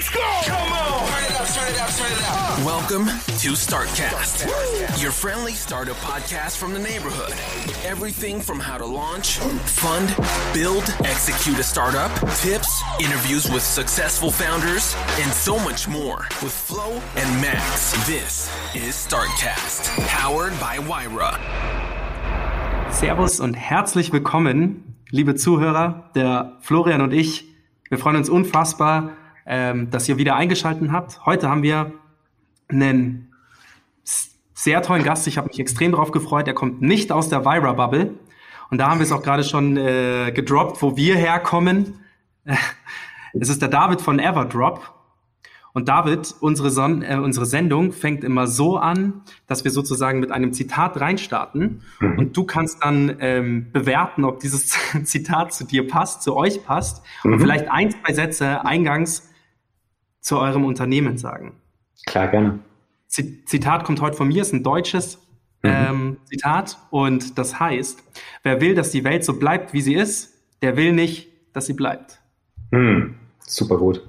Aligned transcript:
let's 0.00 0.10
go. 0.10 0.54
Come 0.54 0.72
on. 0.72 1.08
Turn 1.08 1.24
it 1.24 1.40
up, 1.40 1.48
turn 1.48 1.74
it 1.74 1.80
up, 1.80 1.90
turn 1.90 2.12
it 2.12 2.22
up. 2.24 2.64
Welcome 2.64 3.04
to 3.04 3.50
Startcast, 3.52 5.02
your 5.02 5.12
friendly 5.12 5.52
startup 5.52 5.96
podcast 5.96 6.56
from 6.56 6.72
the 6.72 6.78
neighborhood. 6.78 7.34
Everything 7.84 8.40
from 8.40 8.60
how 8.60 8.78
to 8.78 8.86
launch, 8.86 9.38
fund, 9.38 10.08
build, 10.54 10.84
execute 11.04 11.58
a 11.58 11.62
startup, 11.62 12.10
tips, 12.36 12.82
interviews 12.98 13.50
with 13.50 13.62
successful 13.62 14.30
founders, 14.30 14.96
and 15.20 15.30
so 15.32 15.58
much 15.58 15.86
more 15.86 16.26
with 16.42 16.52
Flo 16.52 17.02
and 17.16 17.42
Max. 17.42 17.92
This 18.06 18.50
is 18.74 18.94
Startcast, 18.94 19.90
powered 20.06 20.58
by 20.58 20.78
Wyra. 20.78 21.38
Servus 22.90 23.38
und 23.38 23.54
herzlich 23.54 24.12
willkommen, 24.12 24.96
liebe 25.10 25.34
Zuhörer. 25.34 26.10
Der 26.14 26.56
Florian 26.60 27.02
und 27.02 27.12
ich, 27.12 27.44
wir 27.90 27.98
freuen 27.98 28.16
uns 28.16 28.30
unfassbar, 28.30 29.16
ähm, 29.50 29.90
dass 29.90 30.08
ihr 30.08 30.16
wieder 30.16 30.36
eingeschaltet 30.36 30.92
habt. 30.92 31.26
Heute 31.26 31.50
haben 31.50 31.64
wir 31.64 31.92
einen 32.68 33.32
sehr 34.54 34.80
tollen 34.80 35.02
Gast. 35.02 35.26
Ich 35.26 35.38
habe 35.38 35.48
mich 35.48 35.58
extrem 35.58 35.90
darauf 35.90 36.12
gefreut. 36.12 36.46
Er 36.46 36.54
kommt 36.54 36.80
nicht 36.82 37.10
aus 37.10 37.28
der 37.28 37.44
Vira-Bubble. 37.44 38.14
Und 38.70 38.78
da 38.78 38.88
haben 38.88 39.00
wir 39.00 39.04
es 39.04 39.10
auch 39.10 39.24
gerade 39.24 39.42
schon 39.42 39.76
äh, 39.76 40.30
gedroppt, 40.32 40.80
wo 40.80 40.96
wir 40.96 41.16
herkommen. 41.16 41.98
Es 43.32 43.48
ist 43.48 43.62
der 43.62 43.68
David 43.68 44.00
von 44.00 44.18
Everdrop. 44.18 44.92
Und 45.72 45.88
David, 45.88 46.34
unsere, 46.40 46.70
Son 46.70 47.02
äh, 47.02 47.14
unsere 47.14 47.46
Sendung 47.46 47.92
fängt 47.92 48.24
immer 48.24 48.48
so 48.48 48.76
an, 48.76 49.22
dass 49.46 49.62
wir 49.62 49.70
sozusagen 49.70 50.18
mit 50.18 50.32
einem 50.32 50.52
Zitat 50.52 51.00
reinstarten 51.00 51.82
und 52.00 52.36
du 52.36 52.42
kannst 52.42 52.82
dann 52.82 53.18
ähm, 53.20 53.70
bewerten, 53.70 54.24
ob 54.24 54.40
dieses 54.40 54.76
Zitat 55.04 55.54
zu 55.54 55.64
dir 55.64 55.86
passt, 55.86 56.22
zu 56.22 56.34
euch 56.34 56.64
passt 56.64 57.04
und 57.22 57.38
vielleicht 57.38 57.70
ein, 57.70 57.92
zwei 57.92 58.12
Sätze 58.12 58.64
eingangs 58.64 59.29
zu 60.20 60.38
eurem 60.38 60.64
Unternehmen 60.64 61.18
sagen. 61.18 61.54
Klar, 62.06 62.28
gerne. 62.28 62.58
Zitat 63.08 63.84
kommt 63.84 64.00
heute 64.00 64.16
von 64.16 64.28
mir, 64.28 64.42
ist 64.42 64.52
ein 64.52 64.62
deutsches 64.62 65.18
ähm, 65.62 66.18
Zitat 66.24 66.78
und 66.90 67.38
das 67.38 67.60
heißt, 67.60 68.02
wer 68.42 68.60
will, 68.60 68.74
dass 68.74 68.90
die 68.90 69.04
Welt 69.04 69.24
so 69.24 69.38
bleibt, 69.38 69.72
wie 69.72 69.80
sie 69.80 69.94
ist, 69.94 70.32
der 70.62 70.76
will 70.76 70.92
nicht, 70.92 71.28
dass 71.52 71.66
sie 71.66 71.74
bleibt. 71.74 72.20
Hm, 72.72 73.14
super 73.40 73.76
gut. 73.76 74.02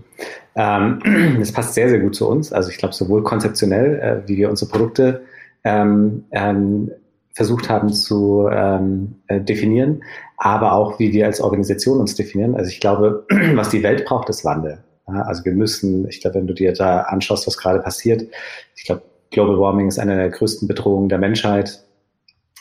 Ähm, 0.56 1.00
das 1.40 1.52
passt 1.52 1.74
sehr, 1.74 1.90
sehr 1.90 2.00
gut 2.00 2.16
zu 2.16 2.28
uns. 2.28 2.54
Also 2.54 2.70
ich 2.70 2.78
glaube, 2.78 2.94
sowohl 2.94 3.24
konzeptionell, 3.24 4.00
äh, 4.00 4.28
wie 4.30 4.38
wir 4.38 4.50
unsere 4.50 4.72
Produkte 4.72 5.26
ähm, 5.64 6.26
ähm, 6.32 6.92
versucht 7.34 7.70
haben 7.70 7.90
zu 7.90 8.50
ähm, 8.52 9.16
äh, 9.28 9.40
definieren, 9.40 10.04
aber 10.38 10.74
auch 10.74 11.00
wie 11.00 11.14
wir 11.14 11.26
als 11.26 11.42
Organisation 11.42 12.00
uns 12.00 12.16
definieren. 12.16 12.56
Also 12.56 12.70
ich 12.70 12.80
glaube, 12.80 13.26
was 13.56 13.70
die 13.70 13.84
Welt 13.84 14.06
braucht, 14.06 14.30
ist 14.30 14.46
Wandel. 14.46 14.84
Also 15.06 15.46
wir 15.46 15.54
müssen, 15.54 16.08
ich 16.08 16.22
glaube, 16.22 16.36
wenn 16.36 16.48
du 16.48 16.54
dir 16.54 16.74
da 16.74 17.02
anschaust, 17.02 17.48
was 17.48 17.58
gerade 17.58 17.80
passiert, 17.80 18.24
ich 18.76 18.86
glaube, 18.86 19.04
Global 19.32 19.60
Warming 19.60 19.88
ist 19.88 20.00
eine 20.00 20.16
der 20.16 20.30
größten 20.30 20.68
Bedrohungen 20.68 21.10
der 21.10 21.18
Menschheit. 21.18 21.84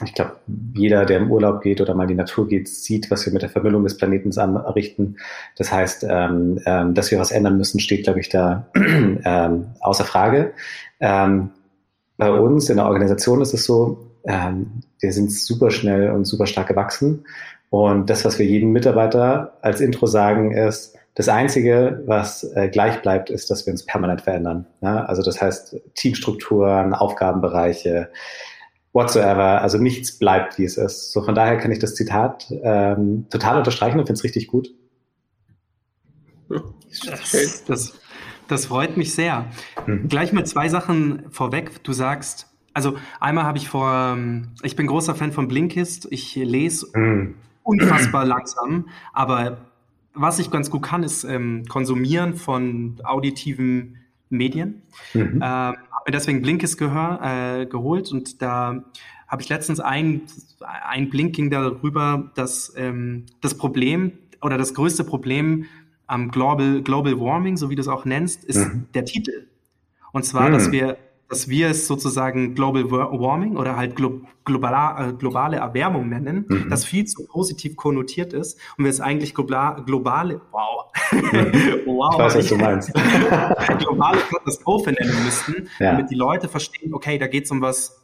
Ich 0.05 0.15
glaube, 0.15 0.37
jeder, 0.75 1.05
der 1.05 1.19
im 1.19 1.31
Urlaub 1.31 1.63
geht 1.63 1.81
oder 1.81 1.95
mal 1.95 2.05
in 2.05 2.11
die 2.11 2.15
Natur 2.15 2.49
geht, 2.49 2.69
sieht, 2.69 3.11
was 3.11 3.27
wir 3.27 3.33
mit 3.33 3.43
der 3.43 3.51
Vermüllung 3.51 3.83
des 3.83 3.99
Planeten 3.99 4.37
anrichten. 4.39 5.19
Das 5.57 5.71
heißt, 5.71 6.07
ähm, 6.09 6.59
ähm, 6.65 6.95
dass 6.95 7.11
wir 7.11 7.19
was 7.19 7.33
ändern 7.33 7.59
müssen, 7.59 7.81
steht, 7.81 8.05
glaube 8.05 8.21
ich, 8.21 8.31
da 8.31 8.67
ähm, 8.77 9.67
außer 9.81 10.05
Frage. 10.05 10.55
Ähm, 11.01 11.51
bei 12.17 12.31
uns 12.31 12.71
in 12.71 12.77
der 12.77 12.87
Organisation 12.87 13.43
ist 13.43 13.53
es 13.53 13.65
so, 13.65 14.11
ähm, 14.25 14.83
wir 15.01 15.13
sind 15.13 15.33
super 15.33 15.71
schnell 15.71 16.11
und 16.11 16.25
super 16.25 16.47
stark 16.47 16.69
gewachsen. 16.69 17.25
Und 17.69 18.11
das, 18.11 18.25
was 18.25 18.39
wir 18.39 18.47
jedem 18.47 18.73
Mitarbeiter 18.73 19.55
als 19.63 19.81
Intro 19.81 20.07
sagen, 20.07 20.53
ist, 20.53 20.97
das 21.15 21.29
Einzige, 21.29 22.03
was 22.07 22.45
äh, 22.55 22.69
gleich 22.69 23.03
bleibt, 23.03 23.31
ist, 23.31 23.51
dass 23.51 23.67
wir 23.67 23.73
uns 23.73 23.85
permanent 23.85 24.23
verändern. 24.23 24.67
Ja? 24.81 25.05
Also 25.05 25.23
das 25.23 25.41
heißt, 25.43 25.77
Teamstrukturen, 25.95 26.95
Aufgabenbereiche, 26.95 28.11
whatsoever, 28.93 29.61
also 29.61 29.79
nichts 29.79 30.19
bleibt, 30.19 30.59
wie 30.59 30.65
es 30.65 30.77
ist. 30.77 31.13
So 31.13 31.23
von 31.23 31.35
daher 31.35 31.59
kann 31.59 31.73
ich 31.73 31.79
das 31.79 31.95
Zitat 31.95 32.47
ähm, 32.63 33.27
total 33.31 33.59
unterstreichen 33.59 33.99
und 33.99 34.07
finde 34.07 34.19
es 34.19 34.25
richtig 34.25 34.47
gut. 34.49 34.69
Das, 36.49 37.65
das, 37.67 37.95
das 38.49 38.67
freut 38.67 38.97
mich 38.97 39.15
sehr. 39.15 39.47
Mhm. 39.87 40.09
Gleich 40.09 40.33
mit 40.33 40.49
zwei 40.49 40.69
Sachen 40.69 41.25
vorweg. 41.31 41.85
Du 41.85 41.93
sagst, 41.93 42.49
also 42.75 42.97
einmal 43.21 43.45
habe 43.45 43.59
ich 43.59 43.69
vor, 43.69 44.15
ähm, 44.15 44.49
ich 44.63 44.75
bin 44.75 44.87
großer 44.87 45.15
Fan 45.15 45.33
von 45.33 45.49
Blinkist. 45.49 46.09
Ich 46.11 46.35
lese 46.35 46.87
Mhm. 46.95 47.37
unfassbar 47.63 48.25
langsam, 48.25 48.89
aber 49.13 49.59
was 50.15 50.39
ich 50.39 50.51
ganz 50.51 50.71
gut 50.71 50.83
kann, 50.83 51.03
ist 51.03 51.25
ähm, 51.25 51.65
konsumieren 51.69 52.35
von 52.35 53.01
auditiven 53.05 53.97
Medien. 54.29 54.83
Mhm. 55.15 55.35
Ähm, 55.37 55.41
habe 55.41 55.77
mir 56.07 56.13
deswegen 56.13 56.43
Blinkist 56.43 56.79
gehör, 56.79 57.21
äh, 57.23 57.67
geholt 57.67 58.11
und 58.13 58.41
da 58.43 58.85
habe 59.29 59.43
ich 59.43 59.49
letztens 59.49 59.79
ein, 59.81 60.23
ein 60.61 61.09
Blinking 61.11 61.51
darüber, 61.51 62.31
dass 62.35 62.73
ähm, 62.77 63.27
das 63.41 63.57
Problem 63.57 64.13
oder 64.43 64.59
das 64.59 64.75
größte 64.75 65.05
Problem 65.05 65.67
am 66.07 66.31
Global, 66.33 66.83
Global 66.83 67.21
Warming, 67.21 67.57
so 67.57 67.71
wie 67.71 67.77
du 67.77 67.81
es 67.81 67.89
auch 67.89 68.05
nennst, 68.05 68.45
ist 68.45 68.59
Mhm. 68.59 68.87
der 68.95 69.05
Titel. 69.05 69.47
Und 70.13 70.25
zwar, 70.25 70.49
Mhm. 70.49 70.53
dass 70.53 70.73
wir 70.73 70.97
dass 71.31 71.49
wir 71.49 71.69
es 71.71 71.87
sozusagen 71.87 72.55
Global 72.55 72.91
Wa- 72.91 73.11
Warming 73.13 73.57
oder 73.57 73.77
halt 73.77 73.97
glo 73.97 74.21
globala, 74.45 75.11
äh, 75.11 75.13
globale 75.13 75.59
Erwärmung 75.59 76.09
nennen, 76.09 76.45
Mhm. 76.49 76.69
das 76.71 76.85
viel 76.85 77.05
zu 77.05 77.25
positiv 77.27 77.77
konnotiert 77.77 78.33
ist 78.33 78.59
und 78.77 78.85
wir 78.85 78.91
es 78.91 79.01
eigentlich 79.01 79.35
global, 79.35 79.83
globale, 79.85 80.41
wow, 80.51 80.91
wow, 81.87 82.13
Ich 82.15 82.19
weiß, 82.19 82.37
was 82.37 82.47
du 82.49 82.57
meinst. 82.57 82.93
globale 83.79 84.19
Katastrophe 84.29 84.91
nennen 84.93 85.25
müssten, 85.25 85.69
Ja. 85.79 85.93
damit 85.93 86.11
die 86.11 86.17
Leute 86.17 86.49
verstehen, 86.49 86.95
okay, 86.95 87.17
da 87.19 87.27
geht 87.29 87.45
es 87.45 87.51
um 87.53 87.61
was, 87.63 87.97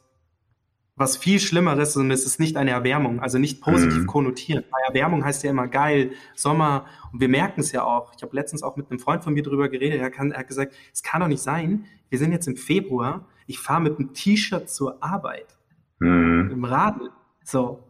was 0.95 1.17
viel 1.17 1.39
Schlimmeres 1.39 1.95
und 1.97 2.09
es 2.11 2.25
ist 2.25 2.39
nicht 2.39 2.55
eine 2.57 2.71
Erwärmung, 2.71 3.19
also 3.19 3.37
nicht 3.39 3.61
positiv 3.61 4.03
Mhm. 4.03 4.07
konnotiert. 4.07 4.65
Weil 4.71 4.81
Erwärmung 4.87 5.23
heißt 5.25 5.43
ja 5.43 5.51
immer 5.51 5.67
geil, 5.67 6.11
Sommer 6.33 6.85
und 7.11 7.19
wir 7.21 7.29
merken 7.29 7.59
es 7.61 7.71
ja 7.71 7.83
auch. 7.83 8.13
Ich 8.15 8.23
habe 8.23 8.35
letztens 8.35 8.63
auch 8.63 8.77
mit 8.77 8.89
einem 8.89 8.99
Freund 8.99 9.23
von 9.23 9.33
mir 9.33 9.43
darüber 9.43 9.69
geredet, 9.69 9.99
er, 10.01 10.09
kann, 10.09 10.31
er 10.31 10.39
hat 10.39 10.47
gesagt, 10.47 10.73
es 10.93 11.03
kann 11.03 11.21
doch 11.21 11.27
nicht 11.27 11.41
sein, 11.43 11.85
wir 12.09 12.17
sind 12.19 12.31
jetzt 12.31 12.47
im 12.47 12.55
Februar, 12.57 13.27
ich 13.47 13.59
fahre 13.59 13.81
mit 13.81 13.99
einem 13.99 14.13
T-Shirt 14.13 14.69
zur 14.69 15.01
Arbeit, 15.03 15.57
Mhm. 15.99 16.51
im 16.51 16.63
Radl, 16.63 17.09
so. 17.43 17.83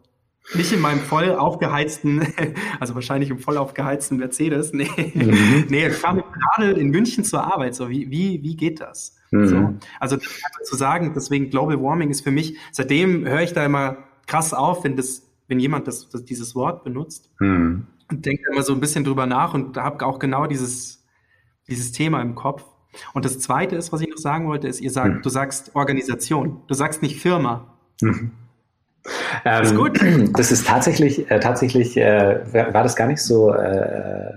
Nicht 0.54 0.72
in 0.72 0.80
meinem 0.80 1.00
voll 1.00 1.32
aufgeheizten, 1.32 2.22
also 2.80 2.94
wahrscheinlich 2.94 3.28
im 3.28 3.38
voll 3.38 3.58
aufgeheizten 3.58 4.16
Mercedes. 4.18 4.72
Nee, 4.74 4.88
Mhm. 5.14 5.66
nee 5.68 5.86
ich 5.88 5.94
fahre 5.94 6.16
mit 6.16 6.24
dem 6.24 6.32
Radl 6.42 6.78
in 6.80 6.88
München 6.88 7.22
zur 7.24 7.42
Arbeit. 7.52 7.74
So, 7.74 7.90
wie, 7.90 8.10
wie, 8.10 8.42
wie 8.42 8.56
geht 8.56 8.80
das? 8.80 9.16
Mhm. 9.30 9.46
So. 9.46 9.74
Also 10.00 10.16
zu 10.64 10.76
sagen, 10.76 11.12
deswegen 11.14 11.50
Global 11.50 11.78
Warming 11.82 12.08
ist 12.08 12.22
für 12.22 12.30
mich, 12.30 12.56
seitdem 12.72 13.26
höre 13.26 13.42
ich 13.42 13.52
da 13.52 13.64
immer 13.66 13.98
krass 14.26 14.54
auf, 14.54 14.84
wenn 14.84 14.96
das, 14.96 15.28
wenn 15.48 15.60
jemand 15.60 15.86
das, 15.86 16.08
das 16.08 16.24
dieses 16.24 16.54
Wort 16.54 16.82
benutzt 16.82 17.30
Mhm. 17.40 17.86
und 18.10 18.24
denke 18.24 18.42
immer 18.50 18.62
so 18.62 18.72
ein 18.72 18.80
bisschen 18.80 19.04
drüber 19.04 19.26
nach 19.26 19.52
und 19.52 19.76
habe 19.76 20.06
auch 20.06 20.18
genau 20.18 20.46
dieses, 20.46 21.04
dieses 21.68 21.92
Thema 21.92 22.22
im 22.22 22.34
Kopf. 22.34 22.64
Und 23.14 23.24
das 23.24 23.38
zweite 23.38 23.76
ist, 23.76 23.92
was 23.92 24.00
ich 24.00 24.08
noch 24.08 24.18
sagen 24.18 24.46
wollte, 24.48 24.68
ist, 24.68 24.80
ihr 24.80 24.90
sagt, 24.90 25.16
Mhm. 25.16 25.22
du 25.22 25.28
sagst 25.28 25.70
Organisation, 25.74 26.62
du 26.66 26.74
sagst 26.74 27.02
nicht 27.02 27.20
Firma. 27.20 27.74
Mhm. 28.00 28.32
Ist 29.62 29.70
Ähm, 29.70 29.76
gut. 29.76 30.00
Das 30.36 30.52
ist 30.52 30.66
tatsächlich, 30.66 31.30
äh, 31.30 31.40
tatsächlich 31.40 31.96
äh, 31.96 32.40
war 32.52 32.74
war 32.74 32.82
das 32.82 32.94
gar 32.96 33.06
nicht 33.06 33.22
so 33.22 33.52
äh, 33.54 34.32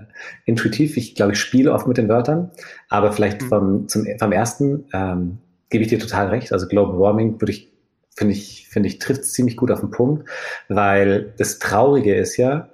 intuitiv. 0.46 0.96
Ich 0.96 1.14
glaube, 1.14 1.32
ich 1.32 1.40
spiele 1.40 1.72
oft 1.72 1.86
mit 1.86 1.98
den 1.98 2.08
Wörtern, 2.08 2.50
aber 2.88 3.12
vielleicht 3.12 3.42
Mhm. 3.42 3.46
vom, 3.48 3.88
zum, 3.88 4.06
vom 4.18 4.32
ersten 4.32 4.86
ähm, 4.94 5.38
gebe 5.68 5.82
ich 5.84 5.88
dir 5.90 5.98
total 5.98 6.28
recht. 6.28 6.52
Also 6.52 6.68
Global 6.68 6.98
Warming 6.98 7.40
würde 7.40 7.52
ich, 7.52 7.70
finde 8.16 8.32
ich, 8.32 8.68
finde 8.70 8.88
ich, 8.88 8.98
trifft 8.98 9.24
ziemlich 9.24 9.56
gut 9.56 9.70
auf 9.70 9.80
den 9.80 9.90
Punkt, 9.90 10.26
weil 10.68 11.34
das 11.36 11.58
Traurige 11.58 12.14
ist 12.14 12.36
ja, 12.38 12.68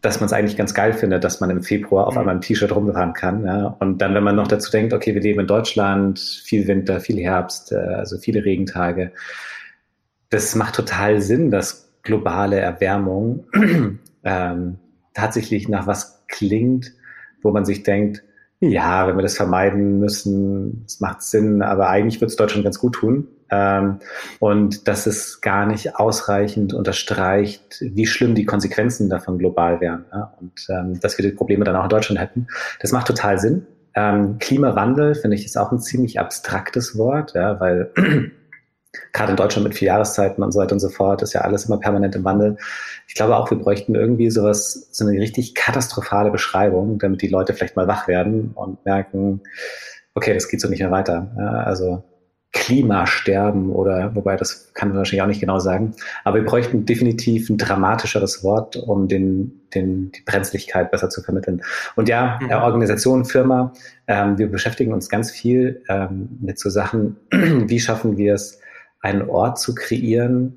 dass 0.00 0.20
man 0.20 0.26
es 0.26 0.32
eigentlich 0.32 0.56
ganz 0.56 0.74
geil 0.74 0.92
findet, 0.92 1.24
dass 1.24 1.40
man 1.40 1.50
im 1.50 1.62
Februar 1.62 2.06
auf 2.06 2.14
Mhm. 2.14 2.20
einmal 2.20 2.34
im 2.36 2.40
T-Shirt 2.40 2.74
rumfahren 2.74 3.12
kann. 3.14 3.44
Ja? 3.44 3.76
Und 3.80 3.98
dann, 3.98 4.14
wenn 4.14 4.22
man 4.22 4.36
noch 4.36 4.48
dazu 4.48 4.70
denkt, 4.70 4.92
okay, 4.92 5.14
wir 5.14 5.22
leben 5.22 5.40
in 5.40 5.46
Deutschland, 5.46 6.18
viel 6.18 6.66
Winter, 6.68 7.00
viel 7.00 7.18
Herbst, 7.18 7.72
äh, 7.72 7.76
also 7.76 8.18
viele 8.18 8.44
Regentage, 8.44 9.12
das 10.30 10.54
macht 10.54 10.74
total 10.74 11.20
Sinn, 11.20 11.50
dass 11.50 11.90
globale 12.02 12.58
Erwärmung 12.60 13.46
ähm, 14.24 14.78
tatsächlich 15.14 15.68
nach 15.68 15.86
was 15.86 16.24
klingt, 16.28 16.92
wo 17.42 17.50
man 17.50 17.64
sich 17.64 17.82
denkt, 17.82 18.22
ja, 18.60 19.06
wenn 19.06 19.16
wir 19.16 19.22
das 19.22 19.36
vermeiden 19.36 20.00
müssen, 20.00 20.82
es 20.86 21.00
macht 21.00 21.22
Sinn, 21.22 21.62
aber 21.62 21.88
eigentlich 21.88 22.20
wird 22.20 22.30
es 22.30 22.36
Deutschland 22.36 22.64
ganz 22.64 22.78
gut 22.78 22.94
tun. 22.94 23.28
Ähm, 23.50 24.00
und 24.40 24.88
dass 24.88 25.06
es 25.06 25.40
gar 25.40 25.66
nicht 25.66 25.96
ausreichend 25.96 26.74
unterstreicht, 26.74 27.80
wie 27.80 28.06
schlimm 28.06 28.34
die 28.34 28.44
Konsequenzen 28.44 29.08
davon 29.08 29.38
global 29.38 29.80
wären. 29.80 30.04
Ja? 30.12 30.34
Und 30.40 30.66
ähm, 30.68 31.00
dass 31.00 31.18
wir 31.18 31.24
die 31.24 31.34
Probleme 31.34 31.64
dann 31.64 31.76
auch 31.76 31.84
in 31.84 31.90
Deutschland 31.90 32.20
hätten. 32.20 32.46
Das 32.80 32.92
macht 32.92 33.06
total 33.06 33.38
Sinn. 33.38 33.66
Ähm, 33.94 34.38
Klimawandel, 34.38 35.14
finde 35.14 35.36
ich, 35.36 35.44
ist 35.44 35.56
auch 35.56 35.72
ein 35.72 35.80
ziemlich 35.80 36.20
abstraktes 36.20 36.96
Wort, 36.96 37.34
ja, 37.34 37.58
weil 37.58 37.90
gerade 39.12 39.30
in 39.30 39.36
Deutschland 39.36 39.66
mit 39.66 39.76
vier 39.76 39.88
Jahreszeiten 39.88 40.42
und 40.42 40.52
so 40.52 40.60
weiter 40.60 40.72
und 40.72 40.80
so 40.80 40.88
fort, 40.88 41.22
ist 41.22 41.32
ja 41.32 41.40
alles 41.40 41.64
immer 41.64 41.78
permanent 41.78 42.14
im 42.14 42.24
Wandel. 42.24 42.58
Ich 43.06 43.14
glaube 43.14 43.36
auch, 43.36 43.50
wir 43.50 43.58
bräuchten 43.58 43.94
irgendwie 43.94 44.30
sowas, 44.30 44.88
so 44.92 45.06
eine 45.06 45.18
richtig 45.18 45.54
katastrophale 45.54 46.30
Beschreibung, 46.30 46.98
damit 46.98 47.22
die 47.22 47.28
Leute 47.28 47.54
vielleicht 47.54 47.76
mal 47.76 47.88
wach 47.88 48.06
werden 48.08 48.52
und 48.54 48.84
merken, 48.84 49.40
okay, 50.14 50.34
das 50.34 50.48
geht 50.48 50.60
so 50.60 50.68
nicht 50.68 50.80
mehr 50.80 50.90
weiter. 50.90 51.32
Ja, 51.36 51.62
also 51.62 52.04
Klimasterben 52.52 53.70
oder, 53.70 54.14
wobei 54.14 54.36
das 54.36 54.72
kann 54.72 54.88
man 54.88 54.96
wahrscheinlich 54.96 55.22
auch 55.22 55.26
nicht 55.26 55.40
genau 55.40 55.58
sagen. 55.58 55.94
Aber 56.24 56.36
wir 56.36 56.44
bräuchten 56.44 56.86
definitiv 56.86 57.50
ein 57.50 57.58
dramatischeres 57.58 58.42
Wort, 58.42 58.76
um 58.76 59.06
den, 59.06 59.60
den, 59.74 60.12
die 60.12 60.22
Brenzlichkeit 60.22 60.90
besser 60.90 61.10
zu 61.10 61.22
vermitteln. 61.22 61.62
Und 61.94 62.08
ja, 62.08 62.38
mhm. 62.40 62.50
Organisation, 62.50 63.26
Firma, 63.26 63.74
ähm, 64.06 64.38
wir 64.38 64.50
beschäftigen 64.50 64.94
uns 64.94 65.10
ganz 65.10 65.30
viel 65.30 65.82
ähm, 65.90 66.38
mit 66.40 66.58
so 66.58 66.70
Sachen, 66.70 67.16
wie 67.30 67.80
schaffen 67.80 68.16
wir 68.16 68.34
es, 68.34 68.60
einen 69.00 69.28
Ort 69.28 69.58
zu 69.58 69.74
kreieren, 69.74 70.56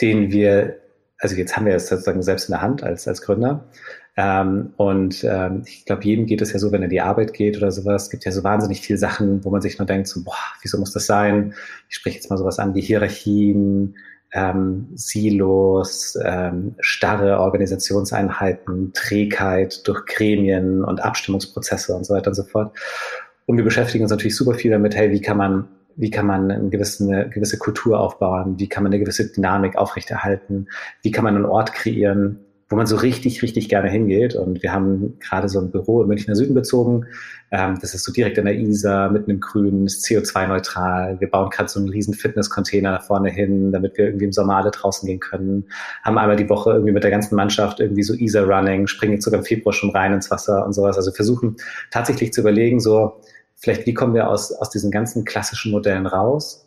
den 0.00 0.32
wir, 0.32 0.76
also 1.18 1.36
jetzt 1.36 1.56
haben 1.56 1.66
wir 1.66 1.74
es 1.74 1.86
sozusagen 1.86 2.22
selbst 2.22 2.48
in 2.48 2.52
der 2.52 2.62
Hand 2.62 2.82
als, 2.82 3.06
als 3.06 3.22
Gründer. 3.22 3.68
Ähm, 4.16 4.72
und 4.76 5.24
ähm, 5.24 5.62
ich 5.66 5.84
glaube, 5.84 6.04
jedem 6.04 6.26
geht 6.26 6.40
es 6.40 6.52
ja 6.52 6.58
so, 6.58 6.70
wenn 6.70 6.82
er 6.82 6.88
die 6.88 7.00
Arbeit 7.00 7.34
geht 7.34 7.56
oder 7.56 7.72
sowas, 7.72 8.04
es 8.04 8.10
gibt 8.10 8.24
ja 8.24 8.32
so 8.32 8.44
wahnsinnig 8.44 8.80
viele 8.80 8.98
Sachen, 8.98 9.44
wo 9.44 9.50
man 9.50 9.60
sich 9.60 9.78
nur 9.78 9.86
denkt, 9.86 10.06
so, 10.06 10.22
boah, 10.22 10.34
wieso 10.62 10.78
muss 10.78 10.92
das 10.92 11.06
sein? 11.06 11.54
Ich 11.88 11.96
spreche 11.96 12.16
jetzt 12.16 12.30
mal 12.30 12.36
sowas 12.36 12.58
an 12.58 12.74
wie 12.74 12.80
Hierarchien, 12.80 13.96
ähm, 14.32 14.88
Silos, 14.94 16.16
ähm, 16.24 16.74
starre 16.80 17.40
Organisationseinheiten, 17.40 18.92
Trägheit 18.92 19.86
durch 19.86 20.06
Gremien 20.06 20.84
und 20.84 21.02
Abstimmungsprozesse 21.02 21.94
und 21.94 22.04
so 22.04 22.14
weiter 22.14 22.28
und 22.28 22.34
so 22.34 22.44
fort. 22.44 22.76
Und 23.46 23.56
wir 23.56 23.64
beschäftigen 23.64 24.04
uns 24.04 24.10
natürlich 24.10 24.36
super 24.36 24.54
viel 24.54 24.70
damit, 24.70 24.94
hey, 24.94 25.10
wie 25.10 25.20
kann 25.20 25.36
man 25.36 25.68
wie 25.96 26.10
kann 26.10 26.26
man 26.26 26.50
eine 26.50 26.70
gewisse, 26.70 27.04
eine 27.04 27.30
gewisse 27.30 27.56
Kultur 27.56 28.00
aufbauen, 28.00 28.58
wie 28.58 28.68
kann 28.68 28.82
man 28.82 28.92
eine 28.92 28.98
gewisse 28.98 29.30
Dynamik 29.30 29.76
aufrechterhalten, 29.76 30.66
wie 31.02 31.12
kann 31.12 31.22
man 31.22 31.36
einen 31.36 31.44
Ort 31.44 31.72
kreieren, 31.72 32.40
wo 32.68 32.76
man 32.76 32.86
so 32.86 32.96
richtig, 32.96 33.42
richtig 33.42 33.68
gerne 33.68 33.90
hingeht. 33.90 34.34
Und 34.34 34.62
wir 34.62 34.72
haben 34.72 35.18
gerade 35.20 35.48
so 35.48 35.60
ein 35.60 35.70
Büro 35.70 36.02
im 36.02 36.08
Münchner 36.08 36.34
Süden 36.34 36.54
bezogen. 36.54 37.06
Ähm, 37.50 37.78
das 37.80 37.94
ist 37.94 38.04
so 38.04 38.12
direkt 38.12 38.38
in 38.38 38.46
der 38.46 38.54
Isar, 38.54 39.10
mitten 39.10 39.30
im 39.30 39.40
Grün, 39.40 39.84
ist 39.84 40.04
CO2-neutral. 40.06 41.20
Wir 41.20 41.28
bauen 41.28 41.50
gerade 41.50 41.68
so 41.68 41.78
einen 41.78 41.90
riesen 41.90 42.14
Fitness-Container 42.14 42.92
da 42.92 43.00
vorne 43.00 43.30
hin, 43.30 43.70
damit 43.70 43.98
wir 43.98 44.06
irgendwie 44.06 44.24
im 44.24 44.32
Sommer 44.32 44.56
alle 44.56 44.70
draußen 44.70 45.06
gehen 45.06 45.20
können. 45.20 45.66
Haben 46.02 46.18
einmal 46.18 46.36
die 46.36 46.48
Woche 46.48 46.72
irgendwie 46.72 46.92
mit 46.92 47.04
der 47.04 47.10
ganzen 47.10 47.36
Mannschaft 47.36 47.80
irgendwie 47.80 48.02
so 48.02 48.14
Isar-Running, 48.14 48.86
springen 48.86 49.14
jetzt 49.14 49.24
sogar 49.24 49.40
im 49.40 49.46
Februar 49.46 49.72
schon 49.72 49.90
rein 49.90 50.12
ins 50.12 50.30
Wasser 50.30 50.64
und 50.64 50.72
sowas. 50.72 50.96
Also 50.96 51.12
versuchen 51.12 51.56
tatsächlich 51.90 52.32
zu 52.32 52.40
überlegen, 52.40 52.80
so, 52.80 53.20
vielleicht, 53.56 53.86
wie 53.86 53.94
kommen 53.94 54.14
wir 54.14 54.28
aus, 54.28 54.52
aus 54.52 54.70
diesen 54.70 54.90
ganzen 54.90 55.24
klassischen 55.24 55.70
Modellen 55.70 56.06
raus? 56.06 56.66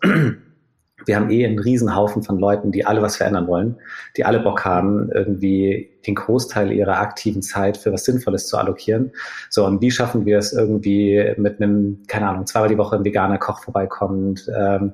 Wir 1.07 1.15
haben 1.15 1.30
eh 1.30 1.45
einen 1.45 1.57
Riesenhaufen 1.57 2.21
von 2.21 2.38
Leuten, 2.38 2.71
die 2.71 2.86
alle 2.86 3.01
was 3.01 3.15
verändern 3.15 3.48
wollen, 3.48 3.77
die 4.18 4.25
alle 4.25 4.42
Bock 4.42 4.65
haben, 4.65 5.09
irgendwie 5.12 5.89
den 6.06 6.15
Großteil 6.15 6.71
ihrer 6.71 7.00
aktiven 7.00 7.42
Zeit 7.42 7.77
für 7.77 7.94
was 7.94 8.04
Sinnvolles 8.04 8.48
zu 8.48 8.57
allokieren. 8.57 9.12
So, 9.50 9.65
und 9.65 9.81
wie 9.81 9.89
schaffen 9.89 10.25
wir 10.25 10.38
es 10.38 10.51
irgendwie 10.51 11.33
mit 11.38 11.62
einem, 11.62 12.04
keine 12.07 12.27
Ahnung, 12.27 12.45
zweimal 12.45 12.69
die 12.69 12.77
Woche 12.77 12.98
ein 12.98 13.06
veganer 13.06 13.38
Koch 13.38 13.63
vorbeikommt, 13.63 14.51
ähm, 14.56 14.94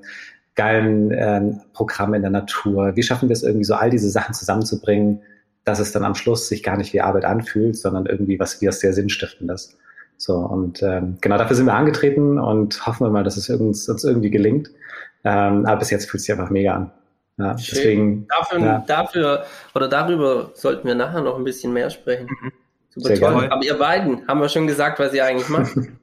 geilen 0.56 1.12
ähm, 1.12 1.62
Programm 1.74 2.14
in 2.14 2.22
der 2.22 2.32
Natur? 2.32 2.96
Wie 2.96 3.04
schaffen 3.04 3.28
wir 3.28 3.34
es 3.34 3.44
irgendwie 3.44 3.66
so, 3.66 3.74
all 3.74 3.90
diese 3.90 4.10
Sachen 4.10 4.36
zusammenzubringen, 4.36 5.22
dass 5.66 5.80
es 5.80 5.92
dann 5.94 6.04
am 6.04 6.14
Schluss 6.14 6.48
sich 6.48 6.62
gar 6.62 6.78
nicht 6.78 6.94
wie 6.94 7.02
Arbeit 7.02 7.26
anfühlt, 7.26 7.76
sondern 7.76 8.06
irgendwie 8.06 8.40
was 8.40 8.62
wie 8.62 8.68
was 8.68 8.80
sehr 8.80 8.94
Sinnstiftendes? 8.94 9.78
So, 10.18 10.38
und 10.38 10.84
ähm, 10.84 11.18
genau 11.22 11.38
dafür 11.38 11.56
sind 11.56 11.66
wir 11.66 11.74
angetreten 11.74 12.40
und 12.40 12.86
hoffen 12.86 13.08
wir 13.08 13.10
mal, 13.10 13.24
dass 13.24 13.36
es 13.36 13.50
uns 13.50 13.88
irgendwie 14.04 14.30
gelingt. 14.30 14.70
Ähm, 15.24 15.66
aber 15.66 15.78
bis 15.78 15.90
jetzt 15.90 16.10
fühlt 16.10 16.20
es 16.20 16.26
sich 16.26 16.34
einfach 16.34 16.50
mega 16.50 16.74
an. 16.74 16.92
Ja, 17.38 17.54
deswegen, 17.56 18.28
dafür, 18.28 18.60
ja. 18.60 18.84
dafür 18.86 19.46
oder 19.74 19.88
darüber 19.88 20.52
sollten 20.54 20.88
wir 20.88 20.94
nachher 20.94 21.22
noch 21.22 21.36
ein 21.38 21.44
bisschen 21.44 21.74
mehr 21.74 21.90
sprechen. 21.90 22.28
Mhm. 22.28 22.52
Super 22.90 23.08
Sehr 23.08 23.20
toll. 23.20 23.40
Gerne. 23.40 23.52
Aber 23.52 23.64
ihr 23.64 23.78
beiden 23.78 24.28
haben 24.28 24.40
wir 24.40 24.50
schon 24.50 24.68
gesagt, 24.68 25.00
was 25.00 25.14
ihr 25.14 25.26
eigentlich 25.26 25.50
macht. 25.50 25.74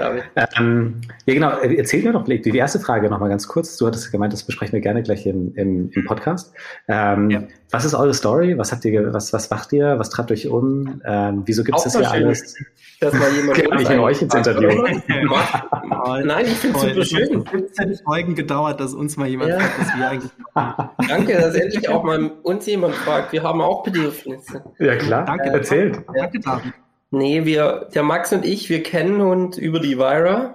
Ähm, 0.00 1.00
ja, 1.26 1.34
genau. 1.34 1.50
Erzähl 1.58 2.02
mir 2.02 2.12
doch 2.12 2.24
die 2.24 2.56
erste 2.56 2.80
Frage 2.80 3.08
nochmal 3.10 3.28
ganz 3.28 3.48
kurz. 3.48 3.76
Du 3.76 3.86
hattest 3.86 4.10
gemeint, 4.12 4.32
das 4.32 4.42
besprechen 4.42 4.72
wir 4.72 4.80
gerne 4.80 5.02
gleich 5.02 5.26
im, 5.26 5.54
im, 5.54 5.90
im 5.92 6.04
Podcast. 6.04 6.52
Ähm, 6.88 7.30
ja. 7.30 7.42
Was 7.70 7.84
ist 7.84 7.94
eure 7.94 8.14
Story? 8.14 8.58
Was 8.58 8.72
habt 8.72 8.84
ihr, 8.84 9.12
was, 9.12 9.32
was 9.32 9.50
macht 9.50 9.72
ihr? 9.72 9.98
Was 9.98 10.10
treibt 10.10 10.32
euch 10.32 10.48
um? 10.48 11.00
Ähm, 11.04 11.42
wieso 11.46 11.62
gibt 11.62 11.78
es 11.78 11.84
das 11.84 11.96
hier 11.96 12.10
alles? 12.10 12.56
Dass 13.00 13.14
mal 13.14 13.32
jemand 13.32 13.58
genau, 13.58 14.08
ich 14.08 14.16
euch 14.16 14.22
ins 14.22 14.34
Interview. 14.34 14.70
Nein, 16.24 16.44
ich 16.44 16.58
finde 16.58 16.78
es 16.78 16.82
super 16.82 17.04
schön. 17.04 17.46
15 17.46 17.94
Folgen 18.04 18.34
gedauert, 18.34 18.80
dass 18.80 18.92
uns 18.92 19.16
mal 19.16 19.26
jemand 19.26 19.50
ja. 19.50 19.58
fragt, 19.58 19.80
was 19.80 19.98
wir 19.98 20.08
eigentlich 20.10 20.32
machen. 20.54 20.90
Danke, 21.08 21.32
dass 21.34 21.54
endlich 21.54 21.88
auch 21.88 22.02
mal 22.02 22.30
uns 22.42 22.66
jemand 22.66 22.94
fragt. 22.94 23.32
Wir 23.32 23.42
haben 23.42 23.60
auch 23.60 23.82
Bedürfnisse. 23.82 24.62
Ja, 24.78 24.96
klar. 24.96 25.24
Danke, 25.24 25.50
äh, 25.50 25.52
erzählt. 25.52 26.00
Danke, 26.14 26.40
David. 26.40 26.74
Nee, 27.10 27.44
wir, 27.44 27.88
der 27.92 28.02
Max 28.02 28.32
und 28.32 28.44
ich, 28.44 28.70
wir 28.70 28.82
kennen 28.82 29.20
uns 29.20 29.58
über 29.58 29.80
die 29.80 29.98
Vira. 29.98 30.54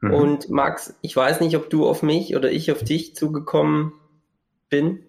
Mhm. 0.00 0.14
Und 0.14 0.50
Max, 0.50 0.96
ich 1.00 1.16
weiß 1.16 1.40
nicht, 1.40 1.56
ob 1.56 1.70
du 1.70 1.86
auf 1.86 2.02
mich 2.02 2.36
oder 2.36 2.50
ich 2.50 2.70
auf 2.70 2.84
dich 2.84 3.16
zugekommen 3.16 3.92
bin. 4.68 4.86
Mhm. 4.86 5.02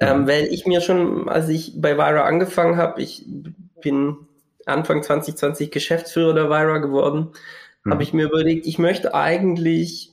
Ähm, 0.00 0.26
weil 0.26 0.44
ich 0.46 0.66
mir 0.66 0.80
schon, 0.80 1.28
als 1.28 1.48
ich 1.48 1.80
bei 1.80 1.96
Vira 1.96 2.24
angefangen 2.24 2.76
habe, 2.76 3.00
ich 3.00 3.24
bin 3.80 4.16
Anfang 4.66 5.02
2020 5.02 5.70
Geschäftsführer 5.70 6.34
der 6.34 6.50
Vira 6.50 6.78
geworden, 6.78 7.30
mhm. 7.84 7.92
habe 7.92 8.02
ich 8.02 8.12
mir 8.12 8.26
überlegt, 8.26 8.66
ich 8.66 8.78
möchte 8.78 9.14
eigentlich 9.14 10.07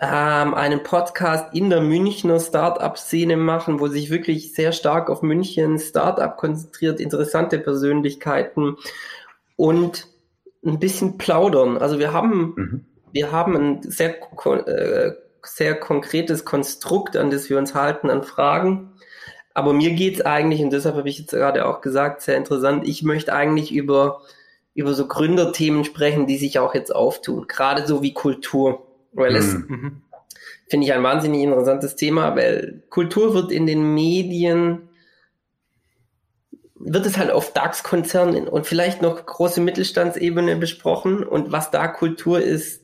ähm, 0.00 0.54
einen 0.54 0.82
Podcast 0.82 1.54
in 1.54 1.70
der 1.70 1.80
Münchner 1.80 2.40
Startup-Szene 2.40 3.36
machen, 3.36 3.78
wo 3.78 3.86
sich 3.86 4.10
wirklich 4.10 4.52
sehr 4.52 4.72
stark 4.72 5.08
auf 5.08 5.22
München 5.22 5.78
Startup 5.78 6.36
konzentriert, 6.36 7.00
interessante 7.00 7.58
Persönlichkeiten 7.58 8.76
und 9.56 10.08
ein 10.64 10.80
bisschen 10.80 11.18
plaudern. 11.18 11.78
Also 11.78 11.98
wir 11.98 12.12
haben, 12.12 12.54
mhm. 12.56 12.86
wir 13.12 13.30
haben 13.30 13.56
ein 13.56 13.82
sehr, 13.82 14.16
äh, 14.66 15.12
sehr 15.42 15.74
konkretes 15.76 16.44
Konstrukt, 16.44 17.16
an 17.16 17.30
das 17.30 17.48
wir 17.48 17.58
uns 17.58 17.74
halten, 17.74 18.10
an 18.10 18.24
Fragen. 18.24 18.94
Aber 19.52 19.72
mir 19.72 19.92
geht's 19.92 20.22
eigentlich, 20.22 20.62
und 20.62 20.72
deshalb 20.72 20.96
habe 20.96 21.08
ich 21.08 21.20
jetzt 21.20 21.30
gerade 21.30 21.66
auch 21.66 21.80
gesagt, 21.80 22.22
sehr 22.22 22.36
interessant, 22.36 22.88
ich 22.88 23.04
möchte 23.04 23.32
eigentlich 23.32 23.72
über, 23.72 24.22
über 24.74 24.94
so 24.94 25.06
Gründerthemen 25.06 25.84
sprechen, 25.84 26.26
die 26.26 26.38
sich 26.38 26.58
auch 26.58 26.74
jetzt 26.74 26.92
auftun, 26.92 27.46
gerade 27.46 27.86
so 27.86 28.02
wie 28.02 28.12
Kultur. 28.12 28.83
Weil 29.14 29.36
es 29.36 29.54
mhm. 29.54 30.02
finde 30.68 30.86
ich 30.86 30.92
ein 30.92 31.02
wahnsinnig 31.02 31.42
interessantes 31.42 31.96
Thema, 31.96 32.36
weil 32.36 32.82
Kultur 32.90 33.34
wird 33.34 33.52
in 33.52 33.66
den 33.66 33.94
Medien 33.94 34.88
wird 36.86 37.06
es 37.06 37.16
halt 37.16 37.30
auf 37.30 37.52
DAX-Konzernen 37.52 38.46
und 38.46 38.66
vielleicht 38.66 39.00
noch 39.00 39.24
große 39.24 39.60
Mittelstandsebene 39.60 40.56
besprochen 40.56 41.22
und 41.22 41.50
was 41.50 41.70
da 41.70 41.88
Kultur 41.88 42.40
ist, 42.40 42.82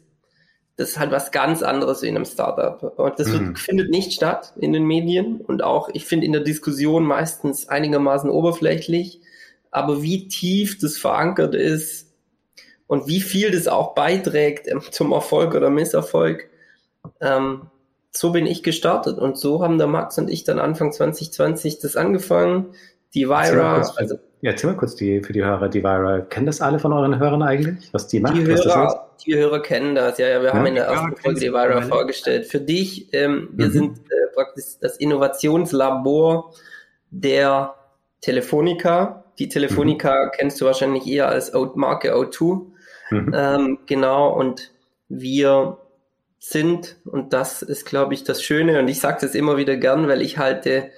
das 0.76 0.90
ist 0.90 0.98
halt 0.98 1.10
was 1.10 1.30
ganz 1.32 1.62
anderes 1.62 2.02
in 2.02 2.16
einem 2.16 2.24
Startup. 2.24 2.98
Und 2.98 3.18
das 3.18 3.30
wird, 3.30 3.42
mhm. 3.42 3.56
findet 3.56 3.90
nicht 3.90 4.14
statt 4.14 4.54
in 4.56 4.72
den 4.72 4.84
Medien 4.84 5.42
und 5.42 5.62
auch, 5.62 5.90
ich 5.92 6.06
finde, 6.06 6.24
in 6.24 6.32
der 6.32 6.40
Diskussion 6.40 7.04
meistens 7.04 7.68
einigermaßen 7.68 8.30
oberflächlich. 8.30 9.20
Aber 9.70 10.02
wie 10.02 10.28
tief 10.28 10.78
das 10.78 10.96
verankert 10.96 11.54
ist, 11.54 12.09
und 12.90 13.06
wie 13.06 13.20
viel 13.20 13.52
das 13.52 13.68
auch 13.68 13.94
beiträgt 13.94 14.66
ähm, 14.66 14.82
zum 14.90 15.12
Erfolg 15.12 15.54
oder 15.54 15.70
Misserfolg. 15.70 16.50
Ähm, 17.20 17.68
so 18.10 18.32
bin 18.32 18.46
ich 18.46 18.64
gestartet 18.64 19.16
und 19.16 19.38
so 19.38 19.62
haben 19.62 19.78
der 19.78 19.86
Max 19.86 20.18
und 20.18 20.28
ich 20.28 20.42
dann 20.42 20.58
Anfang 20.58 20.90
2020 20.90 21.78
das 21.78 21.96
angefangen. 21.96 22.74
Die 23.14 23.28
Vira, 23.28 23.76
kurz, 23.76 23.96
also 23.96 24.16
ja, 24.40 24.50
erzähl 24.50 24.70
mal 24.70 24.76
kurz 24.76 24.96
die, 24.96 25.22
für 25.22 25.32
die 25.32 25.44
Hörer, 25.44 25.68
die 25.68 25.84
Vira. 25.84 26.22
Kennen 26.22 26.46
das 26.46 26.60
alle 26.60 26.80
von 26.80 26.92
euren 26.92 27.20
Hörern 27.20 27.42
eigentlich, 27.42 27.90
was 27.92 28.08
die 28.08 28.18
macht? 28.18 28.36
Die 28.36 28.44
Hörer, 28.44 29.08
die 29.24 29.36
Hörer 29.36 29.62
kennen 29.62 29.94
das, 29.94 30.18
ja, 30.18 30.26
ja. 30.26 30.40
Wir 30.40 30.48
ja, 30.48 30.54
haben 30.54 30.66
in 30.66 30.74
der 30.74 30.86
ersten 30.86 31.16
Folge 31.16 31.38
die 31.38 31.52
Vira 31.52 31.82
vorgestellt. 31.82 32.46
Für 32.46 32.60
dich, 32.60 33.14
ähm, 33.14 33.50
wir 33.52 33.68
mhm. 33.68 33.70
sind 33.70 33.98
äh, 33.98 34.34
praktisch 34.34 34.64
das 34.80 34.96
Innovationslabor 34.96 36.52
der 37.10 37.72
Telefonica. 38.20 39.26
Die 39.38 39.48
Telefonica 39.48 40.24
mhm. 40.24 40.30
kennst 40.36 40.60
du 40.60 40.64
wahrscheinlich 40.64 41.06
eher 41.06 41.28
als 41.28 41.52
Marke 41.76 42.16
O2. 42.16 42.66
Mhm. 43.10 43.34
Ähm, 43.34 43.78
genau, 43.86 44.28
und 44.32 44.70
wir 45.08 45.78
sind, 46.38 46.96
und 47.04 47.32
das 47.32 47.62
ist, 47.62 47.84
glaube 47.84 48.14
ich, 48.14 48.24
das 48.24 48.42
Schöne, 48.42 48.78
und 48.78 48.88
ich 48.88 49.00
sage 49.00 49.18
das 49.20 49.34
immer 49.34 49.56
wieder 49.56 49.76
gern, 49.76 50.08
weil 50.08 50.22
ich 50.22 50.38
halte 50.38 50.90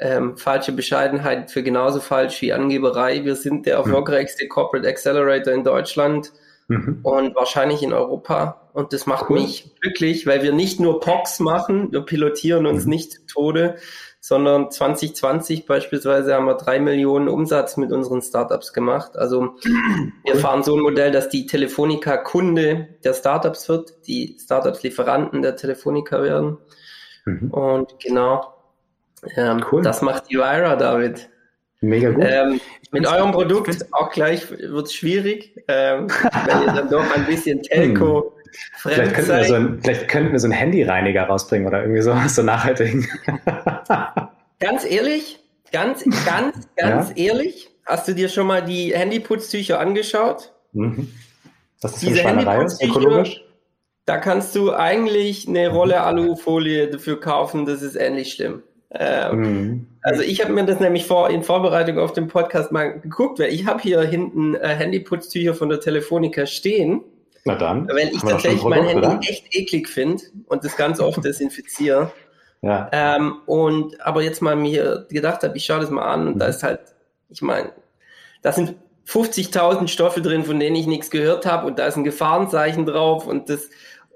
ähm, 0.00 0.36
falsche 0.36 0.72
Bescheidenheit 0.72 1.50
für 1.50 1.62
genauso 1.62 2.00
falsch 2.00 2.40
wie 2.42 2.52
Angeberei. 2.52 3.24
Wir 3.24 3.36
sind 3.36 3.66
der 3.66 3.78
Mhm. 3.78 3.84
erfolgreichste 3.86 4.48
Corporate 4.48 4.88
Accelerator 4.88 5.52
in 5.52 5.64
Deutschland 5.64 6.32
Mhm. 6.68 7.00
und 7.02 7.34
wahrscheinlich 7.36 7.82
in 7.82 7.92
Europa. 7.92 8.70
Und 8.72 8.92
das 8.92 9.06
macht 9.06 9.28
Cool. 9.30 9.40
mich 9.40 9.70
glücklich, 9.80 10.26
weil 10.26 10.42
wir 10.42 10.52
nicht 10.52 10.80
nur 10.80 10.98
POCs 11.00 11.40
machen, 11.40 11.92
wir 11.92 12.00
pilotieren 12.02 12.66
uns 12.66 12.84
Mhm. 12.84 12.90
nicht 12.90 13.12
zu 13.12 13.26
Tode, 13.26 13.76
sondern 14.24 14.70
2020 14.70 15.66
beispielsweise 15.66 16.34
haben 16.34 16.46
wir 16.46 16.54
drei 16.54 16.78
Millionen 16.78 17.26
Umsatz 17.26 17.76
mit 17.76 17.90
unseren 17.90 18.22
Startups 18.22 18.72
gemacht. 18.72 19.16
Also 19.16 19.56
wir 20.24 20.36
fahren 20.36 20.62
so 20.62 20.76
ein 20.76 20.80
Modell, 20.80 21.10
dass 21.10 21.28
die 21.28 21.44
Telefonica 21.44 22.18
Kunde 22.18 22.86
der 23.02 23.14
Startups 23.14 23.68
wird, 23.68 24.06
die 24.06 24.36
Startups 24.40 24.84
Lieferanten 24.84 25.42
der 25.42 25.56
Telefonica 25.56 26.22
werden. 26.22 26.58
Mhm. 27.24 27.50
Und 27.50 27.98
genau, 27.98 28.54
ähm, 29.36 29.64
Cool. 29.72 29.82
das 29.82 30.02
macht 30.02 30.30
die 30.30 30.36
Vira, 30.36 30.76
David. 30.76 31.28
Mega 31.80 32.12
gut. 32.12 32.24
Ähm, 32.24 32.60
mit 32.92 33.08
eurem 33.08 33.32
Produkt 33.32 33.86
auch 33.90 34.10
gleich 34.10 34.48
wird 34.52 34.86
es 34.86 34.94
schwierig, 34.94 35.60
ähm, 35.66 36.06
weil 36.46 36.62
ihr 36.66 36.72
dann 36.72 36.88
doch 36.88 37.12
ein 37.16 37.26
bisschen 37.26 37.60
Telco 37.64 38.36
Vielleicht 38.76 39.14
könnten, 39.14 39.30
wir 39.30 39.44
so 39.44 39.54
ein, 39.54 39.80
vielleicht 39.82 40.08
könnten 40.08 40.32
wir 40.32 40.38
so 40.38 40.46
einen 40.46 40.52
Handyreiniger 40.54 41.24
rausbringen 41.24 41.66
oder 41.66 41.82
irgendwie 41.82 42.02
so, 42.02 42.14
so 42.28 42.42
nachhaltigen. 42.42 43.08
Ganz 44.60 44.84
ehrlich, 44.84 45.38
ganz, 45.72 46.04
ganz, 46.26 46.68
ganz 46.76 47.12
ehrlich, 47.16 47.68
hast 47.86 48.08
du 48.08 48.14
dir 48.14 48.28
schon 48.28 48.46
mal 48.46 48.62
die 48.62 48.94
Handyputztücher 48.96 49.80
angeschaut? 49.80 50.52
Mhm. 50.72 51.08
Was 51.80 51.94
ist 51.94 52.02
Diese 52.02 52.20
eine 52.26 52.42
Schweinerei? 52.42 52.58
Handyputztücher- 52.64 52.88
Ökologisch? 52.90 53.44
Da 54.04 54.18
kannst 54.18 54.54
du 54.56 54.72
eigentlich 54.72 55.46
eine 55.48 55.70
Mhm. 55.70 55.76
Rolle 55.76 56.00
Alufolie 56.02 56.88
dafür 56.88 57.20
kaufen, 57.20 57.66
das 57.66 57.82
ist 57.82 57.94
ähnlich 57.96 58.32
schlimm. 58.32 58.62
Ähm, 58.90 59.40
Mhm. 59.40 59.86
Also 60.02 60.22
ich 60.22 60.42
habe 60.42 60.52
mir 60.52 60.64
das 60.66 60.80
nämlich 60.80 61.06
vor 61.06 61.30
in 61.30 61.42
Vorbereitung 61.44 61.98
auf 61.98 62.12
den 62.12 62.26
Podcast 62.26 62.72
mal 62.72 62.98
geguckt, 63.00 63.38
weil 63.38 63.52
ich 63.52 63.66
habe 63.66 63.80
hier 63.80 64.00
hinten 64.02 64.54
äh, 64.56 64.68
Handyputztücher 64.74 65.54
von 65.54 65.68
der 65.68 65.78
Telefonica 65.80 66.44
stehen, 66.46 67.02
Na 67.44 67.54
dann. 67.56 67.88
weil 67.88 68.08
ich 68.12 68.20
tatsächlich 68.20 68.62
mein 68.64 68.84
Handy 68.84 68.98
oder? 69.06 69.20
echt 69.22 69.54
eklig 69.54 69.88
finde 69.88 70.22
und 70.46 70.64
das 70.64 70.76
ganz 70.76 71.00
oft 71.00 71.24
desinfiziere. 71.24 72.12
Ja. 72.62 72.88
Ähm, 72.92 73.40
und 73.46 74.00
aber 74.00 74.22
jetzt 74.22 74.40
mal 74.42 74.54
mir 74.54 75.06
gedacht 75.10 75.42
habe, 75.42 75.56
ich 75.56 75.64
schaue 75.64 75.80
das 75.80 75.90
mal 75.90 76.04
an 76.04 76.28
und 76.28 76.38
da 76.38 76.44
Mhm. 76.46 76.50
ist 76.50 76.62
halt, 76.62 76.80
ich 77.28 77.42
meine, 77.42 77.72
da 78.42 78.52
sind 78.52 78.76
50.000 79.06 79.88
Stoffe 79.88 80.22
drin, 80.22 80.44
von 80.44 80.60
denen 80.60 80.76
ich 80.76 80.86
nichts 80.86 81.10
gehört 81.10 81.44
habe 81.44 81.66
und 81.66 81.78
da 81.80 81.86
ist 81.86 81.96
ein 81.96 82.04
Gefahrenzeichen 82.04 82.86
drauf 82.86 83.26
und 83.26 83.48
das 83.48 83.68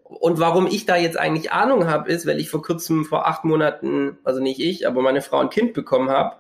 und 0.04 0.38
warum 0.38 0.68
ich 0.68 0.86
da 0.86 0.94
jetzt 0.96 1.18
eigentlich 1.18 1.50
Ahnung 1.50 1.88
habe, 1.88 2.08
ist, 2.12 2.26
weil 2.26 2.38
ich 2.38 2.48
vor 2.48 2.62
kurzem 2.62 3.04
vor 3.04 3.26
acht 3.26 3.44
Monaten, 3.44 4.16
also 4.22 4.40
nicht 4.40 4.60
ich, 4.60 4.86
aber 4.86 5.02
meine 5.02 5.20
Frau 5.20 5.40
ein 5.40 5.50
Kind 5.50 5.72
bekommen 5.74 6.10
habe. 6.10 6.36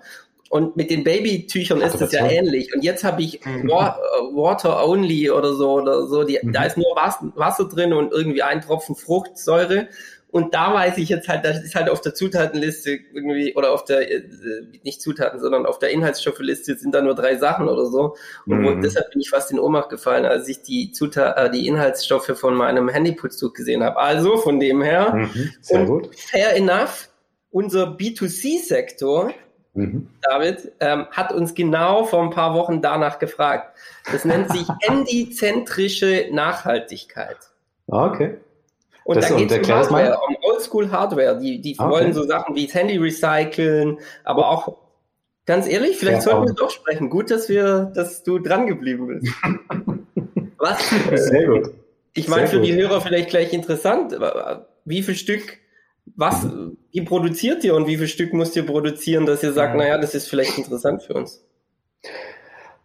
Und 0.48 0.76
mit 0.76 0.90
den 0.90 1.02
Babytüchern 1.02 1.80
ist 1.80 2.00
es 2.00 2.12
ja 2.12 2.24
ähnlich. 2.26 2.72
Und 2.74 2.84
jetzt 2.84 3.02
habe 3.04 3.22
ich 3.22 3.44
Mhm. 3.44 3.68
Äh, 3.68 3.72
Water 3.72 4.86
Only 4.86 5.30
oder 5.30 5.52
so 5.54 5.72
oder 5.72 6.06
so. 6.06 6.22
Die, 6.24 6.38
Mhm. 6.42 6.52
Da 6.52 6.64
ist 6.64 6.76
nur 6.76 6.94
Wasser, 6.94 7.64
drin 7.68 7.92
und 7.92 8.12
irgendwie 8.12 8.42
ein 8.42 8.60
Tropfen 8.60 8.94
Fruchtsäure. 8.94 9.88
Und 10.28 10.54
da 10.54 10.74
weiß 10.74 10.98
ich 10.98 11.08
jetzt 11.08 11.28
halt, 11.28 11.44
das 11.44 11.64
ist 11.64 11.74
halt 11.74 11.88
auf 11.88 12.00
der 12.00 12.12
Zutatenliste 12.14 12.98
irgendwie, 13.14 13.54
oder 13.54 13.72
auf 13.72 13.84
der, 13.84 14.10
äh, 14.10 14.22
nicht 14.84 15.00
Zutaten, 15.00 15.40
sondern 15.40 15.64
auf 15.64 15.78
der 15.78 15.90
Inhaltsstoffliste 15.90 16.76
sind 16.76 16.94
da 16.94 17.00
nur 17.00 17.14
drei 17.14 17.36
Sachen 17.36 17.68
oder 17.68 17.86
so. 17.86 18.16
Und 18.44 18.60
Mhm. 18.60 18.82
deshalb 18.82 19.10
bin 19.12 19.20
ich 19.22 19.30
fast 19.30 19.50
in 19.50 19.58
Ohnmacht 19.58 19.88
gefallen, 19.88 20.26
als 20.26 20.46
ich 20.48 20.60
die 20.62 20.92
Zutat, 20.92 21.38
äh, 21.38 21.50
die 21.50 21.66
Inhaltsstoffe 21.66 22.32
von 22.38 22.54
meinem 22.54 22.88
Handyputztuch 22.88 23.52
gesehen 23.54 23.82
habe. 23.82 23.96
Also 23.98 24.36
von 24.36 24.60
dem 24.60 24.82
her, 24.82 25.14
Mhm. 25.14 25.52
Sehr 25.62 25.80
und 25.80 25.86
gut. 25.86 26.14
fair 26.16 26.54
enough, 26.56 27.08
unser 27.50 27.96
B2C-Sektor, 27.96 29.32
Mhm. 29.76 30.08
David, 30.22 30.72
ähm, 30.80 31.06
hat 31.10 31.32
uns 31.32 31.54
genau 31.54 32.04
vor 32.04 32.22
ein 32.22 32.30
paar 32.30 32.54
Wochen 32.54 32.80
danach 32.82 33.18
gefragt. 33.18 33.76
Das 34.10 34.24
nennt 34.24 34.50
sich 34.50 34.66
handizentrische 34.88 36.28
Nachhaltigkeit. 36.32 37.36
Ah, 37.90 38.06
Okay. 38.06 38.38
Und 39.04 39.16
Das- 39.18 39.28
da 39.28 39.36
geht 39.36 39.52
es 39.52 39.58
um. 39.68 39.74
Hardware, 39.74 40.18
um 40.26 40.36
Oldschool-Hardware. 40.42 41.38
Die, 41.38 41.60
die 41.60 41.76
Okay. 41.78 41.88
wollen 41.90 42.12
so 42.12 42.24
Sachen 42.24 42.56
wie 42.56 42.66
das 42.66 42.74
Handy 42.74 42.96
recyceln, 42.96 43.98
aber 44.24 44.48
auch, 44.50 44.76
ganz 45.44 45.68
ehrlich, 45.68 45.96
vielleicht 45.96 46.24
Ja, 46.26 46.32
sollten 46.32 46.48
wir 46.48 46.54
doch 46.54 46.70
sprechen. 46.70 47.08
Gut, 47.08 47.30
dass 47.30 47.48
wir, 47.48 47.92
dass 47.94 48.24
du 48.24 48.40
dran 48.40 48.66
geblieben 48.66 49.06
bist. 49.06 49.32
Was? 50.58 50.90
Sehr 51.14 51.46
gut. 51.46 51.70
Ich 52.14 52.26
meine, 52.26 52.48
für 52.48 52.60
die. 52.60 52.74
Hörer 52.74 53.00
vielleicht 53.00 53.28
gleich 53.28 53.52
interessant. 53.52 54.16
Wie 54.84 55.02
viel 55.04 55.14
Stück, 55.14 55.58
was, 56.14 56.44
Mhm. 56.44 56.76
wie 56.92 57.02
produziert 57.02 57.64
ihr 57.64 57.74
und 57.74 57.86
wie 57.86 57.96
viel 57.96 58.08
Stück 58.08 58.32
müsst 58.32 58.54
ihr 58.56 58.64
produzieren, 58.64 59.26
dass 59.26 59.42
ihr 59.42 59.52
sagt, 59.52 59.74
Mhm. 59.74 59.80
naja, 59.80 59.98
das 59.98 60.14
ist 60.14 60.28
vielleicht 60.28 60.56
interessant 60.58 61.02
für 61.02 61.14
uns? 61.14 61.42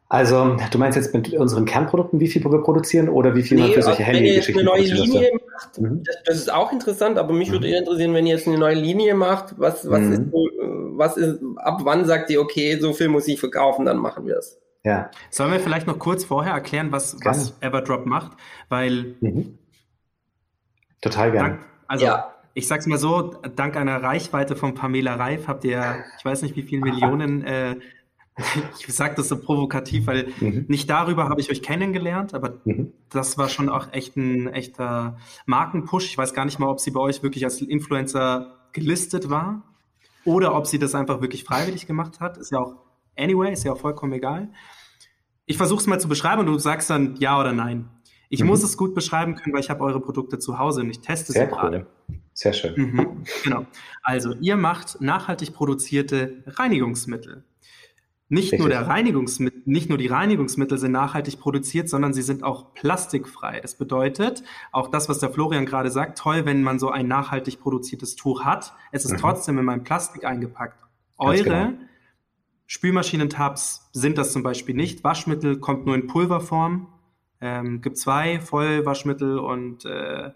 Also, 0.10 0.58
du 0.72 0.78
meinst 0.78 0.98
jetzt 0.98 1.14
mit 1.14 1.32
unseren 1.34 1.64
Kernprodukten, 1.64 2.20
wie 2.20 2.28
viel 2.28 2.44
wir 2.44 2.62
produzieren 2.64 3.08
oder 3.08 3.34
wie 3.34 3.44
viel 3.44 3.58
man 3.58 3.70
Nee, 3.70 3.74
für 3.76 3.82
solche 3.82 4.06
wenn 4.06 4.26
ihr 4.26 4.34
jetzt 4.34 4.50
eine 4.50 4.58
Handy-Geschichten 4.58 4.66
neue 4.66 4.82
Linie 5.22 5.32
macht, 5.54 5.80
Mhm. 5.80 6.04
das, 6.04 6.16
das 6.26 6.36
ist 6.38 6.52
auch 6.54 6.74
interessant, 6.74 7.18
aber 7.18 7.32
mich 7.32 7.50
würde 7.52 7.68
eher 7.70 7.80
interessieren, 7.80 8.14
wenn 8.14 8.26
ihr 8.28 8.36
jetzt 8.36 8.46
eine 8.48 8.58
neue 8.58 8.76
Linie 8.76 9.14
macht, 9.16 9.58
was, 9.58 9.90
was 9.90 10.02
Mhm. 10.02 10.12
ist 10.12 10.22
so, 10.32 10.48
was 10.98 11.16
ist, 11.18 11.40
ab 11.56 11.80
wann 11.84 12.06
sagt 12.06 12.30
ihr, 12.30 12.42
okay, 12.42 12.78
so 12.82 12.92
viel 12.92 13.08
muss 13.08 13.26
ich 13.30 13.40
verkaufen, 13.40 13.86
dann 13.86 13.98
machen 14.00 14.26
wir 14.28 14.36
es. 14.38 14.60
Ja. 14.84 15.12
Sollen 15.30 15.52
wir 15.54 15.62
vielleicht 15.62 15.88
noch 15.88 15.98
kurz 16.00 16.26
vorher 16.26 16.54
erklären, 16.54 16.92
was, 16.92 17.16
was 17.24 17.54
Everdrop 17.62 18.06
macht? 18.06 18.32
Weil 18.68 19.16
Mhm. 19.22 19.58
Total 21.02 21.32
gern. 21.32 21.46
dank, 21.46 21.60
also 21.88 22.06
Ja. 22.06 22.31
Ich 22.54 22.68
sag's 22.68 22.86
mal 22.88 22.98
so, 22.98 23.34
dank 23.56 23.76
einer 23.78 24.02
Reichweite 24.04 24.56
von 24.56 24.74
Pamela 24.74 25.16
Reif 25.16 25.48
habt 25.48 25.64
ihr, 25.64 26.04
ich 26.18 26.26
weiß 26.26 26.42
nicht 26.42 26.56
wie 26.56 26.64
viele 26.64 26.82
Millionen, 26.82 27.44
äh, 27.44 27.76
ich 28.80 28.94
sag 28.94 29.16
das 29.18 29.28
so 29.30 29.40
provokativ, 29.40 30.08
weil 30.08 30.30
Mhm. 30.40 30.66
nicht 30.68 30.90
darüber 30.90 31.30
habe 31.30 31.42
ich 31.42 31.50
euch 31.52 31.62
kennengelernt, 31.62 32.34
aber 32.34 32.60
Mhm. 32.64 32.94
das 33.10 33.38
war 33.38 33.50
schon 33.50 33.70
auch 33.70 33.92
echt 33.94 34.16
ein 34.18 34.48
echter 34.48 35.18
Markenpush. 35.46 36.06
Ich 36.06 36.18
weiß 36.18 36.34
gar 36.34 36.46
nicht 36.46 36.58
mal, 36.60 36.68
ob 36.70 36.80
sie 36.80 36.92
bei 36.92 37.00
euch 37.00 37.24
wirklich 37.24 37.44
als 37.44 37.62
Influencer 37.62 38.58
gelistet 38.74 39.30
war 39.30 39.64
oder 40.24 40.56
ob 40.56 40.66
sie 40.68 40.80
das 40.80 40.96
einfach 40.96 41.22
wirklich 41.22 41.44
freiwillig 41.44 41.88
gemacht 41.88 42.20
hat. 42.20 42.38
Ist 42.38 42.52
ja 42.52 42.60
auch, 42.60 42.76
anyway, 43.18 43.52
ist 43.52 43.64
ja 43.64 43.74
auch 43.74 43.80
vollkommen 43.80 44.14
egal. 44.14 44.50
Ich 45.46 45.58
versuche 45.58 45.82
es 45.82 45.88
mal 45.88 46.00
zu 46.00 46.08
beschreiben 46.08 46.40
und 46.42 46.48
du 46.48 46.58
sagst 46.58 46.90
dann 46.90 47.16
ja 47.18 47.38
oder 47.40 47.52
nein. 47.52 47.90
Ich 48.30 48.42
Mhm. 48.42 48.48
muss 48.48 48.64
es 48.64 48.78
gut 48.78 48.96
beschreiben 48.96 49.36
können, 49.36 49.54
weil 49.54 49.60
ich 49.60 49.70
habe 49.70 49.84
eure 49.84 50.00
Produkte 50.00 50.40
zu 50.40 50.58
Hause 50.58 50.82
und 50.82 50.90
ich 50.90 51.02
teste 51.02 51.34
Sehr 51.34 51.46
sie 51.50 51.52
gerade. 51.52 51.88
cool. 52.10 52.18
Sehr 52.42 52.54
schön. 52.54 52.74
Mhm, 52.76 53.24
genau. 53.44 53.68
Also, 54.02 54.34
ihr 54.42 54.58
macht 54.58 55.00
nachhaltig 55.00 55.54
produzierte 55.54 56.44
Reinigungsmittel. 56.48 57.44
Nicht 58.30 58.58
nur, 58.58 58.68
der 58.68 58.88
Reinigungsmittel, 58.88 59.62
nicht 59.66 59.90
nur 59.90 60.00
die 60.00 60.08
Reinigungsmittel 60.08 60.80
sind 60.80 60.92
nachhaltig 60.92 61.40
produziert, 61.40 61.88
sondern 61.88 62.14
sie 62.14 62.24
sind 62.24 62.42
auch 62.42 62.74
plastikfrei. 62.74 63.60
Das 63.60 63.76
bedeutet, 63.78 64.42
auch 64.72 64.88
das, 64.88 65.08
was 65.08 65.20
der 65.20 65.30
Florian 65.30 65.68
gerade 65.68 65.92
sagt, 65.92 66.18
toll, 66.18 66.44
wenn 66.46 66.64
man 66.64 66.80
so 66.80 66.90
ein 66.90 67.08
nachhaltig 67.08 67.60
produziertes 67.60 68.16
Tuch 68.16 68.44
hat. 68.44 68.74
Es 68.92 69.06
ist 69.06 69.12
Mhm. 69.12 69.18
trotzdem 69.18 69.60
in 69.60 69.66
meinem 69.66 69.84
Plastik 69.84 70.24
eingepackt. 70.24 70.84
Eure 71.18 71.44
genau. 71.44 71.74
Spülmaschinentabs 72.66 73.92
sind 73.94 74.18
das 74.18 74.32
zum 74.32 74.42
Beispiel 74.42 74.74
nicht. 74.74 75.04
Waschmittel 75.04 75.60
kommt 75.60 75.86
nur 75.86 75.94
in 75.94 76.08
Pulverform. 76.08 76.88
Ähm, 77.40 77.82
gibt 77.82 77.98
zwei 77.98 78.40
Vollwaschmittel 78.40 79.38
und 79.38 79.86
äh, 79.86 80.32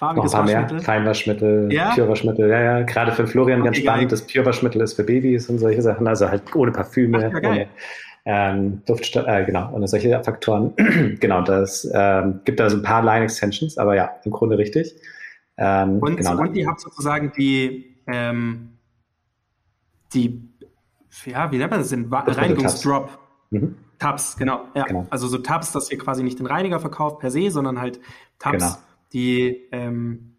Noch 0.00 0.08
ein 0.08 0.14
farbiges 0.16 0.32
paar 0.32 0.44
mehr. 0.44 0.62
Waschmittel. 0.62 0.80
Feinwaschmittel, 0.80 1.72
Ja? 1.72 1.94
Pure-Waschmittel. 1.94 2.48
Ja, 2.50 2.60
ja. 2.60 2.82
Gerade 2.82 3.12
für 3.12 3.26
Florian 3.26 3.62
ganz 3.64 3.76
geil. 3.76 3.84
spannend. 3.84 4.12
Das 4.12 4.26
Pure-Waschmittel 4.26 4.80
ist 4.82 4.94
für 4.94 5.04
Babys 5.04 5.48
und 5.48 5.58
solche 5.58 5.80
Sachen. 5.82 6.06
Also 6.06 6.28
halt 6.28 6.54
ohne 6.54 6.70
Parfüme, 6.72 7.32
Ach, 7.34 7.48
ohne 7.48 7.68
ähm, 8.26 8.82
Duftstoff, 8.86 9.26
äh, 9.26 9.44
genau, 9.44 9.72
und 9.72 9.86
solche 9.86 10.22
Faktoren. 10.22 10.74
genau, 11.20 11.42
das 11.42 11.88
ähm, 11.94 12.40
gibt 12.44 12.60
da 12.60 12.68
so 12.68 12.76
ein 12.76 12.82
paar 12.82 13.02
Line-Extensions, 13.02 13.78
aber 13.78 13.94
ja, 13.94 14.10
im 14.24 14.32
Grunde 14.32 14.58
richtig. 14.58 14.94
Ähm, 15.56 16.00
Und, 16.00 16.16
genau. 16.16 16.38
und 16.40 16.54
ihr 16.56 16.66
habt 16.66 16.80
sozusagen 16.80 17.32
die, 17.38 17.96
ähm, 18.08 18.76
die, 20.12 20.42
ja, 21.24 21.50
wie 21.50 21.58
nennt 21.58 21.70
man 21.70 21.80
das 21.80 21.88
denn? 21.88 22.12
Reinigungsdrop. 22.12 23.18
Mhm. 23.50 23.76
Tabs, 23.98 24.36
genau. 24.36 24.64
Ja. 24.74 24.84
Genau. 24.84 25.06
Also 25.08 25.26
so 25.28 25.38
Tabs, 25.38 25.72
dass 25.72 25.90
ihr 25.90 25.96
quasi 25.96 26.22
nicht 26.22 26.38
den 26.38 26.46
Reiniger 26.46 26.80
verkauft 26.80 27.20
per 27.20 27.30
se, 27.30 27.50
sondern 27.50 27.80
halt 27.80 27.98
Tabs, 28.38 28.58
Genau. 28.58 28.76
Die, 29.16 29.62
ähm, 29.72 30.36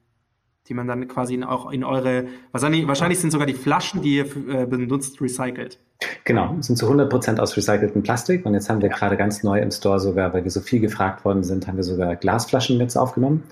die 0.67 0.75
man 0.75 0.87
dann 0.87 1.07
quasi 1.07 1.33
in, 1.33 1.43
auch 1.43 1.71
in 1.71 1.83
eure, 1.83 2.25
wahrscheinlich, 2.51 2.87
wahrscheinlich 2.87 3.19
sind 3.19 3.31
sogar 3.31 3.47
die 3.47 3.55
Flaschen, 3.55 4.03
die 4.03 4.17
ihr 4.17 4.25
äh, 4.49 4.67
benutzt, 4.67 5.19
recycelt. 5.19 5.79
Genau, 6.25 6.55
sind 6.59 6.77
zu 6.77 6.87
100% 6.87 7.39
aus 7.39 7.57
recyceltem 7.57 8.03
Plastik 8.03 8.45
und 8.45 8.53
jetzt 8.53 8.69
haben 8.69 8.83
wir 8.83 8.89
gerade 8.89 9.17
ganz 9.17 9.41
neu 9.41 9.59
im 9.59 9.71
Store 9.71 9.99
sogar, 9.99 10.31
weil 10.31 10.43
wir 10.43 10.51
so 10.51 10.61
viel 10.61 10.79
gefragt 10.79 11.25
worden 11.25 11.43
sind, 11.43 11.67
haben 11.67 11.77
wir 11.77 11.83
sogar 11.83 12.15
Glasflaschen 12.15 12.79
jetzt 12.79 12.95
aufgenommen. 12.97 13.45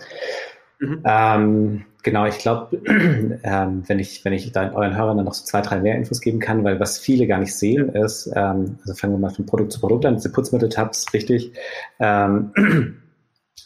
Mhm. 0.78 1.02
Ähm, 1.04 1.86
genau, 2.04 2.28
ich 2.28 2.38
glaube, 2.38 2.78
ähm, 3.44 3.84
wenn 3.88 3.98
ich, 3.98 4.24
wenn 4.26 4.34
ich 4.34 4.52
da 4.52 4.74
euren 4.74 4.96
Hörern 4.96 5.18
dann 5.18 5.26
noch 5.26 5.34
so 5.34 5.44
zwei, 5.44 5.62
drei 5.62 5.80
mehr 5.80 5.96
Infos 5.96 6.22
geben 6.22 6.40
kann, 6.40 6.64
weil 6.64 6.80
was 6.80 7.00
viele 7.00 7.26
gar 7.26 7.40
nicht 7.40 7.56
sehen 7.56 7.90
ist, 7.90 8.32
ähm, 8.36 8.78
also 8.82 8.94
fangen 8.94 9.14
wir 9.14 9.20
mal 9.20 9.34
von 9.34 9.48
Produkt 9.48 9.72
zu 9.72 9.80
Produkt 9.80 10.06
an, 10.06 10.18
diese 10.18 10.32
Putzmittel-Tabs, 10.32 11.14
richtig, 11.16 11.54
ähm, 12.00 12.52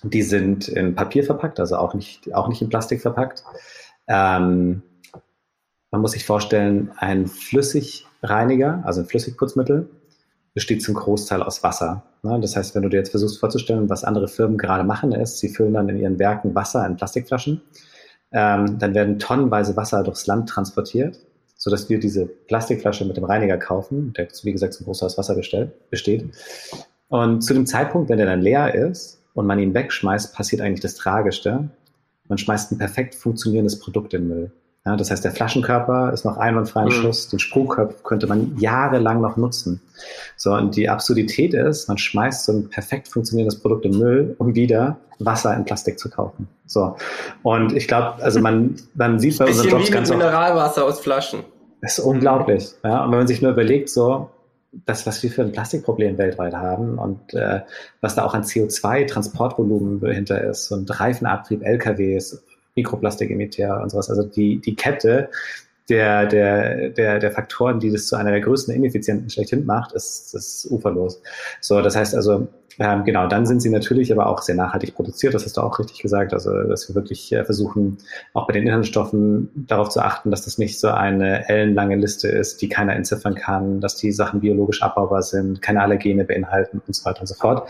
die 0.04 0.22
sind 0.22 0.68
in 0.68 0.96
Papier 0.96 1.24
verpackt, 1.24 1.60
also 1.60 1.78
auch 1.78 1.94
nicht, 1.94 2.34
auch 2.34 2.48
nicht 2.48 2.62
in 2.62 2.70
Plastik 2.70 3.02
verpackt. 3.02 3.44
Ähm, 4.08 4.82
man 5.92 6.02
muss 6.02 6.12
sich 6.12 6.26
vorstellen, 6.26 6.92
ein 6.98 7.28
Flüssigreiniger, 7.28 8.82
also 8.86 9.02
ein 9.02 9.08
Flüssigputzmittel, 9.08 9.90
besteht 10.54 10.84
zum 10.84 10.96
Großteil 10.96 11.44
aus 11.44 11.64
Wasser. 11.64 12.04
Ne? 12.24 12.40
Das 12.42 12.56
heißt, 12.56 12.76
wenn 12.76 12.84
du 12.84 12.90
dir 12.90 12.98
jetzt 12.98 13.12
versuchst 13.12 13.40
vorzustellen, 13.40 13.90
was 13.90 14.04
andere 14.04 14.28
Firmen 14.28 14.58
gerade 14.58 14.84
machen, 14.84 15.12
ist, 15.12 15.40
sie 15.40 15.50
füllen 15.50 15.74
dann 15.74 15.90
in 15.90 15.98
ihren 15.98 16.20
Werken 16.20 16.56
Wasser 16.56 16.86
in 16.86 16.96
Plastikflaschen. 16.96 17.62
Ähm, 18.32 18.78
dann 18.78 18.94
werden 18.94 19.20
tonnenweise 19.20 19.76
Wasser 19.76 20.04
durchs 20.04 20.28
Land 20.28 20.50
transportiert, 20.50 21.20
sodass 21.56 21.90
wir 21.90 22.00
diese 22.00 22.26
Plastikflasche 22.26 23.06
mit 23.06 23.18
dem 23.18 23.24
Reiniger 23.24 23.58
kaufen, 23.58 24.14
der, 24.14 24.28
wie 24.44 24.52
gesagt, 24.52 24.74
zum 24.74 24.86
Großteil 24.86 25.08
aus 25.08 25.18
Wasser 25.18 25.36
bestellt, 25.36 25.90
besteht. 25.90 26.30
Und 27.08 27.42
zu 27.42 27.54
dem 27.54 27.66
Zeitpunkt, 27.66 28.10
wenn 28.10 28.18
der 28.18 28.28
dann 28.28 28.42
leer 28.42 28.76
ist 28.76 29.19
und 29.34 29.46
man 29.46 29.60
ihn 29.60 29.74
wegschmeißt, 29.74 30.34
passiert 30.34 30.62
eigentlich 30.62 30.82
das 30.82 30.96
Tragischste. 30.96 31.70
Man 32.28 32.38
schmeißt 32.38 32.72
ein 32.72 32.78
perfekt 32.78 33.16
funktionierendes 33.16 33.80
Produkt 33.80 34.14
in 34.14 34.22
den 34.22 34.28
Müll. 34.30 34.52
Ja, 34.86 34.96
das 34.96 35.12
heißt, 35.12 35.24
der 35.24 35.32
Flaschenkörper 35.32 36.14
ist 36.14 36.24
noch 36.26 36.38
einwandfrei 36.38 36.84
im 36.84 36.88
mhm. 36.88 36.92
Schluss. 36.92 37.28
Den 37.28 37.40
Sprühkopf 37.40 38.04
könnte 38.04 38.28
man 38.28 38.58
jahrelang 38.58 39.22
noch 39.22 39.36
nutzen. 39.36 39.82
So, 40.38 40.54
und 40.54 40.76
die 40.76 40.90
Absurdität 40.90 41.54
ist, 41.54 41.90
man 41.90 41.98
schmeißt 41.98 42.46
so 42.46 42.54
ein 42.54 42.70
perfekt 42.70 43.08
funktionierendes 43.08 43.60
Produkt 43.60 43.86
im 43.86 43.98
Müll, 43.98 44.36
um 44.40 44.56
wieder 44.56 44.98
Wasser 45.20 45.56
in 45.56 45.66
Plastik 45.66 46.00
zu 46.00 46.10
kaufen. 46.10 46.48
So. 46.66 46.96
Und 47.44 47.74
ich 47.74 47.88
glaube, 47.88 48.24
also 48.24 48.40
man, 48.40 48.76
man 48.96 49.20
sieht 49.20 49.38
bei 49.38 49.48
unseren 49.48 49.70
Jobs 49.70 49.92
ganz 49.92 50.10
Mineralwasser 50.10 50.86
aus 50.86 51.02
Flaschen. 51.02 51.42
Das 51.82 51.98
ist 51.98 52.04
unglaublich. 52.04 52.72
Ja, 52.84 53.04
und 53.04 53.12
wenn 53.12 53.20
man 53.20 53.28
sich 53.28 53.42
nur 53.42 53.52
überlegt, 53.52 53.90
so, 53.90 54.30
das, 54.72 55.08
was 55.08 55.22
wir 55.24 55.32
für 55.32 55.42
ein 55.42 55.52
Plastikproblem 55.52 56.18
weltweit 56.18 56.54
haben 56.54 57.00
und 57.00 57.34
äh, 57.34 57.62
was 58.02 58.16
da 58.16 58.24
auch 58.24 58.34
an 58.34 58.44
CO2-Transportvolumen 58.44 60.00
dahinter 60.00 60.44
ist 60.44 60.72
und 60.72 61.00
Reifenabrieb, 61.00 61.64
LKWs, 61.64 62.44
Mikroplastikemitter 62.76 63.82
und 63.82 63.90
sowas. 63.90 64.10
Also 64.10 64.24
die, 64.24 64.60
die 64.60 64.76
Kette 64.76 65.30
der, 65.90 66.28
der, 66.28 66.90
der, 66.90 67.20
der 67.20 67.32
Faktoren, 67.32 67.80
die 67.80 67.92
das 67.92 68.08
zu 68.08 68.16
einer 68.16 68.32
der 68.32 68.42
größten 68.42 68.74
Ineffizienten 68.74 69.30
schlechthin 69.30 69.66
macht, 69.66 69.94
ist, 69.94 70.36
ist 70.36 70.68
uferlos. 70.70 71.22
So, 71.62 71.82
das 71.82 71.96
heißt 71.96 72.14
also, 72.16 72.48
ähm, 72.80 73.04
genau, 73.04 73.28
dann 73.28 73.46
sind 73.46 73.62
sie 73.62 73.70
natürlich 73.70 74.12
aber 74.12 74.28
auch 74.28 74.42
sehr 74.42 74.56
nachhaltig 74.56 74.96
produziert, 74.96 75.34
das 75.34 75.46
hast 75.46 75.58
du 75.58 75.62
auch 75.62 75.78
richtig 75.80 76.02
gesagt, 76.02 76.34
also 76.34 76.52
dass 76.64 76.88
wir 76.90 76.96
wirklich 76.96 77.32
äh, 77.32 77.44
versuchen, 77.46 77.98
auch 78.34 78.48
bei 78.48 78.54
den 78.54 78.66
Inhaltsstoffen 78.66 79.50
darauf 79.68 79.90
zu 79.90 80.02
achten, 80.02 80.32
dass 80.32 80.46
das 80.46 80.58
nicht 80.58 80.80
so 80.80 80.90
eine 80.90 81.48
ellenlange 81.50 81.96
Liste 81.96 82.28
ist, 82.28 82.62
die 82.62 82.70
keiner 82.70 82.96
entziffern 82.96 83.36
kann, 83.36 83.82
dass 83.82 83.98
die 83.98 84.12
Sachen 84.12 84.40
biologisch 84.40 84.82
abbaubar 84.82 85.22
sind, 85.22 85.62
keine 85.62 85.82
Allergene 85.82 86.24
beinhalten 86.24 86.82
und 86.86 86.94
so 86.96 87.06
weiter 87.06 87.22
und 87.22 87.28
so 87.28 87.36
fort. 87.36 87.70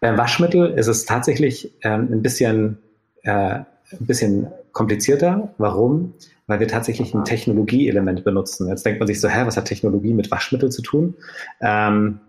Beim 0.00 0.16
Waschmittel 0.16 0.70
ist 0.70 0.86
es 0.86 1.04
tatsächlich 1.04 1.74
ähm, 1.82 2.08
ein 2.10 2.22
bisschen 2.22 2.78
äh, 3.22 3.60
ein 3.92 4.06
bisschen 4.06 4.48
komplizierter. 4.72 5.52
Warum? 5.58 6.14
Weil 6.46 6.60
wir 6.60 6.68
tatsächlich 6.68 7.14
ein 7.14 7.24
Technologieelement 7.24 8.24
benutzen. 8.24 8.68
Jetzt 8.68 8.84
denkt 8.84 9.00
man 9.00 9.06
sich 9.06 9.20
so, 9.20 9.28
hä, 9.28 9.42
was 9.44 9.56
hat 9.56 9.66
Technologie 9.66 10.14
mit 10.14 10.30
Waschmittel 10.30 10.70
zu 10.70 10.82
tun? 10.82 11.14
Ähm, 11.60 12.20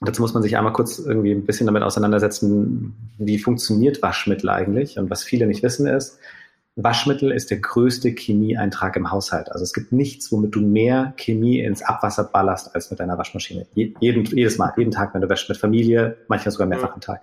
dazu 0.00 0.22
muss 0.22 0.34
man 0.34 0.42
sich 0.42 0.56
einmal 0.56 0.72
kurz 0.72 0.98
irgendwie 0.98 1.32
ein 1.32 1.44
bisschen 1.44 1.66
damit 1.66 1.82
auseinandersetzen, 1.82 2.94
wie 3.18 3.38
funktioniert 3.38 4.02
Waschmittel 4.02 4.50
eigentlich? 4.50 4.98
Und 4.98 5.10
was 5.10 5.22
viele 5.22 5.46
nicht 5.46 5.62
wissen 5.62 5.86
ist, 5.86 6.18
Waschmittel 6.76 7.30
ist 7.30 7.50
der 7.50 7.58
größte 7.58 8.10
Chemieeintrag 8.10 8.96
im 8.96 9.12
Haushalt. 9.12 9.50
Also 9.52 9.62
es 9.62 9.72
gibt 9.72 9.92
nichts, 9.92 10.32
womit 10.32 10.56
du 10.56 10.60
mehr 10.60 11.14
Chemie 11.16 11.60
ins 11.60 11.82
Abwasser 11.82 12.24
ballerst 12.24 12.74
als 12.74 12.90
mit 12.90 12.98
deiner 12.98 13.16
Waschmaschine. 13.16 13.66
jeden, 13.74 14.24
jedes 14.24 14.58
Mal, 14.58 14.72
jeden 14.76 14.90
Tag, 14.90 15.14
wenn 15.14 15.20
du 15.20 15.28
wäschst 15.28 15.48
mit 15.48 15.58
Familie, 15.58 16.16
manchmal 16.26 16.50
sogar 16.50 16.66
mehrfach 16.66 16.92
am 16.92 17.00
Tag. 17.00 17.22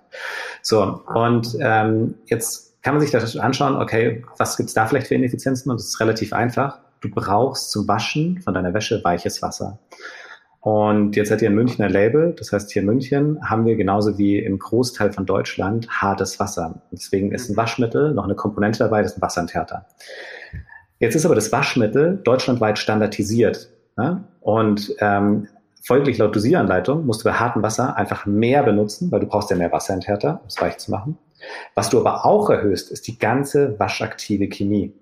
So, 0.62 1.02
und 1.14 1.54
ähm, 1.60 2.14
jetzt 2.26 2.82
kann 2.82 2.94
man 2.94 3.02
sich 3.02 3.10
das 3.10 3.36
anschauen, 3.36 3.76
okay, 3.76 4.24
was 4.38 4.56
gibt's 4.56 4.72
da 4.72 4.86
vielleicht 4.86 5.08
für 5.08 5.14
Ineffizienzen? 5.14 5.70
Und 5.70 5.78
es 5.78 5.88
ist 5.88 6.00
relativ 6.00 6.32
einfach. 6.32 6.78
Du 7.02 7.10
brauchst 7.10 7.70
zum 7.70 7.86
Waschen 7.86 8.40
von 8.40 8.54
deiner 8.54 8.72
Wäsche 8.72 9.04
weiches 9.04 9.42
Wasser. 9.42 9.78
Und 10.62 11.16
jetzt 11.16 11.32
hat 11.32 11.42
ihr 11.42 11.48
in 11.48 11.56
München 11.56 11.84
ein 11.84 11.90
Label. 11.90 12.36
Das 12.38 12.52
heißt, 12.52 12.70
hier 12.70 12.82
in 12.82 12.86
München 12.86 13.38
haben 13.42 13.66
wir 13.66 13.74
genauso 13.74 14.16
wie 14.16 14.38
im 14.38 14.60
Großteil 14.60 15.12
von 15.12 15.26
Deutschland 15.26 15.88
hartes 15.90 16.38
Wasser. 16.38 16.82
Deswegen 16.92 17.32
ist 17.32 17.50
ein 17.50 17.56
Waschmittel 17.56 18.14
noch 18.14 18.24
eine 18.24 18.36
Komponente 18.36 18.78
dabei, 18.78 19.02
das 19.02 19.12
ist 19.12 19.18
ein 19.18 19.22
Wasserentärter. 19.22 19.86
Jetzt 21.00 21.16
ist 21.16 21.26
aber 21.26 21.34
das 21.34 21.50
Waschmittel 21.50 22.20
deutschlandweit 22.22 22.78
standardisiert. 22.78 23.70
Ne? 23.96 24.22
Und 24.40 24.94
ähm, 25.00 25.48
folglich 25.82 26.18
laut 26.18 26.36
Dosieranleitung 26.36 27.06
musst 27.06 27.22
du 27.22 27.24
bei 27.28 27.34
hartem 27.34 27.64
Wasser 27.64 27.96
einfach 27.96 28.24
mehr 28.24 28.62
benutzen, 28.62 29.10
weil 29.10 29.18
du 29.18 29.26
brauchst 29.26 29.50
ja 29.50 29.56
mehr 29.56 29.72
Wasserentärter, 29.72 30.38
um 30.42 30.46
es 30.46 30.60
weich 30.60 30.78
zu 30.78 30.92
machen. 30.92 31.18
Was 31.74 31.90
du 31.90 31.98
aber 31.98 32.24
auch 32.24 32.50
erhöhst, 32.50 32.92
ist 32.92 33.08
die 33.08 33.18
ganze 33.18 33.80
waschaktive 33.80 34.48
Chemie. 34.48 34.94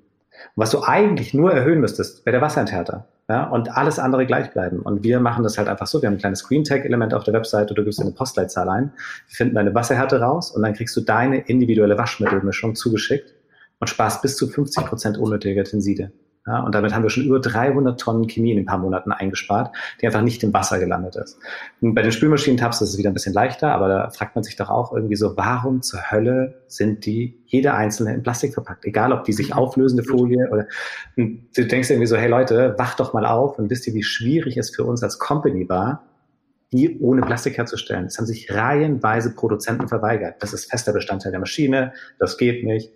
Was 0.56 0.70
du 0.70 0.82
eigentlich 0.82 1.34
nur 1.34 1.52
erhöhen 1.52 1.80
müsstest, 1.80 2.24
wäre 2.26 2.34
der 2.34 2.42
Wasserentärter. 2.42 3.06
Ja, 3.28 3.44
und 3.48 3.76
alles 3.76 4.00
andere 4.00 4.26
gleich 4.26 4.50
bleiben. 4.50 4.80
Und 4.80 5.04
wir 5.04 5.20
machen 5.20 5.44
das 5.44 5.56
halt 5.56 5.68
einfach 5.68 5.86
so. 5.86 6.02
Wir 6.02 6.08
haben 6.08 6.14
ein 6.14 6.18
kleines 6.18 6.40
Screen 6.40 6.64
Tag 6.64 6.84
Element 6.84 7.14
auf 7.14 7.22
der 7.22 7.32
Webseite. 7.32 7.74
Du 7.74 7.84
gibst 7.84 8.00
eine 8.00 8.10
Postleitzahl 8.10 8.68
ein. 8.68 8.92
Wir 9.28 9.36
finden 9.36 9.54
deine 9.54 9.72
Wasserhärte 9.72 10.20
raus 10.20 10.50
und 10.50 10.62
dann 10.62 10.74
kriegst 10.74 10.96
du 10.96 11.00
deine 11.00 11.38
individuelle 11.38 11.96
Waschmittelmischung 11.96 12.74
zugeschickt 12.74 13.32
und 13.78 13.86
sparst 13.88 14.22
bis 14.22 14.36
zu 14.36 14.48
50 14.48 14.84
Prozent 14.84 15.16
unnötiger 15.16 15.62
Tenside. 15.62 16.10
Ja, 16.46 16.60
und 16.60 16.74
damit 16.74 16.94
haben 16.94 17.02
wir 17.02 17.10
schon 17.10 17.24
über 17.24 17.38
300 17.38 18.00
Tonnen 18.00 18.26
Chemie 18.26 18.52
in 18.52 18.58
ein 18.58 18.64
paar 18.64 18.78
Monaten 18.78 19.12
eingespart, 19.12 19.76
die 20.00 20.06
einfach 20.06 20.22
nicht 20.22 20.42
im 20.42 20.54
Wasser 20.54 20.78
gelandet 20.78 21.16
ist. 21.16 21.38
Und 21.82 21.94
bei 21.94 22.00
den 22.00 22.12
Spülmaschinentabs 22.12 22.80
ist 22.80 22.90
es 22.90 22.98
wieder 22.98 23.10
ein 23.10 23.14
bisschen 23.14 23.34
leichter, 23.34 23.74
aber 23.74 23.88
da 23.88 24.10
fragt 24.10 24.36
man 24.36 24.42
sich 24.42 24.56
doch 24.56 24.70
auch 24.70 24.94
irgendwie 24.94 25.16
so, 25.16 25.36
warum 25.36 25.82
zur 25.82 26.10
Hölle 26.10 26.62
sind 26.66 27.04
die 27.04 27.38
jede 27.44 27.74
einzelne 27.74 28.14
in 28.14 28.22
Plastik 28.22 28.54
verpackt? 28.54 28.86
Egal, 28.86 29.12
ob 29.12 29.24
die 29.24 29.34
sich 29.34 29.54
auflösende 29.54 30.02
Folie 30.02 30.48
oder 30.50 30.66
und 31.16 31.46
du 31.54 31.66
denkst 31.66 31.90
irgendwie 31.90 32.06
so, 32.06 32.16
hey 32.16 32.30
Leute, 32.30 32.74
wacht 32.78 33.00
doch 33.00 33.12
mal 33.12 33.26
auf 33.26 33.58
und 33.58 33.68
wisst 33.68 33.86
ihr, 33.86 33.92
wie 33.92 34.02
schwierig 34.02 34.56
es 34.56 34.74
für 34.74 34.84
uns 34.84 35.02
als 35.02 35.18
Company 35.18 35.68
war, 35.68 36.04
die 36.72 36.98
ohne 37.00 37.20
Plastik 37.20 37.58
herzustellen. 37.58 38.06
Es 38.06 38.16
haben 38.16 38.26
sich 38.26 38.50
reihenweise 38.50 39.34
Produzenten 39.34 39.88
verweigert. 39.88 40.36
Das 40.42 40.54
ist 40.54 40.70
fester 40.70 40.94
Bestandteil 40.94 41.32
der 41.32 41.40
Maschine, 41.40 41.92
das 42.18 42.38
geht 42.38 42.64
nicht 42.64 42.92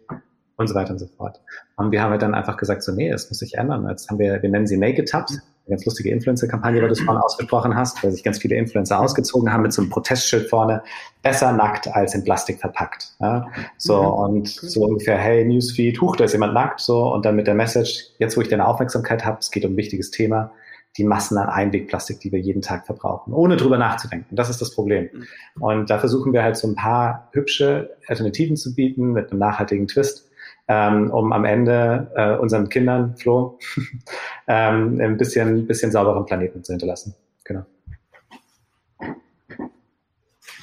und 0.57 0.69
so 0.69 0.75
weiter 0.75 0.93
und 0.93 0.99
so 0.99 1.07
fort. 1.07 1.41
Und 1.77 1.91
wir 1.91 2.03
haben 2.03 2.11
halt 2.11 2.23
dann 2.23 2.35
einfach 2.35 2.57
gesagt, 2.57 2.83
so, 2.83 2.93
nee, 2.93 3.11
das 3.11 3.29
muss 3.29 3.39
sich 3.39 3.55
ändern. 3.55 3.89
Jetzt 3.89 4.09
haben 4.09 4.19
wir, 4.19 4.43
wir 4.43 4.49
nennen 4.49 4.67
sie 4.67 4.77
Naked 4.77 5.09
Tabs, 5.09 5.33
eine 5.33 5.77
ganz 5.77 5.85
lustige 5.85 6.11
Influencer-Kampagne, 6.11 6.81
weil 6.81 6.89
du 6.89 6.93
es 6.93 7.01
vorhin 7.01 7.23
ausgesprochen 7.23 7.75
hast, 7.75 8.03
weil 8.05 8.13
sich 8.13 8.23
ganz 8.23 8.39
viele 8.39 8.57
Influencer 8.57 9.01
ausgezogen 9.01 9.53
haben 9.53 9.63
mit 9.63 9.73
so 9.73 9.83
einem 9.83 9.91
Protestschild 9.91 10.49
vorne, 10.49 10.83
besser 11.23 11.53
nackt 11.53 11.89
als 11.89 12.15
in 12.15 12.23
Plastik 12.23 12.61
verpackt. 12.61 13.15
Ja? 13.21 13.47
So, 13.79 14.03
mhm. 14.03 14.09
und 14.09 14.49
so 14.49 14.85
ungefähr, 14.85 15.17
hey, 15.17 15.45
Newsfeed, 15.45 16.01
huch, 16.01 16.17
da 16.17 16.25
ist 16.25 16.33
jemand 16.33 16.55
nackt, 16.55 16.81
so, 16.81 17.13
und 17.13 17.25
dann 17.25 17.35
mit 17.35 17.47
der 17.47 17.55
Message, 17.55 18.11
jetzt 18.19 18.37
wo 18.37 18.43
ich 18.43 18.49
deine 18.49 18.67
Aufmerksamkeit 18.67 19.25
habe, 19.25 19.39
es 19.41 19.51
geht 19.51 19.65
um 19.65 19.73
ein 19.73 19.77
wichtiges 19.77 20.11
Thema, 20.11 20.53
die 20.97 21.05
Massen 21.05 21.39
an 21.39 21.49
Einwegplastik, 21.49 22.21
die 22.21 22.31
wir 22.31 22.39
jeden 22.39 22.63
Tag 22.63 22.87
verbrauchen, 22.87 23.33
ohne 23.33 23.57
drüber 23.57 23.79
nachzudenken. 23.79 24.37
Das 24.37 24.49
ist 24.49 24.61
das 24.61 24.73
Problem. 24.75 25.09
Mhm. 25.13 25.63
Und 25.63 25.91
da 25.91 25.99
versuchen 25.99 26.33
wir 26.33 26.43
halt 26.43 26.57
so 26.57 26.69
ein 26.69 26.77
paar 26.77 27.29
hübsche 27.33 27.97
Alternativen 28.07 28.57
zu 28.57 28.75
bieten 28.75 29.13
mit 29.13 29.31
einem 29.31 29.41
nachhaltigen 29.41 29.89
Twist 29.89 30.31
ähm, 30.69 31.11
um 31.11 31.33
am 31.33 31.45
Ende 31.45 32.11
äh, 32.17 32.37
unseren 32.37 32.69
Kindern, 32.69 33.17
Flo, 33.17 33.59
ähm, 34.47 35.01
ein 35.01 35.17
bisschen, 35.17 35.67
bisschen 35.67 35.93
sauberen 35.93 36.25
Planeten 36.25 36.65
zu 36.65 36.73
hinterlassen. 36.73 37.15
Genau. 37.45 37.65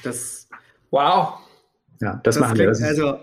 Das, 0.02 0.48
wow. 0.90 1.38
Ja, 2.00 2.14
das, 2.24 2.34
das 2.34 2.40
machen 2.40 2.58
wir. 2.58 2.66
Das 2.66 2.82
also, 2.82 3.18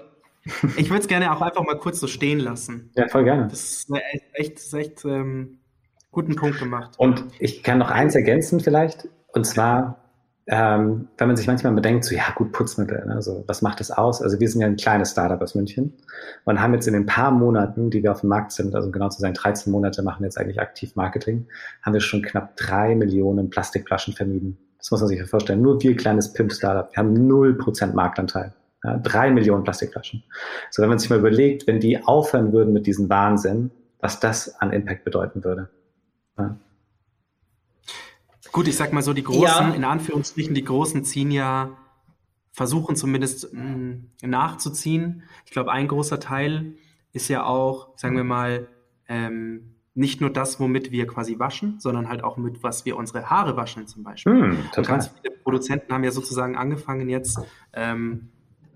ich 0.78 0.90
würde 0.90 1.02
es 1.02 1.08
gerne 1.08 1.34
auch 1.34 1.42
einfach 1.42 1.64
mal 1.66 1.78
kurz 1.78 2.00
so 2.00 2.08
stehen 2.08 2.40
lassen. 2.40 2.92
Ja, 2.96 3.08
voll 3.10 3.26
gerne. 3.26 3.48
Das 3.50 3.62
ist 3.62 3.92
echt, 4.34 4.58
das 4.58 4.66
ist 4.66 4.74
echt 4.74 5.06
ähm, 5.06 5.60
guten 6.12 6.36
Punkt 6.36 6.60
gemacht. 6.60 6.92
Und 6.98 7.26
ich 7.40 7.64
kann 7.64 7.78
noch 7.78 7.92
eins 7.92 8.16
ergänzen 8.16 8.62
vielleicht, 8.62 9.10
und 9.34 9.46
zwar 9.46 10.09
ähm, 10.52 11.08
wenn 11.20 11.28
man 11.28 11.38
sich 11.38 11.46
manchmal 11.46 11.74
bedenkt, 11.74 12.06
so 12.06 12.16
ja 12.16 12.24
gut, 12.34 12.52
Putzmittel, 12.52 13.06
ne, 13.06 13.22
so, 13.22 13.44
was 13.46 13.62
macht 13.62 13.80
das 13.80 13.92
aus? 13.92 14.20
Also 14.20 14.40
wir 14.40 14.50
sind 14.50 14.62
ja 14.62 14.68
ein 14.68 14.78
kleines 14.78 15.12
Startup 15.12 15.40
aus 15.40 15.54
München 15.54 15.94
und 16.46 16.60
haben 16.60 16.74
jetzt 16.74 16.88
in 16.88 16.94
den 16.94 17.06
paar 17.06 17.30
Monaten, 17.30 17.92
die 17.92 18.02
wir 18.02 18.12
auf 18.12 18.22
dem 18.22 18.30
Markt 18.30 18.52
sind, 18.52 18.74
also 18.74 18.90
genau 18.90 19.10
zu 19.10 19.22
sein, 19.22 19.36
13 19.36 19.72
Monate 19.72 20.02
machen 20.02 20.22
wir 20.22 20.26
jetzt 20.26 20.40
eigentlich 20.40 20.60
aktiv 20.60 20.96
Marketing, 20.96 21.46
haben 21.84 21.94
wir 21.94 22.00
schon 22.00 22.24
knapp 22.24 22.58
drei 22.58 22.96
Millionen 22.96 23.52
Plastikflaschen 23.52 24.16
vermieden. 24.16 24.58
Das 24.80 24.90
muss 24.90 25.02
man 25.02 25.10
sich 25.10 25.22
vorstellen. 25.30 25.62
Nur 25.62 25.80
wir 25.84 25.96
kleines 25.96 26.34
Pimp-Startup, 26.34 26.92
wir 26.92 26.98
haben 26.98 27.28
null 27.28 27.56
Prozent 27.56 27.94
Marktanteil. 27.94 28.54
Ja, 28.84 28.98
drei 28.98 29.30
Millionen 29.30 29.64
Plastikflaschen. 29.64 30.24
So, 30.72 30.82
wenn 30.82 30.90
man 30.90 30.98
sich 30.98 31.12
mal 31.12 31.20
überlegt, 31.20 31.68
wenn 31.68 31.80
die 31.80 32.04
aufhören 32.04 32.54
würden 32.54 32.74
mit 32.74 32.88
diesem 32.88 33.08
Wahnsinn, 33.10 33.70
was 34.00 34.20
das 34.20 34.60
an 34.62 34.72
Impact 34.72 35.04
bedeuten 35.04 35.44
würde. 35.44 35.70
Ja. 36.40 36.58
Gut, 38.52 38.68
ich 38.68 38.76
sag 38.76 38.94
mal 38.94 39.02
so, 39.02 39.14
die 39.14 39.24
Großen, 39.24 39.44
ja. 39.44 39.74
in 39.74 39.84
Anführungsstrichen, 39.84 40.54
die 40.54 40.64
Großen 40.64 41.04
ziehen 41.04 41.32
ja, 41.32 41.78
versuchen 42.52 42.96
zumindest 42.96 43.54
mh, 43.54 43.64
mm, 43.64 44.06
nachzuziehen. 44.24 45.24
Ich 45.46 45.52
glaube, 45.52 45.72
ein 45.72 45.88
großer 45.88 46.20
Teil 46.20 46.76
ist 47.14 47.28
ja 47.28 47.46
auch, 47.46 47.98
sagen 47.98 48.16
wir 48.16 48.24
mal, 48.24 48.68
ähm, 49.08 49.76
nicht 49.94 50.22
nur 50.22 50.30
das, 50.30 50.60
womit 50.60 50.92
wir 50.92 51.08
quasi 51.08 51.40
waschen, 51.40 51.80
sondern 51.80 52.08
halt 52.08 52.24
auch 52.24 52.38
mit, 52.38 52.64
was 52.64 52.86
wir 52.86 52.96
unsere 52.96 53.30
Haare 53.30 53.58
waschen 53.58 53.88
zum 53.88 54.04
Beispiel. 54.04 54.34
Mm, 54.34 54.58
total. 54.72 54.84
ganz 54.86 55.08
viele 55.08 55.36
Produzenten 55.36 55.94
haben 55.94 56.04
ja 56.04 56.12
sozusagen 56.12 56.56
angefangen 56.56 57.10
jetzt 57.10 57.40
ähm, 57.74 58.30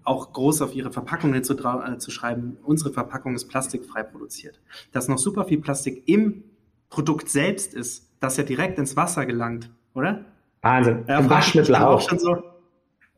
auch 0.03 0.33
groß 0.33 0.61
auf 0.61 0.75
ihre 0.75 0.91
Verpackungen 0.91 1.43
zu, 1.43 1.53
äh, 1.57 1.97
zu 1.97 2.11
schreiben, 2.11 2.57
unsere 2.63 2.91
Verpackung 2.91 3.35
ist 3.35 3.45
plastikfrei 3.45 4.03
produziert. 4.03 4.59
Da 4.91 4.99
ist 4.99 5.07
noch 5.07 5.17
super 5.17 5.45
viel 5.45 5.59
Plastik 5.61 6.03
im 6.07 6.43
Produkt 6.93 7.27
selbst 7.27 7.73
ist, 7.73 8.07
das 8.19 8.37
ja 8.37 8.43
direkt 8.43 8.77
ins 8.77 8.95
Wasser 8.95 9.25
gelangt, 9.25 9.71
oder? 9.95 10.25
Wahnsinn. 10.61 11.03
Ja, 11.07 11.17
Im 11.19 11.29
Waschmittel 11.29 11.75
auch. 11.75 11.99
schon 12.07 12.19
so, 12.19 12.43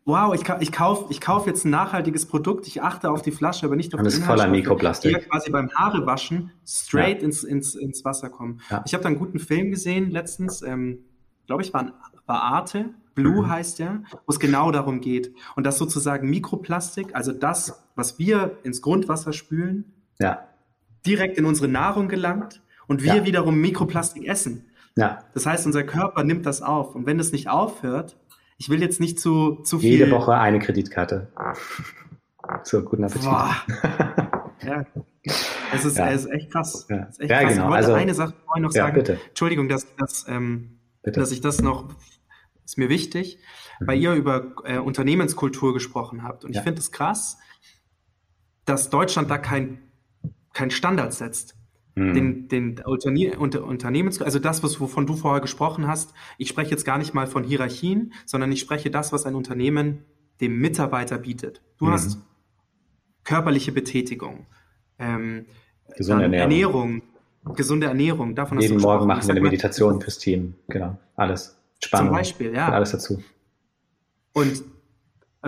wow, 0.05 0.33
ich, 0.33 0.47
ich 0.61 0.71
kaufe 0.71 1.07
ich 1.09 1.19
kauf 1.19 1.45
jetzt 1.45 1.65
ein 1.65 1.71
nachhaltiges 1.71 2.25
Produkt, 2.25 2.67
ich 2.67 2.81
achte 2.81 3.11
auf 3.11 3.21
die 3.21 3.31
Flasche, 3.31 3.65
aber 3.65 3.75
nicht 3.75 3.93
auf 3.93 3.99
die 4.01 4.07
ist 4.07 4.23
voller 4.23 4.47
Mikroplastik. 4.47 5.09
Die 5.11 5.21
ja 5.21 5.27
quasi 5.27 5.51
beim 5.51 5.69
Haarewaschen 5.75 6.51
straight 6.65 7.19
Ja. 7.19 7.25
ins, 7.25 7.43
ins, 7.43 7.75
ins 7.75 8.05
Wasser 8.05 8.29
kommen. 8.29 8.61
Ja. 8.69 8.81
Ich 8.85 8.93
habe 8.93 9.03
da 9.03 9.09
einen 9.09 9.19
guten 9.19 9.39
Film 9.39 9.71
gesehen 9.71 10.09
letztens, 10.09 10.61
ähm, 10.61 10.99
glaube 11.45 11.61
ich, 11.61 11.73
war, 11.73 11.81
ein, 11.81 11.91
war 12.25 12.41
Arte, 12.43 12.91
Blue 13.13 13.43
Mhm. 13.43 13.49
heißt 13.49 13.79
der, 13.79 14.03
wo 14.25 14.31
es 14.31 14.39
genau 14.39 14.71
darum 14.71 15.01
geht. 15.01 15.33
Und 15.57 15.65
das 15.65 15.77
sozusagen 15.77 16.29
Mikroplastik, 16.29 17.13
also 17.13 17.33
das, 17.33 17.83
was 17.95 18.19
wir 18.19 18.57
ins 18.63 18.81
Grundwasser 18.81 19.33
spülen, 19.33 19.93
Ja, 20.19 20.47
direkt 21.05 21.38
in 21.38 21.45
unsere 21.45 21.67
Nahrung 21.67 22.07
gelangt 22.07 22.61
und 22.88 23.04
wir 23.04 23.15
Ja. 23.15 23.26
wiederum 23.26 23.60
Mikroplastik 23.60 24.28
essen. 24.28 24.69
ja. 24.95 25.24
Das 25.34 25.45
heißt, 25.45 25.65
unser 25.65 25.84
Körper 25.84 26.24
nimmt 26.24 26.45
das 26.45 26.62
auf. 26.62 26.95
Und 26.95 27.06
wenn 27.06 27.19
es 27.19 27.32
nicht 27.32 27.50
aufhört, 27.50 28.17
ich 28.58 28.69
will 28.69 28.82
jetzt 28.82 29.00
nicht 29.00 29.19
zu, 29.19 29.56
zu 29.63 29.80
viel. 29.80 29.91
Jede 29.91 30.12
Woche 30.12 30.34
eine 30.36 30.60
Kreditkarte. 30.60 31.32
So, 32.63 32.84
guten 32.84 33.04
Appetit. 33.06 33.24
Boah. 33.28 33.56
ja. 34.63 34.86
Es 35.74 35.84
ist, 35.84 35.98
Ja. 35.98 36.12
es 36.12 36.26
ist 36.26 36.32
echt 36.32 36.52
krass. 36.52 36.86
Ja. 36.89 37.08
Echt 37.17 37.32
Ja, 37.32 37.41
krass. 37.41 37.54
genau. 37.54 37.63
Ich 37.65 37.71
wollte 37.71 37.76
Also- 37.88 37.93
eine 37.93 38.13
Sache 38.13 38.34
vorhin 38.45 38.63
noch 38.63 38.71
sagen. 38.71 38.93
bitte. 38.93 39.19
Entschuldigung, 39.30 39.67
dass, 39.67 39.88
dass, 39.95 40.28
ähm, 40.28 40.80
dass 41.02 41.32
ich 41.32 41.41
das 41.41 41.62
noch, 41.63 41.89
ist 42.63 42.78
mir 42.78 42.88
wichtig, 42.89 43.39
weil 43.80 43.98
Mhm. 43.98 44.02
ihr 44.04 44.13
über 44.13 44.54
äh, 44.63 44.78
Unternehmenskultur 44.78 45.74
gesprochen 45.74 46.21
habt. 46.24 46.45
Und 46.45 46.52
ich 46.56 46.62
finde 46.62 46.80
es 46.80 46.91
krass, 46.91 47.38
dass 48.65 48.89
Deutschland 48.91 49.30
da 49.32 49.39
kein, 49.39 49.80
kein 50.54 50.69
Standard 50.69 51.13
setzt. 51.13 51.56
Hm. 51.95 52.13
Den, 52.13 52.47
den 52.49 52.79
Unterne 52.86 53.38
unter, 53.39 53.63
Unternehmens, 53.63 54.21
also 54.21 54.38
das, 54.39 54.63
was, 54.63 54.79
wovon 54.81 55.08
du 55.08 55.15
vorher 55.15 55.39
gesprochen 55.41 55.88
hast, 55.88 56.13
ich 56.38 56.49
spreche 56.49 56.71
jetzt 56.71 56.84
gar 56.84 56.97
nicht 56.97 57.13
mal 57.13 57.25
von 57.27 57.43
Hierarchien, 57.45 58.12
sondern 58.25 58.51
ich 58.51 58.60
spreche 58.60 58.91
das, 58.91 59.13
was 59.13 59.25
ein 59.25 59.34
Unternehmen 59.36 60.03
dem 60.41 60.60
Mitarbeiter 60.60 61.17
bietet. 61.17 61.62
Du 61.77 61.86
Mhm. 61.86 61.91
hast 61.91 62.17
körperliche 63.23 63.71
Betätigung, 63.71 64.45
ähm, 64.99 65.45
Gesunde 65.95 66.23
Ernährung. 66.23 66.41
Ernährung, 66.41 67.01
gesunde 67.55 67.88
Ernährung. 67.88 68.36
Davon 68.36 68.58
hast 68.58 68.63
Jeden 68.63 68.77
du 68.77 68.81
Morgen 68.84 68.97
gesprochen. 68.99 69.08
machen 69.08 69.27
wir 69.27 69.31
eine 69.31 69.41
Meditation 69.41 70.01
fürs 70.01 70.17
Team. 70.17 70.55
Genau. 70.67 70.97
Alles. 71.15 71.55
Spannung. 71.84 72.08
Zum 72.08 72.15
Beispiel, 72.17 72.53
ja. 72.53 72.69
Alles 72.71 72.91
dazu. 72.91 73.21
Und 74.34 74.63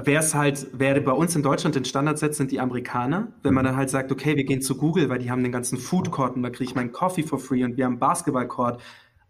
wer 0.03 0.19
es 0.19 0.35
halt, 0.35 0.67
wer 0.73 0.99
bei 1.01 1.11
uns 1.11 1.35
in 1.35 1.43
Deutschland 1.43 1.75
den 1.75 1.85
Standard 1.85 2.19
setzt, 2.19 2.37
sind 2.37 2.51
die 2.51 2.59
Amerikaner. 2.59 3.33
Wenn 3.41 3.53
man 3.53 3.65
dann 3.65 3.75
halt 3.75 3.89
sagt, 3.89 4.11
okay, 4.11 4.35
wir 4.35 4.43
gehen 4.43 4.61
zu 4.61 4.77
Google, 4.77 5.09
weil 5.09 5.19
die 5.19 5.31
haben 5.31 5.43
den 5.43 5.51
ganzen 5.51 5.77
Food 5.77 6.11
Court 6.11 6.35
und 6.35 6.43
da 6.43 6.49
kriege 6.49 6.69
ich 6.69 6.75
meinen 6.75 6.91
Coffee 6.91 7.23
for 7.23 7.39
free 7.39 7.63
und 7.63 7.77
wir 7.77 7.85
haben 7.85 7.93
einen 7.93 7.99
Basketball 7.99 8.47
Court. 8.47 8.81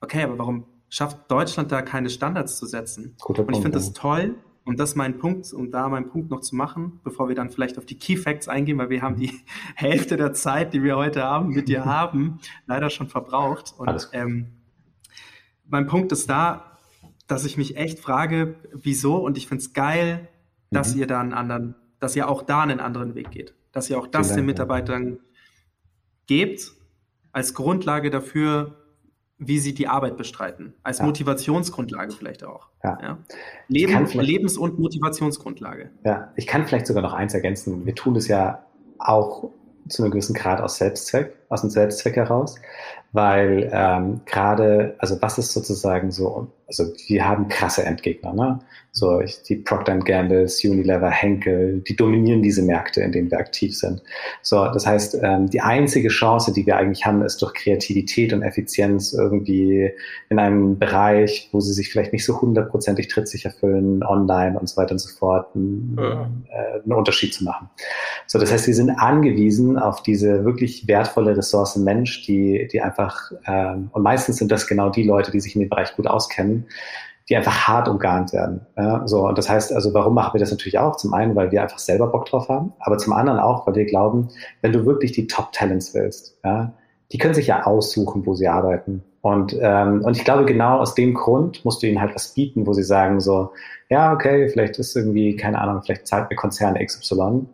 Okay, 0.02 0.24
aber 0.24 0.38
warum 0.38 0.66
schafft 0.90 1.32
Deutschland 1.32 1.72
da 1.72 1.82
keine 1.82 2.10
Standards 2.10 2.58
zu 2.58 2.66
setzen? 2.66 3.16
Guter 3.22 3.48
und 3.48 3.56
ich 3.56 3.62
finde 3.62 3.78
das 3.78 3.94
toll. 3.94 4.36
Und 4.66 4.82
das 4.82 4.96
mein 4.96 5.18
Punkt, 5.18 5.54
um 5.54 5.72
da 5.72 5.88
meinen 5.88 6.10
Punkt 6.10 6.30
noch 6.30 6.42
zu 6.42 6.54
machen, 6.54 7.00
bevor 7.06 7.30
wir 7.30 7.36
dann 7.36 7.50
vielleicht 7.50 7.78
auf 7.78 7.86
die 7.86 7.98
Key 7.98 8.18
Facts 8.18 8.50
eingehen, 8.50 8.78
weil 8.78 8.90
wir 8.90 9.02
haben 9.02 9.16
die 9.16 9.32
Hälfte 9.76 10.18
der 10.18 10.34
Zeit, 10.34 10.74
die 10.74 10.84
wir 10.84 10.98
heute 10.98 11.24
Abend 11.24 11.56
mit 11.56 11.70
dir 11.70 11.86
haben, 11.86 12.40
leider 12.66 12.90
schon 12.90 13.08
verbraucht. 13.08 13.74
Und 13.78 14.10
ähm, 14.12 14.48
mein 15.66 15.88
Punkt 15.88 16.12
ist 16.12 16.30
da, 16.30 16.78
dass 17.28 17.46
ich 17.46 17.56
mich 17.56 17.78
echt 17.78 18.00
frage, 18.00 18.56
wieso, 18.74 19.16
und 19.18 19.38
ich 19.38 19.48
finde 19.48 19.62
es 19.62 19.74
geil, 19.74 20.28
dass 20.72 20.94
Mhm. 20.96 21.02
ihr 21.02 21.08
da 21.08 21.20
einen 21.22 21.34
anderen, 21.34 21.76
dass 22.00 22.16
ihr 22.16 22.28
auch 22.30 22.44
da 22.44 22.62
einen 22.62 22.80
anderen 22.80 23.16
Weg 23.16 23.32
geht. 23.32 23.54
Dass 23.72 23.90
ihr 23.90 23.98
auch 23.98 24.08
das 24.08 24.28
Vielen 24.28 24.48
den 24.48 24.56
Dank, 24.56 24.60
ja. 24.60 24.66
Mitarbeitern 24.66 25.20
gebt, 26.28 26.72
als 27.32 27.54
Grundlage 27.54 28.10
dafür, 28.10 28.76
wie 29.40 29.60
sie 29.60 29.74
die 29.76 29.88
Arbeit 29.88 30.18
bestreiten. 30.18 30.74
Als 30.82 30.98
Ja. 31.00 31.06
Motivationsgrundlage 31.06 32.12
vielleicht 32.12 32.44
auch. 32.44 32.70
Ja. 32.84 32.98
Ja. 33.02 33.18
Leben, 33.68 34.06
Lebens- 34.14 34.58
und 34.58 34.80
Motivationsgrundlage. 34.80 35.92
Ja, 36.04 36.32
ich 36.36 36.48
kann 36.48 36.66
vielleicht 36.66 36.88
sogar 36.88 37.04
noch 37.04 37.14
eins 37.14 37.34
ergänzen. 37.36 37.86
Wir 37.86 37.94
tun 37.94 38.16
es 38.16 38.28
ja 38.28 38.66
auch 38.98 39.52
zu 39.88 40.02
einem 40.04 40.12
gewissen 40.12 40.34
Grad 40.34 40.60
aus 40.60 40.78
Selbstzweck, 40.78 41.36
aus 41.50 41.62
dem 41.62 41.70
Selbstzweck 41.70 42.16
heraus, 42.16 42.56
weil 43.14 43.70
ähm, 43.74 44.22
gerade, 44.26 44.96
also 45.00 45.22
was 45.22 45.38
ist 45.38 45.54
sozusagen 45.54 46.12
so, 46.12 46.48
also 46.68 46.84
wir 47.08 47.28
haben 47.28 47.48
krasse 47.48 47.84
Endgegner, 47.86 48.34
ne? 48.34 48.60
So 48.92 49.22
ich, 49.22 49.44
die 49.44 49.58
Procter 49.58 49.96
Gamble, 50.00 50.48
Unilever, 50.66 51.10
Henkel, 51.12 51.82
die 51.88 51.96
dominieren 51.96 52.42
diese 52.42 52.64
Märkte, 52.64 53.02
in 53.02 53.12
denen 53.12 53.30
wir 53.30 53.38
aktiv 53.38 53.78
sind. 53.78 54.02
So, 54.42 54.66
das 54.66 54.88
heißt, 54.88 55.20
ähm, 55.22 55.50
die 55.50 55.62
einzige 55.62 56.10
Chance, 56.10 56.52
die 56.52 56.66
wir 56.66 56.78
eigentlich 56.78 57.06
haben, 57.06 57.22
ist 57.22 57.42
durch 57.42 57.54
Kreativität 57.54 58.34
und 58.34 58.42
Effizienz 58.42 59.14
irgendwie 59.14 59.92
in 60.30 60.40
einem 60.40 60.80
Bereich, 60.80 61.48
wo 61.52 61.60
sie 61.60 61.74
sich 61.74 61.90
vielleicht 61.92 62.12
nicht 62.12 62.26
so 62.26 62.42
hundertprozentig 62.42 63.08
trittsicher 63.08 63.52
fühlen, 63.52 64.04
online 64.04 64.60
und 64.60 64.68
so 64.68 64.78
weiter 64.78 64.94
und 64.94 65.00
so 65.00 65.16
fort, 65.16 65.56
einen, 65.56 65.96
Ja. 65.98 66.30
äh, 66.50 66.82
einen 66.84 66.94
Unterschied 66.94 67.34
zu 67.36 67.44
machen. 67.44 67.70
So, 68.26 68.40
das 68.40 68.52
heißt, 68.52 68.66
wir 68.66 68.76
sind 68.76 68.90
angewiesen 68.90 69.78
auf 69.78 70.02
diese 70.02 70.44
wirklich 70.44 70.88
wertvolle 70.88 71.38
Ressource 71.38 71.76
Mensch, 71.78 72.26
die, 72.26 72.68
die 72.72 72.82
einfach, 72.82 73.07
ähm, 73.46 73.90
und 73.92 74.02
meistens 74.02 74.38
sind 74.38 74.52
das 74.52 74.68
genau 74.68 74.90
die 74.90 75.04
Leute, 75.04 75.32
die 75.32 75.40
sich 75.40 75.56
in 75.56 75.62
dem 75.62 75.70
Bereich 75.70 75.96
gut 75.96 76.08
auskennen, 76.08 76.66
die 77.30 77.36
einfach 77.36 77.68
hart 77.68 77.88
umgarnt 77.90 78.32
werden. 78.34 78.66
Ja, 78.78 79.06
so, 79.08 79.28
und 79.28 79.38
das 79.38 79.50
heißt, 79.50 79.74
also 79.74 79.94
warum 79.94 80.14
machen 80.14 80.34
wir 80.34 80.40
das 80.40 80.52
natürlich 80.52 80.80
auch? 80.80 80.96
Zum 80.96 81.14
einen, 81.14 81.36
weil 81.36 81.52
wir 81.52 81.62
einfach 81.62 81.80
selber 81.80 82.08
Bock 82.08 82.26
drauf 82.26 82.48
haben, 82.48 82.74
aber 82.80 82.98
zum 82.98 83.14
anderen 83.14 83.40
auch, 83.40 83.68
weil 83.68 83.76
wir 83.76 83.86
glauben, 83.86 84.30
wenn 84.62 84.72
du 84.72 84.86
wirklich 84.86 85.12
die 85.12 85.28
Top-Talents 85.28 85.94
willst, 85.94 86.38
ja, 86.44 86.74
die 87.12 87.18
können 87.18 87.34
sich 87.34 87.48
ja 87.48 87.66
aussuchen, 87.66 88.26
wo 88.26 88.34
sie 88.34 88.48
arbeiten. 88.48 89.04
Und, 89.22 89.58
ähm, 89.60 90.04
und 90.04 90.16
ich 90.16 90.24
glaube, 90.24 90.46
genau 90.46 90.80
aus 90.80 90.96
dem 90.96 91.14
Grund 91.14 91.66
musst 91.66 91.84
du 91.84 91.88
ihnen 91.88 92.00
halt 92.00 92.16
was 92.16 92.34
bieten, 92.34 92.66
wo 92.66 92.74
sie 92.74 92.84
sagen 92.84 93.20
so, 93.20 93.52
ja, 93.90 94.14
okay, 94.14 94.48
vielleicht 94.48 94.78
ist 94.80 94.96
irgendwie, 94.96 95.36
keine 95.36 95.60
Ahnung, 95.60 95.82
vielleicht 95.84 96.08
zahlt 96.08 96.30
mir 96.30 96.36
Konzern 96.36 96.76
XY 96.76 97.46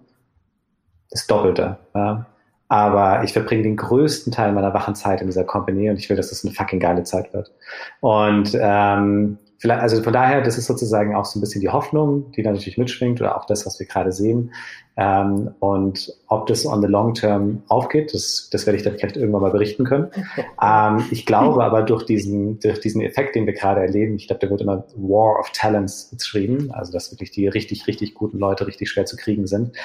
das 1.09 1.27
Doppelte. 1.27 1.77
Ja. 1.95 2.25
Aber 2.73 3.23
ich 3.23 3.33
verbringe 3.33 3.61
den 3.61 3.75
größten 3.75 4.33
Teil 4.33 4.51
meiner 4.51 4.73
wachen 4.73 4.95
Zeit 4.95 5.21
in 5.21 5.27
dieser 5.27 5.43
Company 5.43 5.91
und 5.91 5.97
ich 5.97 6.09
will, 6.09 6.17
dass 6.17 6.29
das 6.31 6.43
eine 6.43 6.55
fucking 6.55 6.79
geile 6.79 7.03
Zeit 7.03 7.31
wird. 7.31 7.51
Und 7.99 8.57
ähm, 8.59 9.37
vielleicht, 9.59 9.81
also 9.83 10.01
von 10.01 10.11
daher, 10.11 10.41
das 10.41 10.57
ist 10.57 10.65
sozusagen 10.65 11.15
auch 11.15 11.25
so 11.25 11.37
ein 11.37 11.41
bisschen 11.41 11.61
die 11.61 11.69
Hoffnung, 11.69 12.31
die 12.31 12.41
da 12.41 12.49
natürlich 12.49 12.79
mitschwingt 12.79 13.21
oder 13.21 13.37
auch 13.37 13.45
das, 13.45 13.67
was 13.67 13.79
wir 13.79 13.85
gerade 13.85 14.11
sehen. 14.11 14.55
Ähm, 14.97 15.51
und 15.59 16.11
ob 16.29 16.47
das 16.47 16.65
on 16.65 16.81
the 16.81 16.87
long 16.87 17.13
term 17.13 17.61
aufgeht, 17.67 18.11
das, 18.11 18.49
das 18.51 18.65
werde 18.65 18.77
ich 18.77 18.83
dann 18.83 18.97
vielleicht 18.97 19.17
irgendwann 19.17 19.43
mal 19.43 19.51
berichten 19.51 19.83
können. 19.83 20.09
ähm, 20.59 21.05
ich 21.11 21.27
glaube 21.27 21.63
aber 21.63 21.83
durch 21.83 22.07
diesen, 22.07 22.59
durch 22.59 22.79
diesen 22.79 23.01
Effekt, 23.01 23.35
den 23.35 23.45
wir 23.45 23.53
gerade 23.53 23.81
erleben, 23.81 24.15
ich 24.15 24.25
glaube, 24.25 24.43
da 24.43 24.49
wird 24.49 24.61
immer 24.61 24.83
War 24.95 25.39
of 25.39 25.51
Talents 25.51 26.09
beschrieben, 26.09 26.71
also 26.71 26.91
dass 26.91 27.11
wirklich 27.11 27.29
die 27.29 27.47
richtig, 27.47 27.85
richtig 27.85 28.15
guten 28.15 28.39
Leute 28.39 28.65
richtig 28.65 28.89
schwer 28.89 29.05
zu 29.05 29.15
kriegen 29.15 29.45
sind 29.45 29.77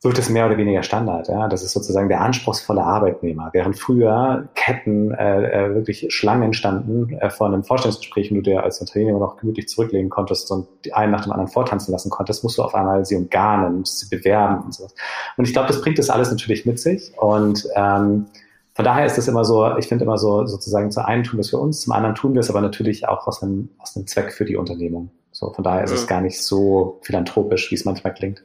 wird 0.00 0.16
es 0.16 0.28
mehr 0.28 0.46
oder 0.46 0.56
weniger 0.56 0.84
Standard. 0.84 1.28
Ja? 1.28 1.48
Das 1.48 1.64
ist 1.64 1.72
sozusagen 1.72 2.08
der 2.08 2.20
anspruchsvolle 2.20 2.82
Arbeitnehmer. 2.82 3.50
Während 3.52 3.76
früher 3.76 4.48
Ketten 4.54 5.12
äh, 5.12 5.66
äh, 5.66 5.74
wirklich 5.74 6.06
Schlangen 6.10 6.52
standen 6.52 7.18
äh, 7.18 7.30
vor 7.30 7.48
einem 7.48 7.64
Vorstellungsgespräch 7.64 8.30
und 8.30 8.36
du 8.36 8.42
dir 8.42 8.62
als 8.62 8.80
Unternehmer 8.80 9.18
noch 9.18 9.36
gemütlich 9.38 9.68
zurücklegen 9.68 10.08
konntest 10.08 10.52
und 10.52 10.68
die 10.84 10.92
einen 10.92 11.10
nach 11.10 11.24
dem 11.24 11.32
anderen 11.32 11.48
vortanzen 11.48 11.90
lassen 11.90 12.10
konntest, 12.10 12.44
musst 12.44 12.58
du 12.58 12.62
auf 12.62 12.76
einmal 12.76 13.04
sie 13.04 13.16
umgarnen, 13.16 13.80
musst 13.80 13.98
sie 13.98 14.16
bewerben 14.16 14.62
und 14.64 14.74
sowas. 14.74 14.94
Und 15.36 15.46
ich 15.46 15.52
glaube, 15.52 15.66
das 15.66 15.80
bringt 15.80 15.98
das 15.98 16.10
alles 16.10 16.30
natürlich 16.30 16.64
mit 16.64 16.78
sich. 16.78 17.12
Und 17.16 17.66
ähm, 17.74 18.26
von 18.74 18.84
daher 18.84 19.04
ist 19.04 19.18
das 19.18 19.26
immer 19.26 19.44
so, 19.44 19.76
ich 19.78 19.88
finde 19.88 20.04
immer 20.04 20.18
so, 20.18 20.46
sozusagen 20.46 20.92
zu 20.92 21.04
einen 21.04 21.24
tun 21.24 21.38
wir 21.38 21.40
es 21.40 21.50
für 21.50 21.58
uns, 21.58 21.80
zum 21.80 21.92
anderen 21.92 22.14
tun 22.14 22.34
wir 22.34 22.40
es 22.40 22.50
aber 22.50 22.60
natürlich 22.60 23.08
auch 23.08 23.26
aus 23.26 23.42
einem, 23.42 23.70
aus 23.78 23.96
einem 23.96 24.06
Zweck 24.06 24.32
für 24.32 24.44
die 24.44 24.56
Unternehmung. 24.56 25.10
So, 25.32 25.52
von 25.52 25.64
daher 25.64 25.82
ist 25.82 25.90
es 25.90 26.04
Mhm. 26.04 26.08
gar 26.08 26.20
nicht 26.20 26.40
so 26.40 27.00
philanthropisch, 27.02 27.72
wie 27.72 27.74
es 27.74 27.84
manchmal 27.84 28.14
klingt. 28.14 28.44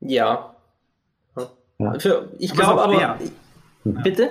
Ja. 0.00 0.55
Ja. 1.78 1.98
Für, 1.98 2.28
ich 2.38 2.52
Aber 2.52 2.60
glaube 2.60 2.80
auch 2.80 2.84
aber. 2.84 2.98
fair. 2.98 3.18
Bitte? 3.84 4.30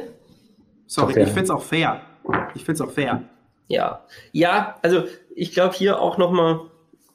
Sorry, 0.87 1.13
ja. 1.13 1.21
ich 1.21 1.29
finde 1.29 1.43
es 1.43 1.49
auch 1.49 1.61
fair. 1.61 2.01
Ich 2.55 2.63
finde 2.65 2.83
es 2.83 2.89
auch 2.89 2.91
fair. 2.91 3.23
Ja. 3.67 4.03
Ja, 4.31 4.75
also 4.81 5.03
ich 5.35 5.53
glaube 5.53 5.73
hier 5.75 5.99
auch 5.99 6.17
nochmal 6.17 6.59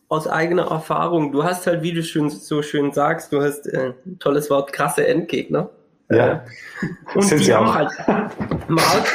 aus 0.08 0.26
eigener 0.26 0.70
Erfahrung. 0.70 1.30
Du 1.32 1.44
hast 1.44 1.66
halt, 1.66 1.82
wie 1.82 1.92
du 1.92 2.02
schön, 2.02 2.30
so 2.30 2.62
schön 2.62 2.92
sagst, 2.92 3.32
du 3.32 3.40
hast 3.42 3.66
äh, 3.66 3.92
ein 4.04 4.18
tolles 4.18 4.50
Wort, 4.50 4.72
krasse 4.72 5.06
Endgegner. 5.06 5.70
Ja. 6.10 6.44
Und 7.14 7.22
Sind 7.22 7.40
die 7.40 7.44
sie 7.44 7.54
haben 7.54 7.68
auch. 7.68 7.74
halt 7.74 7.90
Markt, 8.68 9.12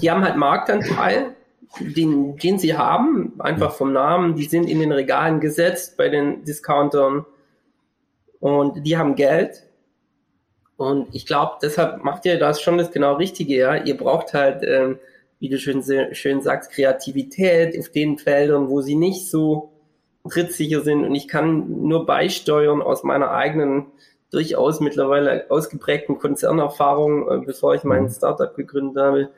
die 0.00 0.10
haben 0.10 0.24
halt 0.24 0.36
Marktanteil, 0.36 1.36
den, 1.78 2.36
den 2.36 2.58
sie 2.58 2.76
haben, 2.76 3.34
einfach 3.40 3.72
vom 3.72 3.92
Namen, 3.92 4.34
die 4.34 4.44
sind 4.44 4.68
in 4.68 4.80
den 4.80 4.92
Regalen 4.92 5.40
gesetzt 5.40 5.96
bei 5.96 6.08
den 6.08 6.44
Discountern 6.44 7.24
und 8.40 8.84
die 8.84 8.96
haben 8.96 9.14
Geld. 9.16 9.62
Und 10.76 11.14
ich 11.14 11.26
glaube, 11.26 11.52
deshalb 11.62 12.02
macht 12.02 12.24
ihr 12.26 12.38
das 12.38 12.60
schon 12.60 12.78
das 12.78 12.90
genau 12.90 13.14
Richtige, 13.14 13.56
ja. 13.56 13.76
Ihr 13.76 13.96
braucht 13.96 14.34
halt, 14.34 14.62
ähm, 14.64 14.98
wie 15.38 15.48
du 15.48 15.58
schön, 15.58 15.82
schön 16.14 16.42
sagst, 16.42 16.70
Kreativität 16.72 17.78
auf 17.78 17.88
den 17.90 18.18
Feldern, 18.18 18.68
wo 18.68 18.80
sie 18.80 18.96
nicht 18.96 19.30
so 19.30 19.72
trittsicher 20.28 20.80
sind. 20.80 21.04
Und 21.04 21.14
ich 21.14 21.28
kann 21.28 21.82
nur 21.82 22.06
beisteuern 22.06 22.82
aus 22.82 23.04
meiner 23.04 23.30
eigenen 23.30 23.86
durchaus 24.30 24.80
mittlerweile 24.80 25.46
ausgeprägten 25.48 26.18
Konzernerfahrung, 26.18 27.30
äh, 27.30 27.44
bevor 27.44 27.74
ich 27.74 27.84
mein 27.84 28.10
Startup 28.10 28.54
gegründet 28.54 29.02
habe. 29.02 29.30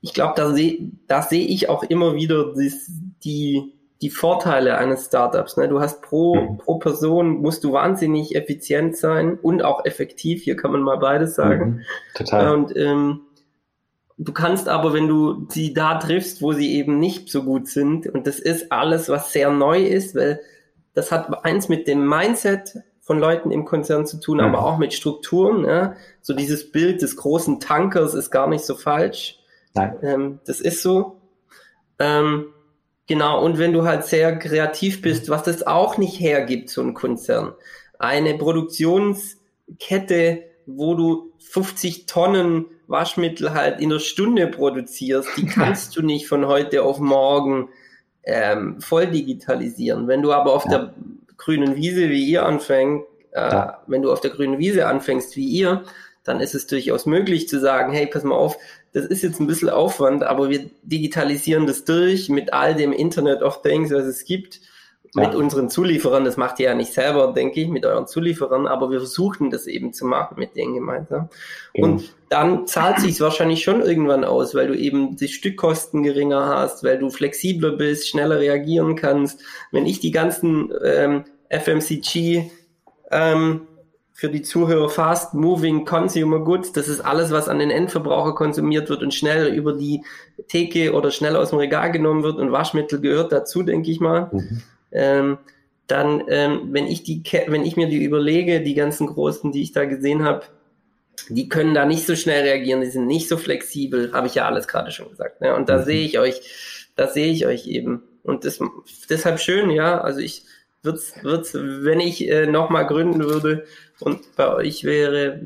ich 0.00 0.14
glaube, 0.14 0.34
da 0.36 0.52
sehe 0.52 0.92
da 1.08 1.22
seh 1.22 1.40
ich 1.40 1.68
auch 1.68 1.82
immer 1.82 2.14
wieder 2.14 2.54
dies, 2.54 2.90
die, 3.24 3.72
die 4.00 4.10
Vorteile 4.10 4.78
eines 4.78 5.06
Startups. 5.06 5.56
Ne? 5.56 5.68
Du 5.68 5.80
hast 5.80 6.02
pro, 6.02 6.36
mhm. 6.36 6.58
pro 6.58 6.78
Person 6.78 7.40
musst 7.40 7.64
du 7.64 7.72
wahnsinnig 7.72 8.36
effizient 8.36 8.96
sein 8.96 9.38
und 9.40 9.62
auch 9.62 9.84
effektiv. 9.84 10.42
Hier 10.42 10.56
kann 10.56 10.72
man 10.72 10.82
mal 10.82 10.98
beides 10.98 11.34
sagen. 11.34 11.64
Mhm. 11.64 11.80
Total. 12.14 12.54
Und 12.54 12.76
ähm, 12.76 13.22
du 14.16 14.32
kannst 14.32 14.68
aber, 14.68 14.92
wenn 14.92 15.08
du 15.08 15.46
sie 15.48 15.74
da 15.74 15.96
triffst, 15.96 16.42
wo 16.42 16.52
sie 16.52 16.76
eben 16.76 16.98
nicht 16.98 17.28
so 17.28 17.42
gut 17.42 17.66
sind, 17.66 18.06
und 18.06 18.26
das 18.26 18.38
ist 18.38 18.70
alles, 18.70 19.08
was 19.08 19.32
sehr 19.32 19.50
neu 19.50 19.84
ist, 19.84 20.14
weil 20.14 20.40
das 20.94 21.10
hat 21.10 21.44
eins 21.44 21.68
mit 21.68 21.88
dem 21.88 22.08
Mindset 22.08 22.82
von 23.00 23.18
Leuten 23.18 23.50
im 23.50 23.64
Konzern 23.64 24.06
zu 24.06 24.20
tun, 24.20 24.36
mhm. 24.36 24.44
aber 24.44 24.64
auch 24.64 24.78
mit 24.78 24.94
Strukturen. 24.94 25.64
Ja? 25.64 25.94
So 26.22 26.34
dieses 26.34 26.70
Bild 26.70 27.02
des 27.02 27.16
großen 27.16 27.58
Tankers 27.58 28.14
ist 28.14 28.30
gar 28.30 28.46
nicht 28.46 28.64
so 28.64 28.76
falsch. 28.76 29.40
Nein. 29.74 29.96
Ähm, 30.02 30.40
das 30.46 30.60
ist 30.60 30.82
so. 30.82 31.20
Ähm, 31.98 32.52
genau, 33.08 33.44
und 33.44 33.58
wenn 33.58 33.72
du 33.72 33.84
halt 33.84 34.04
sehr 34.04 34.38
kreativ 34.38 35.02
bist, 35.02 35.28
was 35.28 35.42
das 35.42 35.66
auch 35.66 35.98
nicht 35.98 36.20
hergibt, 36.20 36.70
so 36.70 36.82
ein 36.82 36.94
Konzern. 36.94 37.52
Eine 37.98 38.38
Produktionskette, 38.38 40.44
wo 40.66 40.94
du 40.94 41.32
50 41.40 42.06
Tonnen 42.06 42.66
Waschmittel 42.86 43.52
halt 43.52 43.80
in 43.80 43.90
der 43.90 43.98
Stunde 43.98 44.46
produzierst, 44.46 45.28
die 45.36 45.46
kannst 45.46 45.96
du 45.96 46.02
nicht 46.02 46.26
von 46.26 46.46
heute 46.46 46.82
auf 46.82 47.00
morgen 47.00 47.68
ähm, 48.24 48.80
voll 48.80 49.06
digitalisieren. 49.06 50.08
Wenn 50.08 50.22
du 50.22 50.32
aber 50.32 50.52
auf 50.52 50.64
ja. 50.64 50.70
der 50.70 50.94
grünen 51.36 51.76
Wiese 51.76 52.08
wie 52.08 52.24
ihr 52.24 52.44
anfängt, 52.44 53.04
äh, 53.32 53.40
ja. 53.40 53.82
wenn 53.86 54.02
du 54.02 54.12
auf 54.12 54.20
der 54.20 54.30
grünen 54.30 54.58
Wiese 54.58 54.86
anfängst 54.86 55.36
wie 55.36 55.46
ihr, 55.46 55.84
dann 56.24 56.40
ist 56.40 56.54
es 56.54 56.66
durchaus 56.66 57.06
möglich 57.06 57.48
zu 57.48 57.58
sagen, 57.58 57.92
hey, 57.92 58.06
pass 58.06 58.24
mal 58.24 58.34
auf, 58.34 58.58
das 58.98 59.06
ist 59.06 59.22
jetzt 59.22 59.40
ein 59.40 59.46
bisschen 59.46 59.70
Aufwand, 59.70 60.24
aber 60.24 60.50
wir 60.50 60.70
digitalisieren 60.82 61.66
das 61.66 61.84
durch 61.84 62.28
mit 62.28 62.52
all 62.52 62.74
dem 62.74 62.92
Internet 62.92 63.42
of 63.42 63.62
Things, 63.62 63.92
was 63.92 64.04
es 64.04 64.24
gibt, 64.24 64.60
ja. 65.14 65.22
mit 65.22 65.36
unseren 65.36 65.70
Zulieferern. 65.70 66.24
Das 66.24 66.36
macht 66.36 66.58
ihr 66.58 66.66
ja 66.66 66.74
nicht 66.74 66.92
selber, 66.92 67.32
denke 67.32 67.60
ich, 67.60 67.68
mit 67.68 67.86
euren 67.86 68.08
Zulieferern, 68.08 68.66
aber 68.66 68.90
wir 68.90 68.98
versuchen 68.98 69.50
das 69.50 69.68
eben 69.68 69.92
zu 69.92 70.04
machen 70.04 70.34
mit 70.38 70.56
denen 70.56 70.74
gemeinsam. 70.74 71.28
Ja. 71.74 71.84
Und 71.84 72.12
dann 72.28 72.66
zahlt 72.66 72.98
sich 72.98 73.20
wahrscheinlich 73.20 73.62
schon 73.62 73.82
irgendwann 73.82 74.24
aus, 74.24 74.54
weil 74.56 74.66
du 74.66 74.74
eben 74.74 75.16
die 75.16 75.28
Stückkosten 75.28 76.02
geringer 76.02 76.46
hast, 76.46 76.82
weil 76.82 76.98
du 76.98 77.08
flexibler 77.08 77.70
bist, 77.70 78.08
schneller 78.08 78.40
reagieren 78.40 78.96
kannst. 78.96 79.40
Wenn 79.70 79.86
ich 79.86 80.00
die 80.00 80.10
ganzen 80.10 80.72
ähm, 80.84 81.24
FMCG 81.50 82.50
ähm, 83.12 83.62
für 84.18 84.28
die 84.28 84.42
Zuhörer 84.42 84.90
Fast 84.90 85.32
Moving 85.34 85.84
Consumer 85.84 86.40
Goods. 86.40 86.72
Das 86.72 86.88
ist 86.88 87.00
alles, 87.00 87.30
was 87.30 87.48
an 87.48 87.60
den 87.60 87.70
Endverbraucher 87.70 88.34
konsumiert 88.34 88.90
wird 88.90 89.00
und 89.00 89.14
schnell 89.14 89.54
über 89.54 89.74
die 89.74 90.02
Theke 90.48 90.92
oder 90.92 91.12
schnell 91.12 91.36
aus 91.36 91.50
dem 91.50 91.60
Regal 91.60 91.92
genommen 91.92 92.24
wird 92.24 92.36
und 92.36 92.50
Waschmittel 92.50 93.00
gehört 93.00 93.30
dazu, 93.30 93.62
denke 93.62 93.92
ich 93.92 94.00
mal. 94.00 94.28
Mhm. 94.32 94.62
Ähm, 94.90 95.38
dann, 95.86 96.24
ähm, 96.26 96.70
wenn 96.72 96.88
ich 96.88 97.04
die, 97.04 97.22
wenn 97.46 97.64
ich 97.64 97.76
mir 97.76 97.88
die 97.88 98.02
überlege, 98.02 98.60
die 98.60 98.74
ganzen 98.74 99.06
großen, 99.06 99.52
die 99.52 99.62
ich 99.62 99.70
da 99.70 99.84
gesehen 99.84 100.24
habe, 100.24 100.42
die 101.28 101.48
können 101.48 101.72
da 101.72 101.86
nicht 101.86 102.04
so 102.04 102.16
schnell 102.16 102.42
reagieren, 102.42 102.80
die 102.80 102.90
sind 102.90 103.06
nicht 103.06 103.28
so 103.28 103.36
flexibel, 103.36 104.12
habe 104.12 104.26
ich 104.26 104.34
ja 104.34 104.46
alles 104.46 104.66
gerade 104.66 104.90
schon 104.90 105.10
gesagt. 105.10 105.40
Ne? 105.42 105.54
Und 105.54 105.68
da 105.68 105.78
mhm. 105.78 105.84
sehe 105.84 106.04
ich 106.04 106.18
euch, 106.18 106.40
da 106.96 107.06
sehe 107.06 107.30
ich 107.30 107.46
euch 107.46 107.68
eben. 107.68 108.02
Und 108.24 108.44
das, 108.44 108.58
deshalb 109.08 109.38
schön, 109.38 109.70
ja. 109.70 110.00
Also 110.00 110.18
ich 110.18 110.42
wird's, 110.82 111.14
wird's, 111.22 111.54
wenn 111.54 112.00
ich 112.00 112.28
äh, 112.28 112.46
nochmal 112.46 112.86
gründen 112.86 113.24
würde 113.24 113.64
und 114.00 114.36
bei 114.36 114.52
euch 114.54 114.84
wäre, 114.84 115.40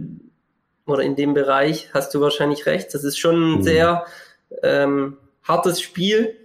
oder 0.87 1.03
in 1.03 1.17
dem 1.17 1.35
Bereich, 1.35 1.89
hast 1.95 2.15
du 2.15 2.21
wahrscheinlich 2.21 2.67
recht. 2.67 2.93
Das 2.95 3.05
ist 3.05 3.19
schon 3.19 3.37
ein 3.37 3.59
mhm. 3.59 3.63
sehr 3.63 4.05
ähm, 4.63 5.17
hartes 5.43 5.81
Spiel, 5.81 6.37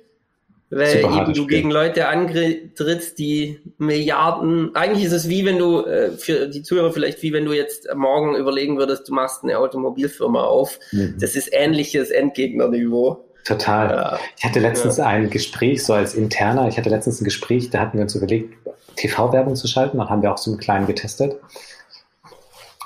weil 0.69 1.01
Super 1.01 1.15
eben 1.15 1.33
du 1.33 1.43
Spiel. 1.43 1.47
gegen 1.47 1.71
Leute 1.71 2.07
antrittst, 2.07 3.17
die 3.17 3.59
Milliarden, 3.77 4.75
eigentlich 4.75 5.05
ist 5.05 5.13
es 5.13 5.29
wie 5.29 5.45
wenn 5.45 5.57
du, 5.57 5.81
äh, 5.85 6.11
für 6.11 6.47
die 6.47 6.61
Zuhörer 6.61 6.91
vielleicht 6.91 7.21
wie 7.21 7.33
wenn 7.33 7.45
du 7.45 7.53
jetzt 7.53 7.87
morgen 7.95 8.35
überlegen 8.35 8.77
würdest, 8.77 9.07
du 9.07 9.13
machst 9.13 9.43
eine 9.43 9.57
Automobilfirma 9.57 10.43
auf. 10.43 10.79
Mhm. 10.91 11.15
Das 11.19 11.35
ist 11.35 11.49
ähnliches 11.51 12.09
Endgegnerniveau. 12.09 13.23
Total. 13.45 13.89
Ja. 13.89 14.19
Ich 14.37 14.43
hatte 14.43 14.59
letztens 14.59 14.97
ja. 14.97 15.05
ein 15.05 15.29
Gespräch, 15.29 15.85
so 15.85 15.93
als 15.93 16.15
interner, 16.15 16.67
ich 16.67 16.77
hatte 16.77 16.89
letztens 16.89 17.21
ein 17.21 17.25
Gespräch, 17.25 17.69
da 17.69 17.79
hatten 17.79 17.97
wir 17.97 18.03
uns 18.03 18.13
überlegt, 18.13 18.53
TV-Werbung 18.97 19.55
zu 19.55 19.67
schalten, 19.67 19.97
dann 19.97 20.09
haben 20.09 20.21
wir 20.21 20.33
auch 20.33 20.37
so 20.37 20.51
einen 20.51 20.59
kleinen 20.59 20.87
getestet. 20.87 21.39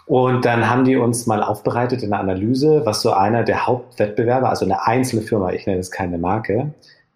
Und 0.06 0.46
dann 0.46 0.70
haben 0.70 0.84
die 0.84 0.98
uns 0.98 1.26
mal 1.26 1.42
aufbereitet 1.42 2.04
in 2.04 2.10
der 2.10 2.20
Analyse, 2.20 2.86
was 2.86 3.02
so 3.02 3.12
einer 3.12 3.44
der 3.44 3.66
Hauptwettbewerber, 3.66 4.50
also 4.50 4.66
eine 4.66 4.86
einzelne 4.86 5.22
Firma, 5.22 5.52
ich 5.52 5.66
nenne 5.66 5.80
es 5.80 5.90
keine 5.90 6.18
Marke, 6.18 6.74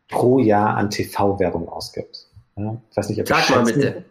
pro 0.08 0.40
Jahr 0.40 0.78
an 0.78 0.90
TV-Werbung 0.90 1.68
ausgibt. 1.68 2.28
Ja, 2.56 2.78
ich 2.90 2.98
weiß 2.98 3.10
nicht, 3.10 3.20
ob 3.20 3.28
Sag 3.28 3.50
mal 3.50 3.64
bitte. 3.64 4.06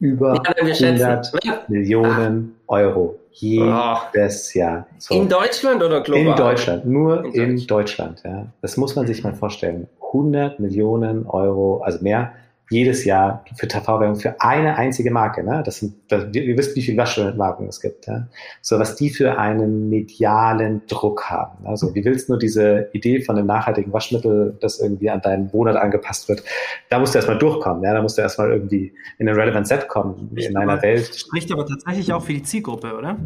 Über 0.00 0.34
ja, 0.34 0.42
100 0.42 1.68
Millionen 1.68 2.56
ah. 2.66 2.72
Euro 2.72 3.20
jedes 3.30 4.52
oh. 4.54 4.58
Jahr. 4.58 4.86
So. 4.98 5.14
In 5.14 5.28
Deutschland 5.28 5.82
oder 5.82 6.00
global? 6.00 6.26
In 6.26 6.34
Deutschland, 6.34 6.86
nur 6.86 7.24
in, 7.26 7.32
in 7.32 7.66
Deutschland. 7.66 7.70
Deutschland. 7.70 8.22
ja. 8.24 8.46
Das 8.62 8.76
muss 8.76 8.96
man 8.96 9.06
sich 9.06 9.22
mal 9.22 9.34
vorstellen. 9.34 9.86
100 10.06 10.58
Millionen 10.58 11.26
Euro, 11.26 11.82
also 11.82 12.02
mehr 12.02 12.32
jedes 12.70 13.04
Jahr 13.04 13.44
für 13.56 13.68
TV-Werbung 13.68 14.16
für 14.16 14.40
eine 14.40 14.76
einzige 14.76 15.10
Marke. 15.10 15.44
Ne? 15.44 15.62
Das 15.64 15.78
sind, 15.78 15.94
das, 16.08 16.24
ihr 16.32 16.56
wisst, 16.56 16.74
wie 16.74 16.82
viele 16.82 16.96
Waschmarken 16.96 17.68
es 17.68 17.80
gibt. 17.80 18.06
Ja? 18.06 18.28
So 18.60 18.78
was 18.78 18.96
die 18.96 19.10
für 19.10 19.38
einen 19.38 19.90
medialen 19.90 20.82
Druck 20.86 21.24
haben. 21.30 21.66
Also 21.66 21.94
wie 21.94 22.04
willst 22.04 22.28
du 22.28 22.32
nur 22.32 22.38
diese 22.38 22.88
Idee 22.92 23.20
von 23.20 23.36
einem 23.36 23.46
nachhaltigen 23.46 23.92
Waschmittel, 23.92 24.56
das 24.60 24.80
irgendwie 24.80 25.10
an 25.10 25.20
deinen 25.20 25.52
Wohnort 25.52 25.76
angepasst 25.76 26.28
wird, 26.28 26.42
da 26.88 26.98
musst 26.98 27.14
du 27.14 27.18
erstmal 27.18 27.38
durchkommen. 27.38 27.82
Ja? 27.84 27.94
Da 27.94 28.02
musst 28.02 28.16
du 28.16 28.22
erstmal 28.22 28.50
irgendwie 28.50 28.94
in 29.18 29.28
ein 29.28 29.34
Relevant 29.34 29.66
Set 29.66 29.88
kommen 29.88 30.30
spricht 30.30 30.50
in 30.50 30.56
einer 30.56 30.72
aber, 30.72 30.82
Welt. 30.82 31.14
Spricht 31.14 31.52
aber 31.52 31.66
tatsächlich 31.66 32.12
auch 32.12 32.22
für 32.22 32.32
die 32.32 32.42
Zielgruppe, 32.42 32.96
oder? 32.96 33.18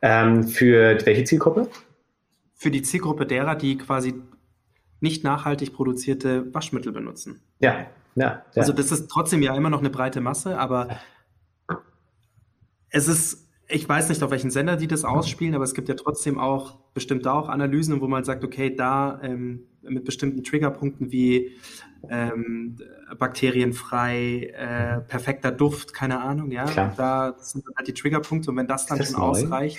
Ähm, 0.00 0.44
für 0.44 0.98
welche 1.04 1.24
Zielgruppe? 1.24 1.68
Für 2.54 2.70
die 2.70 2.82
Zielgruppe 2.82 3.26
derer, 3.26 3.56
die 3.56 3.76
quasi 3.76 4.14
nicht 5.00 5.24
nachhaltig 5.24 5.72
produzierte 5.74 6.52
Waschmittel 6.54 6.92
benutzen. 6.92 7.40
Ja, 7.60 7.86
ja, 8.14 8.26
ja. 8.26 8.42
Also 8.54 8.72
das 8.72 8.92
ist 8.92 9.08
trotzdem 9.08 9.42
ja 9.42 9.54
immer 9.54 9.70
noch 9.70 9.80
eine 9.80 9.90
breite 9.90 10.20
Masse, 10.20 10.58
aber 10.58 10.88
es 12.90 13.08
ist, 13.08 13.48
ich 13.66 13.88
weiß 13.88 14.08
nicht, 14.08 14.22
auf 14.22 14.30
welchen 14.30 14.50
Sender 14.50 14.76
die 14.76 14.86
das 14.86 15.04
ausspielen, 15.04 15.54
aber 15.54 15.64
es 15.64 15.74
gibt 15.74 15.88
ja 15.88 15.96
trotzdem 15.96 16.38
auch 16.38 16.78
bestimmt 16.94 17.26
auch 17.26 17.48
Analysen, 17.48 18.00
wo 18.00 18.06
man 18.06 18.22
sagt, 18.22 18.44
okay, 18.44 18.74
da 18.74 19.20
ähm, 19.22 19.64
mit 19.82 20.04
bestimmten 20.04 20.44
Triggerpunkten 20.44 21.10
wie 21.10 21.52
ähm, 22.08 22.76
bakterienfrei, 23.18 24.52
äh, 24.54 25.00
perfekter 25.00 25.50
Duft, 25.50 25.92
keine 25.92 26.20
Ahnung, 26.20 26.50
ja, 26.50 26.64
Klar. 26.66 26.92
da 26.96 27.34
sind 27.38 27.64
halt 27.76 27.88
die 27.88 27.94
Triggerpunkte 27.94 28.50
und 28.50 28.56
wenn 28.56 28.66
das 28.66 28.86
dann 28.86 28.98
das 28.98 29.10
schon 29.10 29.20
neu? 29.20 29.26
ausreicht. 29.26 29.78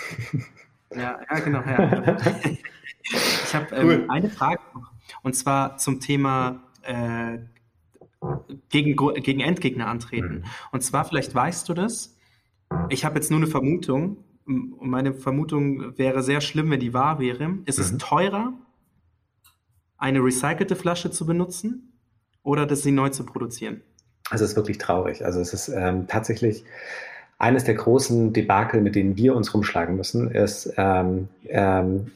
ja, 0.91 1.19
ja, 1.31 1.39
genau. 1.39 1.61
Ja. 1.61 2.17
ich 3.01 3.55
habe 3.55 3.75
ähm, 3.75 3.87
cool. 3.87 4.05
eine 4.09 4.29
Frage 4.29 4.59
noch, 4.73 4.91
und 5.23 5.35
zwar 5.35 5.77
zum 5.77 5.99
Thema 5.99 6.63
äh, 6.81 7.37
gegen, 8.69 8.95
gegen 9.21 9.39
Endgegner 9.39 9.87
antreten. 9.87 10.35
Mhm. 10.35 10.43
Und 10.71 10.81
zwar, 10.81 11.05
vielleicht 11.05 11.33
weißt 11.33 11.67
du 11.69 11.73
das, 11.73 12.15
ich 12.89 13.05
habe 13.05 13.15
jetzt 13.15 13.31
nur 13.31 13.39
eine 13.39 13.47
Vermutung, 13.47 14.17
und 14.45 14.89
meine 14.89 15.13
Vermutung 15.13 15.97
wäre 15.97 16.21
sehr 16.21 16.39
schlimm, 16.39 16.69
wenn 16.69 16.79
die 16.79 16.93
wahr 16.93 17.19
wäre. 17.19 17.57
Ist 17.65 17.79
mhm. 17.79 17.83
es 17.83 17.97
teurer, 17.97 18.53
eine 19.97 20.19
recycelte 20.19 20.75
Flasche 20.75 21.09
zu 21.09 21.25
benutzen 21.25 21.93
oder 22.43 22.65
das 22.65 22.83
sie 22.83 22.91
neu 22.91 23.09
zu 23.09 23.25
produzieren? 23.25 23.81
Also 24.29 24.43
es 24.43 24.51
ist 24.51 24.57
wirklich 24.57 24.77
traurig. 24.77 25.25
Also 25.25 25.39
es 25.39 25.53
ist 25.53 25.69
ähm, 25.69 26.07
tatsächlich 26.07 26.63
eines 27.37 27.63
der 27.63 27.75
großen 27.75 28.33
Debakel, 28.33 28.81
mit 28.81 28.95
denen 28.95 29.17
wir 29.17 29.35
uns 29.35 29.53
rumschlagen 29.53 29.95
müssen, 29.95 30.31
ist 30.31 30.73
ähm, 30.77 31.27
ähm, 31.47 32.11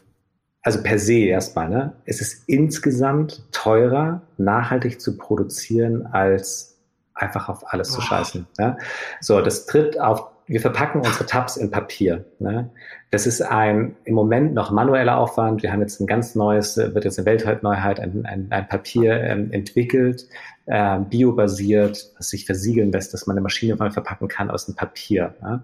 also 0.61 0.83
per 0.83 0.99
se 0.99 1.19
erstmal, 1.19 1.69
ne? 1.69 1.93
Es 2.05 2.21
ist 2.21 2.43
insgesamt 2.47 3.43
teurer, 3.51 4.21
nachhaltig 4.37 4.99
zu 4.99 5.17
produzieren, 5.17 6.05
als 6.07 6.77
einfach 7.13 7.49
auf 7.49 7.73
alles 7.73 7.91
oh. 7.91 7.95
zu 7.95 8.01
scheißen. 8.01 8.47
Ja? 8.57 8.77
So, 9.21 9.41
das 9.41 9.65
tritt 9.65 9.99
auf, 9.99 10.27
wir 10.47 10.61
verpacken 10.61 11.01
unsere 11.01 11.25
Tabs 11.25 11.57
in 11.57 11.69
Papier. 11.69 12.25
Ne? 12.39 12.69
Das 13.11 13.27
ist 13.27 13.41
ein 13.41 13.95
im 14.03 14.15
Moment 14.15 14.53
noch 14.53 14.71
manueller 14.71 15.17
Aufwand. 15.17 15.61
Wir 15.61 15.71
haben 15.71 15.81
jetzt 15.81 15.99
ein 15.99 16.07
ganz 16.07 16.35
neues, 16.35 16.77
wird 16.77 17.05
jetzt 17.05 17.19
eine 17.19 17.25
Weltneuheit, 17.25 17.99
ein, 17.99 18.25
ein, 18.25 18.47
ein 18.49 18.67
Papier 18.67 19.21
ähm, 19.21 19.51
entwickelt, 19.51 20.27
äh, 20.65 20.99
biobasiert, 20.99 22.11
was 22.17 22.29
sich 22.29 22.45
versiegeln 22.45 22.91
lässt, 22.91 23.13
dass 23.13 23.27
man 23.27 23.35
eine 23.35 23.41
Maschine 23.41 23.75
mal 23.75 23.91
verpacken 23.91 24.27
kann 24.27 24.49
aus 24.49 24.65
dem 24.65 24.75
Papier. 24.75 25.35
Ja? 25.41 25.63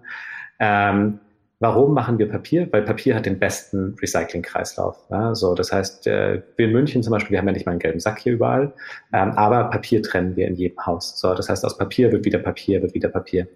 Ähm, 0.58 1.20
Warum 1.58 1.94
machen 1.94 2.18
wir 2.18 2.28
Papier? 2.28 2.68
Weil 2.70 2.82
Papier 2.82 3.14
hat 3.14 3.24
den 3.24 3.38
besten 3.38 3.96
Recycling-Kreislauf. 3.98 5.06
Ja, 5.10 5.34
so, 5.34 5.54
das 5.54 5.72
heißt, 5.72 6.06
äh, 6.06 6.42
wir 6.56 6.66
in 6.66 6.72
München 6.72 7.02
zum 7.02 7.12
Beispiel, 7.12 7.30
wir 7.30 7.38
haben 7.38 7.46
ja 7.46 7.54
nicht 7.54 7.64
mal 7.64 7.72
einen 7.72 7.78
gelben 7.78 7.98
Sack 7.98 8.18
hier 8.18 8.34
überall, 8.34 8.74
ähm, 9.14 9.30
aber 9.32 9.70
Papier 9.70 10.02
trennen 10.02 10.36
wir 10.36 10.46
in 10.48 10.54
jedem 10.56 10.84
Haus. 10.84 11.18
So, 11.18 11.32
das 11.32 11.48
heißt, 11.48 11.64
aus 11.64 11.78
Papier 11.78 12.12
wird 12.12 12.26
wieder 12.26 12.40
Papier, 12.40 12.82
wird 12.82 12.92
wieder 12.92 13.08
Papier. 13.08 13.48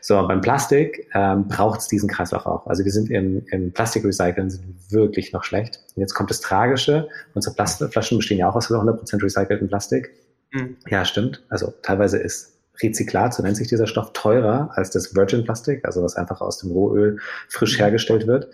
So, 0.00 0.26
beim 0.26 0.40
Plastik 0.40 1.10
ähm, 1.14 1.46
braucht 1.46 1.80
es 1.80 1.88
diesen 1.88 2.08
Kreislauf 2.08 2.46
auch. 2.46 2.66
Also 2.66 2.86
wir 2.86 2.92
sind 2.92 3.10
im, 3.10 3.44
im 3.50 3.70
Plastikrecyceln 3.70 4.48
sind 4.48 4.64
wirklich 4.90 5.34
noch 5.34 5.44
schlecht. 5.44 5.78
Und 5.94 6.00
jetzt 6.00 6.14
kommt 6.14 6.30
das 6.30 6.40
Tragische. 6.40 7.08
Unsere 7.34 7.54
Plast 7.54 7.84
Flaschen 7.92 8.16
bestehen 8.16 8.38
ja 8.38 8.48
auch 8.48 8.56
aus 8.56 8.70
100% 8.70 9.22
recyceltem 9.22 9.68
Plastik. 9.68 10.10
Mhm. 10.52 10.76
Ja, 10.88 11.04
stimmt. 11.04 11.44
Also 11.50 11.74
teilweise 11.82 12.16
ist 12.16 12.61
Rezyklat, 12.82 13.34
so 13.34 13.42
nennt 13.42 13.56
sich 13.56 13.68
dieser 13.68 13.86
Stoff, 13.86 14.12
teurer 14.12 14.70
als 14.74 14.90
das 14.90 15.14
Virgin 15.14 15.44
Plastik, 15.44 15.84
also 15.84 16.02
was 16.02 16.16
einfach 16.16 16.40
aus 16.40 16.58
dem 16.58 16.70
Rohöl 16.70 17.18
frisch 17.48 17.78
hergestellt 17.78 18.26
wird. 18.26 18.48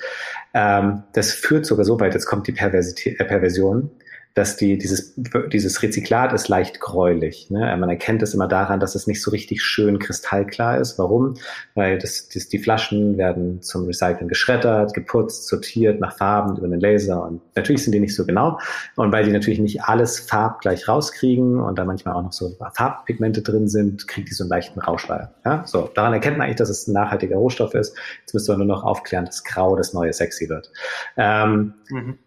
Ähm, 0.54 1.02
das 1.12 1.32
führt 1.32 1.66
sogar 1.66 1.84
so 1.84 1.98
weit, 2.00 2.14
jetzt 2.14 2.26
kommt 2.26 2.46
die 2.46 2.52
Perversität, 2.52 3.18
äh, 3.20 3.24
Perversion, 3.24 3.90
dass 4.38 4.56
die, 4.56 4.78
dieses, 4.78 5.14
dieses 5.52 5.82
Rezyklat 5.82 6.32
ist 6.32 6.48
leicht 6.48 6.78
gräulich. 6.78 7.50
Ne? 7.50 7.76
Man 7.76 7.88
erkennt 7.88 8.22
es 8.22 8.34
immer 8.34 8.46
daran, 8.46 8.78
dass 8.78 8.94
es 8.94 9.08
nicht 9.08 9.20
so 9.20 9.32
richtig 9.32 9.62
schön 9.62 9.98
kristallklar 9.98 10.78
ist. 10.78 10.96
Warum? 10.96 11.34
Weil 11.74 11.98
das, 11.98 12.28
das, 12.28 12.48
die 12.48 12.60
Flaschen 12.60 13.18
werden 13.18 13.62
zum 13.62 13.86
Recyceln 13.86 14.28
geschreddert, 14.28 14.94
geputzt, 14.94 15.48
sortiert 15.48 15.98
nach 15.98 16.16
Farben 16.16 16.56
über 16.56 16.66
einen 16.66 16.78
Laser 16.78 17.24
und 17.24 17.40
natürlich 17.56 17.82
sind 17.82 17.92
die 17.92 18.00
nicht 18.00 18.14
so 18.14 18.24
genau. 18.24 18.60
Und 18.94 19.10
weil 19.10 19.24
die 19.24 19.32
natürlich 19.32 19.58
nicht 19.58 19.82
alles 19.82 20.20
farbgleich 20.20 20.86
rauskriegen 20.86 21.60
und 21.60 21.76
da 21.76 21.84
manchmal 21.84 22.14
auch 22.14 22.22
noch 22.22 22.32
so 22.32 22.56
Farbpigmente 22.74 23.42
drin 23.42 23.66
sind, 23.66 24.06
kriegt 24.06 24.28
die 24.28 24.34
so 24.34 24.44
einen 24.44 24.50
leichten 24.50 24.78
Rauschleier. 24.78 25.34
Ja? 25.44 25.64
So, 25.66 25.90
daran 25.92 26.12
erkennt 26.12 26.38
man 26.38 26.44
eigentlich, 26.44 26.58
dass 26.58 26.70
es 26.70 26.86
ein 26.86 26.92
nachhaltiger 26.92 27.36
Rohstoff 27.36 27.74
ist. 27.74 27.96
Jetzt 28.20 28.34
müsste 28.34 28.52
man 28.52 28.60
nur 28.60 28.76
noch 28.76 28.84
aufklären, 28.84 29.24
dass 29.24 29.42
Grau 29.42 29.74
das 29.74 29.92
neue 29.94 30.12
Sexy 30.12 30.48
wird. 30.48 30.70
Ähm, 31.16 31.74
mhm. 31.90 32.18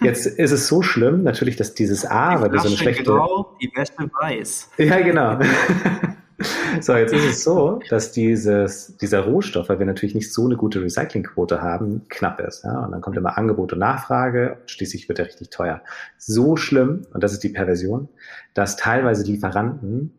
Jetzt 0.00 0.26
ist 0.26 0.50
es 0.50 0.66
so 0.66 0.82
schlimm, 0.82 1.22
natürlich, 1.22 1.56
dass 1.56 1.74
dieses 1.74 2.04
A, 2.04 2.40
weil 2.40 2.52
wir 2.52 2.60
so 2.60 2.68
eine 2.68 2.76
schlechte. 2.76 3.04
Grau, 3.04 3.56
die 3.60 3.70
Wäsche 3.74 4.10
weiß. 4.20 4.70
Ja, 4.78 5.00
genau. 5.00 5.38
so, 6.80 6.96
jetzt 6.96 7.12
ist 7.12 7.24
es 7.24 7.44
so, 7.44 7.80
dass 7.90 8.12
dieses, 8.12 8.96
dieser 8.96 9.20
Rohstoff, 9.20 9.68
weil 9.68 9.78
wir 9.78 9.86
natürlich 9.86 10.14
nicht 10.14 10.32
so 10.32 10.46
eine 10.46 10.56
gute 10.56 10.82
Recyclingquote 10.82 11.62
haben, 11.62 12.02
knapp 12.08 12.40
ist. 12.40 12.64
Ja? 12.64 12.84
Und 12.84 12.92
dann 12.92 13.00
kommt 13.00 13.16
immer 13.16 13.38
Angebot 13.38 13.72
und 13.72 13.78
Nachfrage, 13.78 14.58
und 14.60 14.70
schließlich 14.70 15.08
wird 15.08 15.20
er 15.20 15.26
richtig 15.26 15.50
teuer. 15.50 15.82
So 16.18 16.56
schlimm, 16.56 17.06
und 17.12 17.22
das 17.22 17.32
ist 17.32 17.44
die 17.44 17.50
Perversion, 17.50 18.08
dass 18.52 18.76
teilweise 18.76 19.24
Lieferanten 19.24 20.12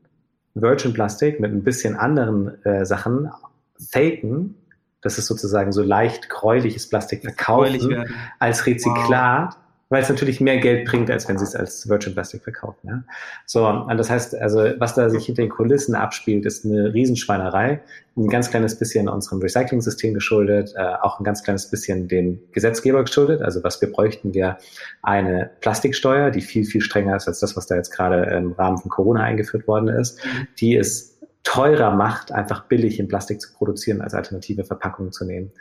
Virgin 0.53 0.93
Plastik 0.93 1.41
mit 1.41 1.51
ein 1.51 1.63
bisschen 1.63 1.97
anderen 1.97 2.63
äh, 2.63 2.85
Sachen 2.85 3.29
faken, 3.77 4.55
das 5.01 5.17
ist 5.17 5.27
sozusagen 5.27 5.73
so 5.73 5.83
leicht 5.83 6.29
gräuliches 6.29 6.89
Plastik 6.89 7.21
verkaufen 7.21 8.05
als 8.39 8.65
Rezyklat, 8.65 9.53
wow 9.53 9.64
weil 9.95 10.01
es 10.01 10.10
natürlich 10.10 10.41
mehr 10.41 10.58
Geld 10.58 10.84
bringt, 10.84 11.10
als 11.10 11.29
wenn 11.29 11.38
sie 11.38 11.45
es 11.45 11.55
als 11.55 11.88
Virgin 11.88 12.13
Plastic 12.13 12.43
verkaufen. 12.43 12.86
Ja? 12.86 13.03
So, 13.45 13.65
und 13.65 13.97
das 13.97 14.10
heißt, 14.10 14.36
also 14.36 14.60
was 14.77 14.93
da 14.93 15.10
sich 15.10 15.25
hinter 15.25 15.41
den 15.41 15.49
Kulissen 15.49 15.95
abspielt, 15.95 16.45
ist 16.45 16.65
eine 16.65 16.93
Riesenschweinerei, 16.93 17.79
ein 18.17 18.27
ganz 18.27 18.49
kleines 18.49 18.77
bisschen 18.77 19.08
unserem 19.08 19.39
Recycling-System 19.39 20.13
geschuldet, 20.13 20.73
äh, 20.75 20.81
auch 21.01 21.21
ein 21.21 21.23
ganz 21.23 21.43
kleines 21.43 21.69
bisschen 21.69 22.10
dem 22.10 22.41
Gesetzgeber 22.51 23.05
geschuldet. 23.05 23.41
Also 23.41 23.63
was 23.63 23.79
wir 23.79 23.89
bräuchten, 23.89 24.34
wäre 24.34 24.58
eine 25.01 25.49
Plastiksteuer, 25.62 26.29
die 26.29 26.41
viel, 26.41 26.65
viel 26.65 26.81
strenger 26.81 27.15
ist 27.15 27.29
als 27.29 27.39
das, 27.39 27.55
was 27.55 27.65
da 27.67 27.75
jetzt 27.75 27.91
gerade 27.91 28.23
im 28.36 28.51
Rahmen 28.51 28.77
von 28.77 28.91
Corona 28.91 29.21
eingeführt 29.21 29.65
worden 29.65 29.88
ist. 29.88 30.17
Mhm. 30.25 30.47
Die 30.60 30.75
ist 30.75 31.14
teurer 31.45 31.91
macht, 31.91 32.31
einfach 32.31 32.65
billig 32.65 32.99
in 32.99 33.08
Plastik 33.08 33.39
zu 33.39 33.53
produzieren, 33.53 34.01
als 34.01 34.13
alternative 34.13 34.65
Verpackungen 34.65 35.12
zu 35.12 35.25
nehmen. 35.25 35.51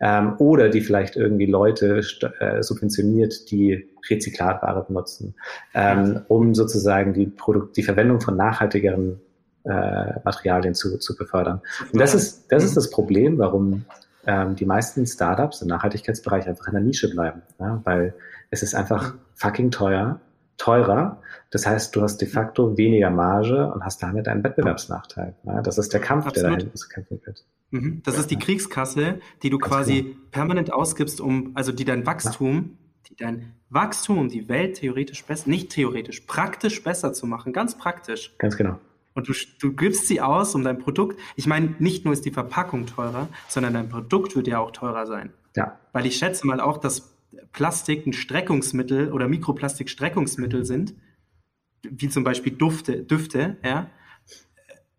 Ähm, 0.00 0.34
oder 0.38 0.70
die 0.70 0.80
vielleicht 0.80 1.16
irgendwie 1.16 1.46
Leute 1.46 2.00
äh, 2.40 2.62
subventioniert, 2.62 3.50
die 3.50 3.86
Rezyklatware 4.10 4.84
benutzen, 4.84 5.34
ähm, 5.74 6.22
um 6.28 6.54
sozusagen 6.54 7.12
die, 7.12 7.26
Produkt 7.26 7.76
die 7.76 7.82
Verwendung 7.82 8.20
von 8.20 8.36
nachhaltigeren 8.36 9.20
äh, 9.64 10.18
Materialien 10.24 10.74
zu, 10.74 10.98
zu 10.98 11.14
befördern. 11.14 11.60
Und 11.92 12.00
das 12.00 12.14
ist, 12.14 12.50
das 12.50 12.64
ist 12.64 12.76
das 12.76 12.90
Problem, 12.90 13.38
warum 13.38 13.84
ähm, 14.26 14.56
die 14.56 14.66
meisten 14.66 15.06
Startups 15.06 15.60
im 15.60 15.68
Nachhaltigkeitsbereich 15.68 16.48
einfach 16.48 16.68
in 16.68 16.74
der 16.74 16.82
Nische 16.82 17.10
bleiben. 17.10 17.42
Ja? 17.60 17.82
Weil 17.84 18.14
es 18.50 18.62
ist 18.62 18.74
einfach 18.74 19.14
fucking 19.34 19.70
teuer, 19.70 20.20
teurer. 20.56 21.20
Das 21.50 21.66
heißt, 21.66 21.94
du 21.94 22.02
hast 22.02 22.18
de 22.18 22.28
facto 22.28 22.76
weniger 22.76 23.10
Marge 23.10 23.72
und 23.72 23.84
hast 23.84 24.02
damit 24.02 24.28
einen 24.28 24.42
Wettbewerbsnachteil. 24.42 25.34
Ja, 25.44 25.62
das 25.62 25.78
ist 25.78 25.92
der 25.92 26.00
Kampf, 26.00 26.26
Absolut. 26.26 26.44
der 26.44 26.56
da 26.56 26.62
hinten 26.62 26.76
zu 26.76 26.88
kämpfen 26.88 27.20
wird. 27.24 27.44
Mhm. 27.70 28.02
Das 28.04 28.18
ist 28.18 28.30
die 28.30 28.38
Kriegskasse, 28.38 29.20
die 29.42 29.50
du 29.50 29.58
Ganz 29.58 29.72
quasi 29.72 30.02
genau. 30.02 30.16
permanent 30.30 30.72
ausgibst, 30.72 31.20
um, 31.20 31.52
also 31.54 31.72
die 31.72 31.84
dein 31.84 32.06
Wachstum, 32.06 32.56
ja. 32.56 33.08
die 33.08 33.16
dein 33.16 33.54
Wachstum, 33.68 34.28
die 34.28 34.48
Welt 34.48 34.76
theoretisch 34.76 35.24
besser, 35.24 35.48
nicht 35.50 35.70
theoretisch, 35.70 36.20
praktisch 36.20 36.82
besser 36.82 37.12
zu 37.12 37.26
machen, 37.26 37.52
ganz 37.52 37.76
praktisch. 37.76 38.36
Ganz 38.38 38.56
genau. 38.56 38.78
Und 39.14 39.28
du, 39.28 39.32
du 39.60 39.72
gibst 39.72 40.08
sie 40.08 40.20
aus, 40.20 40.54
um 40.54 40.64
dein 40.64 40.78
Produkt, 40.78 41.20
ich 41.36 41.46
meine, 41.46 41.74
nicht 41.78 42.04
nur 42.04 42.12
ist 42.12 42.24
die 42.24 42.32
Verpackung 42.32 42.86
teurer, 42.86 43.28
sondern 43.48 43.74
dein 43.74 43.88
Produkt 43.88 44.34
wird 44.34 44.48
ja 44.48 44.58
auch 44.58 44.72
teurer 44.72 45.06
sein. 45.06 45.32
Ja. 45.56 45.78
Weil 45.92 46.06
ich 46.06 46.16
schätze 46.16 46.46
mal 46.46 46.60
auch, 46.60 46.78
dass 46.78 47.13
Plastik 47.52 48.06
ein 48.06 48.12
Streckungsmittel 48.12 49.12
oder 49.12 49.28
Mikroplastik 49.28 49.88
Streckungsmittel 49.88 50.64
sind, 50.64 50.94
wie 51.82 52.08
zum 52.08 52.24
Beispiel 52.24 52.52
Dufte, 52.52 53.02
Düfte, 53.02 53.56
ja. 53.64 53.90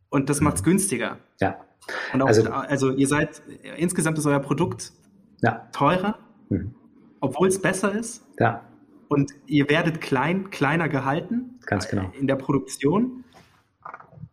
Und 0.09 0.29
das 0.29 0.39
macht 0.39 0.57
es 0.57 0.63
günstiger. 0.63 1.17
Ja. 1.41 1.65
Und 2.13 2.21
auch, 2.21 2.27
also, 2.27 2.49
also 2.49 2.91
ihr 2.91 3.07
seid, 3.07 3.41
insgesamt 3.77 4.17
ist 4.17 4.25
euer 4.25 4.39
Produkt 4.39 4.93
ja. 5.41 5.67
teurer, 5.71 6.19
mhm. 6.49 6.73
obwohl 7.19 7.47
es 7.47 7.61
besser 7.61 7.93
ist. 7.93 8.25
Ja. 8.39 8.65
Und 9.07 9.33
ihr 9.45 9.69
werdet 9.69 10.01
klein, 10.01 10.49
kleiner 10.49 10.89
gehalten. 10.89 11.59
Ganz 11.65 11.87
genau. 11.87 12.11
In 12.17 12.27
der 12.27 12.35
Produktion. 12.35 13.24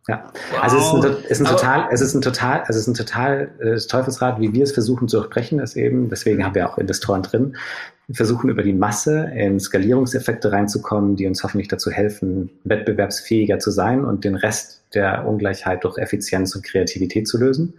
Ja, 0.09 0.25
wow. 0.51 0.63
also 0.63 0.77
es 0.79 1.31
ist 1.31 1.41
ein, 1.41 1.47
ein 1.47 1.53
total, 1.53 1.89
es 1.93 2.01
ist 2.01 2.15
ein 2.15 2.23
total, 2.23 2.61
also 2.61 2.73
es 2.73 2.77
ist 2.77 2.89
ein 2.89 2.95
total 2.95 3.51
äh, 3.61 3.77
Teufelsrad, 3.77 4.41
wie 4.41 4.53
wir 4.53 4.65
es 4.65 4.73
versuchen 4.73 5.07
zu 5.07 5.19
durchbrechen, 5.19 5.61
ist 5.61 5.77
eben, 5.77 6.09
deswegen 6.09 6.45
haben 6.45 6.57
wir 6.57 6.69
auch 6.69 6.77
Investoren 6.77 7.23
drin, 7.23 7.57
wir 8.09 8.17
versuchen 8.17 8.51
über 8.51 8.63
die 8.63 8.73
Masse 8.73 9.31
in 9.35 9.61
Skalierungseffekte 9.61 10.51
reinzukommen, 10.51 11.15
die 11.17 11.27
uns 11.27 11.43
hoffentlich 11.45 11.69
dazu 11.69 11.91
helfen, 11.91 12.51
wettbewerbsfähiger 12.65 13.61
zu 13.61 13.71
sein 13.71 14.05
und 14.05 14.25
den 14.25 14.35
Rest 14.35 14.83
der 14.93 15.27
Ungleichheit 15.27 15.85
durch 15.85 15.99
Effizienz 15.99 16.55
und 16.57 16.65
Kreativität 16.65 17.29
zu 17.29 17.39
lösen. 17.39 17.75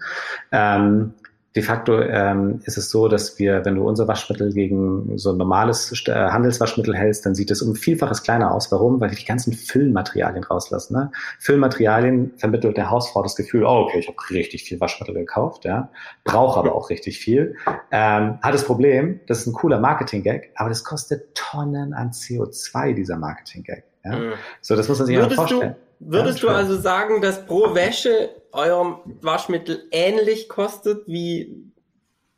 Ähm, 0.51 1.13
de 1.55 1.61
facto 1.61 2.01
ähm, 2.01 2.61
ist 2.63 2.77
es 2.77 2.89
so, 2.89 3.07
dass 3.07 3.37
wir, 3.37 3.63
wenn 3.63 3.75
du 3.75 3.87
unser 3.87 4.07
Waschmittel 4.07 4.53
gegen 4.53 5.17
so 5.17 5.31
ein 5.31 5.37
normales 5.37 5.91
äh, 6.07 6.11
Handelswaschmittel 6.11 6.95
hältst, 6.95 7.25
dann 7.25 7.35
sieht 7.35 7.51
es 7.51 7.61
um 7.61 7.75
Vielfaches 7.75 8.23
kleiner 8.23 8.53
aus. 8.53 8.71
Warum? 8.71 8.99
Weil 8.99 9.11
wir 9.11 9.17
die 9.17 9.25
ganzen 9.25 9.53
Füllmaterialien 9.53 10.43
rauslassen. 10.43 10.95
Ne? 10.95 11.11
Füllmaterialien 11.39 12.33
vermittelt 12.37 12.77
der 12.77 12.89
Hausfrau 12.89 13.21
das 13.21 13.35
Gefühl, 13.35 13.65
oh, 13.65 13.85
okay, 13.85 13.99
ich 13.99 14.07
habe 14.07 14.17
richtig 14.31 14.63
viel 14.63 14.79
Waschmittel 14.79 15.13
gekauft, 15.13 15.65
ja, 15.65 15.89
brauche 16.23 16.59
aber 16.59 16.73
auch 16.73 16.89
richtig 16.89 17.19
viel. 17.19 17.55
Ähm, 17.91 18.39
hat 18.41 18.53
das 18.53 18.65
Problem, 18.65 19.19
das 19.27 19.41
ist 19.41 19.47
ein 19.47 19.53
cooler 19.53 19.79
Marketing-Gag, 19.79 20.51
aber 20.55 20.69
das 20.69 20.83
kostet 20.83 21.35
Tonnen 21.35 21.93
an 21.93 22.11
CO2, 22.11 22.93
dieser 22.93 23.17
Marketing-Gag. 23.17 23.83
Ja? 24.03 24.17
Mhm. 24.17 24.33
So, 24.61 24.75
das 24.75 24.89
muss 24.89 24.97
man 24.97 25.07
sich 25.07 25.17
mal 25.17 25.29
vorstellen. 25.29 25.75
Du, 25.75 25.92
würdest 26.05 26.41
ja, 26.41 26.49
du 26.49 26.55
also 26.55 26.75
sagen, 26.75 27.21
dass 27.21 27.45
pro 27.45 27.73
Wäsche 27.75 28.29
eurem 28.51 28.97
Waschmittel 29.21 29.83
ähnlich 29.91 30.49
kostet 30.49 31.07
wie 31.07 31.71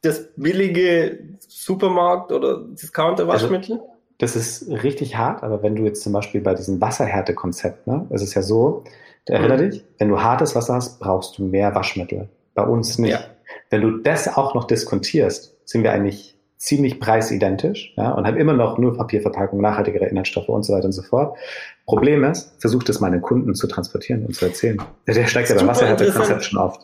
das 0.02 0.30
billige 0.36 1.20
Supermarkt- 1.40 2.32
oder 2.32 2.60
Discounter-Waschmittel? 2.60 3.78
Also, 3.78 3.90
das 4.18 4.36
ist 4.36 4.70
richtig 4.70 5.18
hart, 5.18 5.44
aber 5.44 5.62
wenn 5.62 5.76
du 5.76 5.84
jetzt 5.84 6.04
zum 6.04 6.14
Beispiel 6.14 6.42
bei 6.42 6.54
diesem 6.54 6.80
Wasserhärte-Konzept, 6.80 7.88
ne, 7.88 8.08
es 8.12 8.22
ist 8.22 8.34
ja 8.34 8.42
so, 8.42 8.84
erinnere 9.26 9.64
mhm. 9.64 9.72
dich, 9.72 9.86
wenn 9.98 10.10
du 10.10 10.22
hartes 10.22 10.56
Wasser 10.56 10.76
hast, 10.76 11.00
brauchst 11.00 11.38
du 11.38 11.44
mehr 11.44 11.74
Waschmittel. 11.76 12.30
Bei 12.54 12.64
uns 12.64 12.98
nicht. 12.98 13.12
Ja. 13.12 13.26
Wenn 13.70 13.82
du 13.82 13.98
das 13.98 14.28
auch 14.38 14.54
noch 14.56 14.66
diskontierst, 14.66 15.56
sind 15.66 15.84
wir 15.84 15.92
eigentlich 15.92 16.35
ziemlich 16.66 17.00
preisidentisch 17.00 17.94
ja, 17.96 18.12
und 18.12 18.26
haben 18.26 18.38
immer 18.38 18.54
noch 18.54 18.80
nur 18.80 18.98
Papierverpackung, 18.98 19.62
nachhaltigere 19.62 20.06
Inhaltsstoffe 20.06 20.50
und 20.50 20.64
so 20.64 20.74
weiter 20.74 20.86
und 20.86 20.94
so 20.94 21.04
fort. 21.04 21.38
Problem 21.86 22.24
ist, 22.24 22.60
versucht 22.60 22.90
es 22.90 23.00
meinen 23.00 23.22
Kunden 23.22 23.54
zu 23.54 23.68
transportieren 23.68 24.26
und 24.26 24.36
zu 24.36 24.46
erzählen. 24.46 24.82
Der 25.06 25.28
steigt 25.28 25.50
ja 25.50 25.56
beim 25.56 25.68
Wasserhärte-Konzept 25.68 26.44
schon 26.44 26.60
oft. 26.60 26.82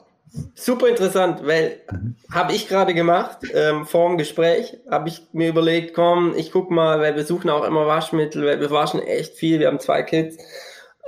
Super 0.54 0.88
interessant, 0.88 1.46
weil 1.46 1.78
mhm. 1.92 2.16
habe 2.32 2.54
ich 2.54 2.68
gerade 2.68 2.94
gemacht, 2.94 3.40
ähm, 3.54 3.86
vor 3.88 4.08
dem 4.08 4.20
Gespräch, 4.20 4.78
habe 4.90 5.10
ich 5.10 5.24
mir 5.34 5.50
überlegt, 5.50 5.96
komm, 5.96 6.36
ich 6.38 6.52
guck 6.52 6.70
mal, 6.70 7.00
weil 7.00 7.16
wir 7.16 7.26
suchen 7.26 7.50
auch 7.50 7.66
immer 7.66 7.88
Waschmittel, 7.88 8.46
weil 8.46 8.60
wir 8.60 8.70
waschen 8.70 9.02
echt 9.02 9.34
viel, 9.34 9.60
wir 9.60 9.68
haben 9.68 9.80
zwei 9.80 10.04
Kids. 10.04 10.38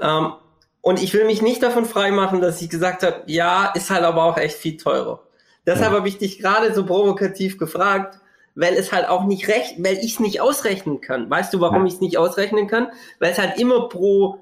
Ähm, 0.01 0.33
und 0.81 1.01
ich 1.01 1.13
will 1.13 1.25
mich 1.25 1.43
nicht 1.43 1.61
davon 1.61 1.85
freimachen, 1.85 2.41
dass 2.41 2.61
ich 2.61 2.69
gesagt 2.69 3.03
habe, 3.03 3.21
ja, 3.27 3.71
ist 3.75 3.91
halt 3.91 4.03
aber 4.03 4.23
auch 4.23 4.37
echt 4.37 4.57
viel 4.57 4.77
teurer. 4.77 5.21
Deshalb 5.65 5.91
ja. 5.91 5.97
habe 5.97 6.07
ich 6.07 6.17
dich 6.17 6.39
gerade 6.39 6.73
so 6.73 6.85
provokativ 6.85 7.57
gefragt, 7.57 8.19
weil 8.55 8.73
es 8.73 8.91
halt 8.91 9.07
auch 9.07 9.25
nicht 9.25 9.47
recht, 9.47 9.75
weil 9.83 9.97
ich 9.97 10.13
es 10.13 10.19
nicht 10.19 10.41
ausrechnen 10.41 11.01
kann. 11.01 11.29
Weißt 11.29 11.53
du, 11.53 11.59
warum 11.59 11.81
ja. 11.81 11.87
ich 11.87 11.93
es 11.93 12.01
nicht 12.01 12.17
ausrechnen 12.17 12.67
kann? 12.67 12.87
Weil 13.19 13.31
es 13.31 13.39
halt 13.39 13.59
immer 13.59 13.89
pro 13.89 14.39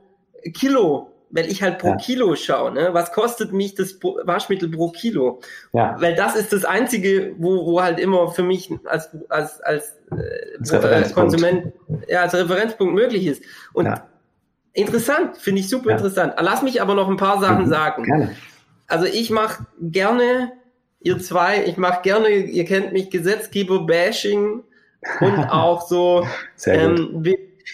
Kilo 0.53 1.11
weil 1.31 1.49
ich 1.49 1.63
halt 1.63 1.79
pro 1.79 1.89
ja. 1.89 1.95
Kilo 1.97 2.35
schaue, 2.35 2.71
ne? 2.71 2.89
Was 2.91 3.11
kostet 3.11 3.53
mich 3.53 3.75
das 3.75 3.97
Waschmittel 4.01 4.69
pro 4.69 4.89
Kilo? 4.89 5.39
Ja. 5.73 5.95
Weil 5.99 6.15
das 6.15 6.35
ist 6.35 6.53
das 6.53 6.65
Einzige, 6.65 7.33
wo, 7.37 7.65
wo 7.65 7.81
halt 7.81 7.99
immer 7.99 8.29
für 8.31 8.43
mich 8.43 8.71
als, 8.85 9.09
als, 9.29 9.61
als, 9.61 9.97
äh, 10.11 10.75
als 10.75 11.13
Konsument, 11.13 11.73
ja, 12.07 12.21
als 12.21 12.33
Referenzpunkt 12.33 12.93
möglich 12.93 13.25
ist. 13.25 13.43
Und 13.73 13.85
ja. 13.85 14.05
interessant, 14.73 15.37
finde 15.37 15.61
ich 15.61 15.69
super 15.69 15.91
interessant. 15.91 16.33
Lass 16.39 16.61
mich 16.61 16.81
aber 16.81 16.95
noch 16.95 17.09
ein 17.09 17.17
paar 17.17 17.39
Sachen 17.39 17.65
mhm. 17.65 17.69
sagen. 17.69 18.03
Gerne. 18.03 18.35
Also 18.87 19.05
ich 19.05 19.29
mache 19.29 19.65
gerne, 19.79 20.51
ihr 21.01 21.19
zwei, 21.19 21.65
ich 21.65 21.77
mache 21.77 22.01
gerne, 22.03 22.29
ihr 22.29 22.65
kennt 22.65 22.93
mich, 22.93 23.09
Gesetzgeber-Bashing 23.09 24.63
und 25.19 25.43
auch 25.49 25.81
so, 25.87 26.27
ähm, 26.65 27.23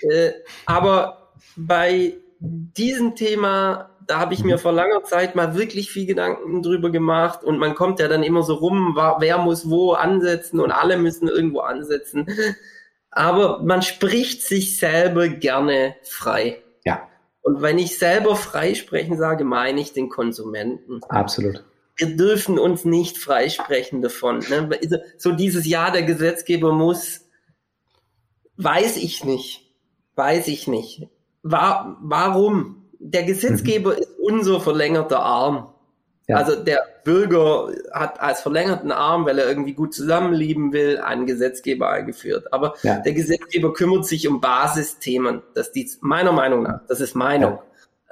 äh, 0.01 0.32
aber 0.65 1.32
bei 1.55 2.13
diesem 2.39 3.15
Thema, 3.15 3.89
da 4.05 4.19
habe 4.19 4.34
ich 4.34 4.43
mir 4.43 4.55
mhm. 4.55 4.61
vor 4.61 4.71
langer 4.71 5.03
Zeit 5.03 5.36
mal 5.36 5.55
wirklich 5.55 5.91
viel 5.91 6.05
Gedanken 6.05 6.61
drüber 6.61 6.89
gemacht 6.89 7.43
und 7.43 7.57
man 7.57 7.75
kommt 7.75 7.99
ja 7.99 8.07
dann 8.07 8.23
immer 8.23 8.43
so 8.43 8.55
rum, 8.55 8.95
wer 8.95 9.38
muss 9.39 9.69
wo 9.69 9.93
ansetzen 9.93 10.59
und 10.59 10.71
alle 10.71 10.97
müssen 10.97 11.28
irgendwo 11.28 11.59
ansetzen. 11.59 12.28
Aber 13.11 13.63
man 13.63 13.82
spricht 13.82 14.43
sich 14.43 14.78
selber 14.78 15.28
gerne 15.28 15.95
frei. 16.03 16.61
Ja. 16.86 17.07
Und 17.41 17.61
wenn 17.61 17.78
ich 17.80 17.97
selber 17.97 18.36
freisprechen 18.36 19.17
sage, 19.17 19.43
meine 19.43 19.82
ich 19.82 19.93
den 19.93 20.09
Konsumenten. 20.09 21.01
Absolut. 21.09 21.63
Wir 21.98 22.16
dürfen 22.16 22.60
uns 22.60 22.86
nicht 22.86 23.18
freisprechen 23.18 24.02
davon. 24.02 24.39
Ne? 24.50 24.70
Also, 24.82 24.98
so 25.18 25.32
dieses 25.32 25.66
Jahr 25.66 25.91
der 25.91 26.04
Gesetzgeber 26.04 26.72
muss, 26.72 27.22
weiß 28.58 28.98
ich 28.98 29.24
nicht. 29.24 29.72
Weiß 30.16 30.48
ich 30.48 30.68
nicht. 30.68 31.08
War, 31.43 31.98
warum? 32.02 32.89
Der 33.00 33.24
Gesetzgeber 33.24 33.93
mhm. 33.93 33.98
ist 33.98 34.10
unser 34.20 34.60
verlängerter 34.60 35.20
Arm. 35.20 35.74
Ja. 36.28 36.38
Also 36.38 36.62
der 36.62 36.82
Bürger 37.06 37.72
hat 37.93 38.20
als 38.20 38.41
verlängerten 38.41 38.91
Arm, 38.91 39.26
weil 39.26 39.39
er 39.39 39.48
irgendwie 39.48 39.74
gut 39.74 39.93
zusammenleben 39.93 40.74
will, 40.74 40.98
einen 40.98 41.26
Gesetzgeber 41.26 41.89
eingeführt. 41.89 42.52
Aber 42.52 42.76
ja. 42.84 43.00
der 43.00 43.14
Gesetzgeber 43.14 43.72
kümmert 43.74 44.06
sich 44.06 44.28
um 44.28 44.41
Basisthemen. 44.41 45.41
Das 45.56 45.70
ist 45.70 46.04
meiner 46.04 46.34
Meinung 46.34 46.64
nach, 46.64 46.82
das 46.88 47.00
ist 47.00 47.16
Meinung. 47.16 47.54
Ja. 47.54 47.64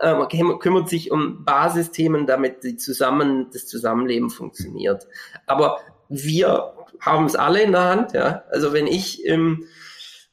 Ähm, 0.02 0.28
kümmert 0.60 0.90
sich 0.90 1.12
um 1.12 1.46
Basisthemen, 1.46 2.28
damit 2.28 2.64
die 2.64 2.76
zusammen, 2.76 3.48
das 3.54 3.66
Zusammenleben 3.66 4.30
funktioniert. 4.30 5.08
Aber 5.46 5.80
wir 6.10 6.74
haben 7.00 7.26
es 7.26 7.36
alle 7.36 7.62
in 7.62 7.72
der 7.72 7.84
Hand. 7.84 8.14
Ja? 8.14 8.44
Also 8.50 8.74
wenn 8.74 8.88
ich 8.88 9.24
im 9.26 9.66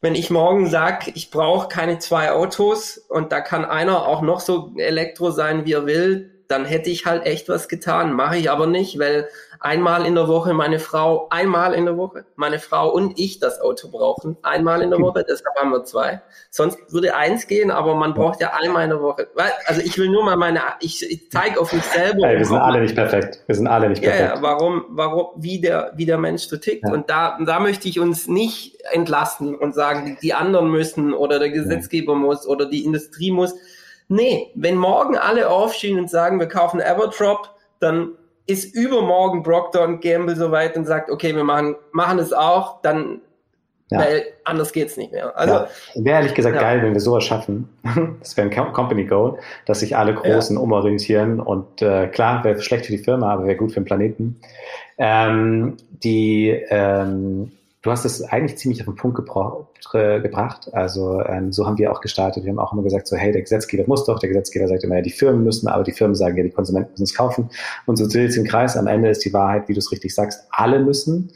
wenn 0.03 0.17
ich 0.17 0.31
morgen 0.31 0.69
sage, 0.69 1.13
ich 1.15 1.31
brauche 1.31 1.69
keine 1.69 2.01
zwei 2.01 2.33
Autos 2.33 2.99
und 2.99 3.31
da 3.31 3.41
kann 3.41 3.65
einer 3.65 4.05
auch 4.05 4.21
noch 4.21 4.41
so 4.41 4.75
Elektro 4.77 5.31
sein, 5.31 5.65
wie 5.65 5.75
er 5.75 5.87
will, 5.87 6.32
dann 6.49 6.64
hätte 6.64 6.90
ich 6.90 7.07
halt 7.07 7.26
echt 7.26 7.49
was 7.49 7.68
getan. 7.68 8.12
Mache 8.12 8.36
ich 8.36 8.51
aber 8.51 8.66
nicht, 8.66 8.99
weil 8.99 9.28
einmal 9.61 10.05
in 10.07 10.14
der 10.14 10.28
Woche 10.28 10.53
meine 10.55 10.78
Frau, 10.78 11.28
einmal 11.30 11.72
in 11.74 11.86
der 11.86 11.97
Woche, 11.97 12.24
meine 12.36 12.59
Frau 12.59 12.90
und 12.90 13.18
ich 13.18 13.38
das 13.38 13.61
Auto 13.61 13.88
brauchen. 13.90 14.36
Einmal 14.43 14.82
in 14.82 14.90
der 14.90 15.01
Woche, 15.01 15.24
deshalb 15.28 15.55
haben 15.57 15.70
wir 15.70 15.84
zwei. 15.84 16.20
Sonst 16.51 16.78
würde 16.93 17.14
eins 17.14 17.47
gehen, 17.47 17.70
aber 17.70 17.95
man 17.95 18.14
braucht 18.14 18.40
ja 18.40 18.53
einmal 18.55 18.84
in 18.84 18.90
der 18.90 19.01
Woche. 19.01 19.28
Also 19.66 19.80
ich 19.80 19.97
will 19.99 20.09
nur 20.09 20.24
mal 20.24 20.36
meine, 20.36 20.61
ich, 20.80 21.09
ich 21.09 21.30
zeige 21.30 21.61
auf 21.61 21.72
mich 21.72 21.84
selber. 21.84 22.26
Hey, 22.26 22.38
wir 22.38 22.45
sind 22.45 22.57
alle 22.57 22.80
nicht 22.80 22.95
perfekt. 22.95 23.43
Wir 23.47 23.55
sind 23.55 23.68
alle 23.68 23.88
nicht 23.88 24.03
perfekt. 24.03 24.20
Ja, 24.20 24.34
ja 24.36 24.43
warum, 24.43 24.84
warum, 24.88 25.28
wie 25.36 25.61
der, 25.61 25.93
wie 25.95 26.07
der 26.07 26.18
Mensch 26.18 26.43
so 26.43 26.57
tickt. 26.57 26.84
Ja. 26.84 26.93
Und 26.93 27.09
da, 27.09 27.38
da 27.45 27.61
möchte 27.61 27.88
ich 27.88 28.01
uns 28.01 28.26
nicht 28.26 28.82
entlasten 28.90 29.55
und 29.55 29.74
sagen, 29.74 30.18
die 30.22 30.34
anderen 30.34 30.70
müssen 30.70 31.14
oder 31.14 31.38
der 31.38 31.51
Gesetzgeber 31.51 32.14
muss 32.14 32.47
oder 32.47 32.66
die 32.66 32.84
Industrie 32.84 33.30
muss. 33.30 33.55
Nee, 34.13 34.51
wenn 34.55 34.77
morgen 34.77 35.17
alle 35.17 35.49
aufstehen 35.49 35.99
und 35.99 36.11
sagen, 36.11 36.39
wir 36.39 36.47
kaufen 36.47 36.81
Everdrop, 36.81 37.49
dann 37.81 38.11
ist 38.47 38.75
übermorgen 38.75 39.43
Procter 39.43 39.89
Gamble 39.97 40.37
so 40.37 40.51
weit 40.51 40.77
und 40.77 40.85
sagt, 40.85 41.11
okay, 41.11 41.35
wir 41.35 41.45
machen, 41.45 41.77
machen 41.93 42.19
es 42.19 42.31
auch, 42.35 42.83
dann, 42.83 43.23
ja. 43.91 44.01
weil 44.01 44.25
anders 44.45 44.75
geht's 44.75 44.99
nicht 44.99 45.13
mehr. 45.13 45.35
Also, 45.35 45.55
ja. 45.55 45.69
Wäre 45.95 46.17
ehrlich 46.17 46.35
gesagt 46.35 46.57
ja. 46.57 46.61
geil, 46.61 46.83
wenn 46.83 46.93
wir 46.93 47.01
sowas 47.01 47.25
schaffen. 47.25 47.71
das 48.21 48.37
wäre 48.37 48.51
ein 48.51 48.73
Company 48.75 49.07
Goal, 49.07 49.39
dass 49.65 49.81
sich 49.81 49.97
alle 49.97 50.13
Großen 50.13 50.59
umorientieren 50.59 51.41
und 51.41 51.81
äh, 51.81 52.09
klar, 52.09 52.45
wäre 52.45 52.61
schlecht 52.61 52.85
für 52.85 52.93
die 52.93 53.03
Firma, 53.03 53.33
aber 53.33 53.47
wäre 53.47 53.57
gut 53.57 53.71
für 53.73 53.81
den 53.81 53.87
Planeten. 53.87 54.41
Ähm, 54.99 55.79
die, 55.89 56.51
ähm, 56.69 57.53
du 57.83 57.91
hast 57.91 58.05
es 58.05 58.22
eigentlich 58.22 58.59
ziemlich 58.59 58.80
auf 58.80 58.87
den 58.87 58.97
Punkt 58.97 59.18
äh, 59.18 60.20
gebracht. 60.20 60.72
Also 60.72 61.20
ähm, 61.22 61.53
so 61.53 61.66
haben 61.66 61.78
wir 61.78 61.93
auch 61.93 62.01
gestartet. 62.01 62.45
Wir 62.45 62.53
haben 62.53 62.61
auch 62.61 62.72
immer 62.72 62.83
gesagt, 62.83 63.09
so 63.09 63.16
hey, 63.16 63.33
der 63.33 63.43
Gesetzgeber 63.43 63.85
muss 63.87 64.05
doch, 64.05 64.18
der 64.20 64.28
Gesetzgeber 64.28 64.68
sagt 64.68 64.85
immer, 64.85 64.97
ja, 64.97 65.03
die 65.03 65.11
Firmen 65.11 65.43
müssen, 65.43 65.68
aber 65.68 65.83
die 65.83 65.93
Firmen 65.93 66.14
sagen 66.14 66.37
ja, 66.37 66.45
die 66.45 66.51
Konsumenten 66.51 66.93
müssen 66.93 67.05
es 67.05 67.14
kaufen. 67.14 67.51
Und 67.87 67.97
so 67.97 68.07
dreht 68.07 68.30
es 68.30 68.37
im 68.37 68.45
Kreis. 68.45 68.76
Am 68.76 68.87
Ende 68.87 69.11
ist 69.11 69.24
die 69.24 69.33
Wahrheit, 69.33 69.68
wie 69.68 69.74
du 69.74 69.80
es 69.80 69.91
richtig 69.91 70.14
sagst, 70.14 70.47
alle 70.51 70.80
müssen. 70.80 71.33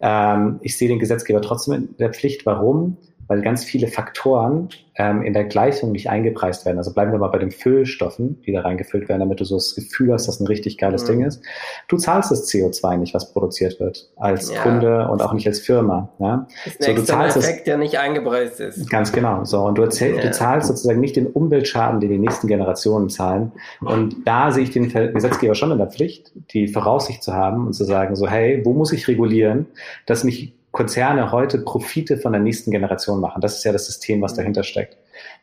Ähm, 0.00 0.58
ich 0.62 0.76
sehe 0.76 0.88
den 0.88 0.98
Gesetzgeber 0.98 1.40
trotzdem 1.40 1.74
in 1.74 1.96
der 1.98 2.12
Pflicht. 2.12 2.44
Warum? 2.44 2.96
Weil 3.28 3.42
ganz 3.42 3.64
viele 3.64 3.88
Faktoren 3.88 4.68
ähm, 4.96 5.22
in 5.22 5.32
der 5.32 5.44
Gleichung 5.44 5.92
nicht 5.92 6.08
eingepreist 6.08 6.64
werden. 6.64 6.78
Also 6.78 6.92
bleiben 6.92 7.12
wir 7.12 7.18
mal 7.18 7.28
bei 7.28 7.38
den 7.38 7.50
Füllstoffen, 7.50 8.40
die 8.42 8.52
da 8.52 8.60
reingefüllt 8.60 9.08
werden, 9.08 9.20
damit 9.20 9.40
du 9.40 9.44
so 9.44 9.56
das 9.56 9.74
Gefühl 9.74 10.12
hast, 10.12 10.28
dass 10.28 10.40
ein 10.40 10.46
richtig 10.46 10.78
geiles 10.78 11.02
mhm. 11.04 11.08
Ding 11.08 11.24
ist. 11.24 11.42
Du 11.88 11.96
zahlst 11.96 12.30
das 12.30 12.48
CO2 12.48 12.96
nicht, 12.98 13.14
was 13.14 13.32
produziert 13.32 13.80
wird, 13.80 14.10
als 14.16 14.52
ja. 14.52 14.62
Kunde 14.62 15.08
und 15.08 15.22
auch 15.22 15.32
nicht 15.32 15.46
als 15.46 15.60
Firma. 15.60 16.10
Ja? 16.18 16.46
Das 16.64 16.74
ist 16.74 16.88
ein 16.88 16.96
so, 16.96 17.02
du 17.02 17.06
zahlst 17.06 17.36
Effekt, 17.36 17.58
es, 17.58 17.64
der 17.64 17.78
nicht 17.78 17.98
eingepreist 17.98 18.60
ist. 18.60 18.88
Ganz 18.90 19.12
genau. 19.12 19.44
So 19.44 19.62
und 19.62 19.78
du, 19.78 19.82
erzähl, 19.82 20.16
ja. 20.16 20.22
du 20.22 20.30
zahlst 20.30 20.68
sozusagen 20.68 21.00
nicht 21.00 21.16
den 21.16 21.26
Umweltschaden, 21.26 22.00
den 22.00 22.10
die 22.10 22.18
nächsten 22.18 22.46
Generationen 22.46 23.08
zahlen. 23.08 23.52
Und 23.80 24.16
da 24.26 24.52
sehe 24.52 24.64
ich 24.64 24.70
den 24.70 24.88
Gesetzgeber 24.88 25.54
schon 25.54 25.72
in 25.72 25.78
der 25.78 25.88
Pflicht, 25.88 26.32
die 26.52 26.68
Voraussicht 26.68 27.22
zu 27.22 27.34
haben 27.34 27.66
und 27.66 27.72
zu 27.72 27.84
sagen, 27.84 28.14
so 28.16 28.28
hey, 28.28 28.62
wo 28.64 28.72
muss 28.72 28.92
ich 28.92 29.08
regulieren, 29.08 29.66
dass 30.06 30.24
nicht 30.24 30.54
Konzerne 30.74 31.30
heute 31.30 31.60
Profite 31.60 32.16
von 32.16 32.32
der 32.32 32.40
nächsten 32.42 32.72
Generation 32.72 33.20
machen. 33.20 33.40
Das 33.40 33.56
ist 33.56 33.64
ja 33.64 33.70
das 33.70 33.86
System, 33.86 34.20
was 34.20 34.34
dahinter 34.34 34.64
steckt. 34.64 34.98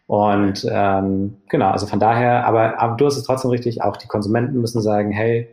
Und 0.06 0.68
ähm, 0.70 1.38
genau, 1.48 1.70
also 1.70 1.88
von 1.88 2.02
daher, 2.02 2.46
aber, 2.46 2.78
aber 2.82 2.98
du 2.98 3.06
hast 3.06 3.16
es 3.16 3.24
trotzdem 3.24 3.50
richtig, 3.50 3.82
auch 3.82 3.96
die 3.96 4.10
Konsumenten 4.10 4.60
müssen 4.60 4.82
sagen, 4.82 5.10
hey, 5.12 5.48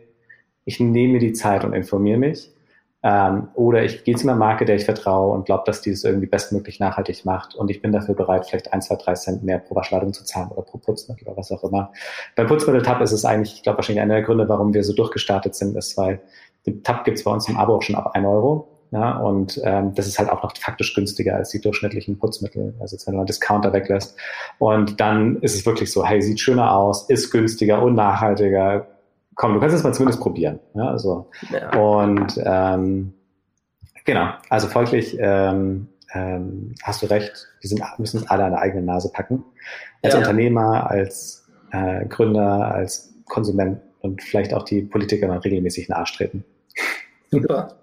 ich 0.65 0.81
nehme 0.81 1.13
mir 1.13 1.19
die 1.19 1.31
Zeit 1.31 1.63
und 1.63 1.71
informiere 1.71 2.17
mich. 2.17 2.51
Ähm, 3.03 3.47
oder 3.53 3.81
ich 3.85 4.03
gehe 4.03 4.17
zu 4.17 4.27
einer 4.27 4.37
Marke, 4.37 4.65
der 4.65 4.75
ich 4.75 4.83
vertraue 4.83 5.33
und 5.33 5.45
glaube, 5.45 5.63
dass 5.65 5.79
die 5.79 5.91
es 5.91 6.03
irgendwie 6.03 6.27
bestmöglich 6.27 6.81
nachhaltig 6.81 7.23
macht 7.23 7.55
und 7.55 7.71
ich 7.71 7.81
bin 7.81 7.93
dafür 7.93 8.15
bereit, 8.15 8.47
vielleicht 8.47 8.73
ein, 8.73 8.81
zwei, 8.81 8.97
drei 8.97 9.13
Cent 9.13 9.43
mehr 9.43 9.59
pro 9.59 9.75
Waschladung 9.75 10.11
zu 10.11 10.25
zahlen 10.25 10.49
oder 10.49 10.63
pro 10.63 10.79
Putzmittel 10.79 11.25
oder 11.25 11.37
was 11.37 11.53
auch 11.53 11.63
immer. 11.63 11.93
Beim 12.35 12.47
Putzmittel-Tab 12.47 12.99
ist 12.99 13.13
es 13.13 13.23
eigentlich, 13.23 13.53
ich 13.53 13.63
glaube, 13.63 13.77
wahrscheinlich 13.77 14.01
einer 14.01 14.15
der 14.15 14.23
Gründe, 14.23 14.49
warum 14.49 14.73
wir 14.73 14.83
so 14.83 14.91
durchgestartet 14.91 15.55
sind, 15.55 15.77
ist, 15.77 15.97
weil 15.97 16.19
den 16.65 16.83
Tab 16.83 17.05
gibt 17.05 17.17
es 17.17 17.23
bei 17.23 17.31
uns 17.31 17.47
im 17.47 17.55
Abo 17.55 17.77
auch 17.77 17.81
schon 17.81 17.95
ab 17.95 18.11
ein 18.13 18.25
Euro. 18.25 18.78
Ja, 18.91 19.17
und 19.17 19.61
ähm, 19.63 19.93
das 19.93 20.07
ist 20.07 20.17
halt 20.17 20.29
auch 20.29 20.41
noch 20.41 20.57
faktisch 20.57 20.95
günstiger 20.95 21.35
als 21.35 21.49
die 21.49 21.61
durchschnittlichen 21.61 22.17
Putzmittel, 22.17 22.73
also 22.79 22.95
jetzt 22.95 23.05
wenn 23.07 23.15
man 23.15 23.27
Discounter 23.27 23.71
weglässt. 23.71 24.17
Und 24.57 24.99
dann 24.99 25.37
ist 25.41 25.53
es 25.53 25.65
wirklich 25.65 25.91
so, 25.91 26.03
hey, 26.03 26.21
sieht 26.21 26.39
schöner 26.39 26.75
aus, 26.75 27.07
ist 27.09 27.29
günstiger 27.29 27.83
und 27.83 27.93
nachhaltiger. 27.93 28.87
Komm, 29.35 29.53
du 29.53 29.59
kannst 29.59 29.75
es 29.75 29.83
mal 29.83 29.93
zumindest 29.93 30.21
probieren. 30.21 30.59
Ja, 30.73 30.89
also, 30.89 31.29
ja. 31.51 31.79
Und 31.79 32.41
ähm, 32.43 33.13
genau, 34.05 34.31
also 34.49 34.67
folglich 34.67 35.15
ähm, 35.19 35.87
ähm, 36.13 36.73
hast 36.81 37.03
du 37.03 37.05
recht, 37.05 37.47
wir 37.61 37.69
sind, 37.69 37.83
müssen 37.99 38.19
uns 38.19 38.29
alle 38.29 38.45
an 38.45 38.51
der 38.51 38.61
eigenen 38.61 38.85
Nase 38.85 39.11
packen. 39.11 39.43
Als 40.01 40.15
ja, 40.15 40.19
Unternehmer, 40.19 40.89
als 40.89 41.47
äh, 41.71 42.05
Gründer, 42.05 42.73
als 42.73 43.13
Konsument 43.25 43.81
und 43.99 44.23
vielleicht 44.23 44.53
auch 44.53 44.63
die 44.63 44.81
Politiker 44.81 45.27
mal 45.27 45.37
regelmäßig 45.37 45.87
in 45.87 45.93
den 45.93 45.99
Arsch 45.99 46.17
treten. 46.17 46.43
Super. 47.29 47.78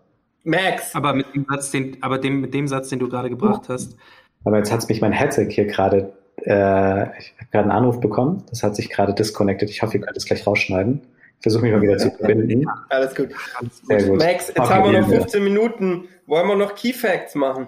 Max. 0.47 0.95
Aber 0.95 1.13
mit 1.13 1.35
dem 1.35 1.45
Satz, 1.49 1.71
den, 1.71 1.97
aber 2.03 2.19
dem, 2.19 2.41
mit 2.41 2.55
dem 2.55 2.69
Satz, 2.69 2.89
den 2.89 2.99
du 2.99 3.09
gerade 3.09 3.29
gebracht 3.29 3.69
hast. 3.69 3.97
Aber 4.45 4.59
jetzt 4.59 4.73
hat 4.73 4.89
mich 4.89 5.01
mein 5.01 5.13
Headset 5.13 5.49
hier 5.51 5.67
gerade, 5.67 6.13
äh, 6.39 7.19
ich 7.19 7.35
habe 7.39 7.51
gerade 7.51 7.65
einen 7.65 7.71
Anruf 7.73 8.01
bekommen. 8.01 8.45
Das 8.49 8.63
hat 8.63 8.77
sich 8.77 8.89
gerade 8.89 9.13
disconnected. 9.13 9.69
Ich 9.69 9.83
hoffe, 9.83 9.99
ihr 9.99 10.05
könnt 10.05 10.17
es 10.17 10.25
gleich 10.25 10.47
rausschneiden. 10.47 11.03
Ich 11.39 11.43
versuche 11.43 11.63
mich 11.63 11.73
mal 11.73 11.83
wieder 11.83 11.99
zu 11.99 12.11
verbinden. 12.13 12.65
Alles 12.89 13.15
gut. 13.15 13.29
Sehr 13.83 14.05
gut. 14.05 14.19
Max, 14.19 14.49
jetzt 14.49 14.61
okay, 14.61 14.69
haben 14.73 14.93
wir 14.93 15.01
noch 15.01 15.09
15 15.09 15.43
Minuten. 15.43 16.09
Wollen 16.27 16.49
wir 16.49 16.57
noch 16.57 16.75
Key 16.75 16.93
Facts 16.93 17.35
machen? 17.35 17.67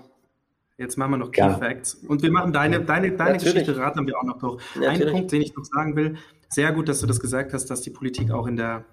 Jetzt 0.78 0.96
machen 0.96 1.10
wir 1.10 1.16
noch 1.18 1.32
Key 1.32 1.40
ja. 1.40 1.58
Facts. 1.58 1.94
Und 1.94 2.22
wir 2.22 2.30
machen 2.30 2.52
deine, 2.52 2.80
deine, 2.80 3.10
deine 3.10 3.38
Geschichte, 3.38 3.76
raten 3.76 4.06
wir 4.06 4.16
auch 4.16 4.22
noch 4.22 4.38
durch. 4.38 4.62
Natürlich. 4.76 5.06
Ein 5.06 5.12
Punkt, 5.12 5.32
den 5.32 5.42
ich 5.42 5.54
noch 5.56 5.64
sagen 5.64 5.96
will, 5.96 6.16
sehr 6.48 6.72
gut, 6.72 6.88
dass 6.88 7.00
du 7.00 7.06
das 7.06 7.18
gesagt 7.18 7.52
hast, 7.52 7.66
dass 7.66 7.82
die 7.82 7.90
Politik 7.90 8.30
auch 8.30 8.46
in 8.46 8.56
der, 8.56 8.84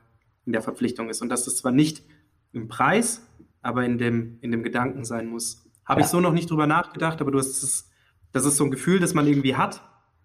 in 0.48 0.54
der 0.54 0.64
Verpflichtung 0.64 1.10
ist 1.10 1.22
und 1.22 1.30
dass 1.30 1.46
das 1.46 1.58
zwar 1.58 1.72
nicht 1.72 2.04
im 2.52 2.68
Preis, 2.68 3.22
aber 3.66 3.84
in 3.84 3.98
dem, 3.98 4.38
in 4.42 4.52
dem 4.52 4.64
Gedanken 4.64 5.04
sein 5.06 5.28
muss. 5.28 5.66
Habe 5.86 6.02
ja. 6.02 6.06
ich 6.06 6.12
so 6.12 6.20
noch 6.20 6.34
nicht 6.34 6.50
drüber 6.50 6.68
nachgedacht, 6.68 7.20
aber 7.22 7.32
du 7.32 7.40
hast 7.40 7.64
es, 7.64 7.90
das 8.32 8.46
ist 8.46 8.58
so 8.58 8.64
ein 8.64 8.72
Gefühl, 8.72 9.00
das 9.00 9.14
man 9.14 9.28
irgendwie 9.28 9.56
hat. 9.56 9.82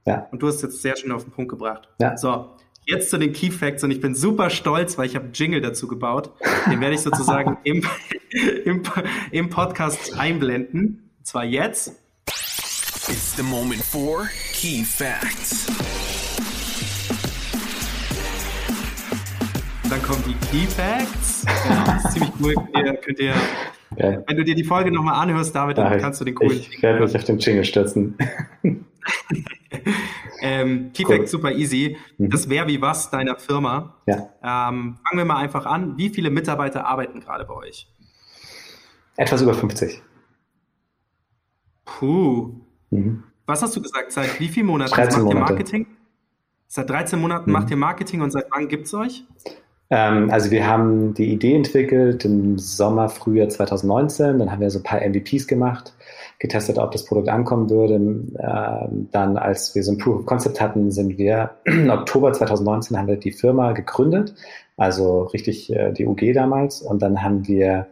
Ja. 0.06 0.26
Und 0.30 0.42
du 0.42 0.46
hast 0.46 0.56
es 0.56 0.62
jetzt 0.62 0.82
sehr 0.82 0.96
schön 0.96 1.12
auf 1.12 1.24
den 1.24 1.32
Punkt 1.32 1.50
gebracht. 1.50 1.88
Ja. 2.00 2.16
So, 2.16 2.56
jetzt 2.86 3.10
zu 3.10 3.18
den 3.18 3.32
Key 3.32 3.50
Facts 3.50 3.82
und 3.84 3.90
ich 3.90 4.00
bin 4.00 4.14
super 4.14 4.50
stolz, 4.50 4.98
weil 4.98 5.06
ich 5.06 5.16
habe 5.16 5.28
Jingle 5.32 5.60
dazu 5.60 5.88
gebaut. 5.88 6.32
Den 6.70 6.80
werde 6.80 6.94
ich 6.94 7.00
sozusagen 7.00 7.58
im, 7.64 7.84
im, 8.64 8.82
im 9.30 9.50
Podcast 9.50 10.18
einblenden. 10.18 11.10
Und 11.18 11.26
zwar 11.26 11.44
jetzt. 11.44 11.96
It's 13.08 13.36
the 13.36 13.42
moment 13.42 13.82
for 13.82 14.28
Key 14.52 14.84
Facts. 14.84 15.66
Dann 19.90 20.02
kommen 20.02 20.22
die 20.24 20.34
Key 20.46 20.66
Facts. 20.66 21.44
Das 21.84 22.04
ist 22.04 22.12
ziemlich 22.12 22.32
cool. 22.40 22.54
Könnt 22.54 22.86
ihr, 22.86 22.96
könnt 22.96 23.18
ihr. 23.18 23.34
Wenn 24.26 24.36
du 24.36 24.44
dir 24.44 24.54
die 24.54 24.64
Folge 24.64 24.92
nochmal 24.92 25.14
anhörst, 25.14 25.54
David, 25.54 25.78
dann 25.78 25.92
ja, 25.92 25.98
kannst 25.98 26.20
du 26.20 26.24
den 26.24 26.34
coolen 26.34 26.58
Ich, 26.58 26.80
werde 26.82 27.00
mich 27.00 27.16
auf 27.16 27.24
den 27.24 27.38
Jingle 27.38 27.64
stürzen. 27.64 28.16
ähm, 30.40 30.92
Key 30.94 31.04
cool. 31.04 31.16
Facts 31.16 31.32
super 31.32 31.50
easy. 31.52 31.96
Mhm. 32.18 32.30
Das 32.30 32.48
wäre 32.48 32.68
wie 32.68 32.80
was 32.80 33.10
deiner 33.10 33.36
Firma. 33.36 33.96
Ja. 34.06 34.16
Ähm, 34.42 34.98
fangen 35.04 35.18
wir 35.18 35.24
mal 35.24 35.38
einfach 35.38 35.66
an. 35.66 35.98
Wie 35.98 36.08
viele 36.08 36.30
Mitarbeiter 36.30 36.86
arbeiten 36.86 37.20
gerade 37.20 37.44
bei 37.44 37.54
euch? 37.54 37.88
Etwas 39.16 39.42
über 39.42 39.54
50. 39.54 40.00
Puh. 41.84 42.54
Mhm. 42.90 43.24
Was 43.46 43.62
hast 43.62 43.74
du 43.74 43.82
gesagt? 43.82 44.12
Seit 44.12 44.38
wie 44.38 44.48
vielen 44.48 44.66
Monaten 44.66 44.90
macht 44.90 45.18
Monate. 45.18 45.36
ihr 45.36 45.40
Marketing? 45.40 45.86
Seit 46.68 46.88
13 46.88 47.20
Monaten 47.20 47.50
mhm. 47.50 47.54
macht 47.54 47.70
ihr 47.70 47.76
Marketing 47.76 48.20
und 48.20 48.30
seit 48.30 48.46
wann 48.50 48.68
gibt 48.68 48.86
es 48.86 48.94
euch? 48.94 49.24
Ähm, 49.90 50.30
also 50.30 50.52
wir 50.52 50.66
haben 50.66 51.14
die 51.14 51.32
Idee 51.32 51.54
entwickelt 51.56 52.24
im 52.24 52.58
Sommer, 52.58 53.08
Frühjahr 53.08 53.48
2019. 53.48 54.38
Dann 54.38 54.50
haben 54.50 54.60
wir 54.60 54.70
so 54.70 54.78
ein 54.78 54.84
paar 54.84 55.00
MVPs 55.00 55.48
gemacht, 55.48 55.92
getestet, 56.38 56.78
ob 56.78 56.92
das 56.92 57.04
Produkt 57.04 57.28
ankommen 57.28 57.68
würde. 57.68 57.94
Ähm, 57.94 59.08
dann, 59.10 59.36
als 59.36 59.74
wir 59.74 59.82
so 59.82 59.92
ein 59.92 59.98
Proof 59.98 60.20
of 60.20 60.26
Concept 60.26 60.60
hatten, 60.60 60.92
sind 60.92 61.18
wir 61.18 61.50
im 61.64 61.90
Oktober 61.90 62.32
2019 62.32 62.96
haben 62.96 63.08
wir 63.08 63.16
die 63.16 63.32
Firma 63.32 63.72
gegründet, 63.72 64.34
also 64.76 65.24
richtig 65.24 65.74
äh, 65.74 65.92
die 65.92 66.06
UG 66.06 66.34
damals. 66.34 66.82
Und 66.82 67.02
dann 67.02 67.22
haben 67.22 67.46
wir 67.48 67.88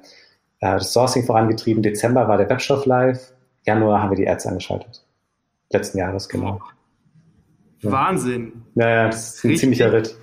äh, 0.60 0.74
das 0.74 0.92
Sourcing 0.92 1.24
vorangetrieben. 1.24 1.82
Dezember 1.82 2.28
war 2.28 2.38
der 2.38 2.48
Webshop 2.48 2.86
live. 2.86 3.32
Januar 3.66 4.00
haben 4.00 4.10
wir 4.10 4.16
die 4.16 4.28
Ads 4.28 4.46
angeschaltet. 4.46 5.04
Letzten 5.70 5.98
Jahres, 5.98 6.28
genau. 6.28 6.60
Ja. 7.80 7.90
Wahnsinn. 7.90 8.52
Naja, 8.74 9.06
das 9.06 9.34
ist 9.34 9.44
ein 9.44 9.48
Richtig. 9.48 9.60
ziemlicher 9.60 9.92
Ritt. 9.92 10.16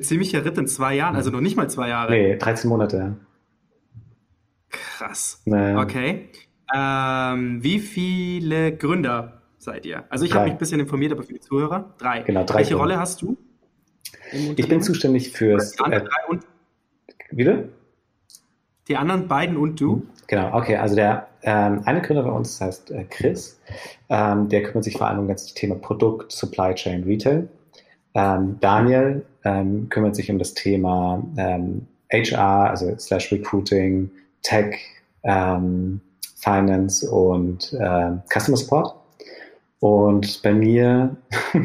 Ziemlicher 0.00 0.44
Ritt 0.44 0.58
in 0.58 0.66
zwei 0.66 0.94
Jahren, 0.94 1.16
also 1.16 1.30
noch 1.30 1.40
nicht 1.40 1.56
mal 1.56 1.68
zwei 1.68 1.88
Jahre. 1.88 2.12
Nee, 2.12 2.36
13 2.36 2.68
Monate. 2.68 3.16
Krass. 4.70 5.42
Naja. 5.44 5.80
Okay. 5.80 6.28
Ähm, 6.74 7.62
wie 7.62 7.78
viele 7.78 8.74
Gründer 8.76 9.42
seid 9.58 9.84
ihr? 9.84 10.04
Also 10.08 10.24
ich 10.24 10.34
habe 10.34 10.44
mich 10.44 10.52
ein 10.52 10.58
bisschen 10.58 10.80
informiert, 10.80 11.12
aber 11.12 11.22
für 11.22 11.34
die 11.34 11.40
Zuhörer 11.40 11.94
drei. 11.98 12.22
Genau, 12.22 12.44
drei. 12.44 12.58
Welche 12.58 12.76
Rolle 12.76 12.98
hast 12.98 13.22
du? 13.22 13.36
Ich 14.56 14.68
bin 14.68 14.82
zuständig 14.82 15.32
fürs. 15.32 15.72
Die 15.72 15.80
anderen 15.80 16.04
drei 16.06 16.30
und, 16.30 16.46
wieder? 17.30 17.64
Die 18.88 18.96
anderen 18.96 19.28
beiden 19.28 19.56
und 19.56 19.80
du? 19.80 20.06
Genau, 20.26 20.56
okay. 20.56 20.76
Also 20.76 20.96
der 20.96 21.28
ähm, 21.42 21.82
eine 21.84 22.00
Gründer 22.00 22.22
bei 22.22 22.30
uns 22.30 22.60
heißt 22.60 22.90
äh, 22.90 23.04
Chris. 23.04 23.60
Ähm, 24.08 24.48
der 24.48 24.62
kümmert 24.62 24.84
sich 24.84 24.96
vor 24.96 25.08
allem 25.08 25.20
um 25.20 25.28
das 25.28 25.52
Thema 25.54 25.74
Produkt, 25.74 26.32
Supply 26.32 26.74
Chain, 26.74 27.04
Retail. 27.04 27.48
Ähm, 28.14 28.58
Daniel 28.60 29.24
ähm, 29.44 29.88
kümmert 29.88 30.16
sich 30.16 30.30
um 30.30 30.38
das 30.38 30.54
Thema 30.54 31.22
HR, 31.36 31.56
ähm, 31.60 31.86
also 32.10 32.96
slash 32.98 33.32
Recruiting, 33.32 34.10
Tech, 34.42 34.76
ähm, 35.24 36.00
Finance 36.36 37.08
und 37.08 37.72
äh, 37.72 38.10
Customer 38.32 38.56
Support. 38.56 38.94
Und 39.80 40.42
bei 40.42 40.52
mir, 40.52 41.16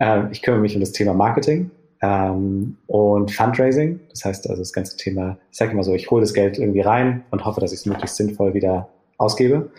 äh, 0.00 0.22
ich 0.30 0.42
kümmere 0.42 0.60
mich 0.60 0.74
um 0.74 0.80
das 0.80 0.92
Thema 0.92 1.12
Marketing 1.12 1.70
ähm, 2.02 2.76
und 2.86 3.30
Fundraising. 3.30 4.00
Das 4.08 4.24
heißt 4.24 4.48
also 4.48 4.62
das 4.62 4.72
ganze 4.72 4.96
Thema, 4.96 5.36
ich 5.50 5.58
sage 5.58 5.72
immer 5.72 5.84
so, 5.84 5.94
ich 5.94 6.10
hole 6.10 6.22
das 6.22 6.32
Geld 6.32 6.58
irgendwie 6.58 6.80
rein 6.80 7.22
und 7.30 7.44
hoffe, 7.44 7.60
dass 7.60 7.72
ich 7.72 7.80
es 7.80 7.86
möglichst 7.86 8.16
sinnvoll 8.16 8.54
wieder 8.54 8.88
ausgebe 9.18 9.70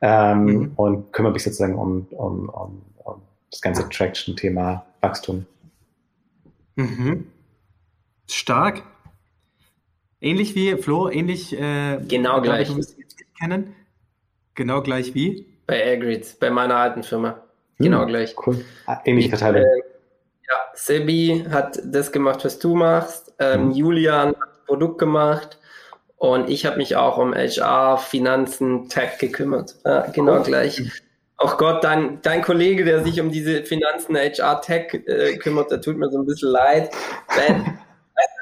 ähm, 0.00 0.44
mhm. 0.44 0.72
und 0.76 1.12
kümmere 1.12 1.32
mich 1.32 1.42
sozusagen 1.42 1.74
um, 1.74 2.06
um, 2.10 2.48
um, 2.48 2.82
um 3.02 3.22
das 3.50 3.60
ganze 3.60 3.88
Traction-Thema 3.88 4.84
Wachstum. 5.00 5.46
Mhm. 6.76 7.26
Stark. 8.28 8.82
Ähnlich 10.20 10.54
wie 10.54 10.76
Flo, 10.76 11.10
ähnlich. 11.10 11.52
Äh, 11.52 11.98
genau 12.08 12.40
gleich. 12.40 12.68
Du 12.68 12.80
kennen. 13.38 13.74
Genau 14.54 14.82
gleich 14.82 15.14
wie? 15.14 15.46
Bei 15.66 15.92
Agrid, 15.92 16.38
bei 16.40 16.50
meiner 16.50 16.76
alten 16.76 17.02
Firma. 17.02 17.42
Genau 17.78 18.02
hm, 18.02 18.08
gleich. 18.08 18.34
Cool. 18.46 18.64
Ah, 18.86 19.00
ähnliche 19.04 19.30
Verteilung. 19.30 19.62
Äh, 19.62 19.82
ja, 20.48 20.56
Sebi 20.74 21.44
hat 21.50 21.80
das 21.84 22.12
gemacht, 22.12 22.44
was 22.44 22.58
du 22.58 22.74
machst. 22.74 23.34
Ähm, 23.38 23.70
hm. 23.70 23.70
Julian 23.72 24.28
hat 24.28 24.36
das 24.38 24.64
Produkt 24.66 24.98
gemacht. 24.98 25.58
Und 26.16 26.48
ich 26.48 26.64
habe 26.64 26.76
mich 26.76 26.96
auch 26.96 27.18
um 27.18 27.34
HR, 27.34 27.98
Finanzen, 27.98 28.88
Tech 28.88 29.18
gekümmert. 29.18 29.76
Ja, 29.84 30.06
genau 30.06 30.36
cool. 30.36 30.44
gleich. 30.44 30.82
Auch 31.36 31.58
Gott, 31.58 31.82
dein, 31.82 32.22
dein 32.22 32.42
Kollege, 32.42 32.84
der 32.84 33.02
sich 33.02 33.20
um 33.20 33.30
diese 33.30 33.64
Finanzen, 33.64 34.16
HR, 34.16 34.60
Tech 34.60 34.94
äh, 35.06 35.36
kümmert, 35.36 35.70
der 35.70 35.80
tut 35.80 35.96
mir 35.96 36.08
so 36.10 36.18
ein 36.18 36.26
bisschen 36.26 36.50
leid. 36.50 36.90
Ben, 37.34 37.78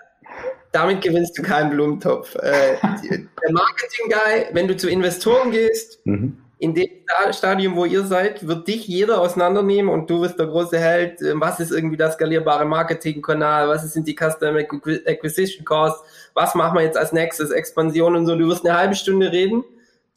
damit 0.73 1.01
gewinnst 1.01 1.37
du 1.39 1.43
keinen 1.43 1.71
Blumentopf. 1.71 2.35
Äh, 2.37 2.77
der 2.83 3.53
Marketing-Guy, 3.53 4.49
wenn 4.53 4.69
du 4.69 4.77
zu 4.77 4.91
Investoren 4.91 5.51
gehst, 5.51 6.05
mhm. 6.05 6.37
in 6.59 6.75
dem 6.75 6.91
Stadium, 7.31 7.77
wo 7.77 7.87
ihr 7.87 8.05
seid, 8.05 8.47
wird 8.47 8.69
dich 8.69 8.87
jeder 8.87 9.23
auseinandernehmen 9.23 9.91
und 9.91 10.11
du 10.11 10.21
wirst 10.21 10.39
der 10.39 10.47
große 10.47 10.79
Held. 10.79 11.23
Ähm, 11.23 11.41
was 11.41 11.61
ist 11.61 11.73
irgendwie 11.73 11.97
das 11.97 12.15
skalierbare 12.15 12.67
Marketing-Kanal? 12.67 13.69
Was 13.69 13.91
sind 13.91 14.07
die 14.07 14.17
Customer 14.17 14.61
Acquisition 14.61 15.65
Costs? 15.65 16.03
Was 16.35 16.55
machen 16.55 16.77
wir 16.77 16.83
jetzt 16.83 16.99
als 16.99 17.13
nächstes? 17.13 17.53
Expansion 17.53 18.17
und 18.17 18.27
so. 18.27 18.37
Du 18.37 18.49
wirst 18.49 18.67
eine 18.67 18.77
halbe 18.77 18.95
Stunde 18.95 19.33
reden 19.33 19.65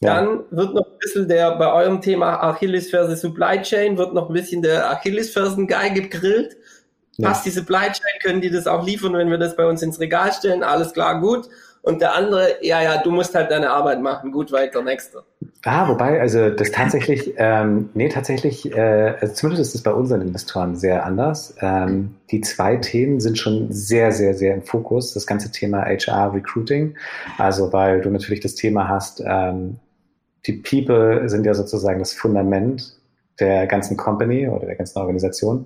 dann 0.02 0.42
wird 0.52 0.74
noch 0.74 0.86
ein 0.86 0.98
bisschen 1.00 1.28
der, 1.28 1.56
bei 1.58 1.72
eurem 1.72 2.02
Thema 2.02 2.42
Achillesferse 2.44 3.16
Supply 3.16 3.62
Chain, 3.62 3.98
wird 3.98 4.14
noch 4.14 4.30
ein 4.30 4.34
bisschen 4.34 4.62
der 4.62 4.92
Achillesfersen-Guy 4.92 5.92
gegrillt. 5.92 6.58
Ja. 7.18 7.30
Passt 7.30 7.46
die 7.46 7.52
Supply 7.52 7.88
Chain, 7.88 8.20
können 8.22 8.42
die 8.42 8.52
das 8.52 8.68
auch 8.68 8.86
liefern, 8.86 9.14
wenn 9.14 9.30
wir 9.30 9.38
das 9.38 9.56
bei 9.56 9.66
uns 9.66 9.82
ins 9.82 10.00
Regal 10.00 10.34
stellen? 10.34 10.64
Alles 10.64 10.94
klar, 10.94 11.22
gut. 11.22 11.50
Und 11.82 12.02
der 12.02 12.16
andere, 12.16 12.56
ja, 12.62 12.82
ja, 12.82 12.98
du 13.02 13.12
musst 13.12 13.36
halt 13.36 13.52
deine 13.52 13.70
Arbeit 13.70 14.02
machen. 14.02 14.32
Gut, 14.32 14.52
weiter, 14.52 14.82
nächster. 14.82 15.24
Ah, 15.64 15.88
wobei, 15.88 16.20
also 16.20 16.50
das 16.50 16.72
tatsächlich, 16.72 17.36
ähm, 17.38 17.90
nee, 17.94 18.10
tatsächlich, 18.10 18.72
äh, 18.76 19.16
also 19.22 19.34
zumindest 19.36 19.70
ist 19.70 19.76
es 19.76 19.84
bei 19.84 19.94
unseren 19.94 20.22
Investoren 20.22 20.76
sehr 20.76 21.06
anders. 21.06 21.56
Ähm, 21.62 22.16
die 22.32 22.42
zwei 22.42 22.78
Themen 22.78 23.20
sind 23.20 23.38
schon 23.38 23.72
sehr, 23.72 24.12
sehr, 24.12 24.34
sehr 24.34 24.56
im 24.56 24.64
Fokus. 24.64 25.14
Das 25.14 25.28
ganze 25.28 25.52
Thema 25.52 25.86
HR 25.86 26.34
Recruiting. 26.34 26.98
Also, 27.38 27.72
weil 27.72 28.02
du 28.02 28.10
natürlich 28.10 28.40
das 28.40 28.56
Thema 28.56 28.88
hast, 28.88 29.24
ähm, 29.26 29.78
die 30.48 30.54
People 30.54 31.28
sind 31.28 31.46
ja 31.46 31.54
sozusagen 31.54 32.00
das 32.00 32.14
Fundament 32.14 32.98
der 33.40 33.68
ganzen 33.68 33.98
Company 33.98 34.48
oder 34.48 34.66
der 34.66 34.76
ganzen 34.76 35.00
Organisation. 35.00 35.66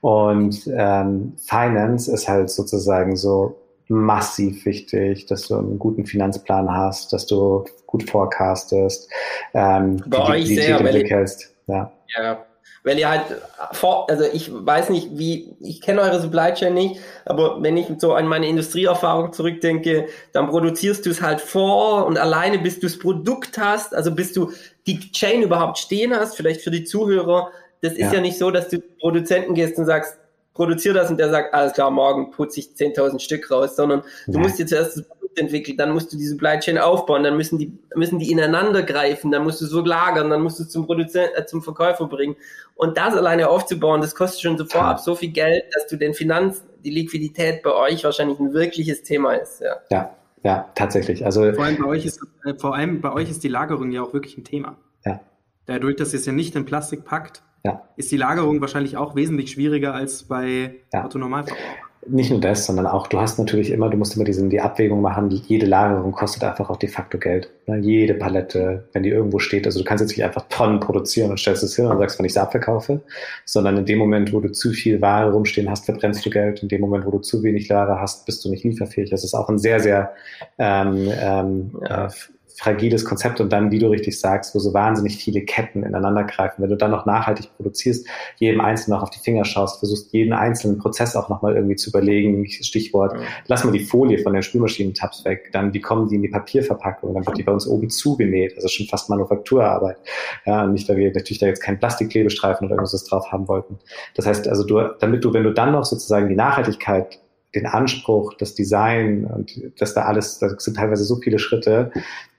Und 0.00 0.68
ähm, 0.76 1.34
Finance 1.38 2.12
ist 2.12 2.28
halt 2.28 2.50
sozusagen 2.50 3.16
so 3.16 3.56
massiv 3.88 4.66
wichtig, 4.66 5.26
dass 5.26 5.48
du 5.48 5.58
einen 5.58 5.78
guten 5.78 6.06
Finanzplan 6.06 6.70
hast, 6.70 7.12
dass 7.12 7.26
du 7.26 7.64
gut 7.86 8.08
forecastest, 8.08 9.08
ähm, 9.54 10.02
Bei 10.06 10.38
die, 10.38 10.56
die, 10.56 10.56
die 10.56 10.82
Blick 10.82 11.10
hältst. 11.10 11.54
Ja. 11.68 11.92
ja 12.16 12.45
wenn 12.86 12.98
ihr 12.98 13.10
halt 13.10 13.24
vor, 13.72 14.08
also 14.08 14.22
ich 14.32 14.48
weiß 14.52 14.90
nicht, 14.90 15.18
wie, 15.18 15.56
ich 15.58 15.80
kenne 15.80 16.02
eure 16.02 16.20
Supply 16.20 16.54
Chain 16.54 16.72
nicht, 16.72 17.00
aber 17.24 17.60
wenn 17.60 17.76
ich 17.76 17.88
so 17.98 18.14
an 18.14 18.28
meine 18.28 18.46
Industrieerfahrung 18.46 19.32
zurückdenke, 19.32 20.06
dann 20.30 20.48
produzierst 20.48 21.04
du 21.04 21.10
es 21.10 21.20
halt 21.20 21.40
vor 21.40 22.06
und 22.06 22.16
alleine 22.16 22.60
bis 22.60 22.78
du 22.78 22.86
das 22.86 22.96
Produkt 22.96 23.58
hast, 23.58 23.92
also 23.92 24.14
bis 24.14 24.32
du 24.32 24.52
die 24.86 25.00
Chain 25.10 25.42
überhaupt 25.42 25.78
stehen 25.78 26.14
hast, 26.14 26.36
vielleicht 26.36 26.60
für 26.60 26.70
die 26.70 26.84
Zuhörer, 26.84 27.50
das 27.82 27.94
ist 27.94 27.98
ja, 27.98 28.14
ja 28.14 28.20
nicht 28.20 28.38
so, 28.38 28.52
dass 28.52 28.68
du 28.68 28.78
Produzenten 29.00 29.54
gehst 29.54 29.76
und 29.78 29.86
sagst, 29.86 30.16
produziere 30.54 30.94
das 30.94 31.10
und 31.10 31.18
der 31.18 31.30
sagt, 31.30 31.54
alles 31.54 31.72
klar, 31.72 31.90
morgen 31.90 32.30
putze 32.30 32.60
ich 32.60 32.68
10.000 32.68 33.18
Stück 33.18 33.50
raus, 33.50 33.74
sondern 33.74 34.04
du 34.28 34.34
ja. 34.34 34.38
musst 34.38 34.60
dir 34.60 34.66
zuerst 34.66 34.98
das 34.98 35.04
entwickelt, 35.38 35.78
dann 35.78 35.92
musst 35.92 36.12
du 36.12 36.16
diese 36.16 36.32
Supply 36.32 36.58
Chain 36.58 36.78
aufbauen, 36.78 37.22
dann 37.22 37.36
müssen 37.36 37.58
die, 37.58 37.72
müssen 37.94 38.18
die 38.18 38.30
ineinander 38.30 38.82
greifen, 38.82 39.30
dann 39.30 39.44
musst 39.44 39.60
du 39.60 39.66
so 39.66 39.80
lagern, 39.84 40.30
dann 40.30 40.42
musst 40.42 40.58
du 40.58 40.64
es 40.64 40.70
zum 40.70 40.86
Produzent, 40.86 41.30
äh, 41.36 41.46
zum 41.46 41.62
Verkäufer 41.62 42.06
bringen. 42.06 42.36
Und 42.74 42.96
das 42.98 43.14
alleine 43.14 43.48
aufzubauen, 43.48 44.00
das 44.00 44.14
kostet 44.14 44.40
schon 44.40 44.58
so 44.58 44.64
vorab 44.64 45.00
so 45.00 45.14
viel 45.14 45.30
Geld, 45.30 45.64
dass 45.74 45.86
du 45.86 45.96
den 45.96 46.14
Finanz, 46.14 46.62
die 46.84 46.90
Liquidität 46.90 47.62
bei 47.62 47.72
euch 47.72 48.04
wahrscheinlich 48.04 48.38
ein 48.38 48.52
wirkliches 48.52 49.02
Thema 49.02 49.34
ist. 49.34 49.60
Ja, 49.60 49.76
ja, 49.90 50.16
ja 50.42 50.70
tatsächlich. 50.74 51.24
Also 51.24 51.52
vor 51.52 51.64
allem 51.64 51.78
bei 51.78 51.88
euch 51.88 52.04
ist, 52.04 52.20
äh, 52.44 52.54
vor 52.54 52.74
allem 52.74 53.00
bei 53.00 53.12
euch 53.12 53.30
ist 53.30 53.42
die 53.44 53.48
Lagerung 53.48 53.90
ja 53.90 54.02
auch 54.02 54.12
wirklich 54.12 54.36
ein 54.36 54.44
Thema. 54.44 54.76
Ja. 55.04 55.20
Dadurch, 55.66 55.96
dass 55.96 56.12
ihr 56.12 56.20
es 56.20 56.26
ja 56.26 56.32
nicht 56.32 56.54
in 56.54 56.64
Plastik 56.64 57.04
packt, 57.04 57.42
ja. 57.64 57.82
ist 57.96 58.12
die 58.12 58.16
Lagerung 58.16 58.60
wahrscheinlich 58.60 58.96
auch 58.96 59.16
wesentlich 59.16 59.50
schwieriger 59.50 59.94
als 59.94 60.24
bei 60.24 60.76
ja. 60.92 61.04
Autonormalverbrauchern 61.04 61.86
nicht 62.08 62.30
nur 62.30 62.40
das, 62.40 62.66
sondern 62.66 62.86
auch, 62.86 63.06
du 63.06 63.20
hast 63.20 63.38
natürlich 63.38 63.70
immer, 63.70 63.88
du 63.90 63.96
musst 63.96 64.16
immer 64.16 64.24
diesen, 64.24 64.50
die 64.50 64.60
Abwägung 64.60 65.00
machen, 65.00 65.30
jede 65.30 65.66
Lagerung 65.66 66.12
kostet 66.12 66.44
einfach 66.44 66.70
auch 66.70 66.76
de 66.76 66.88
facto 66.88 67.18
Geld. 67.18 67.50
Ne? 67.66 67.78
Jede 67.78 68.14
Palette, 68.14 68.88
wenn 68.92 69.02
die 69.02 69.10
irgendwo 69.10 69.38
steht, 69.38 69.66
also 69.66 69.78
du 69.78 69.84
kannst 69.84 70.02
jetzt 70.02 70.16
nicht 70.16 70.24
einfach 70.24 70.46
Tonnen 70.48 70.80
produzieren 70.80 71.30
und 71.30 71.38
stellst 71.38 71.62
es 71.62 71.76
hin 71.76 71.86
und 71.86 71.98
sagst, 71.98 72.18
wenn 72.18 72.26
ich 72.26 72.32
es 72.32 72.38
abverkaufe, 72.38 73.00
sondern 73.44 73.76
in 73.76 73.86
dem 73.86 73.98
Moment, 73.98 74.32
wo 74.32 74.40
du 74.40 74.50
zu 74.52 74.72
viel 74.72 75.00
Ware 75.00 75.32
rumstehen 75.32 75.68
hast, 75.68 75.84
verbrennst 75.86 76.24
du 76.24 76.30
Geld. 76.30 76.62
In 76.62 76.68
dem 76.68 76.80
Moment, 76.80 77.06
wo 77.06 77.10
du 77.10 77.18
zu 77.18 77.42
wenig 77.42 77.68
Ware 77.70 78.00
hast, 78.00 78.26
bist 78.26 78.44
du 78.44 78.50
nicht 78.50 78.64
lieferfähig. 78.64 79.10
Das 79.10 79.24
ist 79.24 79.34
auch 79.34 79.48
ein 79.48 79.58
sehr, 79.58 79.80
sehr 79.80 80.12
ähm, 80.58 81.08
ähm, 81.20 81.70
äh, 81.88 82.08
fragiles 82.56 83.04
Konzept 83.04 83.40
und 83.40 83.52
dann, 83.52 83.70
wie 83.70 83.78
du 83.78 83.88
richtig 83.88 84.18
sagst, 84.18 84.54
wo 84.54 84.58
so 84.58 84.72
wahnsinnig 84.72 85.16
viele 85.16 85.42
Ketten 85.42 85.82
ineinander 85.82 86.24
greifen. 86.24 86.62
Wenn 86.62 86.70
du 86.70 86.76
dann 86.76 86.90
noch 86.90 87.04
nachhaltig 87.04 87.54
produzierst, 87.56 88.06
jedem 88.36 88.60
Einzelnen 88.62 88.96
noch 88.96 89.02
auf 89.02 89.10
die 89.10 89.18
Finger 89.18 89.44
schaust, 89.44 89.78
versuchst 89.78 90.12
jeden 90.12 90.32
einzelnen 90.32 90.78
Prozess 90.78 91.16
auch 91.16 91.28
nochmal 91.28 91.54
irgendwie 91.54 91.76
zu 91.76 91.90
überlegen, 91.90 92.46
Stichwort, 92.48 93.12
ja. 93.14 93.20
lass 93.46 93.64
mal 93.64 93.72
die 93.72 93.84
Folie 93.84 94.18
von 94.18 94.32
den 94.32 94.42
Spülmaschinen-Tabs 94.42 95.24
weg, 95.26 95.50
dann 95.52 95.74
wie 95.74 95.80
kommen 95.80 96.08
die 96.08 96.16
in 96.16 96.22
die 96.22 96.28
Papierverpackung, 96.28 97.12
dann 97.14 97.26
wird 97.26 97.36
die 97.36 97.42
bei 97.42 97.52
uns 97.52 97.66
oben 97.66 97.90
zugenäht, 97.90 98.54
also 98.56 98.68
schon 98.68 98.86
fast 98.86 99.10
Manufakturarbeit. 99.10 99.98
Ja, 100.46 100.66
nicht, 100.66 100.88
weil 100.88 100.96
wir 100.96 101.12
natürlich 101.12 101.38
da 101.38 101.46
jetzt 101.46 101.62
keinen 101.62 101.78
Plastikklebestreifen 101.78 102.66
oder 102.66 102.76
irgendwas 102.76 103.04
drauf 103.04 103.30
haben 103.32 103.48
wollten. 103.48 103.78
Das 104.14 104.26
heißt 104.26 104.48
also, 104.48 104.64
du, 104.64 104.80
damit 104.98 105.24
du, 105.24 105.34
wenn 105.34 105.44
du 105.44 105.52
dann 105.52 105.72
noch 105.72 105.84
sozusagen 105.84 106.28
die 106.28 106.36
Nachhaltigkeit 106.36 107.18
den 107.56 107.66
Anspruch, 107.66 108.34
das 108.34 108.54
Design 108.54 109.24
und 109.24 109.50
das 109.78 109.94
da 109.94 110.02
alles, 110.02 110.38
da 110.38 110.50
sind 110.58 110.76
teilweise 110.76 111.04
so 111.04 111.16
viele 111.16 111.38
Schritte, 111.38 111.90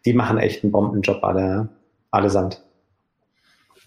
die 0.08 0.14
machen 0.14 0.38
echt 0.38 0.64
einen 0.64 0.72
Bombenjob 0.72 1.22
alle, 1.22 1.68
allesamt. 2.12 2.64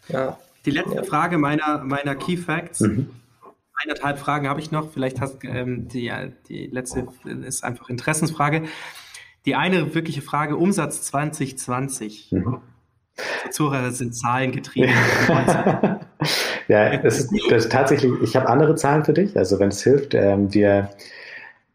Ja. 0.09 0.37
Die 0.67 0.71
letzte. 0.71 1.03
Frage 1.05 1.39
meiner, 1.39 1.79
meiner 1.79 2.15
Key 2.15 2.37
Facts. 2.37 2.81
Mhm. 2.81 3.09
Eineinhalb 3.83 4.19
Fragen 4.19 4.47
habe 4.47 4.61
ich 4.61 4.71
noch. 4.71 4.93
Vielleicht 4.93 5.23
hast 5.23 5.43
ähm, 5.45 5.89
die, 5.89 6.13
die 6.47 6.67
letzte 6.67 7.09
ist 7.25 7.65
einfach 7.65 7.89
Interessensfrage. 7.89 8.65
Die 9.47 9.55
eine 9.55 9.95
wirkliche 9.95 10.21
Frage, 10.21 10.59
Umsatz 10.59 11.01
2020. 11.05 12.33
Mhm. 12.33 12.59
Zuhörer 13.51 13.91
sind 13.93 14.15
Zahlen 14.15 14.53
getrieben. 14.53 14.93
ja, 16.69 16.97
das 16.99 17.21
ist, 17.21 17.33
das 17.49 17.71
tatsächlich, 17.71 18.13
ich 18.23 18.37
habe 18.37 18.47
andere 18.47 18.75
Zahlen 18.75 19.07
für 19.07 19.15
dich, 19.15 19.39
also 19.39 19.59
wenn 19.59 19.69
es 19.69 19.83
hilft. 19.83 20.13
Ähm, 20.13 20.53
wir 20.53 20.91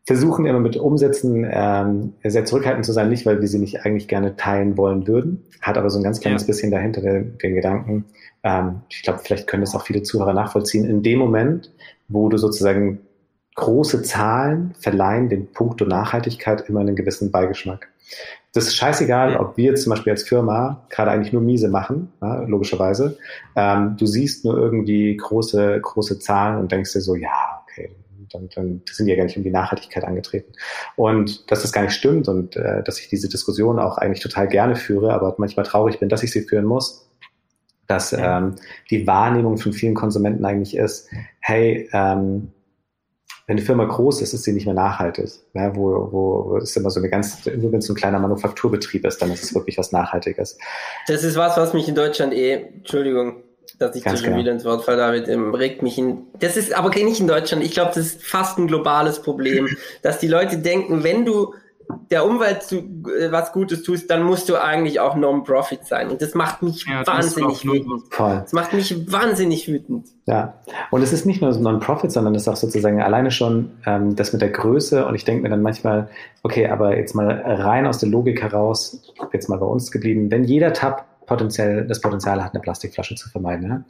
versuchen 0.06 0.46
immer 0.46 0.60
mit 0.60 0.78
Umsätzen 0.78 1.48
ähm, 1.50 2.14
sehr 2.24 2.46
zurückhaltend 2.46 2.86
zu 2.86 2.94
sein, 2.94 3.10
nicht 3.10 3.26
weil 3.26 3.42
wir 3.42 3.48
sie 3.48 3.60
nicht 3.60 3.86
eigentlich 3.86 4.08
gerne 4.08 4.36
teilen 4.36 4.78
wollen 4.78 5.08
würden, 5.08 5.44
hat 5.62 5.78
aber 5.78 5.90
so 5.90 6.00
ein 6.00 6.04
ganz 6.04 6.20
kleines 6.20 6.44
ja. 6.44 6.48
bisschen 6.48 6.72
dahinter 6.72 7.02
den, 7.02 7.38
den 7.40 7.56
Gedanken. 7.56 8.06
Ähm, 8.44 8.82
ich 8.90 9.02
glaube, 9.02 9.20
vielleicht 9.24 9.48
können 9.48 9.62
das 9.62 9.76
auch 9.76 9.84
viele 9.84 10.04
Zuhörer 10.04 10.34
nachvollziehen. 10.34 10.86
In 10.86 11.02
dem 11.02 11.20
Moment, 11.20 11.72
wo 12.08 12.30
du 12.30 12.38
sozusagen 12.38 13.00
große 13.56 14.04
Zahlen 14.04 14.76
verleihen 14.80 15.30
dem 15.30 15.48
Punkt 15.48 15.82
Nachhaltigkeit 15.82 16.70
immer 16.70 16.82
einen 16.82 16.96
gewissen 16.96 17.32
Beigeschmack. 17.32 17.90
Das 18.54 18.68
ist 18.68 18.76
scheißegal, 18.76 19.38
ob 19.38 19.58
wir 19.58 19.76
zum 19.76 19.90
Beispiel 19.90 20.12
als 20.12 20.24
Firma 20.24 20.86
gerade 20.90 21.12
eigentlich 21.12 21.34
nur 21.34 21.42
miese 21.42 21.68
machen, 21.68 22.14
ja, 22.22 22.44
logischerweise. 22.44 23.18
Ähm, 23.56 23.96
du 23.98 24.06
siehst 24.06 24.46
nur 24.46 24.58
irgendwie 24.58 25.18
große, 25.18 25.80
große 25.82 26.20
Zahlen 26.20 26.60
und 26.60 26.72
denkst 26.72 26.94
dir 26.94 27.02
so, 27.02 27.16
ja, 27.16 27.64
okay, 27.64 27.92
dann, 28.32 28.50
dann 28.54 28.82
sind 28.90 29.06
die 29.06 29.12
ja 29.12 29.18
gar 29.18 29.26
nicht 29.26 29.38
um 29.38 29.44
die 29.44 29.52
Nachhaltigkeit 29.52 30.04
angetreten. 30.04 30.54
Und 30.96 31.50
dass 31.52 31.62
das 31.62 31.72
gar 31.72 31.84
nicht 31.84 31.94
stimmt 31.94 32.28
und 32.28 32.56
äh, 32.56 32.84
dass 32.84 33.00
ich 33.00 33.10
diese 33.10 33.30
Diskussion 33.30 33.80
auch 33.80 33.98
eigentlich 33.98 34.22
total 34.22 34.48
gerne 34.48 34.76
führe, 34.76 35.14
aber 35.14 35.36
manchmal 35.38 35.66
traurig 35.66 36.00
bin, 36.00 36.10
dass 36.10 36.24
ich 36.24 36.32
sie 36.32 36.42
führen 36.42 36.66
muss, 36.66 37.10
dass 37.88 38.14
ähm, 38.14 38.56
die 38.90 39.06
Wahrnehmung 39.06 39.58
von 39.58 39.74
vielen 39.74 39.94
Konsumenten 39.94 40.46
eigentlich 40.46 40.76
ist, 40.76 41.10
hey, 41.40 41.90
ähm, 41.94 42.52
wenn 43.48 43.58
eine 43.58 43.66
Firma 43.66 43.86
groß 43.86 44.22
ist, 44.22 44.34
ist 44.34 44.44
sie 44.44 44.54
nicht 44.54 44.66
mehr 44.66 44.74
nachhaltig. 44.74 45.30
Ja, 45.54 45.76
wo, 45.76 46.12
wo 46.12 46.58
ist 46.58 46.76
immer 46.78 46.90
so 46.90 47.00
eine 47.00 47.10
ganz, 47.10 47.46
nur 47.46 47.72
wenn 47.72 47.80
es 47.80 47.86
so 47.86 47.94
ein 47.94 47.96
kleiner 47.96 48.18
Manufakturbetrieb 48.18 49.06
ist, 49.06 49.22
dann 49.22 49.32
ist 49.32 49.44
es 49.44 49.54
wirklich 49.54 49.78
was 49.78 49.92
Nachhaltiges. 49.92 50.58
Das 51.08 51.24
ist 51.24 51.36
was, 51.36 51.56
was 51.56 51.74
mich 51.74 51.88
in 51.88 51.94
Deutschland 51.94 52.34
eh, 52.34 52.54
Entschuldigung, 52.54 53.44
dass 53.78 53.96
ich 53.96 54.04
Ganz 54.04 54.20
schon 54.20 54.30
genau. 54.30 54.40
wieder 54.40 54.52
ins 54.52 54.66
Wort 54.66 54.84
falle, 54.86 54.98
David, 54.98 55.28
ähm, 55.28 55.54
regt 55.54 55.82
mich 55.82 55.98
in, 55.98 56.24
das 56.40 56.58
ist 56.58 56.74
aber 56.74 56.90
nicht 56.90 57.20
in 57.20 57.28
Deutschland, 57.28 57.64
ich 57.64 57.72
glaube, 57.72 57.92
das 57.96 58.06
ist 58.06 58.24
fast 58.24 58.58
ein 58.58 58.68
globales 58.68 59.22
Problem, 59.22 59.68
dass 60.02 60.20
die 60.20 60.28
Leute 60.28 60.58
denken, 60.58 61.04
wenn 61.04 61.26
du 61.26 61.54
der 62.12 62.26
Umwelt 62.26 62.64
zu, 62.64 62.78
äh, 62.78 63.32
was 63.32 63.52
Gutes 63.52 63.84
tust, 63.84 64.10
dann 64.10 64.24
musst 64.24 64.50
du 64.50 64.56
eigentlich 64.62 65.00
auch 65.00 65.16
Non-Profit 65.16 65.86
sein. 65.86 66.10
Und 66.10 66.22
das 66.22 66.34
macht 66.34 66.62
mich 66.62 66.86
ja, 66.86 67.06
wahnsinnig 67.06 67.66
wütend. 67.66 68.04
Voll. 68.10 68.40
Das 68.42 68.54
macht 68.54 68.74
mich 68.74 69.12
wahnsinnig 69.12 69.68
wütend. 69.68 70.08
Ja, 70.26 70.56
und 70.92 71.02
es 71.02 71.14
ist 71.14 71.26
nicht 71.26 71.42
nur 71.42 71.54
so 71.54 71.60
Non-Profit, 71.62 72.12
sondern 72.12 72.36
es 72.36 72.44
ist 72.44 72.48
auch 72.48 72.56
sozusagen 72.56 73.02
alleine 73.02 73.32
schon 73.32 73.72
ähm, 73.86 74.16
das 74.16 74.34
mit 74.34 74.42
der 74.42 74.50
Größe. 74.50 75.06
Und 75.06 75.16
ich 75.16 75.26
denke 75.26 75.44
mir 75.44 75.50
dann 75.50 75.62
manchmal, 75.62 76.10
okay, 76.44 76.68
aber 76.68 76.98
jetzt 76.98 77.14
mal 77.14 77.30
rein 77.30 77.88
aus 77.88 78.00
der 78.00 78.10
Logik 78.10 78.42
heraus, 78.42 79.02
jetzt 79.34 79.50
mal 79.50 79.58
bei 79.58 79.68
uns 79.68 79.92
geblieben, 79.92 80.32
wenn 80.32 80.44
jeder 80.44 80.74
Tab 80.74 81.06
potenziell 81.26 81.86
das 81.88 82.02
Potenzial 82.02 82.44
hat, 82.44 82.54
eine 82.54 82.62
Plastikflasche 82.62 83.16
zu 83.16 83.30
vermeiden, 83.30 83.70
ja? 83.70 83.84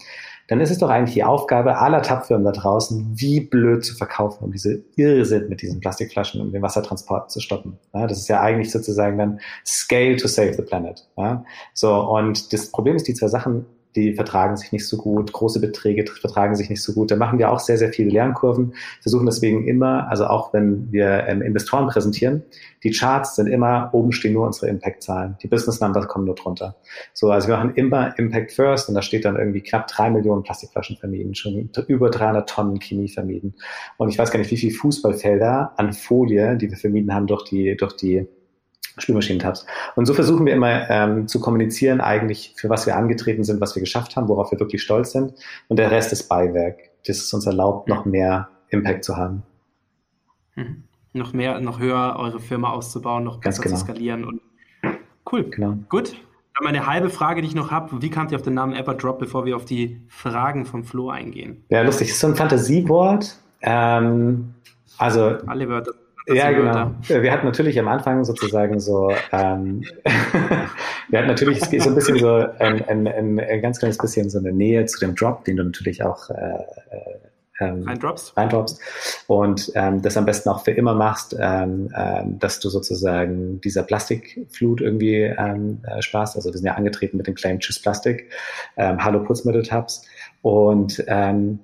dann 0.47 0.61
ist 0.61 0.69
es 0.69 0.77
doch 0.77 0.89
eigentlich 0.89 1.15
die 1.15 1.23
Aufgabe 1.23 1.77
aller 1.77 2.01
Tab-Firmen 2.01 2.45
da 2.45 2.51
draußen, 2.51 3.13
wie 3.15 3.39
blöd 3.39 3.83
zu 3.83 3.95
verkaufen, 3.95 4.43
um 4.43 4.51
diese 4.51 4.83
Irrsinn 4.95 5.49
mit 5.49 5.61
diesen 5.61 5.79
Plastikflaschen, 5.79 6.39
um 6.39 6.51
den 6.51 6.61
Wassertransport 6.61 7.31
zu 7.31 7.39
stoppen. 7.39 7.79
Ja? 7.93 8.05
Das 8.05 8.19
ist 8.19 8.27
ja 8.27 8.41
eigentlich 8.41 8.71
sozusagen 8.71 9.17
dann 9.17 9.39
Scale 9.65 10.17
to 10.17 10.27
save 10.27 10.53
the 10.53 10.61
planet. 10.61 11.07
Ja? 11.17 11.43
So, 11.73 11.95
und 11.95 12.53
das 12.53 12.71
Problem 12.71 12.95
ist, 12.95 13.07
die 13.07 13.15
zwei 13.15 13.27
Sachen 13.27 13.65
die 13.95 14.13
vertragen 14.13 14.57
sich 14.57 14.71
nicht 14.71 14.87
so 14.87 14.97
gut, 14.97 15.31
große 15.31 15.59
Beträge 15.59 16.05
vertragen 16.05 16.55
sich 16.55 16.69
nicht 16.69 16.81
so 16.81 16.93
gut. 16.93 17.11
Da 17.11 17.15
machen 17.15 17.39
wir 17.39 17.51
auch 17.51 17.59
sehr, 17.59 17.77
sehr 17.77 17.91
viele 17.93 18.09
Lernkurven, 18.09 18.73
versuchen 19.01 19.25
deswegen 19.25 19.67
immer, 19.67 20.09
also 20.09 20.25
auch 20.27 20.53
wenn 20.53 20.91
wir 20.91 21.25
ähm, 21.27 21.41
Investoren 21.41 21.87
präsentieren, 21.87 22.43
die 22.83 22.91
Charts 22.91 23.35
sind 23.35 23.47
immer, 23.47 23.89
oben 23.93 24.11
stehen 24.11 24.33
nur 24.33 24.45
unsere 24.45 24.67
Impact-Zahlen. 24.67 25.37
Die 25.41 25.47
Business 25.47 25.79
Numbers 25.79 26.07
kommen 26.07 26.25
nur 26.25 26.35
drunter. 26.35 26.75
So, 27.13 27.31
also 27.31 27.47
wir 27.47 27.57
machen 27.57 27.73
immer 27.75 28.17
Impact 28.19 28.51
First 28.51 28.89
und 28.89 28.95
da 28.95 29.01
steht 29.01 29.25
dann 29.25 29.37
irgendwie 29.37 29.61
knapp 29.61 29.87
drei 29.87 30.09
Millionen 30.09 30.43
Plastikflaschen 30.43 30.97
vermieden, 30.97 31.33
schon 31.33 31.69
über 31.87 32.09
300 32.09 32.47
Tonnen 32.47 32.79
Chemie 32.79 33.09
vermieden. 33.09 33.55
Und 33.97 34.09
ich 34.09 34.19
weiß 34.19 34.29
gar 34.29 34.37
nicht, 34.39 34.51
wie 34.51 34.57
viele 34.57 34.73
Fußballfelder 34.73 35.73
an 35.77 35.93
Folie, 35.93 36.57
die 36.57 36.69
wir 36.69 36.77
vermieden 36.77 37.13
haben 37.13 37.27
durch 37.27 37.43
die, 37.43 37.75
durch 37.75 37.93
die 37.93 38.27
Spülmaschinentabs. 38.97 39.65
Und 39.95 40.05
so 40.05 40.13
versuchen 40.13 40.45
wir 40.45 40.53
immer 40.53 40.89
ähm, 40.89 41.27
zu 41.27 41.39
kommunizieren, 41.39 42.01
eigentlich 42.01 42.53
für 42.57 42.69
was 42.69 42.85
wir 42.85 42.95
angetreten 42.95 43.43
sind, 43.43 43.61
was 43.61 43.75
wir 43.75 43.81
geschafft 43.81 44.15
haben, 44.15 44.27
worauf 44.27 44.51
wir 44.51 44.59
wirklich 44.59 44.81
stolz 44.81 45.11
sind. 45.11 45.33
Und 45.67 45.77
der 45.77 45.91
Rest 45.91 46.13
ist 46.13 46.29
Beiwerk. 46.29 46.77
Das 47.05 47.17
ist 47.17 47.33
uns 47.33 47.45
erlaubt, 47.45 47.87
noch 47.87 48.05
mehr 48.05 48.49
Impact 48.69 49.03
zu 49.03 49.17
haben. 49.17 49.43
Mhm. 50.55 50.83
Noch 51.13 51.33
mehr, 51.33 51.59
noch 51.61 51.79
höher 51.79 52.15
eure 52.17 52.39
Firma 52.39 52.71
auszubauen, 52.71 53.23
noch 53.23 53.39
besser 53.39 53.63
genau. 53.63 53.75
zu 53.75 53.81
skalieren. 53.81 54.25
Und 54.25 54.41
cool. 55.31 55.43
Genau. 55.49 55.77
Gut. 55.89 56.15
Dann 56.57 56.63
meine 56.63 56.87
halbe 56.87 57.09
Frage, 57.09 57.41
die 57.41 57.47
ich 57.49 57.55
noch 57.55 57.71
habe. 57.71 58.01
Wie 58.01 58.09
kamt 58.09 58.31
ihr 58.31 58.37
auf 58.37 58.41
den 58.41 58.53
Namen 58.53 58.73
Everdrop, 58.73 59.19
bevor 59.19 59.45
wir 59.45 59.57
auf 59.57 59.65
die 59.65 60.01
Fragen 60.07 60.65
vom 60.65 60.85
Flo 60.85 61.09
eingehen? 61.09 61.63
Ja, 61.69 61.81
lustig. 61.81 62.07
Das 62.07 62.15
ist 62.15 62.21
so 62.21 62.27
ein 62.27 62.35
Fantasiewort. 62.35 63.37
Ähm, 63.61 64.53
also 64.97 65.37
alle 65.47 65.67
Wörter 65.67 65.91
ja, 66.27 66.51
genau. 66.51 66.91
Wir 67.07 67.31
hatten 67.31 67.45
natürlich 67.45 67.79
am 67.79 67.87
Anfang 67.87 68.23
sozusagen 68.23 68.79
so, 68.79 69.11
ähm, 69.31 69.83
wir 71.09 71.19
hatten 71.19 71.27
natürlich 71.27 71.59
so 71.59 71.89
ein 71.89 71.95
bisschen 71.95 72.19
so 72.19 72.35
ein, 72.59 72.83
ein, 72.87 73.07
ein, 73.07 73.39
ein, 73.39 73.61
ganz 73.61 73.79
kleines 73.79 73.97
bisschen 73.97 74.29
so 74.29 74.39
eine 74.39 74.51
Nähe 74.51 74.85
zu 74.85 74.99
dem 74.99 75.15
Drop, 75.15 75.45
den 75.45 75.57
du 75.57 75.63
natürlich 75.63 76.03
auch 76.03 76.29
äh, 76.29 76.33
äh 76.33 77.15
ähm, 77.59 77.83
reindroppst. 77.83 78.35
reindroppst 78.35 78.81
und 79.27 79.71
ähm, 79.75 80.01
das 80.01 80.17
am 80.17 80.25
besten 80.25 80.49
auch 80.49 80.65
für 80.65 80.71
immer 80.71 80.93
machst, 80.93 81.35
ähm, 81.39 81.89
ähm, 81.95 82.37
dass 82.37 82.59
du 82.59 82.69
sozusagen 82.69 83.61
dieser 83.61 83.83
Plastikflut 83.83 84.81
irgendwie 84.81 85.21
ähm, 85.21 85.81
äh, 85.83 86.01
sparst. 86.01 86.35
Also 86.35 86.49
wir 86.51 86.57
sind 86.57 86.67
ja 86.67 86.73
angetreten 86.73 87.17
mit 87.17 87.27
dem 87.27 87.35
Claim 87.35 87.59
Tschüss 87.59 87.81
Plastik, 87.81 88.29
ähm, 88.75 89.03
Hallo 89.03 89.23
Putzmitteltabs 89.23 90.05
und 90.41 91.01
ähm, 91.07 91.59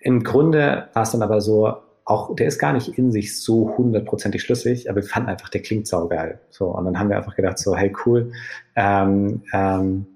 im 0.00 0.22
Grunde 0.22 0.88
war 0.92 1.02
es 1.02 1.12
dann 1.12 1.22
aber 1.22 1.40
so, 1.40 1.74
auch, 2.04 2.36
der 2.36 2.46
ist 2.46 2.58
gar 2.58 2.72
nicht 2.72 2.98
in 2.98 3.12
sich 3.12 3.40
so 3.40 3.74
hundertprozentig 3.76 4.42
schlüssig, 4.42 4.90
aber 4.90 5.02
wir 5.02 5.08
fanden 5.08 5.30
einfach, 5.30 5.48
der 5.48 5.62
klingt 5.62 5.86
saugeil. 5.86 6.40
So, 6.50 6.66
und 6.66 6.84
dann 6.84 6.98
haben 6.98 7.08
wir 7.08 7.16
einfach 7.16 7.34
gedacht, 7.34 7.58
so, 7.58 7.74
hey, 7.74 7.94
cool, 8.04 8.32
ähm, 8.76 9.42
ähm, 9.52 10.06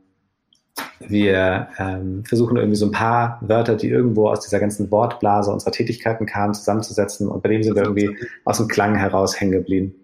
wir 1.00 1.68
ähm, 1.78 2.24
versuchen 2.24 2.56
irgendwie 2.56 2.76
so 2.76 2.86
ein 2.86 2.92
paar 2.92 3.38
Wörter, 3.40 3.76
die 3.76 3.88
irgendwo 3.88 4.28
aus 4.28 4.40
dieser 4.40 4.60
ganzen 4.60 4.90
Wortblase 4.90 5.50
unserer 5.50 5.72
Tätigkeiten 5.72 6.26
kamen, 6.26 6.54
zusammenzusetzen 6.54 7.28
und 7.28 7.42
bei 7.42 7.48
dem 7.48 7.62
sind 7.62 7.74
wir 7.74 7.82
irgendwie 7.82 8.16
aus 8.44 8.58
dem 8.58 8.68
Klang 8.68 8.94
heraus 8.94 9.40
hängen 9.40 9.52
geblieben. 9.52 9.94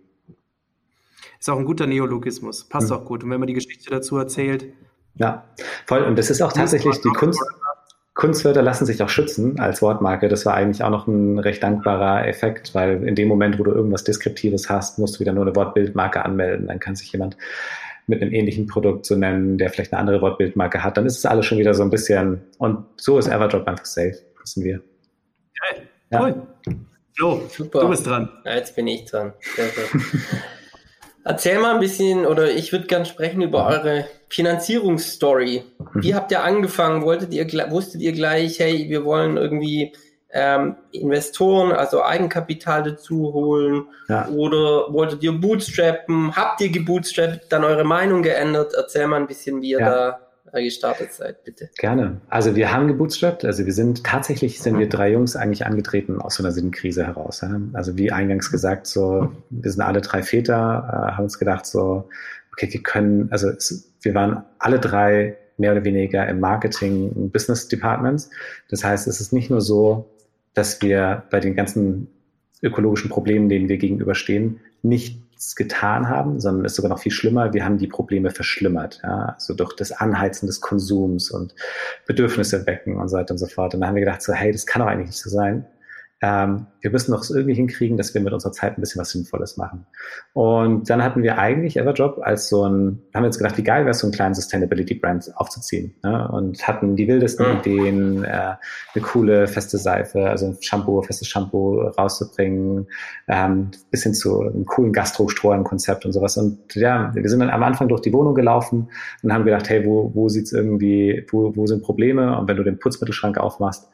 Ist 1.39 1.51
auch 1.51 1.59
ein 1.59 1.66
guter 1.66 1.87
Neologismus, 1.87 2.64
passt 2.64 2.89
mhm. 2.89 2.97
auch 2.97 3.05
gut. 3.05 3.22
Und 3.22 3.30
wenn 3.30 3.39
man 3.39 3.47
die 3.47 3.55
Geschichte 3.55 3.91
dazu 3.91 4.16
erzählt. 4.16 4.72
Ja, 5.16 5.45
voll. 5.87 6.03
Und 6.03 6.18
das 6.18 6.30
ist 6.30 6.41
auch 6.41 6.53
tatsächlich 6.53 7.01
die 7.03 7.11
Kunst. 7.11 7.41
Kunstwörter 8.15 8.62
lassen 8.62 8.87
sich 8.87 9.03
auch 9.03 9.09
schützen 9.09 9.59
als 9.59 9.83
Wortmarke. 9.83 10.29
Das 10.29 10.47
war 10.47 10.55
eigentlich 10.55 10.85
auch 10.85 10.91
noch 10.91 11.09
ein 11.09 11.39
recht 11.41 11.62
dankbarer 11.62 12.29
Effekt, 12.29 12.73
weil 12.73 13.07
in 13.07 13.17
dem 13.17 13.27
Moment, 13.27 13.59
wo 13.59 13.65
du 13.65 13.73
irgendwas 13.73 14.05
Deskriptives 14.05 14.71
hast, 14.71 15.01
musst 15.01 15.17
du 15.17 15.21
wieder 15.21 15.33
nur 15.33 15.45
eine 15.45 15.57
Wortbildmarke 15.57 16.25
anmelden. 16.25 16.69
Dann 16.69 16.79
kann 16.79 16.95
sich 16.95 17.11
jemand 17.11 17.37
mit 18.07 18.23
einem 18.23 18.33
ähnlichen 18.33 18.69
Produkt 18.69 19.05
so 19.05 19.17
nennen, 19.17 19.59
der 19.59 19.69
vielleicht 19.71 19.93
eine 19.93 20.01
andere 20.01 20.21
Wortbildmarke 20.21 20.85
hat. 20.85 20.97
Dann 20.97 21.07
ist 21.07 21.19
es 21.19 21.27
alles 21.27 21.47
schon 21.47 21.59
wieder 21.59 21.75
so 21.75 21.83
ein 21.83 21.91
bisschen, 21.91 22.43
und 22.59 22.85
so 22.97 23.19
ist 23.19 23.27
Everdrop 23.27 23.67
einfach 23.67 23.85
safe, 23.85 24.19
wissen 24.41 24.62
wir. 24.62 24.81
Geil, 25.59 25.89
ja. 26.11 26.23
cool. 26.23 26.43
Flo, 27.17 27.43
Super. 27.49 27.81
du 27.81 27.89
bist 27.89 28.07
dran. 28.07 28.29
Ja, 28.45 28.55
jetzt 28.55 28.77
bin 28.77 28.87
ich 28.87 29.07
dran. 29.07 29.33
Erzähl 31.25 31.59
mal 31.59 31.75
ein 31.75 31.81
bisschen, 31.81 32.27
oder 32.27 32.51
ich 32.51 32.70
würde 32.70 32.87
gern 32.87 33.07
sprechen 33.07 33.41
über 33.41 33.66
eure 33.66 34.07
Finanzierungsstory. 34.29 35.64
Wie 35.95 36.12
mhm. 36.12 36.16
habt 36.16 36.31
ihr 36.31 36.45
angefangen? 36.45 37.03
Wolltet 37.03 37.33
ihr, 37.33 37.47
wusstet 37.70 38.03
ihr 38.03 38.12
gleich, 38.12 38.59
hey, 38.59 38.91
wir 38.91 39.07
wollen 39.07 39.39
irgendwie 39.39 39.95
ähm, 40.31 40.77
Investoren, 40.91 41.72
also 41.72 42.03
Eigenkapital 42.03 42.83
dazu 42.83 43.33
holen? 43.33 43.87
Ja. 44.09 44.29
Oder 44.29 44.93
wolltet 44.93 45.22
ihr 45.22 45.33
bootstrappen? 45.33 46.37
Habt 46.37 46.61
ihr 46.61 46.70
gebootstrappt, 46.70 47.51
dann 47.51 47.64
eure 47.64 47.85
Meinung 47.85 48.22
geändert? 48.22 48.75
Erzähl 48.77 49.07
mal 49.07 49.16
ein 49.16 49.27
bisschen, 49.27 49.62
wie 49.62 49.70
ihr 49.70 49.81
ja. 49.81 49.91
da 49.91 50.24
gestartet 50.53 51.13
seid, 51.13 51.45
bitte. 51.45 51.71
Gerne. 51.79 52.21
Also 52.29 52.55
wir 52.55 52.73
haben 52.73 52.87
gebootstrapped. 52.87 53.45
Also 53.45 53.67
wir 53.67 53.73
sind 53.73 54.05
tatsächlich 54.05 54.61
sind 54.61 54.79
wir 54.79 54.89
drei 54.89 55.13
Jungs 55.13 55.37
eigentlich 55.37 55.67
angetreten 55.67 56.21
aus 56.21 56.37
so 56.37 56.43
einer 56.43 56.53
Sinnkrise 56.53 57.07
heraus. 57.07 57.41
Ja? 57.41 57.61
Also 57.73 57.97
wie 57.97 58.13
eingangs 58.13 58.51
gesagt, 58.51 58.87
so 58.87 59.33
wir 59.51 59.71
sind 59.71 59.83
alle 59.83 60.01
drei 60.01 60.23
Väter, 60.23 60.55
äh, 60.55 61.13
haben 61.13 61.25
uns 61.25 61.39
gedacht 61.39 61.67
so, 61.67 62.09
okay, 62.53 62.69
wir 62.71 62.83
können, 62.83 63.29
also 63.33 63.49
es, 63.49 63.93
wir 64.03 64.15
waren 64.15 64.45
alle 64.59 64.79
drei 64.79 65.37
mehr 65.57 65.73
oder 65.73 65.85
weniger 65.85 66.27
im 66.29 66.41
Marketing 66.41 67.31
Business 67.31 67.69
Departments. 67.69 68.31
Das 68.69 68.85
heißt, 68.85 69.07
es 69.07 69.21
ist 69.21 69.33
nicht 69.33 69.51
nur 69.51 69.61
so, 69.61 70.11
dass 70.53 70.83
wir 70.83 71.25
bei 71.31 71.41
den 71.41 71.55
ganzen 71.55 72.09
ökologischen 72.63 73.11
Problemen, 73.11 73.49
denen 73.49 73.69
wir 73.69 73.79
gegenüberstehen, 73.79 74.61
nichts 75.45 75.57
getan 75.57 76.09
haben, 76.09 76.41
sondern 76.41 76.65
ist 76.65 76.75
sogar 76.75 76.89
noch 76.89 76.99
viel 76.99 77.13
schlimmer. 77.13 77.53
Wir 77.53 77.65
haben 77.65 77.77
die 77.77 77.87
Probleme 77.87 78.31
verschlimmert, 78.31 79.01
ja, 79.03 79.35
also 79.35 79.55
durch 79.55 79.75
das 79.77 79.93
Anheizen 79.93 80.47
des 80.47 80.61
Konsums 80.61 81.31
und 81.31 81.55
Bedürfnisse 82.07 82.67
wecken 82.67 82.97
und 82.97 83.09
so 83.09 83.17
weiter 83.19 83.33
und 83.33 83.39
so 83.39 83.47
fort. 83.47 83.75
Und 83.75 83.81
da 83.81 83.89
haben 83.89 83.95
wir 83.95 84.05
gedacht, 84.05 84.23
so, 84.23 84.33
hey, 84.33 84.53
das 84.53 84.65
kann 84.65 84.81
doch 84.81 84.89
eigentlich 84.89 85.09
nicht 85.09 85.19
so 85.19 85.29
sein 85.29 85.67
ähm, 86.25 86.68
wir 86.81 86.91
müssen 86.91 87.12
doch 87.12 87.22
irgendwie 87.29 87.55
hinkriegen, 87.55 87.99
dass 87.99 88.14
wir 88.14 88.22
mit 88.22 88.33
unserer 88.33 88.53
Zeit 88.53 88.79
ein 88.79 88.81
bisschen 88.81 88.99
was 88.99 89.11
Sinnvolles 89.11 89.59
machen. 89.59 89.85
Und 90.33 90.89
dann 90.89 91.05
hatten 91.05 91.22
wir 91.22 91.37
eigentlich 91.37 91.77
Everjob 91.77 92.20
als 92.22 92.49
so 92.49 92.66
ein, 92.66 93.03
haben 93.12 93.25
wir 93.25 93.27
uns 93.27 93.37
gedacht, 93.37 93.59
wie 93.59 93.62
geil 93.62 93.83
wäre 93.83 93.91
es, 93.91 93.99
so 93.99 94.07
einen 94.07 94.14
kleinen 94.14 94.35
Sustainability-Brand 94.35 95.33
aufzuziehen. 95.37 95.95
Ne? 96.03 96.27
Und 96.29 96.66
hatten 96.66 96.97
die 96.97 97.09
wildesten 97.09 97.47
mhm. 97.47 97.59
Ideen, 97.59 98.25
äh, 98.25 98.55
eine 98.95 99.03
coole 99.03 99.47
feste 99.49 99.77
Seife, 99.77 100.31
also 100.31 100.47
ein 100.47 100.57
Shampoo, 100.62 101.03
festes 101.03 101.29
Shampoo 101.29 101.81
rauszubringen, 101.83 102.87
ähm, 103.29 103.72
bis 103.91 104.05
hin 104.05 104.14
zu 104.14 104.41
einem 104.41 104.64
coolen 104.64 104.95
Gastro-Strohhalm-Konzept 104.95 106.07
und 106.07 106.12
sowas. 106.12 106.39
Und 106.39 106.75
ja, 106.75 107.14
wir 107.14 107.29
sind 107.29 107.41
dann 107.41 107.51
am 107.51 107.62
Anfang 107.62 107.89
durch 107.89 108.01
die 108.01 108.14
Wohnung 108.14 108.35
gelaufen 108.35 108.89
und 109.22 109.33
haben 109.33 109.45
gedacht, 109.45 109.68
hey, 109.68 109.85
wo, 109.85 110.11
wo 110.14 110.31
sieht's 110.31 110.53
irgendwie, 110.53 111.27
wo, 111.31 111.55
wo 111.55 111.66
sind 111.66 111.83
Probleme? 111.83 112.39
Und 112.39 112.49
wenn 112.49 112.57
du 112.57 112.62
den 112.62 112.79
Putzmittelschrank 112.79 113.37
aufmachst, 113.37 113.91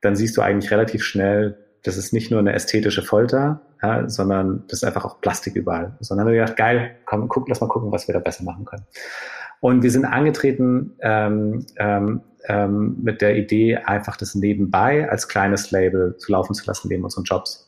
dann 0.00 0.16
siehst 0.16 0.36
du 0.36 0.42
eigentlich 0.42 0.70
relativ 0.70 1.04
schnell, 1.04 1.56
das 1.82 1.96
ist 1.96 2.12
nicht 2.12 2.30
nur 2.30 2.40
eine 2.40 2.52
ästhetische 2.52 3.02
Folter, 3.02 3.60
ja, 3.82 4.08
sondern 4.08 4.64
das 4.68 4.80
ist 4.80 4.84
einfach 4.84 5.04
auch 5.04 5.20
Plastik 5.20 5.54
überall. 5.56 5.96
Sondern 6.00 6.26
haben 6.26 6.32
wir 6.32 6.40
gedacht, 6.40 6.56
geil, 6.56 6.96
komm, 7.04 7.28
guck, 7.28 7.48
lass 7.48 7.60
mal 7.60 7.68
gucken, 7.68 7.92
was 7.92 8.08
wir 8.08 8.12
da 8.12 8.20
besser 8.20 8.44
machen 8.44 8.64
können. 8.64 8.84
Und 9.60 9.82
wir 9.82 9.90
sind 9.90 10.04
angetreten 10.04 10.96
ähm, 11.00 11.66
ähm, 11.76 12.20
ähm, 12.46 12.96
mit 13.02 13.20
der 13.20 13.36
Idee, 13.36 13.76
einfach 13.76 14.16
das 14.16 14.34
nebenbei 14.34 15.08
als 15.10 15.28
kleines 15.28 15.70
Label 15.70 16.16
zu 16.16 16.32
laufen 16.32 16.54
zu 16.54 16.64
lassen 16.66 16.88
neben 16.88 17.04
unseren 17.04 17.24
Jobs. 17.24 17.67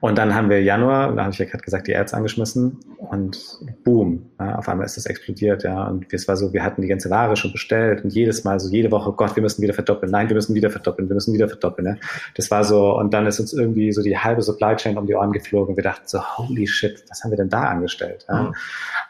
Und 0.00 0.18
dann 0.18 0.34
haben 0.34 0.50
wir 0.50 0.62
Januar, 0.62 1.14
da 1.14 1.22
habe 1.22 1.32
ich 1.32 1.38
ja 1.38 1.44
gerade 1.44 1.62
gesagt, 1.62 1.86
die 1.86 1.96
Ads 1.96 2.12
angeschmissen 2.12 2.80
und 2.98 3.60
boom, 3.84 4.30
ja, 4.38 4.56
auf 4.56 4.68
einmal 4.68 4.84
ist 4.84 4.96
das 4.96 5.06
explodiert, 5.06 5.62
ja. 5.62 5.86
Und 5.86 6.12
es 6.12 6.26
war 6.26 6.36
so, 6.36 6.52
wir 6.52 6.64
hatten 6.64 6.82
die 6.82 6.88
ganze 6.88 7.08
Ware 7.08 7.36
schon 7.36 7.52
bestellt 7.52 8.04
und 8.04 8.12
jedes 8.12 8.44
Mal 8.44 8.58
so, 8.58 8.68
jede 8.68 8.90
Woche, 8.90 9.12
Gott, 9.12 9.36
wir 9.36 9.42
müssen 9.42 9.62
wieder 9.62 9.72
verdoppeln, 9.72 10.10
nein, 10.10 10.28
wir 10.28 10.34
müssen 10.34 10.54
wieder 10.54 10.70
verdoppeln, 10.70 11.08
wir 11.08 11.14
müssen 11.14 11.32
wieder 11.32 11.48
verdoppeln, 11.48 11.86
ja. 11.86 11.96
Das 12.36 12.50
war 12.50 12.64
so, 12.64 12.98
und 12.98 13.14
dann 13.14 13.26
ist 13.26 13.38
uns 13.38 13.52
irgendwie 13.52 13.92
so 13.92 14.02
die 14.02 14.18
halbe 14.18 14.42
Supply 14.42 14.74
Chain 14.76 14.98
um 14.98 15.06
die 15.06 15.14
Ohren 15.14 15.32
geflogen 15.32 15.70
und 15.70 15.76
wir 15.76 15.84
dachten 15.84 16.06
so, 16.06 16.20
holy 16.20 16.66
shit, 16.66 17.04
was 17.08 17.22
haben 17.22 17.30
wir 17.30 17.38
denn 17.38 17.48
da 17.48 17.64
angestellt? 17.64 18.26
Ja? 18.28 18.42
Mhm. 18.42 18.54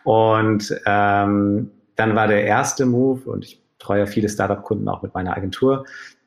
Und 0.04 0.80
ähm, 0.86 1.70
dann 1.96 2.14
war 2.14 2.28
der 2.28 2.44
erste 2.44 2.86
Move 2.86 3.30
und 3.30 3.44
ich 3.44 3.62
treue 3.78 4.00
ja 4.00 4.06
viele 4.06 4.28
Startup-Kunden 4.28 4.88
auch 4.88 5.02
mit 5.02 5.14
meiner 5.14 5.36
Agentur, 5.36 5.84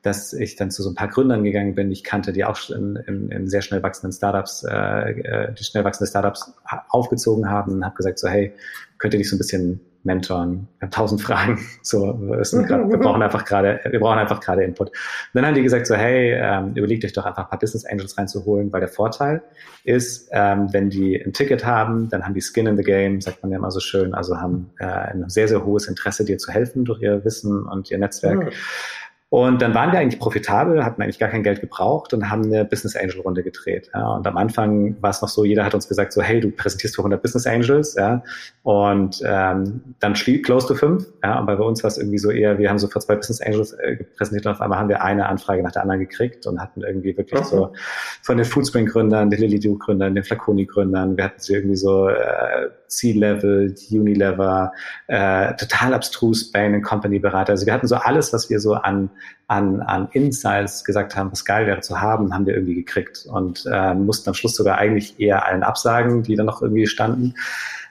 dass 0.08 0.32
ich 0.32 0.56
dann 0.56 0.70
zu 0.70 0.82
so 0.82 0.88
ein 0.88 0.94
paar 0.94 1.08
Gründern 1.08 1.44
gegangen 1.44 1.74
bin. 1.74 1.92
Ich 1.92 2.02
kannte 2.02 2.32
die 2.32 2.44
auch 2.44 2.58
in, 2.70 2.96
in, 3.06 3.30
in 3.30 3.46
sehr 3.46 3.60
schnell 3.60 3.82
wachsenden 3.82 4.12
Startups, 4.12 4.64
äh, 4.64 5.10
äh 5.10 5.52
die 5.52 5.64
schnell 5.64 5.84
wachsende 5.84 6.08
Startups 6.08 6.54
aufgezogen 6.88 7.50
haben 7.50 7.72
und 7.74 7.84
habe 7.84 7.94
gesagt 7.94 8.18
so, 8.18 8.26
hey, 8.26 8.52
könnt 8.96 9.14
ihr 9.14 9.18
dich 9.18 9.28
so 9.28 9.36
ein 9.36 9.38
bisschen 9.38 9.80
mentoren? 10.04 10.66
Ich 10.76 10.82
habe 10.82 10.90
tausend 10.90 11.20
Fragen. 11.20 11.58
So, 11.82 12.18
wir 12.20 12.98
brauchen 12.98 13.22
einfach 13.22 13.44
gerade, 13.44 13.80
wir 13.88 14.00
brauchen 14.00 14.18
einfach 14.18 14.40
gerade 14.40 14.62
Input. 14.62 14.88
Und 14.88 14.94
dann 15.34 15.46
haben 15.46 15.54
die 15.54 15.62
gesagt 15.62 15.86
so, 15.86 15.94
hey, 15.94 16.34
ähm, 16.34 16.72
überlegt 16.74 17.04
euch 17.04 17.12
doch 17.12 17.24
einfach 17.24 17.44
ein 17.44 17.48
paar 17.50 17.58
Business 17.58 17.86
Angels 17.86 18.18
reinzuholen, 18.18 18.72
weil 18.72 18.80
der 18.80 18.88
Vorteil 18.88 19.42
ist, 19.84 20.28
ähm, 20.32 20.68
wenn 20.72 20.90
die 20.90 21.16
ein 21.16 21.32
Ticket 21.32 21.64
haben, 21.64 22.08
dann 22.10 22.24
haben 22.24 22.34
die 22.34 22.42
Skin 22.42 22.66
in 22.66 22.76
the 22.76 22.82
Game, 22.82 23.20
sagt 23.20 23.42
man 23.42 23.52
ja 23.52 23.58
immer 23.58 23.70
so 23.70 23.80
schön, 23.80 24.12
also 24.12 24.38
haben 24.38 24.70
äh, 24.78 24.84
ein 24.84 25.28
sehr, 25.28 25.48
sehr 25.48 25.64
hohes 25.64 25.86
Interesse, 25.86 26.24
dir 26.24 26.38
zu 26.38 26.52
helfen 26.52 26.84
durch 26.84 27.00
ihr 27.00 27.24
Wissen 27.24 27.62
und 27.62 27.90
ihr 27.90 27.98
Netzwerk. 27.98 28.46
Mhm. 28.46 28.50
Und 29.30 29.60
dann 29.60 29.74
waren 29.74 29.92
wir 29.92 29.98
eigentlich 29.98 30.18
profitabel, 30.18 30.82
hatten 30.86 31.02
eigentlich 31.02 31.18
gar 31.18 31.28
kein 31.28 31.42
Geld 31.42 31.60
gebraucht 31.60 32.14
und 32.14 32.30
haben 32.30 32.44
eine 32.44 32.64
Business 32.64 32.96
Angel 32.96 33.20
Runde 33.20 33.42
gedreht. 33.42 33.90
Ja. 33.92 34.14
Und 34.14 34.26
am 34.26 34.38
Anfang 34.38 34.96
war 35.02 35.10
es 35.10 35.20
noch 35.20 35.28
so, 35.28 35.44
jeder 35.44 35.66
hat 35.66 35.74
uns 35.74 35.86
gesagt 35.86 36.14
so, 36.14 36.22
hey, 36.22 36.40
du 36.40 36.50
präsentierst 36.50 36.96
für 36.96 37.02
100 37.02 37.20
Business 37.20 37.46
Angels, 37.46 37.94
ja. 37.94 38.22
Und 38.62 39.20
ähm, 39.26 39.94
dann 40.00 40.16
schlief 40.16 40.44
close 40.44 40.66
to 40.66 40.74
fünf, 40.74 41.06
ja. 41.22 41.38
Und 41.38 41.44
bei 41.44 41.56
uns 41.56 41.82
war 41.82 41.88
es 41.88 41.98
irgendwie 41.98 42.16
so 42.16 42.30
eher, 42.30 42.58
wir 42.58 42.70
haben 42.70 42.78
sofort 42.78 43.04
zwei 43.04 43.16
Business 43.16 43.42
Angels 43.42 43.74
äh, 43.74 43.96
präsentiert 44.16 44.46
und 44.46 44.52
auf 44.52 44.62
einmal 44.62 44.78
haben 44.78 44.88
wir 44.88 45.02
eine 45.02 45.26
Anfrage 45.26 45.62
nach 45.62 45.72
der 45.72 45.82
anderen 45.82 46.00
gekriegt 46.00 46.46
und 46.46 46.58
hatten 46.58 46.80
irgendwie 46.80 47.14
wirklich 47.14 47.38
okay. 47.38 47.48
so 47.50 47.72
von 48.22 48.38
den 48.38 48.46
Foodspring 48.46 48.86
Gründern, 48.86 49.28
den 49.28 49.40
Lily 49.40 49.60
Do 49.60 49.76
Gründern, 49.76 50.14
den 50.14 50.24
Flaconi 50.24 50.64
Gründern, 50.64 51.18
wir 51.18 51.24
hatten 51.24 51.40
sie 51.40 51.52
irgendwie 51.52 51.76
so 51.76 52.08
äh, 52.08 52.70
C-Level, 52.88 53.74
Unilever, 53.90 54.72
äh, 55.06 55.54
total 55.54 55.94
abstrus 55.94 56.50
Bain 56.50 56.82
Company 56.82 57.18
Berater. 57.18 57.52
Also 57.52 57.66
wir 57.66 57.72
hatten 57.72 57.86
so 57.86 57.96
alles, 57.96 58.32
was 58.32 58.50
wir 58.50 58.60
so 58.60 58.74
an 58.74 59.10
an, 59.48 59.80
an 59.80 60.08
Insights 60.12 60.84
gesagt 60.84 61.16
haben, 61.16 61.32
was 61.32 61.44
geil 61.44 61.66
wäre 61.66 61.80
zu 61.80 62.00
haben, 62.00 62.34
haben 62.34 62.46
wir 62.46 62.54
irgendwie 62.54 62.74
gekriegt 62.74 63.26
und 63.32 63.64
äh, 63.70 63.94
mussten 63.94 64.28
am 64.28 64.34
Schluss 64.34 64.54
sogar 64.54 64.76
eigentlich 64.76 65.18
eher 65.18 65.46
allen 65.46 65.62
absagen, 65.62 66.22
die 66.22 66.36
dann 66.36 66.46
noch 66.46 66.60
irgendwie 66.60 66.86
standen, 66.86 67.34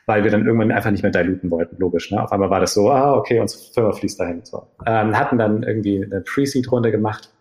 weil 0.05 0.23
wir 0.23 0.29
dann 0.29 0.45
irgendwann 0.45 0.71
einfach 0.71 0.91
nicht 0.91 1.01
mehr 1.01 1.11
diluten 1.11 1.49
wollten, 1.49 1.75
logisch. 1.79 2.11
Ne? 2.11 2.21
Auf 2.21 2.31
einmal 2.31 2.51
war 2.51 2.59
das 2.59 2.75
so, 2.75 2.91
ah, 2.91 3.15
okay, 3.15 3.39
unsere 3.39 3.61
Firma 3.73 3.91
fließt 3.91 4.19
dahin. 4.19 4.41
So. 4.43 4.67
Ähm, 4.85 5.17
hatten 5.17 5.39
dann 5.39 5.63
irgendwie 5.63 6.05
eine 6.05 6.21
Pre-Seed-Runde 6.21 6.91
gemacht 6.91 7.31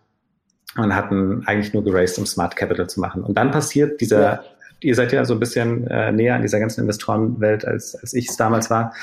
und 0.75 0.95
hatten 0.95 1.43
eigentlich 1.45 1.73
nur 1.75 1.83
geraced, 1.83 2.17
um 2.17 2.25
Smart 2.25 2.55
Capital 2.55 2.87
zu 2.89 2.99
machen. 2.99 3.23
Und 3.23 3.37
dann 3.37 3.51
passiert 3.51 4.01
dieser 4.01 4.43
ihr 4.79 4.95
seid 4.95 5.11
ja 5.11 5.25
so 5.25 5.33
ein 5.33 5.39
bisschen 5.39 5.87
äh, 5.87 6.11
näher 6.11 6.35
an 6.35 6.41
dieser 6.41 6.59
ganzen 6.59 6.81
Investorenwelt, 6.81 7.65
als, 7.65 7.95
als 7.95 8.13
ich 8.13 8.29
es 8.29 8.37
damals 8.37 8.69
war. 8.69 8.93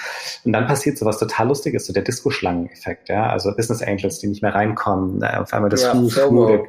Und 0.44 0.52
dann 0.52 0.66
passiert 0.66 0.98
so 0.98 1.06
was 1.06 1.18
total 1.18 1.48
Lustiges, 1.48 1.86
so 1.86 1.92
der 1.92 2.02
Disco-Schlangen-Effekt, 2.02 3.08
ja. 3.08 3.28
Also 3.28 3.54
Business 3.56 3.82
Angels, 3.82 4.18
die 4.20 4.28
nicht 4.28 4.42
mehr 4.42 4.54
reinkommen, 4.54 5.22
äh, 5.22 5.36
auf 5.36 5.52
einmal 5.52 5.70
das 5.70 5.82
ja, 5.82 5.94
Who, 5.94 6.08
Who, 6.32 6.66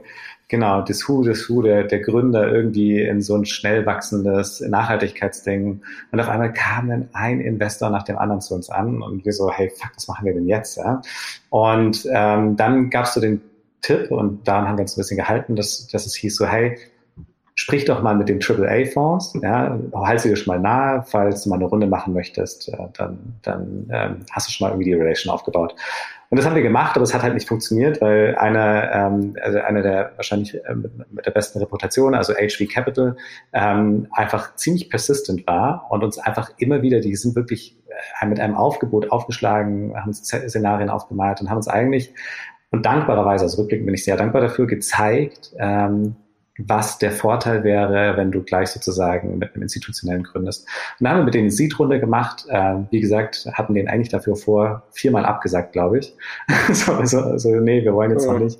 genau, 0.47 0.81
das 0.81 1.07
Who, 1.07 1.23
das 1.23 1.49
Who, 1.49 1.61
der, 1.61 1.83
der 1.83 1.99
Gründer 1.99 2.51
irgendwie 2.51 3.01
in 3.01 3.21
so 3.21 3.35
ein 3.35 3.45
schnell 3.45 3.85
wachsendes 3.85 4.61
Nachhaltigkeitsding. 4.61 5.81
Und 6.11 6.19
auf 6.19 6.27
einmal 6.27 6.51
kam 6.53 6.89
dann 6.89 7.09
ein 7.13 7.41
Investor 7.41 7.91
nach 7.91 8.03
dem 8.03 8.17
anderen 8.17 8.41
zu 8.41 8.55
uns 8.55 8.69
an 8.69 9.03
und 9.03 9.23
wir 9.23 9.33
so, 9.33 9.51
hey, 9.51 9.69
fuck, 9.69 9.91
was 9.95 10.07
machen 10.07 10.25
wir 10.25 10.33
denn 10.33 10.47
jetzt, 10.47 10.77
ja? 10.77 11.01
Und 11.49 12.07
ähm, 12.11 12.55
dann 12.55 12.89
gab's 12.89 13.13
so 13.13 13.21
den 13.21 13.41
Tipp 13.81 14.09
und 14.09 14.47
daran 14.47 14.67
haben 14.67 14.77
wir 14.77 14.81
uns 14.81 14.97
ein 14.97 15.01
bisschen 15.01 15.17
gehalten, 15.17 15.55
dass, 15.55 15.85
dass 15.87 16.07
es 16.07 16.15
hieß 16.15 16.35
so, 16.35 16.47
hey, 16.47 16.75
sprich 17.55 17.85
doch 17.85 18.01
mal 18.03 18.15
mit 18.15 18.27
den 18.27 18.41
AAA-Fonds, 18.41 19.39
ja, 19.41 19.79
halt 19.93 20.19
sie 20.19 20.29
dir 20.29 20.35
schon 20.35 20.53
mal 20.53 20.59
nahe, 20.59 21.03
falls 21.07 21.43
du 21.43 21.49
mal 21.49 21.55
eine 21.55 21.65
Runde 21.65 21.87
machen 21.87 22.13
möchtest, 22.13 22.67
äh, 22.69 22.77
dann, 22.93 23.17
dann 23.41 23.89
ähm, 23.91 24.17
hast 24.31 24.47
du 24.47 24.51
schon 24.51 24.67
mal 24.67 24.71
irgendwie 24.73 24.91
die 24.91 24.93
Relation 24.93 25.33
aufgebaut. 25.33 25.73
Und 26.29 26.37
das 26.37 26.45
haben 26.45 26.55
wir 26.55 26.63
gemacht, 26.63 26.97
aber 26.97 27.03
es 27.03 27.13
hat 27.13 27.23
halt 27.23 27.33
nicht 27.33 27.47
funktioniert, 27.47 28.01
weil 28.01 28.35
einer, 28.35 28.91
ähm, 28.91 29.37
also 29.41 29.59
einer 29.59 29.81
der 29.81 30.11
wahrscheinlich 30.17 30.53
äh, 30.55 30.75
mit 30.75 31.25
der 31.25 31.31
besten 31.31 31.59
Reputation, 31.59 32.13
also 32.13 32.33
HV 32.33 32.67
Capital, 32.69 33.15
ähm, 33.53 34.07
einfach 34.11 34.55
ziemlich 34.55 34.89
persistent 34.89 35.47
war 35.47 35.87
und 35.89 36.03
uns 36.03 36.17
einfach 36.17 36.51
immer 36.57 36.81
wieder, 36.81 36.99
die 36.99 37.15
sind 37.15 37.37
wirklich 37.37 37.77
äh, 38.21 38.25
mit 38.25 38.41
einem 38.41 38.55
Aufgebot 38.55 39.11
aufgeschlagen, 39.11 39.95
haben 39.95 40.13
Szenarien 40.13 40.89
aufgemalt 40.89 41.39
und 41.39 41.49
haben 41.49 41.57
uns 41.57 41.69
eigentlich 41.69 42.13
und 42.71 42.85
dankbarerweise, 42.85 43.45
also 43.45 43.61
rückblickend 43.61 43.85
bin 43.85 43.95
ich 43.95 44.03
sehr 44.03 44.17
dankbar 44.17 44.41
dafür, 44.41 44.67
gezeigt, 44.67 45.53
ähm, 45.57 46.17
was 46.57 46.97
der 46.97 47.11
Vorteil 47.11 47.63
wäre, 47.63 48.15
wenn 48.15 48.31
du 48.31 48.41
gleich 48.41 48.69
sozusagen 48.69 49.37
mit 49.37 49.53
einem 49.53 49.63
institutionellen 49.63 50.23
gründest. 50.23 50.67
Und 50.99 51.03
dann 51.03 51.13
haben 51.13 51.19
wir 51.19 51.25
mit 51.25 51.33
denen 51.33 51.49
Seed-Runde 51.49 51.99
gemacht. 51.99 52.45
Äh, 52.49 52.75
wie 52.91 53.01
gesagt, 53.01 53.47
hatten 53.53 53.73
den 53.73 53.89
eigentlich 53.89 54.09
dafür 54.09 54.35
vor, 54.35 54.83
viermal 54.91 55.25
abgesagt, 55.25 55.73
glaube 55.73 55.99
ich. 55.99 56.15
so, 56.71 57.03
so, 57.05 57.37
so, 57.37 57.49
nee, 57.55 57.83
wir 57.83 57.93
wollen 57.93 58.11
jetzt 58.11 58.25
noch 58.25 58.39
nicht. 58.39 58.59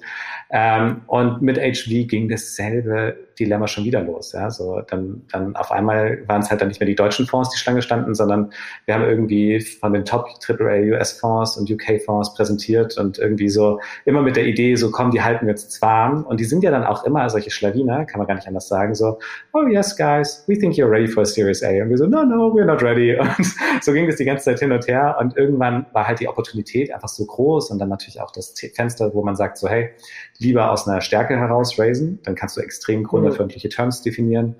Ähm, 0.50 1.02
und 1.08 1.42
mit 1.42 1.58
HV 1.58 2.08
ging 2.08 2.28
dasselbe 2.28 3.18
Dilemma 3.40 3.68
schon 3.68 3.84
wieder 3.84 4.02
los. 4.02 4.32
Ja, 4.34 4.50
so 4.50 4.82
dann, 4.88 5.24
dann 5.32 5.56
auf 5.56 5.72
einmal 5.72 6.24
waren 6.28 6.42
es 6.42 6.50
halt 6.50 6.62
dann 6.62 6.68
nicht 6.70 6.80
mehr 6.80 6.88
die 6.88 6.96
deutschen 6.96 7.26
Fonds, 7.26 7.50
die 7.50 7.58
Schlange 7.58 7.82
standen, 7.82 8.16
sondern 8.16 8.52
wir 8.86 8.96
haben 8.96 9.04
irgendwie 9.04 9.62
von 9.62 9.94
den 9.94 10.06
Top 10.06 10.28
AAA 10.48 10.96
US 10.96 11.14
Fonds 11.14 11.58
und 11.58 11.70
UK 11.70 12.02
Fonds 12.04 12.34
präsentiert 12.34 12.98
und 12.98 13.18
irgendwie 13.18 13.50
so 13.50 13.80
immer 14.06 14.22
mit 14.22 14.36
der 14.36 14.46
Idee, 14.46 14.76
so 14.76 14.92
komm, 14.92 15.12
die 15.12 15.22
halten 15.22 15.46
wir 15.46 15.52
jetzt 15.52 15.82
warm. 15.82 16.24
Und 16.26 16.40
die 16.40 16.46
sind 16.46 16.64
ja 16.64 16.72
dann 16.72 16.84
auch 16.84 17.04
immer 17.04 17.30
solche 17.30 17.52
Schlawiner, 17.52 18.06
kann 18.06 18.20
man 18.20 18.28
gar 18.28 18.36
nicht 18.36 18.48
anders 18.48 18.68
sagen, 18.68 18.96
so, 18.96 19.20
oh 19.54 19.68
yes, 19.68 19.96
guys, 19.96 20.44
we 20.48 20.58
think 20.58 20.76
you're 20.76 20.90
ready 20.90 21.08
for 21.08 21.24
a 21.24 21.26
Series 21.26 21.64
A. 21.64 21.70
Und 21.82 21.90
wir 21.90 21.98
so, 21.98 22.06
no, 22.06 22.24
no, 22.24 22.54
we're 22.54 22.66
not 22.66 22.82
ready. 22.82 23.16
Und 23.20 23.84
so 23.84 23.94
ging 23.94 24.08
es 24.08 24.16
die 24.16 24.26
ganze 24.26 24.46
Zeit 24.46 24.60
hin 24.60 24.72
und 24.72 24.88
her. 24.88 25.18
Und 25.20 25.36
irgendwann 25.38 25.86
war 25.94 26.08
halt 26.08 26.20
die 26.20 26.28
Opportunität 26.28 26.94
einfach 26.94 27.08
so 27.08 27.26
groß 27.26 27.72
und 27.72 27.80
dann 27.80 27.90
natürlich 27.90 28.22
auch 28.22 28.32
das 28.32 28.54
Fenster, 28.74 29.14
wo 29.14 29.24
man 29.24 29.36
sagt, 29.36 29.58
so, 29.58 29.68
hey, 29.68 29.90
lieber 30.38 30.72
aus 30.72 30.88
einer 30.88 31.02
Stärke 31.02 31.38
heraus 31.38 31.78
raisen, 31.80 32.20
dann 32.24 32.36
kannst 32.36 32.58
du 32.58 32.62
extrem 32.62 33.04
gründerfreundliche 33.26 33.70
Terms 33.70 34.02
definieren. 34.02 34.56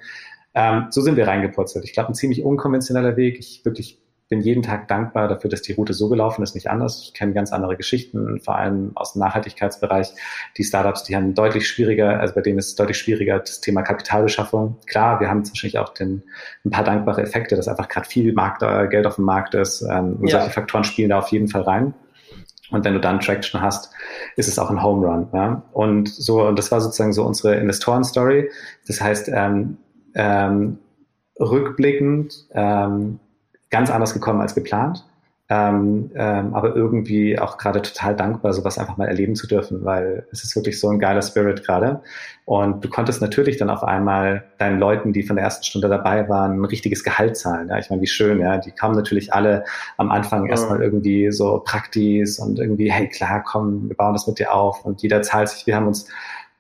Ähm, 0.54 0.88
so 0.90 1.02
sind 1.02 1.18
wir 1.18 1.28
reingepurzelt. 1.28 1.86
Ich 1.86 1.94
glaube, 1.94 2.10
ein 2.10 2.16
ziemlich 2.16 2.44
unkonventioneller 2.44 3.18
Weg. 3.18 3.40
Ich 3.40 3.64
wirklich 3.66 4.00
bin 4.28 4.42
jeden 4.42 4.64
Tag 4.64 4.88
dankbar 4.88 5.28
dafür, 5.28 5.50
dass 5.52 5.62
die 5.62 5.74
Route 5.74 5.94
so 5.94 6.10
gelaufen 6.10 6.42
ist, 6.42 6.56
nicht 6.56 6.70
anders. 6.70 7.04
Ich 7.04 7.14
kenne 7.14 7.34
ganz 7.34 7.54
andere 7.54 7.78
Geschichten, 7.78 8.40
vor 8.42 8.56
allem 8.56 8.92
aus 8.96 9.14
dem 9.14 9.20
Nachhaltigkeitsbereich. 9.20 10.14
Die 10.58 10.64
Startups, 10.64 11.04
die 11.04 11.16
haben 11.16 11.36
deutlich 11.36 11.68
schwieriger, 11.68 12.20
also 12.20 12.34
bei 12.34 12.42
denen 12.42 12.58
ist 12.58 12.70
es 12.70 12.76
deutlich 12.76 12.98
schwieriger, 12.98 13.40
das 13.40 13.62
Thema 13.62 13.84
Kapitalbeschaffung. 13.84 14.78
Klar, 14.88 15.20
wir 15.20 15.30
haben 15.30 15.48
wahrscheinlich 15.48 15.78
auch 15.78 15.90
den, 15.90 16.24
ein 16.64 16.72
paar 16.72 16.84
dankbare 16.84 17.22
Effekte, 17.22 17.56
dass 17.56 17.68
einfach 17.68 17.88
gerade 17.88 18.08
viel 18.08 18.34
Markt, 18.34 18.64
äh, 18.64 18.88
Geld 18.88 19.06
auf 19.06 19.16
dem 19.16 19.26
Markt 19.26 19.54
ist. 19.54 19.84
Ähm, 19.84 20.18
und 20.20 20.28
ja. 20.28 20.40
solche 20.40 20.54
Faktoren 20.54 20.84
spielen 20.84 21.10
da 21.10 21.20
auf 21.20 21.28
jeden 21.28 21.48
Fall 21.48 21.62
rein. 21.62 21.94
Und 22.72 22.84
wenn 22.84 22.94
du 22.94 23.00
dann 23.00 23.20
Traction 23.20 23.62
hast, 23.62 23.92
ist 24.36 24.48
es 24.48 24.58
auch 24.58 24.70
ein 24.70 24.82
Home 24.82 25.06
Run. 25.06 25.28
Ja? 25.34 25.62
Und 25.74 26.10
so, 26.10 26.48
und 26.48 26.58
das 26.58 26.72
war 26.72 26.82
sozusagen 26.82 27.14
so 27.14 27.24
unsere 27.24 27.56
Investoren-Story. 27.56 28.50
Das 28.88 29.02
heißt, 29.02 29.30
ähm, 29.34 29.78
ähm, 30.16 30.80
rückblickend 31.40 32.48
ähm, 32.54 33.20
ganz 33.70 33.92
anders 33.92 34.14
gekommen 34.14 34.42
als 34.42 34.56
geplant. 34.56 35.06
Ähm, 35.48 36.10
ähm, 36.16 36.56
aber 36.56 36.76
irgendwie 36.76 37.38
auch 37.38 37.60
gerade 37.60 37.80
total 37.84 38.16
dankbar, 38.16 38.52
sowas 38.52 38.80
einfach 38.80 38.98
mal 38.98 39.08
erleben 39.08 39.36
zu 39.36 39.46
dürfen, 39.46 39.86
weil 39.86 40.26
es 40.32 40.44
ist 40.44 40.56
wirklich 40.56 40.80
so 40.80 40.90
ein 40.90 40.98
geiler 40.98 41.22
Spirit 41.22 41.64
gerade. 41.64 42.02
Und 42.46 42.84
du 42.84 42.90
konntest 42.90 43.22
natürlich 43.22 43.58
dann 43.58 43.70
auf 43.70 43.84
einmal 43.84 44.46
deinen 44.58 44.80
Leuten, 44.80 45.14
die 45.14 45.22
von 45.22 45.36
der 45.36 45.46
ersten 45.46 45.64
Stunde 45.64 45.88
dabei 45.88 46.28
waren, 46.30 46.62
ein 46.62 46.66
richtiges 46.66 47.04
Gehalt 47.04 47.38
zahlen. 47.38 47.70
Ja, 47.70 47.78
ich 47.78 47.92
meine, 47.92 48.02
wie 48.02 48.08
schön, 48.08 48.40
ja. 48.40 48.58
Die 48.58 48.72
kamen 48.72 48.96
natürlich 48.96 49.34
alle 49.34 49.66
am 49.98 50.10
Anfang 50.10 50.48
erstmal 50.48 50.82
irgendwie 50.82 51.32
so 51.32 51.62
Praktis 51.64 52.40
und 52.40 52.58
irgendwie, 52.58 52.92
hey 52.92 53.08
klar, 53.08 53.44
komm, 53.46 53.88
wir 53.88 53.96
bauen 53.96 54.14
das 54.14 54.26
mit 54.26 54.40
dir 54.40 54.52
auf 54.52 54.84
und 54.84 55.04
jeder 55.04 55.22
zahlt 55.22 55.50
sich. 55.50 55.68
Wir 55.68 55.76
haben 55.76 55.86
uns 55.86 56.08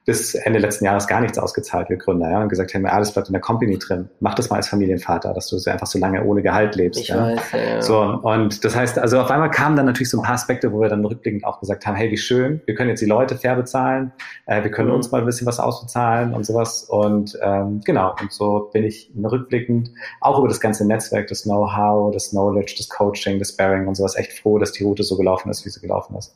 bis 0.06 0.36
Ende 0.36 0.60
letzten 0.60 0.86
Jahres 0.86 1.08
gar 1.08 1.20
nichts 1.20 1.39
ausgezahlt, 1.39 1.89
wir 1.89 1.97
Gründer, 1.97 2.30
ja, 2.30 2.41
und 2.41 2.49
gesagt 2.49 2.74
haben, 2.76 2.86
alles 2.86 3.12
bleibt 3.12 3.28
in 3.28 3.34
der 3.34 3.41
Company 3.41 3.80
drin. 3.80 4.08
Mach 4.20 4.36
das 4.36 4.51
mal 4.51 4.58
als 4.58 4.68
Familienvater, 4.68 5.34
dass 5.34 5.47
du 5.47 5.58
so 5.58 5.72
einfach 5.72 5.88
so 5.88 5.97
lange 5.97 6.24
ohne 6.24 6.43
Gehalt 6.43 6.76
lebst. 6.76 7.01
Ich 7.01 7.08
ja. 7.08 7.36
weiß, 7.36 7.41
ja. 7.53 7.82
So, 7.82 8.01
und 8.01 8.64
das 8.64 8.76
heißt, 8.76 8.99
also 8.99 9.20
auf 9.20 9.32
einmal 9.32 9.49
kamen 9.49 9.76
dann 9.76 9.88
natürlich 9.88 10.12
so 10.12 10.20
ein 10.20 10.24
paar 10.24 10.36
Aspekte, 10.36 10.72
wo 10.72 10.80
wir 10.80 10.89
dann 10.89 11.03
rückblickend 11.03 11.43
auch 11.43 11.60
gesagt 11.60 11.88
haben, 11.88 11.95
hey, 11.95 12.12
wie 12.12 12.18
schön, 12.18 12.62
wir 12.66 12.76
können 12.76 12.89
jetzt 12.89 13.01
die 13.01 13.08
Leute 13.08 13.36
fair 13.36 13.56
bezahlen, 13.56 14.12
äh, 14.45 14.64
wir 14.64 14.70
können 14.70 14.89
mhm. 14.89 14.95
uns 14.95 15.12
mal 15.12 15.22
ein 15.22 15.26
bisschen 15.26 15.47
was 15.47 15.60
ausbezahlen 15.60 16.36
und 16.36 16.45
sowas. 16.45 16.84
Und 16.84 17.38
ähm, 17.41 17.82
genau, 17.84 18.14
und 18.22 18.32
so 18.32 18.70
bin 18.72 18.84
ich 18.84 19.12
rückblickend 19.18 19.89
auch 20.22 20.38
über 20.38 20.47
das 20.47 20.60
ganze 20.60 20.86
Netzwerk, 20.86 21.28
das 21.28 21.43
Know-how, 21.43 22.14
das 22.14 22.30
Knowledge, 22.30 22.76
das 22.78 22.89
Coaching, 22.89 23.39
das 23.39 23.49
Sparing 23.49 23.88
und 23.88 23.95
sowas 23.95 24.16
echt 24.16 24.34
froh, 24.34 24.60
dass 24.60 24.72
die 24.72 24.84
Route 24.84 25.01
so 25.01 25.18
gelaufen 25.18 25.49
ist, 25.49 25.66
wie 25.66 25.70
sie 25.70 25.82
gelaufen 25.82 26.16
ist. 26.16 26.36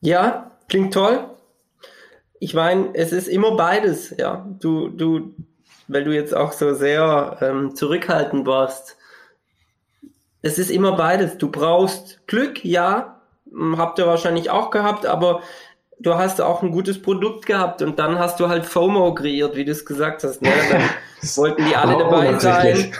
Ja, 0.00 0.50
klingt 0.68 0.92
toll 0.92 1.24
ich 2.40 2.54
meine, 2.54 2.90
es 2.94 3.12
ist 3.12 3.28
immer 3.28 3.56
beides, 3.56 4.14
ja. 4.16 4.46
Du, 4.60 4.88
du, 4.88 5.34
weil 5.88 6.04
du 6.04 6.14
jetzt 6.14 6.36
auch 6.36 6.52
so 6.52 6.74
sehr 6.74 7.38
ähm, 7.40 7.74
zurückhaltend 7.74 8.46
warst. 8.46 8.96
Es 10.42 10.58
ist 10.58 10.70
immer 10.70 10.92
beides. 10.92 11.38
Du 11.38 11.50
brauchst 11.50 12.26
Glück, 12.26 12.64
ja, 12.64 13.20
hm, 13.50 13.78
habt 13.78 13.98
ihr 13.98 14.06
wahrscheinlich 14.06 14.50
auch 14.50 14.70
gehabt, 14.70 15.06
aber 15.06 15.42
du 15.98 16.14
hast 16.14 16.40
auch 16.40 16.62
ein 16.62 16.70
gutes 16.70 17.02
Produkt 17.02 17.46
gehabt 17.46 17.82
und 17.82 17.98
dann 17.98 18.18
hast 18.18 18.38
du 18.38 18.48
halt 18.48 18.64
FOMO 18.66 19.14
kreiert, 19.14 19.56
wie 19.56 19.64
du 19.64 19.72
es 19.72 19.84
gesagt 19.84 20.22
hast. 20.22 20.42
Ne? 20.42 20.50
Dann 20.70 20.82
wollten 21.36 21.64
die 21.66 21.74
alle 21.74 21.96
oh, 21.96 21.98
dabei 21.98 22.38
sein. 22.38 22.92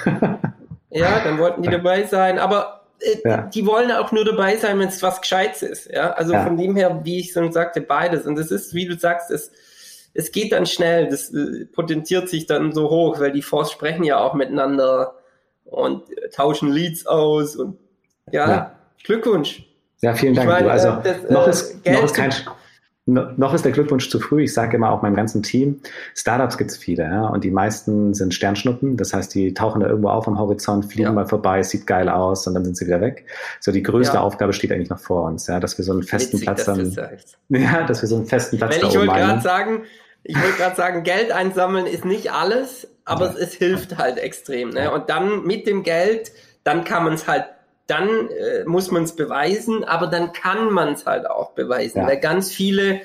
ja, 0.90 1.20
dann 1.20 1.38
wollten 1.38 1.62
die 1.62 1.70
dabei 1.70 2.04
sein, 2.04 2.38
aber 2.38 2.77
ja. 3.24 3.42
die 3.42 3.66
wollen 3.66 3.90
auch 3.92 4.12
nur 4.12 4.24
dabei 4.24 4.56
sein, 4.56 4.78
wenn 4.78 4.88
es 4.88 5.02
was 5.02 5.20
Gescheites 5.20 5.62
ist. 5.62 5.90
Ja, 5.90 6.12
also 6.12 6.32
ja. 6.32 6.44
von 6.44 6.56
dem 6.56 6.76
her, 6.76 7.00
wie 7.04 7.20
ich 7.20 7.32
schon 7.32 7.52
sagte, 7.52 7.80
beides. 7.80 8.26
Und 8.26 8.38
es 8.38 8.50
ist, 8.50 8.74
wie 8.74 8.86
du 8.86 8.98
sagst, 8.98 9.30
es, 9.30 9.50
es 10.14 10.32
geht 10.32 10.52
dann 10.52 10.66
schnell, 10.66 11.08
das 11.08 11.32
äh, 11.32 11.66
potentiert 11.66 12.28
sich 12.28 12.46
dann 12.46 12.72
so 12.72 12.90
hoch, 12.90 13.20
weil 13.20 13.32
die 13.32 13.42
Fonds 13.42 13.70
sprechen 13.70 14.04
ja 14.04 14.18
auch 14.18 14.34
miteinander 14.34 15.14
und 15.64 16.10
äh, 16.10 16.28
tauschen 16.30 16.72
Leads 16.72 17.06
aus 17.06 17.56
und 17.56 17.78
ja, 18.30 18.48
ja. 18.48 18.78
Glückwunsch. 19.04 19.64
Ja, 20.00 20.14
vielen 20.14 20.34
Dank. 20.34 20.48
Meine, 20.48 20.70
also 20.70 20.98
das, 21.02 21.28
noch, 21.30 21.46
ist, 21.48 21.86
noch 21.86 22.04
ist 22.04 22.14
kein, 22.14 22.32
noch 23.08 23.54
ist 23.54 23.64
der 23.64 23.72
Glückwunsch 23.72 24.10
zu 24.10 24.20
früh. 24.20 24.44
Ich 24.44 24.52
sage 24.52 24.76
immer 24.76 24.90
auch 24.90 25.02
meinem 25.02 25.16
ganzen 25.16 25.42
Team, 25.42 25.80
Startups 26.14 26.58
gibt 26.58 26.70
es 26.70 26.76
viele 26.76 27.04
ja, 27.04 27.26
und 27.26 27.42
die 27.42 27.50
meisten 27.50 28.12
sind 28.12 28.34
Sternschnuppen. 28.34 28.96
Das 28.96 29.14
heißt, 29.14 29.34
die 29.34 29.54
tauchen 29.54 29.80
da 29.80 29.88
irgendwo 29.88 30.10
auf 30.10 30.28
am 30.28 30.38
Horizont, 30.38 30.84
fliegen 30.84 31.04
ja. 31.04 31.12
mal 31.12 31.26
vorbei, 31.26 31.62
sieht 31.62 31.86
geil 31.86 32.08
aus 32.08 32.46
und 32.46 32.54
dann 32.54 32.64
sind 32.64 32.76
sie 32.76 32.86
wieder 32.86 33.00
weg. 33.00 33.24
So 33.60 33.72
die 33.72 33.82
größte 33.82 34.16
ja. 34.16 34.20
Aufgabe 34.20 34.52
steht 34.52 34.72
eigentlich 34.72 34.90
noch 34.90 34.98
vor 34.98 35.24
uns, 35.24 35.46
ja, 35.46 35.58
dass 35.58 35.78
wir 35.78 35.84
so 35.84 35.92
einen 35.92 36.02
festen 36.02 36.34
Witzig, 36.34 36.46
Platz 36.46 36.64
dann, 36.64 36.96
ja, 37.48 37.84
dass 37.84 38.02
wir 38.02 38.08
so 38.08 38.16
einen 38.16 38.26
festen 38.26 38.58
Platz 38.58 38.78
da 38.78 38.88
ich 38.88 38.94
wollte 38.94 39.12
gerade 39.12 39.40
sagen, 39.40 39.82
ich 40.22 40.36
wollte 40.36 40.58
gerade 40.58 40.76
sagen, 40.76 41.02
Geld 41.02 41.32
einsammeln 41.32 41.86
ist 41.86 42.04
nicht 42.04 42.32
alles, 42.32 42.88
aber 43.04 43.30
es, 43.30 43.36
es, 43.36 43.54
hilft 43.54 43.96
halt 43.96 44.18
extrem. 44.18 44.70
Ne? 44.70 44.92
Und 44.92 45.08
dann 45.08 45.44
mit 45.44 45.66
dem 45.66 45.82
Geld, 45.82 46.32
dann 46.64 46.84
kann 46.84 47.04
man 47.04 47.14
es 47.14 47.26
halt 47.26 47.46
dann 47.88 48.28
äh, 48.28 48.64
muss 48.66 48.90
man 48.90 49.02
es 49.02 49.16
beweisen, 49.16 49.82
aber 49.82 50.06
dann 50.06 50.32
kann 50.32 50.70
man 50.70 50.92
es 50.92 51.06
halt 51.06 51.28
auch 51.28 51.52
beweisen, 51.52 52.02
ja. 52.02 52.06
weil 52.06 52.20
ganz 52.20 52.52
viele 52.52 53.00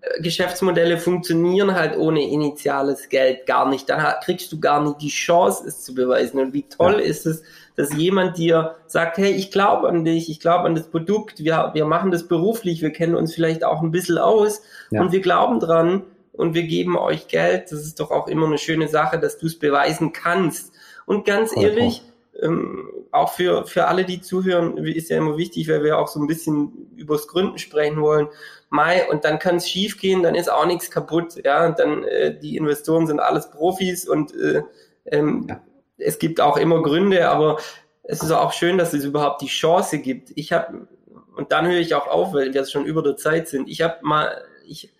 äh, 0.00 0.22
Geschäftsmodelle 0.22 0.96
funktionieren 0.96 1.74
halt 1.74 1.96
ohne 1.98 2.26
initiales 2.26 3.10
Geld 3.10 3.46
gar 3.46 3.68
nicht. 3.68 3.90
Da 3.90 4.18
kriegst 4.24 4.50
du 4.50 4.58
gar 4.58 4.82
nicht 4.82 5.02
die 5.02 5.10
Chance, 5.10 5.64
es 5.68 5.82
zu 5.84 5.94
beweisen. 5.94 6.40
Und 6.40 6.54
wie 6.54 6.62
toll 6.62 6.94
ja. 6.94 7.00
ist 7.00 7.26
es, 7.26 7.42
dass 7.76 7.94
jemand 7.94 8.38
dir 8.38 8.76
sagt, 8.86 9.18
hey, 9.18 9.32
ich 9.32 9.50
glaube 9.50 9.86
an 9.86 10.04
dich, 10.04 10.30
ich 10.30 10.40
glaube 10.40 10.64
an 10.64 10.74
das 10.74 10.88
Produkt, 10.88 11.40
wir, 11.44 11.70
wir 11.74 11.84
machen 11.84 12.10
das 12.10 12.26
beruflich, 12.26 12.80
wir 12.80 12.90
kennen 12.90 13.14
uns 13.14 13.34
vielleicht 13.34 13.64
auch 13.64 13.82
ein 13.82 13.90
bisschen 13.90 14.16
aus 14.16 14.62
ja. 14.90 15.02
und 15.02 15.12
wir 15.12 15.20
glauben 15.20 15.60
dran 15.60 16.04
und 16.32 16.54
wir 16.54 16.62
geben 16.62 16.96
euch 16.96 17.28
Geld. 17.28 17.70
Das 17.70 17.80
ist 17.80 18.00
doch 18.00 18.10
auch 18.10 18.28
immer 18.28 18.46
eine 18.46 18.58
schöne 18.58 18.88
Sache, 18.88 19.18
dass 19.18 19.36
du 19.36 19.46
es 19.46 19.58
beweisen 19.58 20.14
kannst. 20.14 20.72
Und 21.04 21.26
ganz 21.26 21.52
Voll 21.52 21.64
ehrlich, 21.64 22.02
ähm, 22.40 22.88
auch 23.10 23.32
für, 23.32 23.66
für 23.66 23.86
alle, 23.88 24.04
die 24.04 24.20
zuhören, 24.20 24.78
ist 24.78 25.10
ja 25.10 25.18
immer 25.18 25.36
wichtig, 25.36 25.68
weil 25.68 25.84
wir 25.84 25.98
auch 25.98 26.08
so 26.08 26.20
ein 26.20 26.26
bisschen 26.26 26.90
übers 26.96 27.28
Gründen 27.28 27.58
sprechen 27.58 28.00
wollen. 28.00 28.28
Mai, 28.70 29.08
und 29.10 29.24
dann 29.24 29.38
kann 29.38 29.56
es 29.56 29.68
schief 29.68 30.00
gehen, 30.00 30.22
dann 30.22 30.34
ist 30.34 30.50
auch 30.50 30.66
nichts 30.66 30.90
kaputt. 30.90 31.34
Ja, 31.44 31.66
und 31.66 31.78
dann 31.78 32.04
äh, 32.04 32.38
die 32.38 32.56
Investoren 32.56 33.06
sind 33.06 33.20
alles 33.20 33.50
Profis 33.50 34.08
und 34.08 34.34
äh, 34.34 34.62
ähm, 35.06 35.46
ja. 35.48 35.60
es 35.98 36.18
gibt 36.18 36.40
auch 36.40 36.56
immer 36.56 36.82
Gründe, 36.82 37.28
aber 37.28 37.58
es 38.02 38.22
ist 38.22 38.32
auch 38.32 38.52
schön, 38.52 38.78
dass 38.78 38.94
es 38.94 39.04
überhaupt 39.04 39.42
die 39.42 39.46
Chance 39.46 39.98
gibt. 39.98 40.32
Ich 40.34 40.52
habe, 40.52 40.88
und 41.36 41.52
dann 41.52 41.66
höre 41.66 41.80
ich 41.80 41.94
auch 41.94 42.08
auf, 42.08 42.32
weil 42.32 42.54
wir 42.54 42.64
schon 42.64 42.86
über 42.86 43.02
der 43.02 43.16
Zeit 43.16 43.48
sind. 43.48 43.68
Ich 43.68 43.82
habe 43.82 43.96
mal, 44.02 44.42
ich, 44.66 44.92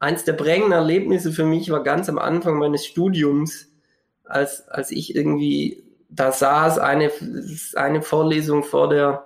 eins 0.00 0.24
der 0.24 0.32
prägenden 0.32 0.72
Erlebnisse 0.72 1.32
für 1.32 1.44
mich 1.44 1.70
war 1.70 1.82
ganz 1.82 2.08
am 2.08 2.18
Anfang 2.18 2.58
meines 2.58 2.86
Studiums, 2.86 3.68
als, 4.24 4.68
als 4.68 4.90
ich 4.90 5.14
irgendwie 5.14 5.82
da 6.08 6.32
saß 6.32 6.78
eine, 6.78 7.10
eine 7.74 8.02
Vorlesung 8.02 8.64
vor 8.64 8.88
der, 8.88 9.24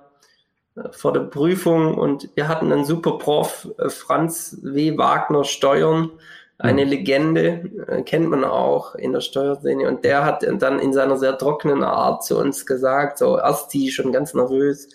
vor 0.90 1.12
der 1.12 1.20
Prüfung 1.20 1.96
und 1.96 2.30
wir 2.34 2.48
hatten 2.48 2.72
einen 2.72 2.84
super 2.84 3.18
Prof, 3.18 3.68
äh, 3.78 3.88
Franz 3.88 4.58
W. 4.62 4.96
Wagner 4.96 5.44
Steuern, 5.44 6.10
eine 6.58 6.84
mhm. 6.84 6.90
Legende, 6.90 7.70
äh, 7.88 8.02
kennt 8.02 8.28
man 8.30 8.44
auch 8.44 8.94
in 8.94 9.12
der 9.12 9.20
Steuerszene. 9.20 9.88
Und 9.88 10.04
der 10.04 10.24
hat 10.24 10.46
dann 10.60 10.78
in 10.78 10.92
seiner 10.92 11.18
sehr 11.18 11.36
trockenen 11.36 11.82
Art 11.82 12.24
zu 12.24 12.38
uns 12.38 12.66
gesagt, 12.66 13.18
so 13.18 13.38
erst 13.38 13.72
die 13.74 13.90
schon 13.90 14.12
ganz 14.12 14.34
nervös, 14.34 14.88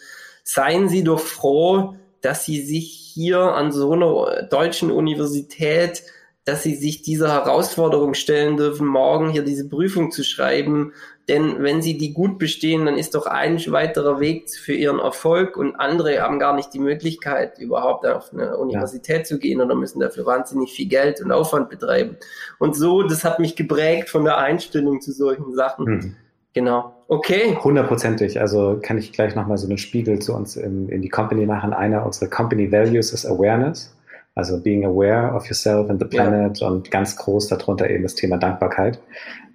seien 0.43 0.89
Sie 0.89 1.03
doch 1.03 1.19
froh, 1.19 1.95
dass 2.21 2.45
Sie 2.45 2.61
sich 2.61 3.11
hier 3.13 3.39
an 3.39 3.71
so 3.71 3.91
einer 3.91 4.43
deutschen 4.43 4.91
Universität 4.91 6.03
dass 6.47 6.63
sie 6.63 6.75
sich 6.75 7.01
dieser 7.01 7.33
Herausforderung 7.33 8.13
stellen 8.13 8.55
dürfen, 8.55 8.87
morgen 8.87 9.29
hier 9.29 9.43
diese 9.43 9.67
Prüfung 9.67 10.11
zu 10.11 10.23
schreiben. 10.23 10.93
Denn 11.27 11.61
wenn 11.61 11.81
sie 11.81 11.97
die 11.97 12.13
gut 12.13 12.39
bestehen, 12.39 12.85
dann 12.85 12.97
ist 12.97 13.15
doch 13.15 13.25
ein 13.25 13.59
weiterer 13.69 14.21
Weg 14.21 14.49
für 14.49 14.71
ihren 14.71 14.99
Erfolg 14.99 15.57
und 15.57 15.75
andere 15.75 16.21
haben 16.21 16.39
gar 16.39 16.55
nicht 16.55 16.73
die 16.73 16.79
Möglichkeit, 16.79 17.59
überhaupt 17.59 18.05
auf 18.05 18.31
eine 18.31 18.55
Universität 18.55 19.17
ja. 19.17 19.23
zu 19.25 19.39
gehen 19.39 19.59
oder 19.59 19.75
müssen 19.75 19.99
dafür 19.99 20.25
wahnsinnig 20.25 20.71
viel 20.71 20.87
Geld 20.87 21.19
und 21.19 21.33
Aufwand 21.33 21.69
betreiben. 21.69 22.15
Und 22.59 22.77
so, 22.77 23.03
das 23.03 23.25
hat 23.25 23.39
mich 23.39 23.57
geprägt 23.57 24.07
von 24.07 24.23
der 24.23 24.37
Einstellung 24.37 25.01
zu 25.01 25.11
solchen 25.11 25.53
Sachen. 25.53 25.85
Mhm. 25.85 26.15
Genau. 26.53 26.93
Okay. 27.09 27.57
Hundertprozentig. 27.61 28.39
Also 28.39 28.79
kann 28.81 28.97
ich 28.97 29.11
gleich 29.11 29.35
nochmal 29.35 29.57
so 29.57 29.67
einen 29.67 29.77
Spiegel 29.77 30.19
zu 30.19 30.33
uns 30.33 30.55
in, 30.55 30.87
in 30.87 31.01
die 31.01 31.09
Company 31.09 31.45
machen. 31.45 31.73
Einer 31.73 32.05
unserer 32.05 32.29
Company 32.29 32.71
Values 32.71 33.11
ist 33.11 33.25
Awareness. 33.25 33.93
Also 34.37 34.61
being 34.61 34.85
aware 34.85 35.33
of 35.33 35.47
yourself 35.47 35.89
and 35.89 35.99
the 35.99 36.05
planet 36.05 36.59
ja. 36.59 36.67
und 36.67 36.91
ganz 36.91 37.15
groß 37.15 37.47
darunter 37.47 37.89
eben 37.89 38.03
das 38.03 38.13
Thema 38.13 38.37
Dankbarkeit. 38.37 38.99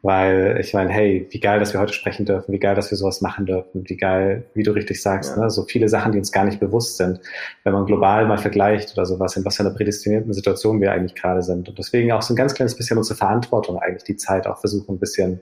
Weil 0.03 0.59
ich 0.61 0.74
meine, 0.74 0.91
hey, 0.91 1.28
wie 1.30 1.39
geil, 1.39 1.61
dass 1.61 1.72
wir 1.72 1.78
heute 1.78 1.93
sprechen 1.93 2.26
dürfen, 2.26 2.53
wie 2.53 2.59
geil, 2.59 2.74
dass 2.74 2.91
wir 2.91 2.99
sowas 2.99 3.20
machen 3.20 3.47
dürfen, 3.47 3.85
wie 3.89 3.97
geil, 3.97 4.45
wie 4.55 4.64
du 4.64 4.72
richtig 4.72 5.01
sagst, 5.01 5.37
ja. 5.37 5.45
ne? 5.45 5.51
so 5.51 5.62
viele 5.62 5.89
Sachen, 5.89 6.11
die 6.11 6.18
uns 6.18 6.33
gar 6.33 6.45
nicht 6.45 6.59
bewusst 6.59 6.97
sind, 6.97 7.20
wenn 7.62 7.72
man 7.72 7.87
global 7.87 8.26
mal 8.26 8.39
vergleicht 8.39 8.93
oder 8.95 9.07
sowas, 9.07 9.37
in 9.37 9.45
was 9.45 9.55
für 9.55 9.62
einer 9.62 9.72
prädestinierten 9.72 10.33
Situation 10.33 10.80
wir 10.80 10.91
eigentlich 10.91 11.14
gerade 11.14 11.43
sind. 11.43 11.68
Und 11.68 11.78
deswegen 11.78 12.11
auch 12.11 12.22
so 12.22 12.35
ein 12.35 12.37
ganz 12.37 12.53
kleines 12.53 12.76
bisschen 12.76 12.99
unsere 12.99 13.16
Verantwortung 13.16 13.78
eigentlich, 13.78 14.03
die 14.03 14.16
Zeit 14.16 14.49
auch 14.49 14.59
versuchen, 14.59 14.97
ein 14.97 14.99
bisschen 14.99 15.41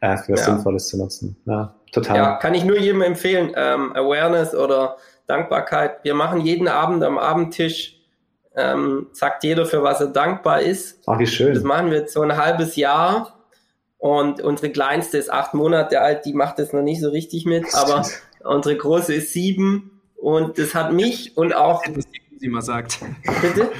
äh, 0.00 0.16
für 0.16 0.32
was 0.32 0.40
ja. 0.40 0.46
Sinnvolles 0.46 0.88
zu 0.88 0.96
nutzen. 0.96 1.36
Ja, 1.44 1.74
total. 1.92 2.16
Ja, 2.16 2.36
kann 2.36 2.54
ich 2.54 2.64
nur 2.64 2.78
jedem 2.78 3.02
empfehlen. 3.02 3.52
Ähm, 3.54 3.92
Awareness 3.94 4.54
oder 4.54 4.96
Dankbarkeit. 5.26 6.02
Wir 6.04 6.14
machen 6.14 6.40
jeden 6.40 6.68
Abend 6.68 7.04
am 7.04 7.18
Abendtisch 7.18 7.97
ähm, 8.56 9.06
sagt 9.12 9.44
jeder, 9.44 9.66
für 9.66 9.82
was 9.82 10.00
er 10.00 10.08
dankbar 10.08 10.60
ist. 10.60 11.00
Ach, 11.06 11.18
wie 11.18 11.26
schön. 11.26 11.54
Das 11.54 11.62
machen 11.62 11.90
wir 11.90 11.98
jetzt 11.98 12.12
so 12.12 12.22
ein 12.22 12.36
halbes 12.36 12.76
Jahr. 12.76 13.34
Und 13.98 14.40
unsere 14.40 14.70
Kleinste 14.70 15.18
ist 15.18 15.30
acht 15.30 15.54
Monate 15.54 16.00
alt, 16.00 16.24
die 16.24 16.32
macht 16.32 16.60
das 16.60 16.72
noch 16.72 16.82
nicht 16.82 17.00
so 17.00 17.10
richtig 17.10 17.46
mit, 17.46 17.74
aber 17.74 18.06
unsere 18.44 18.76
Große 18.76 19.12
ist 19.14 19.32
sieben 19.32 20.00
und 20.16 20.56
das 20.58 20.74
hat 20.74 20.92
mich 20.92 21.36
und 21.36 21.54
auch. 21.54 21.82
Was 21.94 22.06
die 22.06 22.20
Cosima 22.30 22.60
sagt. 22.60 23.00
Bitte? 23.42 23.70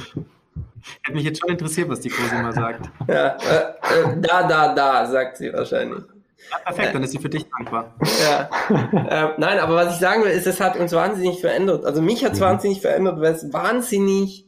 Hätte 1.03 1.17
mich 1.17 1.25
jetzt 1.25 1.41
schon 1.41 1.51
interessiert, 1.51 1.89
was 1.89 2.01
die 2.01 2.09
Cosima 2.09 2.53
sagt. 2.53 2.89
Ja, 3.09 3.37
äh, 3.37 4.01
äh, 4.01 4.21
da, 4.21 4.49
da, 4.49 4.75
da, 4.75 5.07
sagt 5.07 5.37
sie 5.37 5.53
wahrscheinlich. 5.53 6.03
Ja, 6.51 6.59
perfekt, 6.65 6.95
dann 6.95 7.03
ist 7.03 7.13
sie 7.13 7.19
für 7.19 7.29
dich 7.29 7.45
dankbar. 7.51 7.95
Ja. 8.21 8.49
äh, 8.71 9.35
nein, 9.39 9.59
aber 9.59 9.75
was 9.77 9.95
ich 9.95 10.01
sagen 10.01 10.25
will, 10.25 10.31
ist, 10.31 10.47
es 10.47 10.61
hat 10.61 10.77
uns 10.77 10.93
wahnsinnig 10.93 11.41
verändert. 11.41 11.85
Also 11.85 12.01
mich 12.01 12.25
hat 12.25 12.33
es 12.33 12.41
mhm. 12.41 12.45
wahnsinnig 12.45 12.81
verändert, 12.81 13.21
weil 13.21 13.35
es 13.35 13.53
wahnsinnig 13.53 14.48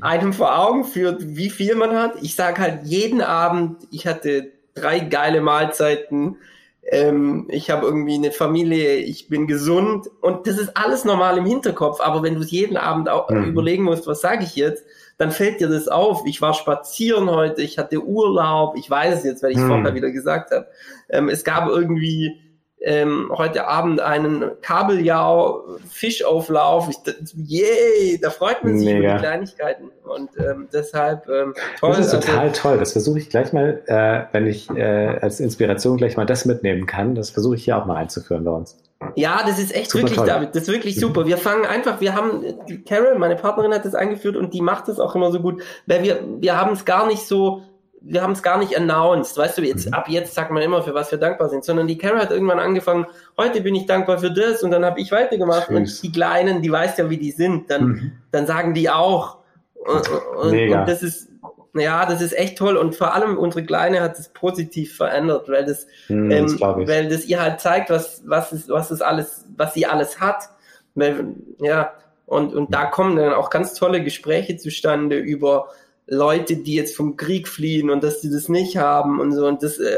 einem 0.00 0.32
vor 0.32 0.58
Augen 0.58 0.84
führt, 0.84 1.36
wie 1.36 1.50
viel 1.50 1.74
man 1.74 1.94
hat. 1.94 2.14
Ich 2.22 2.34
sage 2.34 2.60
halt 2.60 2.84
jeden 2.84 3.20
Abend, 3.20 3.76
ich 3.90 4.06
hatte 4.06 4.52
drei 4.74 5.00
geile 5.00 5.40
Mahlzeiten, 5.40 6.36
ähm, 6.84 7.46
ich 7.50 7.70
habe 7.70 7.86
irgendwie 7.86 8.14
eine 8.14 8.30
Familie, 8.30 8.96
ich 8.96 9.28
bin 9.28 9.46
gesund 9.46 10.08
und 10.20 10.46
das 10.46 10.58
ist 10.58 10.76
alles 10.76 11.04
normal 11.04 11.38
im 11.38 11.44
Hinterkopf. 11.44 12.00
Aber 12.00 12.22
wenn 12.22 12.34
du 12.34 12.40
es 12.40 12.50
jeden 12.50 12.76
Abend 12.76 13.08
auch 13.08 13.30
mhm. 13.30 13.44
überlegen 13.44 13.84
musst, 13.84 14.06
was 14.06 14.20
sage 14.20 14.44
ich 14.44 14.56
jetzt, 14.56 14.84
dann 15.18 15.32
fällt 15.32 15.60
dir 15.60 15.68
das 15.68 15.88
auf. 15.88 16.22
Ich 16.24 16.40
war 16.40 16.54
spazieren 16.54 17.30
heute, 17.30 17.62
ich 17.62 17.76
hatte 17.76 18.02
Urlaub, 18.02 18.76
ich 18.76 18.88
weiß 18.88 19.18
es 19.18 19.24
jetzt, 19.24 19.42
weil 19.42 19.50
ich 19.50 19.58
es 19.58 19.64
mhm. 19.64 19.68
vorher 19.68 19.94
wieder 19.94 20.10
gesagt 20.10 20.50
habe. 20.52 20.66
Ähm, 21.08 21.28
es 21.28 21.44
gab 21.44 21.68
irgendwie 21.68 22.40
ähm, 22.80 23.30
heute 23.34 23.66
Abend 23.68 24.00
einen 24.00 24.50
Kabeljau-Fischauflauf. 24.62 26.88
Yay, 27.36 28.18
da 28.20 28.30
freut 28.30 28.64
man 28.64 28.76
sich 28.78 28.88
Mega. 28.88 28.98
über 28.98 29.12
die 29.12 29.18
Kleinigkeiten. 29.18 29.90
Und 30.04 30.30
ähm, 30.38 30.66
deshalb 30.72 31.28
ähm, 31.28 31.54
toll. 31.78 31.90
Das 31.90 31.98
ist 32.06 32.14
also 32.14 32.26
total 32.26 32.48
also, 32.48 32.60
toll. 32.60 32.78
Das 32.78 32.92
versuche 32.92 33.18
ich 33.18 33.28
gleich 33.28 33.52
mal, 33.52 33.82
äh, 33.86 34.22
wenn 34.32 34.46
ich 34.46 34.70
äh, 34.70 35.18
als 35.20 35.40
Inspiration 35.40 35.98
gleich 35.98 36.16
mal 36.16 36.26
das 36.26 36.46
mitnehmen 36.46 36.86
kann. 36.86 37.14
Das 37.14 37.30
versuche 37.30 37.56
ich 37.56 37.64
hier 37.64 37.76
auch 37.76 37.86
mal 37.86 37.96
einzuführen 37.96 38.44
bei 38.44 38.52
uns. 38.52 38.78
Ja, 39.16 39.42
das 39.46 39.58
ist 39.58 39.74
echt 39.74 39.90
super 39.90 40.04
wirklich, 40.04 40.18
toll. 40.18 40.26
David, 40.26 40.54
das 40.54 40.64
ist 40.64 40.68
wirklich 40.68 41.00
super. 41.00 41.26
Wir 41.26 41.38
fangen 41.38 41.64
einfach, 41.64 42.00
wir 42.00 42.14
haben, 42.14 42.44
Carol, 42.86 43.18
meine 43.18 43.36
Partnerin 43.36 43.72
hat 43.72 43.86
das 43.86 43.94
eingeführt 43.94 44.36
und 44.36 44.52
die 44.52 44.60
macht 44.60 44.88
das 44.88 45.00
auch 45.00 45.14
immer 45.14 45.32
so 45.32 45.40
gut, 45.40 45.62
weil 45.86 46.02
wir, 46.02 46.20
wir 46.38 46.60
haben 46.60 46.72
es 46.72 46.84
gar 46.84 47.06
nicht 47.06 47.26
so, 47.26 47.62
wir 48.02 48.22
haben 48.22 48.32
es 48.32 48.42
gar 48.42 48.58
nicht 48.58 48.76
announced, 48.76 49.36
weißt 49.36 49.58
du, 49.58 49.62
jetzt, 49.62 49.86
mhm. 49.86 49.94
ab 49.94 50.08
jetzt 50.08 50.34
sagt 50.34 50.50
man 50.50 50.62
immer, 50.62 50.82
für 50.82 50.94
was 50.94 51.10
wir 51.10 51.18
dankbar 51.18 51.48
sind, 51.48 51.64
sondern 51.64 51.86
die 51.86 51.98
Carol 51.98 52.20
hat 52.20 52.30
irgendwann 52.30 52.58
angefangen, 52.58 53.06
heute 53.36 53.60
bin 53.60 53.74
ich 53.74 53.86
dankbar 53.86 54.18
für 54.18 54.30
das 54.30 54.62
und 54.62 54.70
dann 54.70 54.84
habe 54.84 55.00
ich 55.00 55.12
weitergemacht 55.12 55.68
Süß. 55.68 55.76
und 55.76 56.02
die 56.02 56.12
Kleinen, 56.12 56.62
die 56.62 56.72
weißt 56.72 56.98
ja, 56.98 57.10
wie 57.10 57.18
die 57.18 57.32
sind, 57.32 57.70
dann, 57.70 57.84
mhm. 57.84 58.12
dann 58.30 58.46
sagen 58.46 58.74
die 58.74 58.88
auch. 58.88 59.38
Und, 59.74 60.08
und, 60.42 60.72
und, 60.72 60.86
das 60.86 61.02
ist, 61.02 61.28
ja, 61.74 62.04
das 62.06 62.20
ist 62.20 62.36
echt 62.36 62.58
toll 62.58 62.76
und 62.76 62.96
vor 62.96 63.14
allem 63.14 63.38
unsere 63.38 63.64
Kleine 63.64 64.00
hat 64.00 64.18
es 64.18 64.28
positiv 64.30 64.96
verändert, 64.96 65.48
weil 65.48 65.64
das, 65.64 65.86
mhm, 66.08 66.30
ähm, 66.30 66.46
das 66.46 66.60
weil 66.60 67.08
das 67.08 67.24
ihr 67.26 67.40
halt 67.40 67.60
zeigt, 67.60 67.90
was, 67.90 68.22
was 68.26 68.52
ist, 68.52 68.68
was 68.68 68.90
ist 68.90 69.02
alles, 69.02 69.46
was 69.56 69.74
sie 69.74 69.86
alles 69.86 70.20
hat. 70.20 70.50
Weil, 70.94 71.34
ja, 71.60 71.92
und, 72.26 72.54
und 72.54 72.72
da 72.74 72.86
kommen 72.86 73.16
dann 73.16 73.32
auch 73.32 73.50
ganz 73.50 73.74
tolle 73.74 74.02
Gespräche 74.02 74.56
zustande 74.56 75.16
über, 75.16 75.68
Leute, 76.10 76.56
die 76.56 76.74
jetzt 76.74 76.96
vom 76.96 77.16
Krieg 77.16 77.48
fliehen 77.48 77.88
und 77.88 78.02
dass 78.02 78.20
die 78.20 78.30
das 78.30 78.48
nicht 78.48 78.76
haben 78.76 79.20
und 79.20 79.32
so 79.32 79.46
und 79.46 79.62
das 79.62 79.78
äh, 79.78 79.96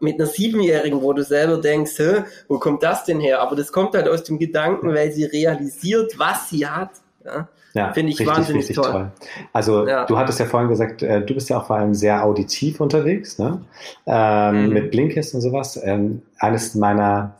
mit 0.00 0.18
einer 0.18 0.26
Siebenjährigen, 0.26 1.00
wo 1.00 1.12
du 1.12 1.22
selber 1.22 1.58
denkst, 1.58 1.92
Hä, 1.96 2.24
wo 2.48 2.58
kommt 2.58 2.82
das 2.82 3.04
denn 3.04 3.20
her? 3.20 3.40
Aber 3.40 3.54
das 3.54 3.70
kommt 3.70 3.94
halt 3.94 4.08
aus 4.08 4.24
dem 4.24 4.38
Gedanken, 4.38 4.92
weil 4.92 5.12
sie 5.12 5.24
realisiert, 5.24 6.18
was 6.18 6.50
sie 6.50 6.66
hat. 6.66 6.90
Ja, 7.24 7.48
ja 7.74 7.92
finde 7.92 8.10
ich 8.10 8.18
richtig, 8.18 8.36
wahnsinnig 8.36 8.62
richtig 8.62 8.76
toll. 8.76 8.90
toll. 8.90 9.12
Also 9.52 9.86
ja. 9.86 10.04
du 10.04 10.18
hattest 10.18 10.40
ja 10.40 10.46
vorhin 10.46 10.68
gesagt, 10.68 11.02
äh, 11.02 11.24
du 11.24 11.34
bist 11.34 11.48
ja 11.48 11.58
auch 11.58 11.66
vor 11.68 11.76
allem 11.76 11.94
sehr 11.94 12.24
auditiv 12.24 12.80
unterwegs, 12.80 13.38
ne? 13.38 13.60
Ähm, 14.06 14.66
mhm. 14.66 14.72
mit 14.72 14.90
Blinkist 14.90 15.34
und 15.36 15.40
sowas. 15.40 15.80
Ähm, 15.80 16.22
eines 16.38 16.74
meiner 16.74 17.36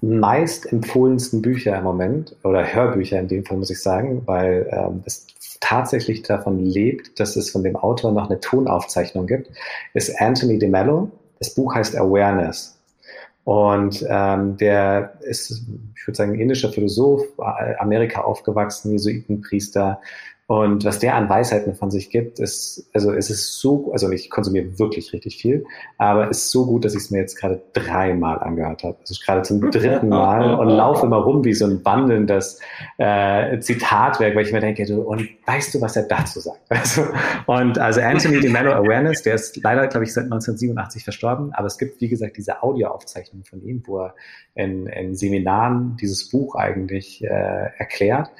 meist 0.00 0.72
empfohlensten 0.72 1.42
Bücher 1.42 1.76
im 1.76 1.82
Moment 1.82 2.36
oder 2.44 2.72
Hörbücher 2.72 3.18
in 3.18 3.26
dem 3.26 3.44
Fall 3.44 3.56
muss 3.56 3.70
ich 3.70 3.82
sagen, 3.82 4.22
weil 4.26 4.68
ähm, 4.70 5.02
es 5.04 5.26
tatsächlich 5.60 6.22
davon 6.22 6.58
lebt, 6.64 7.18
dass 7.20 7.36
es 7.36 7.50
von 7.50 7.62
dem 7.62 7.76
Autor 7.76 8.12
noch 8.12 8.28
eine 8.28 8.40
Tonaufzeichnung 8.40 9.26
gibt, 9.26 9.50
ist 9.94 10.20
Anthony 10.20 10.58
DeMello. 10.58 11.10
Das 11.38 11.54
Buch 11.54 11.74
heißt 11.74 11.96
Awareness. 11.96 12.78
Und 13.44 14.04
ähm, 14.10 14.58
der 14.58 15.14
ist, 15.22 15.62
ich 15.96 16.06
würde 16.06 16.16
sagen, 16.16 16.38
indischer 16.38 16.70
Philosoph, 16.70 17.22
Amerika 17.78 18.20
aufgewachsen, 18.20 18.92
Jesuitenpriester, 18.92 20.02
und 20.48 20.86
was 20.86 20.98
der 20.98 21.14
an 21.14 21.28
Weisheiten 21.28 21.74
von 21.74 21.90
sich 21.90 22.08
gibt, 22.08 22.40
ist, 22.40 22.88
also 22.94 23.12
es 23.12 23.28
ist 23.28 23.60
so, 23.60 23.92
also 23.92 24.10
ich 24.10 24.30
konsumiere 24.30 24.78
wirklich 24.78 25.12
richtig 25.12 25.36
viel, 25.36 25.66
aber 25.98 26.30
es 26.30 26.38
ist 26.38 26.52
so 26.52 26.64
gut, 26.64 26.86
dass 26.86 26.94
ich 26.94 27.02
es 27.02 27.10
mir 27.10 27.18
jetzt 27.18 27.38
gerade 27.38 27.60
dreimal 27.74 28.38
angehört 28.38 28.82
habe. 28.82 28.96
Also 28.98 29.14
gerade 29.22 29.42
zum 29.42 29.70
dritten 29.70 30.08
Mal 30.08 30.54
und 30.54 30.70
laufe 30.70 31.04
immer 31.04 31.18
rum 31.18 31.44
wie 31.44 31.52
so 31.52 31.66
ein 31.66 31.84
wandelndes 31.84 32.60
äh, 32.96 33.58
Zitatwerk, 33.58 34.34
weil 34.34 34.46
ich 34.46 34.52
mir 34.52 34.60
denke, 34.60 34.86
du, 34.86 35.02
und 35.02 35.28
weißt 35.44 35.74
du, 35.74 35.82
was 35.82 35.96
er 35.96 36.04
dazu 36.04 36.40
sagt? 36.40 36.60
Also, 36.70 37.02
und 37.46 37.78
also 37.78 38.00
Anthony 38.00 38.40
de 38.40 38.50
Mello 38.50 38.72
Awareness, 38.72 39.22
der 39.22 39.34
ist 39.34 39.62
leider, 39.62 39.86
glaube 39.88 40.04
ich, 40.04 40.14
seit 40.14 40.24
1987 40.24 41.04
verstorben, 41.04 41.52
aber 41.52 41.66
es 41.66 41.76
gibt, 41.76 42.00
wie 42.00 42.08
gesagt, 42.08 42.38
diese 42.38 42.62
Audioaufzeichnung 42.62 43.44
von 43.44 43.62
ihm, 43.62 43.82
wo 43.84 43.98
er 43.98 44.14
in, 44.54 44.86
in 44.86 45.14
Seminaren 45.14 45.96
dieses 46.00 46.30
Buch 46.30 46.54
eigentlich 46.54 47.22
äh, 47.22 47.28
erklärt. 47.28 48.30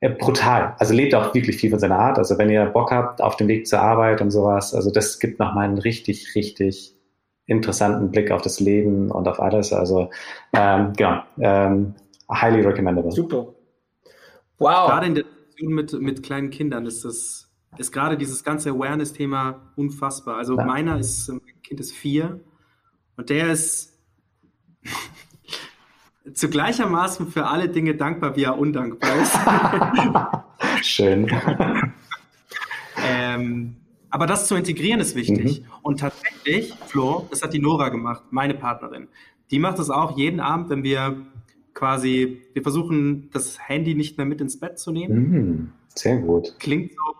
Brutal. 0.00 0.76
Also 0.78 0.94
lebt 0.94 1.14
auch 1.14 1.34
wirklich 1.34 1.56
viel 1.56 1.70
von 1.70 1.80
seiner 1.80 1.98
Art. 1.98 2.18
Also 2.18 2.38
wenn 2.38 2.48
ihr 2.50 2.64
Bock 2.66 2.92
habt 2.92 3.20
auf 3.20 3.36
dem 3.36 3.48
Weg 3.48 3.66
zur 3.66 3.80
Arbeit 3.80 4.20
und 4.20 4.30
sowas, 4.30 4.72
also 4.72 4.92
das 4.92 5.18
gibt 5.18 5.40
nochmal 5.40 5.64
einen 5.64 5.78
richtig, 5.78 6.34
richtig 6.36 6.94
interessanten 7.46 8.10
Blick 8.10 8.30
auf 8.30 8.42
das 8.42 8.60
Leben 8.60 9.10
und 9.10 9.26
auf 9.26 9.40
alles. 9.40 9.72
Also 9.72 10.10
ähm, 10.52 10.92
genau, 10.96 11.22
ähm, 11.40 11.94
highly 12.30 12.60
recommendable. 12.60 13.10
Super. 13.10 13.54
Wow. 14.58 14.88
Gerade 14.88 15.06
in 15.06 15.14
der 15.16 15.24
Situation 15.24 15.74
mit, 15.74 15.92
mit 16.00 16.22
kleinen 16.22 16.50
Kindern 16.50 16.86
ist 16.86 17.04
das, 17.04 17.50
ist 17.76 17.90
gerade 17.90 18.16
dieses 18.16 18.44
ganze 18.44 18.70
Awareness-Thema 18.70 19.72
unfassbar. 19.74 20.36
Also 20.36 20.56
ja. 20.56 20.64
meiner 20.64 20.98
ist, 20.98 21.28
mein 21.28 21.62
Kind 21.62 21.80
ist 21.80 21.92
vier 21.92 22.38
und 23.16 23.30
der 23.30 23.50
ist 23.50 23.98
zu 26.34 26.48
gleichermaßen 26.48 27.28
für 27.28 27.46
alle 27.46 27.68
Dinge 27.68 27.94
dankbar, 27.94 28.36
wie 28.36 28.44
er 28.44 28.58
undankbar 28.58 29.10
ist. 29.16 29.36
Schön. 30.86 31.30
ähm, 33.06 33.76
aber 34.10 34.26
das 34.26 34.46
zu 34.46 34.54
integrieren 34.54 35.00
ist 35.00 35.14
wichtig. 35.14 35.60
Mhm. 35.60 35.66
Und 35.82 36.00
tatsächlich, 36.00 36.74
Flo, 36.86 37.26
das 37.30 37.42
hat 37.42 37.52
die 37.52 37.58
Nora 37.58 37.88
gemacht, 37.90 38.24
meine 38.30 38.54
Partnerin. 38.54 39.08
Die 39.50 39.58
macht 39.58 39.78
das 39.78 39.90
auch 39.90 40.16
jeden 40.16 40.40
Abend, 40.40 40.70
wenn 40.70 40.82
wir 40.82 41.26
quasi, 41.74 42.42
wir 42.52 42.62
versuchen, 42.62 43.30
das 43.32 43.58
Handy 43.68 43.94
nicht 43.94 44.16
mehr 44.18 44.26
mit 44.26 44.40
ins 44.40 44.58
Bett 44.58 44.78
zu 44.78 44.90
nehmen. 44.90 45.30
Mhm. 45.30 45.72
Sehr 45.94 46.16
gut. 46.18 46.54
Klingt 46.58 46.92
so, 46.92 47.14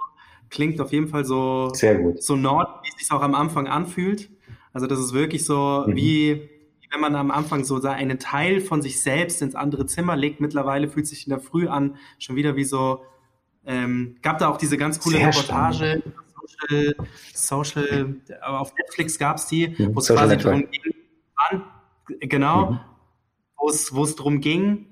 klingt 0.50 0.80
auf 0.80 0.92
jeden 0.92 1.08
Fall 1.08 1.24
so, 1.24 1.70
Sehr 1.74 1.96
gut. 1.96 2.22
so 2.22 2.36
Nord, 2.36 2.68
wie 2.82 2.88
es 2.88 2.98
sich 3.02 3.12
auch 3.12 3.22
am 3.22 3.34
Anfang 3.34 3.66
anfühlt. 3.66 4.30
Also 4.72 4.86
das 4.86 4.98
ist 4.98 5.12
wirklich 5.12 5.44
so 5.44 5.84
mhm. 5.86 5.96
wie 5.96 6.48
wenn 6.90 7.00
man 7.00 7.14
am 7.16 7.30
Anfang 7.30 7.64
so 7.64 7.80
einen 7.82 8.18
Teil 8.18 8.60
von 8.60 8.82
sich 8.82 9.00
selbst 9.00 9.42
ins 9.42 9.54
andere 9.54 9.86
Zimmer 9.86 10.16
legt. 10.16 10.40
Mittlerweile 10.40 10.88
fühlt 10.88 11.06
sich 11.06 11.26
in 11.26 11.30
der 11.30 11.40
Früh 11.40 11.68
an, 11.68 11.96
schon 12.18 12.36
wieder 12.36 12.56
wie 12.56 12.64
so, 12.64 13.02
ähm, 13.66 14.16
gab 14.22 14.38
da 14.38 14.48
auch 14.48 14.56
diese 14.56 14.76
ganz 14.76 14.98
coole 15.00 15.18
Sehr 15.18 15.28
Reportage, 15.28 16.02
Social, 16.46 16.94
Social, 17.34 18.16
aber 18.40 18.60
auf 18.60 18.72
Netflix 18.74 19.18
gab 19.18 19.36
es 19.36 19.46
die, 19.46 19.74
wo 19.94 20.00
es 20.00 20.08
quasi 20.08 20.36
Network. 20.36 20.54
darum 20.54 20.70
ging, 20.70 20.94
wann, 21.36 21.62
genau, 22.20 22.70
mhm. 22.70 22.80
wo 23.92 24.04
es 24.04 24.16
darum 24.16 24.40
ging, 24.40 24.86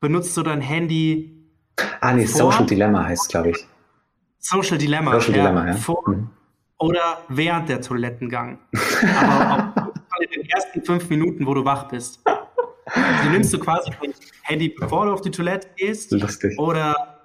benutzt 0.00 0.36
du 0.36 0.42
dein 0.42 0.60
Handy 0.60 1.36
Ah, 2.00 2.12
nee, 2.12 2.26
vor, 2.26 2.52
Social 2.52 2.66
Dilemma 2.66 3.04
heißt 3.04 3.28
glaube 3.28 3.50
ich. 3.50 3.66
Social 4.38 4.78
Dilemma, 4.78 5.12
Social 5.12 5.36
ja, 5.36 5.42
Dilemma, 5.42 5.66
ja. 5.68 5.74
Vor 5.74 6.08
mhm. 6.08 6.30
oder 6.78 7.18
während 7.28 7.68
der 7.68 7.80
Toilettengang. 7.80 8.58
aber 9.20 9.74
in 10.20 10.30
den 10.30 10.50
ersten 10.50 10.82
fünf 10.82 11.08
Minuten, 11.08 11.46
wo 11.46 11.54
du 11.54 11.64
wach 11.64 11.88
bist. 11.88 12.20
Also 12.86 13.30
nimmst 13.30 13.52
du 13.52 13.58
quasi 13.58 13.90
dein 14.00 14.14
Handy, 14.42 14.68
bevor 14.68 15.06
du 15.06 15.12
auf 15.12 15.20
die 15.20 15.30
Toilette 15.30 15.68
gehst. 15.76 16.12
Lustig. 16.12 16.58
Oder 16.58 17.16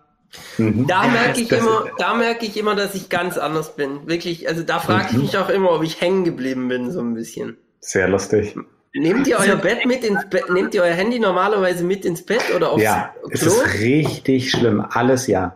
Mhm. 0.57 0.87
Da 0.87 1.07
merke 1.07 1.41
ich 1.41 1.49
das 1.49 1.59
immer, 1.59 1.85
da 1.97 2.13
merke 2.13 2.45
ich 2.45 2.57
immer, 2.57 2.75
dass 2.75 2.95
ich 2.95 3.09
ganz 3.09 3.37
anders 3.37 3.75
bin. 3.75 4.07
Wirklich, 4.07 4.47
also 4.47 4.63
da 4.63 4.79
frage 4.79 5.07
ich 5.09 5.13
mhm. 5.17 5.21
mich 5.23 5.37
auch 5.37 5.49
immer, 5.49 5.71
ob 5.71 5.83
ich 5.83 5.99
hängen 5.99 6.23
geblieben 6.23 6.67
bin, 6.67 6.91
so 6.91 7.01
ein 7.01 7.13
bisschen. 7.13 7.57
Sehr 7.79 8.07
lustig. 8.07 8.55
Nehmt 8.93 9.27
ihr 9.27 9.37
euer 9.39 9.55
Bett 9.55 9.85
mit 9.85 10.03
ins 10.03 10.29
Bett, 10.29 10.49
nehmt 10.49 10.73
ihr 10.73 10.83
euer 10.83 10.93
Handy 10.93 11.19
normalerweise 11.19 11.83
mit 11.83 12.05
ins 12.05 12.25
Bett 12.25 12.43
oder 12.55 12.71
aufs 12.71 12.83
Ja, 12.83 13.13
Klo? 13.19 13.29
es 13.31 13.41
ist 13.43 13.79
richtig 13.79 14.51
schlimm. 14.51 14.85
Alles 14.89 15.27
ja. 15.27 15.55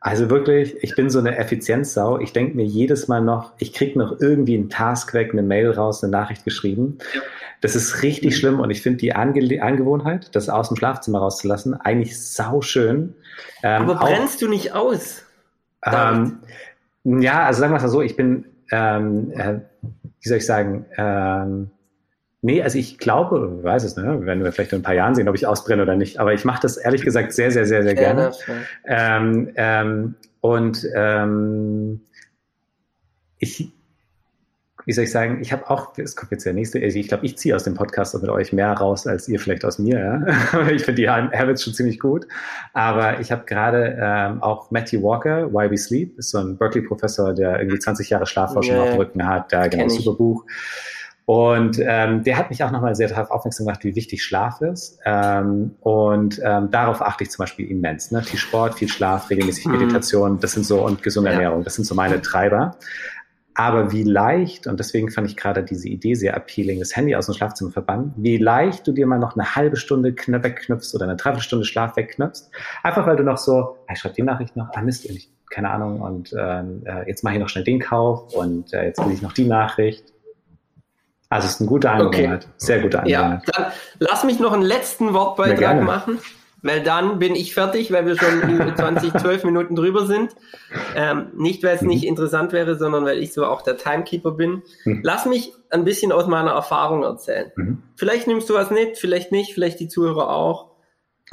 Also 0.00 0.30
wirklich, 0.30 0.82
ich 0.82 0.96
bin 0.96 1.10
so 1.10 1.18
eine 1.18 1.36
Effizienzsau. 1.36 2.18
Ich 2.18 2.32
denke 2.32 2.56
mir 2.56 2.64
jedes 2.64 3.06
Mal 3.06 3.20
noch, 3.20 3.52
ich 3.58 3.74
kriege 3.74 3.98
noch 3.98 4.18
irgendwie 4.18 4.56
einen 4.56 4.70
Task 4.70 5.12
weg, 5.12 5.32
eine 5.32 5.42
Mail 5.42 5.70
raus, 5.70 6.02
eine 6.02 6.10
Nachricht 6.10 6.44
geschrieben. 6.44 6.98
Ja. 7.14 7.20
Das 7.60 7.76
ist 7.76 8.02
richtig 8.02 8.36
schlimm 8.38 8.60
und 8.60 8.70
ich 8.70 8.80
finde 8.80 8.98
die 8.98 9.14
Ange 9.14 9.62
Angewohnheit, 9.62 10.34
das 10.34 10.48
aus 10.48 10.68
dem 10.68 10.78
Schlafzimmer 10.78 11.18
rauszulassen, 11.18 11.74
eigentlich 11.74 12.18
sau 12.18 12.62
schön. 12.62 13.14
Ähm, 13.62 13.82
Aber 13.82 13.96
brennst 13.96 14.36
auch, 14.36 14.40
du 14.40 14.48
nicht 14.48 14.72
aus? 14.72 15.22
Ähm, 15.84 16.38
ja, 17.04 17.44
also 17.44 17.60
sagen 17.60 17.72
wir 17.74 17.76
es 17.76 17.82
mal 17.82 17.88
so, 17.90 18.00
ich 18.00 18.16
bin, 18.16 18.46
ähm, 18.72 19.32
äh, 19.32 19.60
wie 19.82 20.28
soll 20.28 20.38
ich 20.38 20.46
sagen, 20.46 20.86
ähm, 20.96 21.70
Nee, 22.42 22.62
also 22.62 22.78
ich 22.78 22.96
glaube, 22.96 23.62
weiß 23.62 23.84
es, 23.84 23.96
ne? 23.96 24.24
werden 24.24 24.42
wir 24.42 24.52
vielleicht 24.52 24.72
in 24.72 24.80
ein 24.80 24.82
paar 24.82 24.94
Jahren 24.94 25.14
sehen, 25.14 25.28
ob 25.28 25.34
ich 25.34 25.46
ausbrenne 25.46 25.82
oder 25.82 25.96
nicht. 25.96 26.18
Aber 26.18 26.32
ich 26.32 26.44
mache 26.46 26.62
das 26.62 26.78
ehrlich 26.78 27.02
gesagt 27.02 27.32
sehr, 27.34 27.50
sehr, 27.50 27.66
sehr, 27.66 27.82
sehr 27.82 27.94
gerne. 27.94 28.32
Ähm, 28.86 29.50
ähm, 29.56 30.14
und 30.40 30.86
ähm, 30.94 32.00
ich, 33.38 33.70
wie 34.86 34.92
soll 34.94 35.04
ich 35.04 35.10
sagen, 35.10 35.42
ich 35.42 35.52
habe 35.52 35.68
auch, 35.68 35.98
es 35.98 36.16
kommt 36.16 36.32
jetzt 36.32 36.46
der 36.46 36.54
nächste, 36.54 36.80
also 36.80 36.98
ich 36.98 37.08
glaube, 37.08 37.26
ich 37.26 37.36
ziehe 37.36 37.54
aus 37.54 37.64
dem 37.64 37.74
Podcast 37.74 38.14
mit 38.14 38.30
euch 38.30 38.54
mehr 38.54 38.72
raus 38.72 39.06
als 39.06 39.28
ihr 39.28 39.38
vielleicht 39.38 39.66
aus 39.66 39.78
mir. 39.78 39.98
Ja? 39.98 40.68
ich 40.70 40.84
finde 40.84 41.02
die 41.02 41.10
Habits 41.10 41.62
schon 41.62 41.74
ziemlich 41.74 42.00
gut. 42.00 42.26
Aber 42.72 43.20
ich 43.20 43.30
habe 43.30 43.44
gerade 43.44 43.98
ähm, 44.00 44.42
auch 44.42 44.70
Matthew 44.70 45.02
Walker, 45.02 45.52
Why 45.52 45.70
We 45.70 45.76
Sleep, 45.76 46.18
ist 46.18 46.30
so 46.30 46.38
ein 46.38 46.56
Berkeley-Professor, 46.56 47.34
der 47.34 47.58
irgendwie 47.58 47.78
20 47.78 48.08
Jahre 48.08 48.24
Schlafforschung 48.24 48.76
yeah. 48.76 48.84
auf 48.84 48.90
dem 48.92 48.98
Rücken 48.98 49.26
hat, 49.26 49.52
da 49.52 49.68
genau, 49.68 49.90
super 49.90 50.16
Buch. 50.16 50.46
Und 51.30 51.78
ähm, 51.80 52.24
der 52.24 52.36
hat 52.36 52.50
mich 52.50 52.64
auch 52.64 52.72
nochmal 52.72 52.96
sehr 52.96 53.06
darauf 53.06 53.30
aufmerksam 53.30 53.64
gemacht, 53.64 53.84
wie 53.84 53.94
wichtig 53.94 54.24
Schlaf 54.24 54.60
ist. 54.62 54.98
Ähm, 55.04 55.76
und 55.78 56.40
ähm, 56.42 56.72
darauf 56.72 57.00
achte 57.00 57.22
ich 57.22 57.30
zum 57.30 57.44
Beispiel 57.44 57.70
immens. 57.70 58.10
Ne? 58.10 58.20
Viel 58.24 58.40
Sport, 58.40 58.74
viel 58.74 58.88
Schlaf, 58.88 59.30
regelmäßig 59.30 59.66
mhm. 59.66 59.78
Meditation, 59.78 60.40
das 60.40 60.50
sind 60.50 60.66
so 60.66 60.84
und 60.84 61.04
gesunde 61.04 61.30
ja. 61.30 61.34
Ernährung, 61.34 61.62
das 61.62 61.76
sind 61.76 61.84
so 61.84 61.94
meine 61.94 62.20
Treiber. 62.20 62.76
Aber 63.54 63.92
wie 63.92 64.02
leicht, 64.02 64.66
und 64.66 64.80
deswegen 64.80 65.08
fand 65.08 65.28
ich 65.28 65.36
gerade 65.36 65.62
diese 65.62 65.86
Idee 65.88 66.14
sehr 66.14 66.34
appealing, 66.34 66.80
das 66.80 66.96
Handy 66.96 67.14
aus 67.14 67.26
dem 67.26 67.36
Schlafzimmer 67.36 67.70
verbannen, 67.70 68.12
wie 68.16 68.36
leicht 68.36 68.84
du 68.88 68.90
dir 68.90 69.06
mal 69.06 69.20
noch 69.20 69.36
eine 69.36 69.54
halbe 69.54 69.76
Stunde 69.76 70.12
wegknüpfst 70.16 70.96
oder 70.96 71.04
eine 71.04 71.14
Dreiviertelstunde 71.14 71.64
Schlaf 71.64 71.96
wegknüpfst. 71.96 72.50
Einfach 72.82 73.06
weil 73.06 73.14
du 73.14 73.22
noch 73.22 73.38
so, 73.38 73.76
ich 73.88 74.00
schreibe 74.00 74.16
die 74.16 74.22
Nachricht 74.22 74.56
noch, 74.56 74.70
ah 74.74 74.82
Mist, 74.82 75.08
ich, 75.08 75.30
keine 75.48 75.70
Ahnung, 75.70 76.00
und 76.00 76.34
ähm, 76.36 76.82
äh, 76.86 77.06
jetzt 77.06 77.22
mache 77.22 77.34
ich 77.34 77.40
noch 77.40 77.48
schnell 77.48 77.62
den 77.62 77.78
Kauf 77.78 78.34
und 78.34 78.72
äh, 78.72 78.86
jetzt 78.86 78.98
will 79.04 79.12
ich 79.12 79.22
noch 79.22 79.32
die 79.32 79.46
Nachricht 79.46 80.12
also 81.30 81.46
es 81.46 81.54
ist 81.54 81.60
eine 81.60 81.68
gute 81.68 81.90
Angewohnheit. 81.90 82.44
Okay. 82.44 82.52
Sehr 82.56 82.80
gute 82.80 82.98
Angewohnheit. 82.98 83.42
Ja, 83.46 83.52
dann 83.52 83.72
lass 84.00 84.24
mich 84.24 84.40
noch 84.40 84.52
einen 84.52 84.62
letzten 84.62 85.14
Wortbeitrag 85.14 85.80
machen, 85.82 86.18
weil 86.62 86.82
dann 86.82 87.20
bin 87.20 87.36
ich 87.36 87.54
fertig, 87.54 87.92
weil 87.92 88.04
wir 88.04 88.18
schon 88.18 88.50
über 88.50 88.74
20, 88.74 89.16
12 89.16 89.44
Minuten 89.44 89.76
drüber 89.76 90.06
sind. 90.06 90.34
Ähm, 90.96 91.28
nicht, 91.36 91.62
weil 91.62 91.76
es 91.76 91.82
mhm. 91.82 91.88
nicht 91.88 92.04
interessant 92.04 92.52
wäre, 92.52 92.76
sondern 92.76 93.04
weil 93.04 93.18
ich 93.18 93.32
so 93.32 93.46
auch 93.46 93.62
der 93.62 93.76
Timekeeper 93.76 94.32
bin. 94.32 94.62
Mhm. 94.84 95.00
Lass 95.04 95.24
mich 95.24 95.52
ein 95.70 95.84
bisschen 95.84 96.10
aus 96.10 96.26
meiner 96.26 96.50
Erfahrung 96.50 97.04
erzählen. 97.04 97.52
Mhm. 97.54 97.82
Vielleicht 97.94 98.26
nimmst 98.26 98.50
du 98.50 98.54
was 98.54 98.70
mit, 98.70 98.98
vielleicht 98.98 99.30
nicht, 99.30 99.54
vielleicht 99.54 99.78
die 99.78 99.88
Zuhörer 99.88 100.30
auch. 100.30 100.72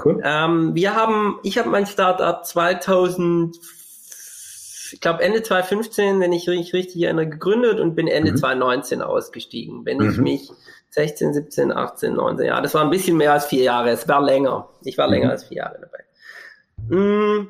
Cool. 0.06 0.22
Ähm, 0.24 0.76
wir 0.76 0.94
haben, 0.96 1.40
ich 1.42 1.58
habe 1.58 1.70
mein 1.70 1.88
Startup 1.88 2.46
2000 2.46 3.58
ich 4.94 5.02
glaube 5.02 5.24
Ende 5.24 5.44
2015, 5.44 6.20
wenn 6.20 6.32
ich 6.32 6.48
mich 6.48 6.74
richtig 6.74 7.02
erinnere, 7.04 7.28
gegründet 7.28 7.80
und 7.80 7.96
bin 7.96 8.08
Ende 8.08 8.32
mhm. 8.32 8.38
2019 8.38 9.02
ausgestiegen. 9.02 9.86
Wenn 9.86 9.98
mhm. 9.98 10.10
ich 10.10 10.18
mich 10.18 10.52
16, 10.92 11.34
17, 11.34 11.72
18, 11.72 12.14
19, 12.14 12.46
ja, 12.46 12.62
das 12.62 12.74
war 12.74 12.84
ein 12.84 12.90
bisschen 12.90 13.18
mehr 13.18 13.34
als 13.34 13.46
vier 13.46 13.64
Jahre. 13.64 13.90
Es 13.90 14.08
war 14.08 14.22
länger. 14.22 14.70
Ich 14.84 14.98
war 14.98 15.08
mhm. 15.08 15.14
länger 15.14 15.32
als 15.32 15.46
vier 15.46 15.58
Jahre 15.58 15.80
dabei. 15.82 16.96
Mm, 16.96 17.50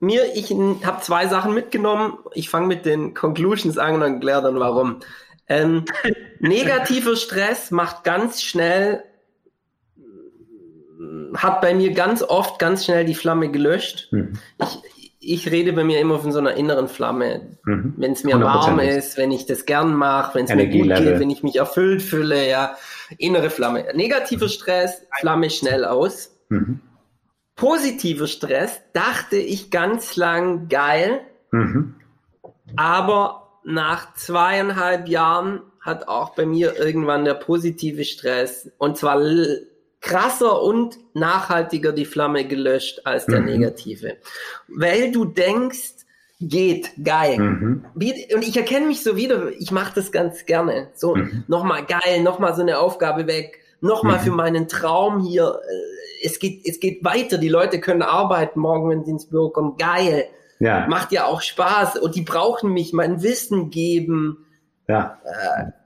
mir, 0.00 0.34
ich 0.34 0.50
habe 0.50 1.00
zwei 1.02 1.26
Sachen 1.26 1.54
mitgenommen. 1.54 2.18
Ich 2.34 2.48
fange 2.48 2.66
mit 2.66 2.86
den 2.86 3.14
Conclusions 3.14 3.78
an 3.78 3.96
und 3.96 4.02
erkläre 4.02 4.42
dann 4.42 4.58
warum. 4.60 5.00
Ähm, 5.48 5.84
negativer 6.38 7.16
Stress 7.16 7.70
macht 7.70 8.04
ganz 8.04 8.42
schnell, 8.42 9.02
hat 11.34 11.60
bei 11.60 11.74
mir 11.74 11.92
ganz 11.92 12.22
oft 12.22 12.58
ganz 12.58 12.84
schnell 12.84 13.04
die 13.04 13.14
Flamme 13.14 13.50
gelöscht. 13.50 14.08
Mhm. 14.12 14.38
Ich, 14.58 14.78
ich 15.20 15.50
rede 15.50 15.74
bei 15.74 15.84
mir 15.84 16.00
immer 16.00 16.18
von 16.18 16.32
so 16.32 16.38
einer 16.38 16.54
inneren 16.54 16.88
Flamme. 16.88 17.58
Mhm. 17.64 17.94
Wenn 17.98 18.12
es 18.12 18.24
mir 18.24 18.40
warm 18.40 18.78
ist, 18.78 19.18
wenn 19.18 19.30
ich 19.30 19.44
das 19.44 19.66
gern 19.66 19.94
mache, 19.94 20.34
wenn 20.34 20.46
es 20.46 20.54
mir 20.54 20.66
gut 20.66 20.88
geht, 20.88 21.20
wenn 21.20 21.30
ich 21.30 21.42
mich 21.42 21.56
erfüllt 21.56 22.02
fühle, 22.02 22.48
ja, 22.48 22.76
innere 23.18 23.50
Flamme. 23.50 23.84
Negativer 23.94 24.48
Stress, 24.48 25.06
Flamme 25.20 25.50
schnell 25.50 25.84
aus. 25.84 26.34
Mhm. 26.48 26.80
Positiver 27.54 28.26
Stress, 28.26 28.80
dachte 28.94 29.36
ich 29.36 29.70
ganz 29.70 30.16
lang 30.16 30.68
geil, 30.68 31.20
mhm. 31.50 31.96
aber 32.76 33.60
nach 33.64 34.14
zweieinhalb 34.14 35.06
Jahren 35.08 35.60
hat 35.80 36.08
auch 36.08 36.34
bei 36.34 36.46
mir 36.46 36.78
irgendwann 36.78 37.26
der 37.26 37.34
positive 37.34 38.04
Stress 38.04 38.70
und 38.78 38.96
zwar 38.96 39.18
krasser 40.00 40.62
und 40.62 40.98
nachhaltiger 41.14 41.92
die 41.92 42.06
Flamme 42.06 42.46
gelöscht 42.46 43.02
als 43.04 43.26
der 43.26 43.40
mhm. 43.40 43.46
negative. 43.46 44.16
Weil 44.68 45.12
du 45.12 45.24
denkst, 45.24 46.06
geht, 46.40 46.90
geil. 47.04 47.38
Mhm. 47.38 47.84
Und 47.94 48.48
ich 48.48 48.56
erkenne 48.56 48.86
mich 48.86 49.02
so 49.02 49.16
wieder, 49.16 49.50
ich 49.58 49.70
mache 49.70 49.92
das 49.94 50.10
ganz 50.10 50.46
gerne. 50.46 50.88
So, 50.94 51.14
mhm. 51.14 51.44
nochmal 51.48 51.84
geil, 51.84 52.22
nochmal 52.22 52.54
so 52.54 52.62
eine 52.62 52.78
Aufgabe 52.78 53.26
weg, 53.26 53.60
nochmal 53.80 54.18
mhm. 54.18 54.22
für 54.22 54.30
meinen 54.30 54.68
Traum 54.68 55.20
hier. 55.20 55.60
Äh, 55.68 56.26
es 56.26 56.38
geht, 56.38 56.66
es 56.66 56.80
geht 56.80 57.04
weiter, 57.04 57.38
die 57.38 57.48
Leute 57.48 57.80
können 57.80 58.02
arbeiten 58.02 58.60
morgen, 58.60 58.90
wenn 58.90 59.04
sie 59.04 59.10
ins 59.10 59.26
Büro 59.26 59.50
kommen. 59.50 59.76
Geil. 59.78 60.26
Ja. 60.58 60.86
Macht 60.88 61.12
ja 61.12 61.24
auch 61.26 61.40
Spaß. 61.40 61.98
Und 61.98 62.14
die 62.14 62.22
brauchen 62.22 62.72
mich, 62.72 62.92
mein 62.92 63.22
Wissen 63.22 63.70
geben 63.70 64.46
ja. 64.90 65.18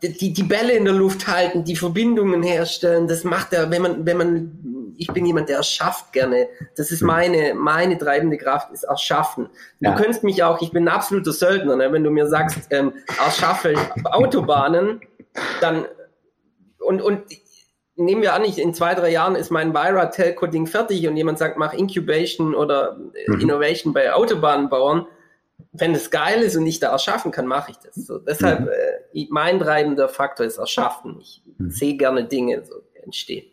Äh, 0.01 0.09
die, 0.09 0.33
die 0.33 0.43
Bälle 0.43 0.73
in 0.73 0.85
der 0.85 0.95
Luft 0.95 1.29
halten, 1.29 1.65
die 1.65 1.77
Verbindungen 1.77 2.43
herstellen, 2.43 3.07
das 3.07 3.25
macht 3.25 3.53
er, 3.53 3.71
wenn 3.71 3.83
man, 3.83 4.07
wenn 4.07 4.17
man, 4.17 4.95
ich 4.97 5.09
bin 5.09 5.27
jemand, 5.27 5.49
der 5.49 5.59
erschafft 5.59 6.13
gerne. 6.13 6.49
Das 6.77 6.91
ist 6.91 7.01
hm. 7.01 7.07
meine, 7.09 7.55
meine 7.55 7.99
treibende 7.99 8.39
Kraft, 8.39 8.73
ist 8.73 8.85
erschaffen. 8.85 9.49
Du 9.81 9.91
ja. 9.91 9.97
könntest 9.97 10.25
mich 10.25 10.43
auch, 10.43 10.63
ich 10.63 10.73
bin 10.73 10.85
ein 10.85 10.95
absoluter 10.95 11.33
Söldner, 11.33 11.77
ne? 11.77 11.93
wenn 11.93 12.05
du 12.05 12.11
mir 12.11 12.27
sagst, 12.27 12.69
ähm, 12.71 12.93
erschaffe 13.25 13.75
Autobahnen, 14.05 15.01
dann, 15.61 15.85
und, 16.79 17.03
und 17.03 17.25
nehmen 17.97 18.23
wir 18.23 18.35
an, 18.35 18.45
ich, 18.45 18.59
in 18.59 18.75
zwei, 18.75 18.95
drei 18.95 19.11
Jahren 19.11 19.37
ist 19.37 19.51
mein 19.51 19.75
Vira-Telco-Ding 19.75 20.67
fertig 20.67 21.07
und 21.07 21.17
jemand 21.17 21.39
sagt, 21.39 21.59
mach 21.59 21.73
Incubation 21.73 22.55
oder 22.55 22.97
mhm. 23.27 23.41
Innovation 23.41 23.93
bei 23.93 24.13
Autobahnbauern, 24.13 25.07
wenn 25.77 25.95
es 25.95 26.11
geil 26.11 26.41
ist 26.43 26.57
und 26.57 26.67
ich 26.67 26.79
da 26.79 26.93
erschaffen 26.93 27.33
kann, 27.33 27.47
mache 27.47 27.73
ich 27.73 27.79
das. 27.79 27.97
So, 27.97 28.19
deshalb, 28.19 28.61
mhm. 28.61 28.69
äh, 29.13 29.27
mein 29.31 29.59
treibender 29.59 30.09
Faktor 30.09 30.47
ist 30.47 30.59
Erschaffen. 30.59 31.19
Ich 31.21 31.43
mhm. 31.59 31.71
sehe 31.71 31.97
gerne 31.97 32.25
Dinge 32.25 32.65
so 32.65 32.77
entstehen. 33.03 33.51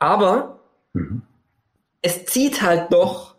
Aber 0.00 0.60
mhm. 0.92 1.22
es 2.02 2.26
zieht 2.26 2.62
halt 2.62 2.92
doch 2.92 3.36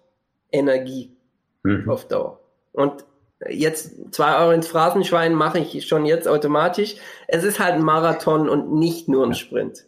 Energie 0.51 1.17
mhm. 1.63 1.89
auf 1.89 2.07
Dauer. 2.07 2.39
Und 2.71 3.05
jetzt 3.49 4.13
zwei 4.13 4.37
Euro 4.37 4.51
ins 4.51 4.67
Phrasenschwein 4.67 5.33
mache 5.33 5.59
ich 5.59 5.85
schon 5.85 6.05
jetzt 6.05 6.29
automatisch. 6.29 6.95
Es 7.27 7.43
ist 7.43 7.59
halt 7.59 7.73
ein 7.73 7.83
Marathon 7.83 8.47
und 8.47 8.71
nicht 8.71 9.09
nur 9.09 9.25
ein 9.25 9.35
Sprint. 9.35 9.85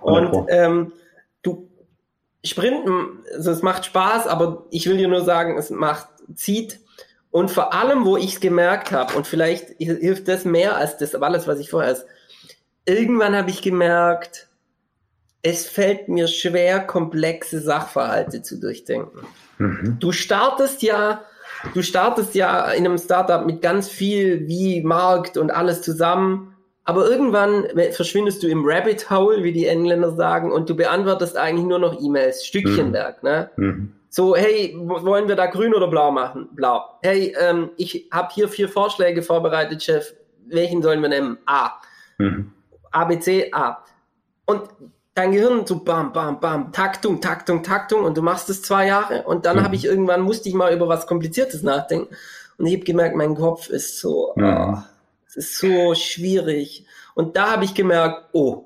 Und 0.00 0.46
ähm, 0.48 0.92
Sprinten, 2.46 3.24
also 3.34 3.50
es 3.50 3.62
macht 3.62 3.84
Spaß, 3.84 4.26
aber 4.26 4.66
ich 4.70 4.88
will 4.88 4.96
dir 4.96 5.08
nur 5.08 5.24
sagen, 5.24 5.58
es 5.58 5.70
macht, 5.70 6.08
zieht. 6.34 6.80
Und 7.30 7.50
vor 7.50 7.74
allem, 7.74 8.04
wo 8.04 8.16
ich 8.16 8.34
es 8.34 8.40
gemerkt 8.40 8.92
habe, 8.92 9.14
und 9.14 9.26
vielleicht 9.26 9.70
hilft 9.78 10.28
das 10.28 10.44
mehr 10.44 10.76
als 10.76 10.96
das 10.96 11.14
alles, 11.14 11.46
was 11.46 11.58
ich 11.58 11.70
vorher 11.70 11.92
ist, 11.92 12.06
irgendwann 12.86 13.36
habe 13.36 13.50
ich 13.50 13.62
gemerkt, 13.62 14.48
es 15.42 15.66
fällt 15.66 16.08
mir 16.08 16.26
schwer, 16.26 16.80
komplexe 16.80 17.60
Sachverhalte 17.60 18.42
zu 18.42 18.58
durchdenken. 18.58 19.20
Mhm. 19.58 19.98
Du 20.00 20.12
startest 20.12 20.82
ja, 20.82 21.22
du 21.74 21.82
startest 21.82 22.34
ja 22.34 22.70
in 22.70 22.84
einem 22.84 22.98
Startup 22.98 23.44
mit 23.46 23.62
ganz 23.62 23.88
viel 23.88 24.48
wie 24.48 24.82
Markt 24.82 25.36
und 25.36 25.50
alles 25.50 25.82
zusammen 25.82 26.55
aber 26.86 27.10
irgendwann 27.10 27.66
verschwindest 27.92 28.42
du 28.42 28.46
im 28.46 28.62
Rabbit 28.64 29.10
Hole, 29.10 29.42
wie 29.42 29.52
die 29.52 29.66
Engländer 29.66 30.12
sagen, 30.12 30.52
und 30.52 30.70
du 30.70 30.76
beantwortest 30.76 31.36
eigentlich 31.36 31.66
nur 31.66 31.80
noch 31.80 32.00
E-Mails, 32.00 32.46
Stückchenwerk. 32.46 33.22
Mhm. 33.22 33.28
Ne? 33.28 33.50
Mhm. 33.56 33.92
So, 34.08 34.36
hey, 34.36 34.74
wollen 34.78 35.28
wir 35.28 35.36
da 35.36 35.46
grün 35.46 35.74
oder 35.74 35.88
blau 35.88 36.12
machen? 36.12 36.48
Blau. 36.52 36.82
Hey, 37.02 37.36
ähm, 37.38 37.70
ich 37.76 38.08
habe 38.12 38.28
hier 38.32 38.48
vier 38.48 38.68
Vorschläge 38.68 39.22
vorbereitet, 39.22 39.82
Chef. 39.82 40.14
Welchen 40.46 40.80
sollen 40.80 41.02
wir 41.02 41.08
nehmen? 41.08 41.38
A. 41.44 41.72
Mhm. 42.18 42.52
A, 42.92 43.04
B, 43.04 43.18
C, 43.18 43.50
A. 43.52 43.84
Und 44.46 44.62
dein 45.14 45.32
Gehirn 45.32 45.66
so 45.66 45.80
bam, 45.82 46.12
bam, 46.12 46.38
bam, 46.38 46.72
Taktung, 46.72 47.20
Taktung, 47.20 47.64
Taktung 47.64 48.04
und 48.04 48.16
du 48.16 48.22
machst 48.22 48.48
es 48.48 48.62
zwei 48.62 48.86
Jahre 48.86 49.24
und 49.24 49.44
dann 49.44 49.56
mhm. 49.56 49.64
habe 49.64 49.74
ich 49.74 49.84
irgendwann, 49.84 50.20
musste 50.20 50.48
ich 50.48 50.54
mal 50.54 50.72
über 50.72 50.88
was 50.88 51.06
Kompliziertes 51.06 51.62
nachdenken 51.62 52.14
und 52.58 52.66
ich 52.66 52.74
habe 52.74 52.84
gemerkt, 52.84 53.16
mein 53.16 53.34
Kopf 53.34 53.68
ist 53.68 53.98
so, 53.98 54.34
ja. 54.36 54.86
oh, 54.86 54.95
ist 55.36 55.58
so 55.58 55.94
schwierig 55.94 56.86
und 57.14 57.36
da 57.36 57.52
habe 57.52 57.64
ich 57.64 57.74
gemerkt, 57.74 58.30
oh, 58.32 58.64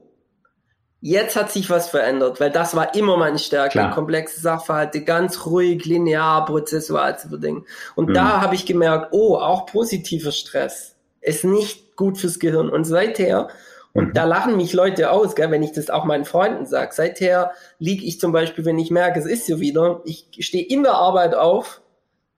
jetzt 1.00 1.36
hat 1.36 1.50
sich 1.50 1.70
was 1.70 1.88
verändert, 1.88 2.40
weil 2.40 2.50
das 2.50 2.74
war 2.74 2.94
immer 2.94 3.16
meine 3.16 3.38
Stärke, 3.38 3.72
Klar. 3.72 3.94
komplexe 3.94 4.40
Sachverhalte, 4.40 5.02
ganz 5.02 5.46
ruhig, 5.46 5.84
linear, 5.84 6.44
prozessual 6.44 7.18
zu 7.18 7.28
verdenken 7.28 7.66
und 7.94 8.10
mhm. 8.10 8.14
da 8.14 8.40
habe 8.40 8.54
ich 8.54 8.66
gemerkt, 8.66 9.08
oh, 9.12 9.36
auch 9.36 9.66
positiver 9.66 10.32
Stress 10.32 10.96
ist 11.20 11.44
nicht 11.44 11.96
gut 11.96 12.18
fürs 12.18 12.38
Gehirn 12.38 12.70
und 12.70 12.84
seither 12.84 13.48
und 13.92 14.08
mhm. 14.08 14.12
da 14.14 14.24
lachen 14.24 14.56
mich 14.56 14.72
Leute 14.72 15.10
aus, 15.10 15.34
gell, 15.34 15.50
wenn 15.50 15.62
ich 15.62 15.72
das 15.72 15.90
auch 15.90 16.04
meinen 16.04 16.24
Freunden 16.24 16.66
sage. 16.66 16.94
Seither 16.94 17.52
liege 17.78 18.04
ich 18.04 18.20
zum 18.20 18.32
Beispiel, 18.32 18.64
wenn 18.64 18.78
ich 18.78 18.90
merke, 18.90 19.18
es 19.18 19.26
ist 19.26 19.46
so 19.46 19.60
wieder, 19.60 20.02
ich 20.04 20.28
stehe 20.38 20.64
in 20.64 20.82
der 20.82 20.94
Arbeit 20.94 21.34
auf, 21.34 21.82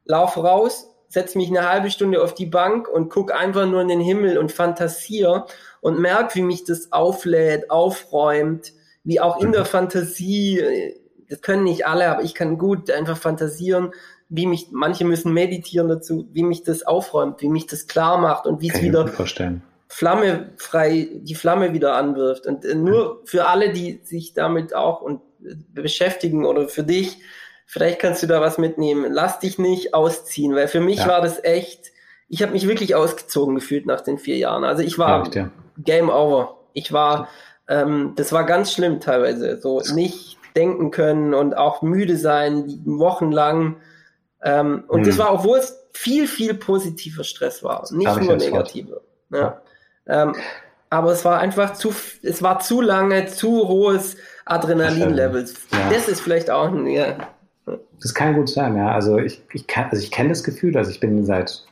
laufe 0.05 0.41
raus, 0.41 0.89
setze 1.13 1.37
mich 1.39 1.49
eine 1.49 1.69
halbe 1.69 1.91
Stunde 1.91 2.23
auf 2.23 2.35
die 2.35 2.47
Bank 2.47 2.89
und 2.89 3.11
gucke 3.11 3.37
einfach 3.37 3.67
nur 3.67 3.83
in 3.83 3.89
den 3.89 4.01
Himmel 4.01 4.39
und 4.39 4.51
fantasiere 4.51 5.47
und 5.81 5.99
merke, 5.99 6.37
wie 6.37 6.43
mich 6.43 6.65
das 6.65 6.93
auflädt, 6.93 7.71
aufräumt, 7.71 8.73
wie 9.05 9.21
auch 9.21 9.41
in 9.41 9.49
mhm. 9.49 9.53
der 9.53 9.65
Fantasie, 9.65 10.63
das 11.29 11.43
können 11.43 11.65
nicht 11.65 11.87
alle, 11.87 12.09
aber 12.09 12.23
ich 12.23 12.35
kann 12.35 12.57
gut 12.57 12.91
einfach 12.91 13.19
fantasieren, 13.19 13.93
wie 14.29 14.47
mich, 14.47 14.69
manche 14.71 15.05
müssen 15.05 15.33
meditieren 15.35 15.89
dazu, 15.89 16.27
wie 16.33 16.43
mich 16.43 16.63
das 16.63 16.85
aufräumt, 16.85 17.43
wie 17.43 17.49
mich 17.49 17.67
das 17.67 17.87
klar 17.87 18.17
macht 18.17 18.47
und 18.47 18.63
wie 18.63 18.71
es 18.71 18.81
wieder 18.81 19.07
vorstellen 19.07 19.63
Flamme 19.93 20.53
frei, 20.57 21.11
die 21.13 21.35
Flamme 21.35 21.75
wieder 21.75 21.97
anwirft. 21.97 22.47
Und 22.47 22.65
äh, 22.65 22.75
nur 22.75 23.21
für 23.27 23.47
alle, 23.47 23.75
die 23.75 24.01
sich 24.05 24.33
damit 24.33 24.75
auch 24.75 25.03
und 25.03 25.21
äh, 25.45 25.55
beschäftigen 25.75 26.47
oder 26.47 26.67
für 26.67 26.83
dich, 26.83 27.19
vielleicht 27.67 28.01
kannst 28.01 28.23
du 28.23 28.27
da 28.27 28.41
was 28.41 28.59
mitnehmen. 28.59 29.13
Lass 29.13 29.39
dich 29.39 29.59
nicht 29.59 29.95
ausziehen, 29.95 30.55
weil 30.55 30.69
für 30.69 30.81
mich 30.81 30.99
ja. 30.99 31.09
war 31.09 31.21
das 31.21 31.43
echt, 31.43 31.93
ich 32.29 32.43
habe 32.43 32.53
mich 32.53 32.69
wirklich 32.69 32.95
ausgezogen 32.95 33.55
gefühlt 33.55 33.87
nach 33.87 34.01
den 34.01 34.19
vier 34.19 34.37
Jahren. 34.37 34.65
Also 34.65 34.83
ich 34.83 34.99
war 34.99 35.29
ja, 35.35 35.51
Game 35.79 36.11
Over. 36.11 36.57
Ich 36.73 36.93
war, 36.93 37.29
ähm, 37.69 38.13
das 38.17 38.33
war 38.33 38.45
ganz 38.45 38.73
schlimm 38.73 39.01
teilweise. 39.01 39.61
So 39.61 39.81
nicht 39.95 40.39
denken 40.57 40.91
können 40.91 41.35
und 41.35 41.57
auch 41.57 41.83
müde 41.83 42.17
sein, 42.17 42.83
wochenlang. 42.85 43.77
Ähm, 44.43 44.85
und 44.89 45.01
hm. 45.01 45.07
das 45.07 45.19
war, 45.19 45.33
obwohl 45.33 45.59
es 45.59 45.79
viel, 45.93 46.27
viel 46.27 46.55
positiver 46.55 47.25
Stress 47.25 47.63
war, 47.63 47.87
nicht 47.93 48.21
nur 48.21 48.37
negative. 48.37 49.03
Ja. 49.31 49.63
Ähm, 50.07 50.35
aber 50.91 51.13
es 51.13 51.25
war 51.25 51.41
einfach 51.41 51.73
zu, 51.73 51.95
es 52.23 52.43
war 52.43 52.61
zu 52.61 52.83
lange, 52.83 53.27
zu 53.27 53.67
hohes 53.67 54.17
Adrenalin-Levels. 54.45 55.55
Ja. 55.73 55.91
Das 55.91 56.09
ist 56.09 56.21
vielleicht 56.21 56.51
auch 56.51 56.69
ein, 56.69 56.87
ja. 56.87 57.17
Das 57.65 58.15
kann 58.15 58.35
gut 58.35 58.49
sein, 58.49 58.77
ja. 58.77 58.93
Also 58.93 59.19
ich, 59.19 59.43
ich 59.53 59.67
kann, 59.67 59.87
also 59.91 60.03
ich 60.03 60.11
kenne 60.11 60.31
das 60.31 60.43
Gefühl, 60.43 60.77
also 60.77 60.91
ich 60.91 61.01
bin 61.01 61.25
seit, 61.25 61.65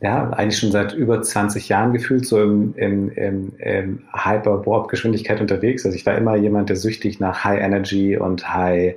ja, 0.00 0.30
eigentlich 0.30 0.58
schon 0.58 0.72
seit 0.72 0.94
über 0.94 1.22
20 1.22 1.68
Jahren 1.68 1.92
gefühlt 1.92 2.26
so 2.26 2.42
im, 2.42 2.74
im, 2.76 3.10
im, 3.10 3.52
im 3.58 4.02
Hyper-Warp-Geschwindigkeit 4.12 5.40
unterwegs. 5.40 5.84
Also 5.84 5.96
ich 5.96 6.06
war 6.06 6.16
immer 6.16 6.36
jemand, 6.36 6.68
der 6.68 6.76
süchtig 6.76 7.20
nach 7.20 7.44
High 7.44 7.60
Energy 7.60 8.16
und 8.16 8.52
High 8.52 8.96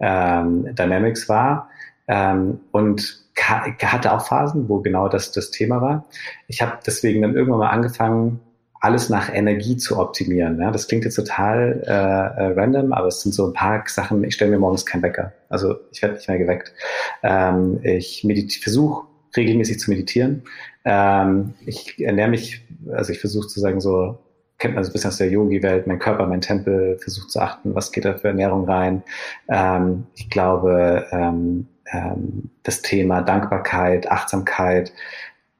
ähm, 0.00 0.74
Dynamics 0.74 1.28
war. 1.28 1.70
Ähm, 2.08 2.60
und 2.72 3.24
hatte 3.38 4.12
auch 4.12 4.26
Phasen, 4.26 4.68
wo 4.68 4.80
genau 4.80 5.08
das 5.08 5.32
das 5.32 5.50
Thema 5.50 5.80
war. 5.80 6.06
Ich 6.48 6.62
habe 6.62 6.78
deswegen 6.86 7.22
dann 7.22 7.34
irgendwann 7.34 7.60
mal 7.60 7.70
angefangen, 7.70 8.40
alles 8.86 9.10
nach 9.10 9.34
Energie 9.34 9.76
zu 9.76 9.98
optimieren. 9.98 10.60
Ja, 10.60 10.70
das 10.70 10.86
klingt 10.86 11.04
jetzt 11.04 11.16
total 11.16 11.82
äh, 11.84 11.90
äh, 11.90 12.52
random, 12.58 12.92
aber 12.92 13.08
es 13.08 13.20
sind 13.20 13.34
so 13.34 13.48
ein 13.48 13.52
paar 13.52 13.82
Sachen. 13.86 14.22
Ich 14.22 14.34
stelle 14.34 14.52
mir 14.52 14.60
morgens 14.60 14.86
keinen 14.86 15.02
Wecker. 15.02 15.32
Also 15.48 15.74
ich 15.90 16.00
werde 16.02 16.14
nicht 16.14 16.28
mehr 16.28 16.38
geweckt. 16.38 16.72
Ähm, 17.24 17.80
ich 17.82 18.24
versuche 18.62 19.08
regelmäßig 19.36 19.80
zu 19.80 19.90
meditieren. 19.90 20.42
Ähm, 20.84 21.54
ich 21.66 22.00
ernähre 22.00 22.30
mich, 22.30 22.64
also 22.92 23.12
ich 23.12 23.18
versuche 23.18 23.48
zu 23.48 23.58
sagen 23.58 23.80
so, 23.80 24.18
kennt 24.58 24.76
man 24.76 24.84
so 24.84 24.90
ein 24.90 24.92
bisschen 24.92 25.08
aus 25.08 25.18
der 25.18 25.30
Yogi-Welt, 25.30 25.88
mein 25.88 25.98
Körper, 25.98 26.24
mein 26.26 26.40
Tempel, 26.40 26.96
versucht 26.98 27.32
zu 27.32 27.40
achten, 27.40 27.74
was 27.74 27.90
geht 27.90 28.04
da 28.04 28.14
für 28.14 28.28
Ernährung 28.28 28.66
rein. 28.66 29.02
Ähm, 29.48 30.06
ich 30.14 30.30
glaube, 30.30 31.06
ähm, 31.10 31.66
ähm, 31.92 32.50
das 32.62 32.82
Thema 32.82 33.22
Dankbarkeit, 33.22 34.10
Achtsamkeit. 34.10 34.92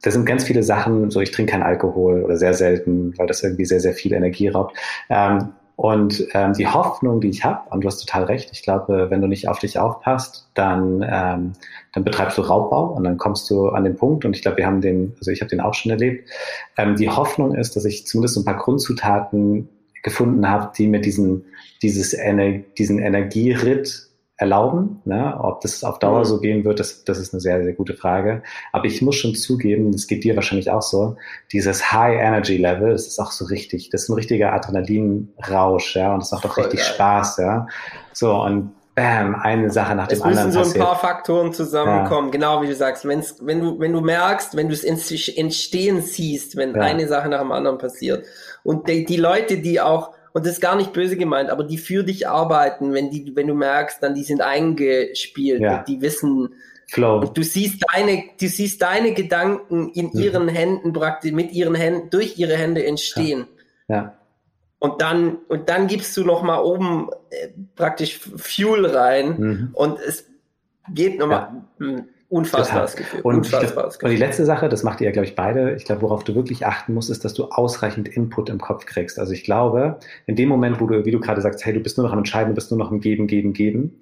Das 0.03 0.15
sind 0.15 0.27
ganz 0.27 0.45
viele 0.45 0.63
Sachen, 0.63 1.11
so 1.11 1.21
ich 1.21 1.31
trinke 1.31 1.53
keinen 1.53 1.63
Alkohol 1.63 2.23
oder 2.23 2.37
sehr 2.37 2.55
selten, 2.55 3.17
weil 3.19 3.27
das 3.27 3.43
irgendwie 3.43 3.65
sehr, 3.65 3.81
sehr 3.81 3.95
viel 3.95 4.13
Energie 4.13 4.49
raubt. 4.49 4.77
Ähm, 5.09 5.53
und 5.77 6.27
ähm, 6.33 6.55
die 6.55 6.67
Hoffnung, 6.67 7.21
die 7.21 7.29
ich 7.29 7.45
habe, 7.45 7.69
und 7.71 7.83
du 7.83 7.89
hast 7.89 7.99
total 7.99 8.25
recht, 8.25 8.49
ich 8.53 8.63
glaube, 8.63 9.11
wenn 9.11 9.21
du 9.21 9.27
nicht 9.27 9.47
auf 9.47 9.59
dich 9.59 9.79
aufpasst, 9.79 10.49
dann, 10.55 11.03
ähm, 11.03 11.53
dann 11.93 12.05
betreibst 12.05 12.39
du 12.39 12.43
Raubbau 12.43 12.95
und 12.95 13.05
dann 13.05 13.19
kommst 13.19 13.51
du 13.51 13.69
an 13.69 13.85
den 13.85 13.95
Punkt, 13.95 14.25
und 14.25 14.35
ich 14.35 14.41
glaube, 14.41 14.57
wir 14.57 14.67
haben 14.67 14.81
den, 14.81 15.15
also 15.19 15.31
ich 15.31 15.43
habe 15.43 15.51
den 15.51 15.61
auch 15.61 15.75
schon 15.75 15.93
erlebt. 15.93 16.31
Ähm, 16.79 16.97
die 16.97 17.11
Hoffnung 17.11 17.55
ist, 17.55 17.77
dass 17.77 17.85
ich 17.85 18.07
zumindest 18.07 18.39
ein 18.39 18.47
paar 18.47 18.57
Grundzutaten 18.57 19.69
gefunden 20.03 20.49
habe, 20.49 20.73
die 20.79 20.87
mir 20.87 21.01
diesen, 21.01 21.45
dieses 21.83 22.15
Ener 22.15 22.61
diesen 22.79 22.99
Energieritt 22.99 24.06
erlauben. 24.39 25.01
Ne? 25.05 25.39
Ob 25.41 25.61
das 25.63 25.83
auf 25.83 25.99
Dauer 25.99 26.21
mhm. 26.21 26.25
so 26.25 26.41
gehen 26.41 26.65
wird, 26.65 26.79
das, 26.79 27.05
das 27.05 27.19
ist 27.19 27.33
eine 27.33 27.41
sehr, 27.41 27.63
sehr 27.63 27.73
gute 27.73 27.95
Frage. 27.95 28.43
Aber 28.73 28.85
ich 28.85 29.01
muss 29.01 29.17
schon 29.17 29.35
zugeben, 29.35 29.93
das 29.93 30.07
geht 30.07 30.25
dir 30.25 30.37
wahrscheinlich 30.37 30.71
auch 30.71 30.83
so, 30.83 31.17
dieses 31.53 31.93
High 31.93 32.21
Energy 32.21 32.59
Level, 32.59 32.91
das 32.91 33.07
ist 33.07 33.19
auch 33.19 33.33
so 33.33 33.47
richtig, 33.47 33.91
das 33.91 34.05
ist 34.05 34.09
ein 34.11 34.15
richtiger 34.15 34.53
Adrenalinrausch, 34.53 35.97
ja, 35.97 36.13
und 36.13 36.21
das 36.21 36.33
macht 36.33 36.45
auch 36.45 36.57
richtig 36.57 36.81
geil. 36.81 36.89
Spaß, 36.95 37.39
ja. 37.39 37.67
So, 38.13 38.35
und 38.35 38.73
bam, 38.95 39.37
eine 39.37 39.71
Sache 39.71 39.95
nach 39.95 40.09
dem 40.09 40.23
anderen. 40.23 40.49
Es 40.51 40.55
müssen 40.57 40.73
so 40.73 40.81
ein 40.81 40.87
paar 40.87 40.99
Faktoren 40.99 41.53
zusammenkommen, 41.53 42.29
ja. 42.29 42.33
genau 42.33 42.63
wie 42.63 42.67
du 42.67 42.75
sagst. 42.75 43.07
Wenn's, 43.07 43.37
wenn 43.41 43.61
du, 43.61 43.79
wenn 43.79 43.93
du 43.93 44.01
merkst, 44.01 44.57
wenn 44.57 44.69
du 44.69 44.75
es 44.75 44.85
entstehen 44.85 46.03
siehst, 46.03 46.57
wenn 46.57 46.75
ja. 46.75 46.81
eine 46.83 47.07
Sache 47.07 47.29
nach 47.29 47.41
dem 47.41 47.53
anderen 47.53 47.79
passiert. 47.79 48.27
Und 48.65 48.89
die, 48.89 49.05
die 49.05 49.17
Leute, 49.17 49.59
die 49.59 49.81
auch 49.81 50.16
und 50.37 50.45
das 50.45 50.53
ist 50.53 50.61
gar 50.61 50.77
nicht 50.77 50.93
böse 50.93 51.17
gemeint, 51.17 51.49
aber 51.49 51.65
die 51.65 51.79
für 51.79 52.05
dich 52.05 52.29
arbeiten, 52.29 52.93
wenn 52.93 53.09
die, 53.09 53.35
wenn 53.35 53.47
du 53.47 53.55
merkst, 53.55 54.03
dann 54.03 54.15
die 54.15 54.23
sind 54.23 54.43
eingespielt, 54.43 55.63
ja. 55.63 55.83
die 55.83 56.03
wissen, 56.03 56.51
Flow. 56.89 57.21
Und 57.21 57.39
du 57.39 57.43
siehst 57.43 57.83
deine, 57.91 58.23
du 58.39 58.47
siehst 58.47 58.83
deine 58.83 59.15
Gedanken 59.15 59.89
in 59.95 60.11
mhm. 60.13 60.21
ihren 60.21 60.49
Händen 60.49 60.93
praktisch, 60.93 61.33
mit 61.33 61.53
ihren 61.53 61.75
Händen, 61.75 62.11
durch 62.11 62.39
ihre 62.39 62.55
Hände 62.55 62.85
entstehen. 62.85 63.47
Ja. 63.89 63.97
ja. 63.97 64.17
Und 64.79 65.01
dann, 65.01 65.39
und 65.49 65.71
dann 65.71 65.87
gibst 65.87 66.15
du 66.19 66.23
noch 66.23 66.43
mal 66.43 66.59
oben 66.59 67.09
äh, 67.31 67.49
praktisch 67.75 68.21
Fuel 68.37 68.85
rein 68.85 69.39
mhm. 69.39 69.71
und 69.73 69.99
es 70.01 70.27
geht 70.93 71.19
nochmal. 71.19 71.63
Ja. 71.81 72.05
Unfassbares 72.29 72.97
Gefühl. 72.97 73.21
Und, 73.23 73.37
Unfassbares 73.37 73.99
Gefühl. 73.99 74.09
und 74.09 74.17
die 74.17 74.21
letzte 74.21 74.45
Sache, 74.45 74.69
das 74.69 74.83
macht 74.83 75.01
ihr 75.01 75.07
ja, 75.07 75.13
glaube 75.13 75.27
ich, 75.27 75.37
beide. 75.37 75.75
Ich 75.77 75.85
glaube, 75.85 76.03
worauf 76.03 76.25
du 76.25 76.35
wirklich 76.35 76.67
achten 76.67 76.95
musst, 76.95 77.11
ist, 77.11 77.25
dass 77.25 77.35
du 77.35 77.45
ausreichend 77.45 78.09
Input 78.09 78.49
im 78.49 78.59
Kopf 78.59 78.87
kriegst. 78.87 79.19
Also 79.19 79.33
ich 79.33 79.45
glaube, 79.45 79.99
in 80.27 80.35
dem 80.35 80.49
Moment, 80.49 80.81
wo 80.81 80.87
du, 80.87 81.05
wie 81.05 81.11
du 81.11 81.21
gerade 81.21 81.41
sagst, 81.41 81.65
hey, 81.65 81.73
du 81.73 81.81
bist 81.81 81.97
nur 81.99 82.07
noch 82.07 82.13
am 82.13 82.19
Entscheiden, 82.19 82.51
du 82.51 82.55
bist 82.55 82.71
nur 82.71 82.79
noch 82.79 82.91
am 82.91 83.01
Geben, 83.01 83.27
Geben, 83.27 83.53
Geben, 83.53 84.01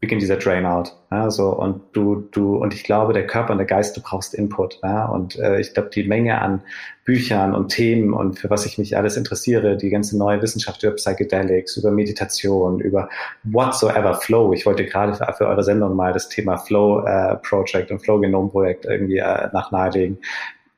beginnt 0.00 0.22
dieser 0.22 0.36
Drain-out. 0.36 0.94
Ja, 1.10 1.30
so, 1.30 1.48
und 1.48 1.80
du, 1.92 2.28
du, 2.30 2.56
und 2.56 2.72
ich 2.72 2.84
glaube, 2.84 3.12
der 3.12 3.26
Körper 3.26 3.52
und 3.52 3.58
der 3.58 3.66
Geist, 3.66 3.96
du 3.96 4.00
brauchst 4.00 4.32
Input. 4.32 4.78
Ja, 4.82 5.06
und 5.06 5.36
äh, 5.38 5.60
ich 5.60 5.74
glaube, 5.74 5.90
die 5.92 6.04
Menge 6.04 6.40
an 6.40 6.62
Büchern 7.04 7.54
und 7.54 7.70
Themen 7.70 8.12
und 8.12 8.38
für 8.38 8.50
was 8.50 8.64
ich 8.66 8.78
mich 8.78 8.96
alles 8.96 9.16
interessiere, 9.16 9.76
die 9.76 9.90
ganze 9.90 10.16
neue 10.16 10.40
Wissenschaft 10.40 10.82
über 10.82 10.94
Psychedelics, 10.94 11.76
über 11.76 11.90
Meditation, 11.90 12.80
über 12.80 13.08
whatsoever 13.44 14.14
Flow. 14.14 14.52
Ich 14.52 14.66
wollte 14.66 14.84
gerade 14.84 15.14
für, 15.14 15.32
für 15.36 15.46
eure 15.48 15.64
Sendung 15.64 15.96
mal 15.96 16.12
das 16.12 16.28
Thema 16.28 16.58
Flow 16.58 17.04
äh, 17.04 17.36
Project 17.36 17.90
und 17.90 18.00
Flow 18.00 18.20
Genome 18.20 18.50
Projekt 18.50 18.84
irgendwie 18.84 19.18
äh, 19.18 19.48
nach 19.52 19.72
nahelegen. 19.72 20.18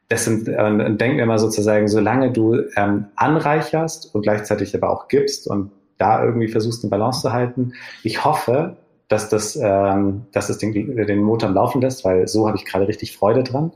Das 0.09 0.24
sind, 0.24 0.48
äh, 0.48 0.62
und 0.62 0.98
denken 0.98 1.18
wir 1.18 1.26
mal 1.26 1.38
sozusagen, 1.38 1.88
solange 1.88 2.32
du 2.32 2.56
ähm, 2.76 3.06
anreicherst 3.16 4.14
und 4.14 4.22
gleichzeitig 4.22 4.74
aber 4.74 4.90
auch 4.90 5.09
gibst 5.09 5.47
und 5.47 5.72
da 5.98 6.24
irgendwie 6.24 6.48
versuchst, 6.48 6.82
eine 6.82 6.90
Balance 6.90 7.20
zu 7.20 7.32
halten. 7.32 7.74
Ich 8.02 8.24
hoffe, 8.24 8.76
dass 9.11 9.28
das, 9.28 9.59
ähm, 9.61 10.27
dass 10.32 10.47
das 10.47 10.59
den, 10.59 10.73
den 10.73 11.23
Motor 11.23 11.51
Laufen 11.51 11.82
lässt, 11.82 12.05
weil 12.05 12.28
so 12.28 12.47
habe 12.47 12.57
ich 12.57 12.65
gerade 12.65 12.87
richtig 12.87 13.16
Freude 13.16 13.43
dran. 13.43 13.73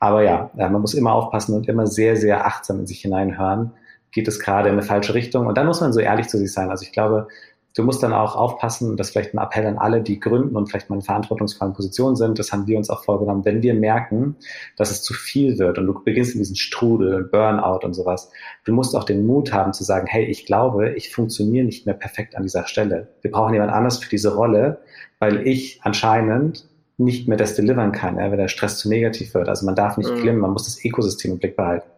Aber 0.00 0.24
ja, 0.24 0.50
man 0.54 0.80
muss 0.80 0.94
immer 0.94 1.12
aufpassen 1.12 1.54
und 1.54 1.68
immer 1.68 1.86
sehr, 1.86 2.16
sehr 2.16 2.44
achtsam 2.44 2.80
in 2.80 2.88
sich 2.88 3.00
hineinhören. 3.00 3.72
Geht 4.10 4.26
es 4.26 4.40
gerade 4.40 4.68
in 4.68 4.74
eine 4.74 4.82
falsche 4.82 5.14
Richtung? 5.14 5.46
Und 5.46 5.56
dann 5.56 5.68
muss 5.68 5.80
man 5.80 5.92
so 5.92 6.00
ehrlich 6.00 6.26
zu 6.26 6.36
sich 6.36 6.52
sein. 6.52 6.68
Also 6.68 6.82
ich 6.82 6.92
glaube, 6.92 7.28
du 7.74 7.82
musst 7.82 8.02
dann 8.02 8.12
auch 8.12 8.36
aufpassen, 8.36 8.96
das 8.96 9.10
vielleicht 9.10 9.34
ein 9.34 9.38
Appell 9.38 9.66
an 9.66 9.78
alle, 9.78 10.02
die 10.02 10.20
gründen 10.20 10.56
und 10.56 10.68
vielleicht 10.68 10.90
mal 10.90 10.96
in 10.96 11.02
verantwortungsvollen 11.02 11.74
Positionen 11.74 12.16
sind. 12.16 12.38
Das 12.38 12.52
haben 12.52 12.66
wir 12.66 12.76
uns 12.76 12.90
auch 12.90 13.04
vorgenommen. 13.04 13.44
Wenn 13.44 13.62
wir 13.62 13.74
merken, 13.74 14.36
dass 14.76 14.90
es 14.90 15.02
zu 15.02 15.14
viel 15.14 15.58
wird 15.58 15.78
und 15.78 15.86
du 15.86 16.04
beginnst 16.04 16.34
in 16.34 16.40
diesen 16.40 16.56
Strudel, 16.56 17.24
Burnout 17.24 17.84
und 17.84 17.94
sowas, 17.94 18.30
du 18.64 18.72
musst 18.72 18.96
auch 18.96 19.04
den 19.04 19.26
Mut 19.26 19.52
haben 19.52 19.72
zu 19.72 19.84
sagen, 19.84 20.06
hey, 20.06 20.24
ich 20.24 20.46
glaube, 20.46 20.92
ich 20.94 21.14
funktioniere 21.14 21.64
nicht 21.64 21.86
mehr 21.86 21.94
perfekt 21.94 22.36
an 22.36 22.42
dieser 22.42 22.66
Stelle. 22.66 23.08
Wir 23.22 23.30
brauchen 23.30 23.54
jemand 23.54 23.72
anders 23.72 23.98
für 23.98 24.10
diese 24.10 24.34
Rolle, 24.34 24.80
weil 25.18 25.46
ich 25.46 25.80
anscheinend 25.82 26.66
nicht 26.98 27.26
mehr 27.26 27.38
das 27.38 27.54
delivern 27.54 27.92
kann, 27.92 28.18
ja, 28.18 28.30
wenn 28.30 28.38
der 28.38 28.48
Stress 28.48 28.78
zu 28.78 28.88
negativ 28.88 29.34
wird. 29.34 29.48
Also 29.48 29.64
man 29.64 29.74
darf 29.74 29.96
nicht 29.96 30.10
mhm. 30.10 30.20
glimmen, 30.20 30.40
man 30.40 30.52
muss 30.52 30.64
das 30.64 30.84
Ökosystem 30.84 31.32
im 31.32 31.38
Blick 31.38 31.56
behalten. 31.56 31.88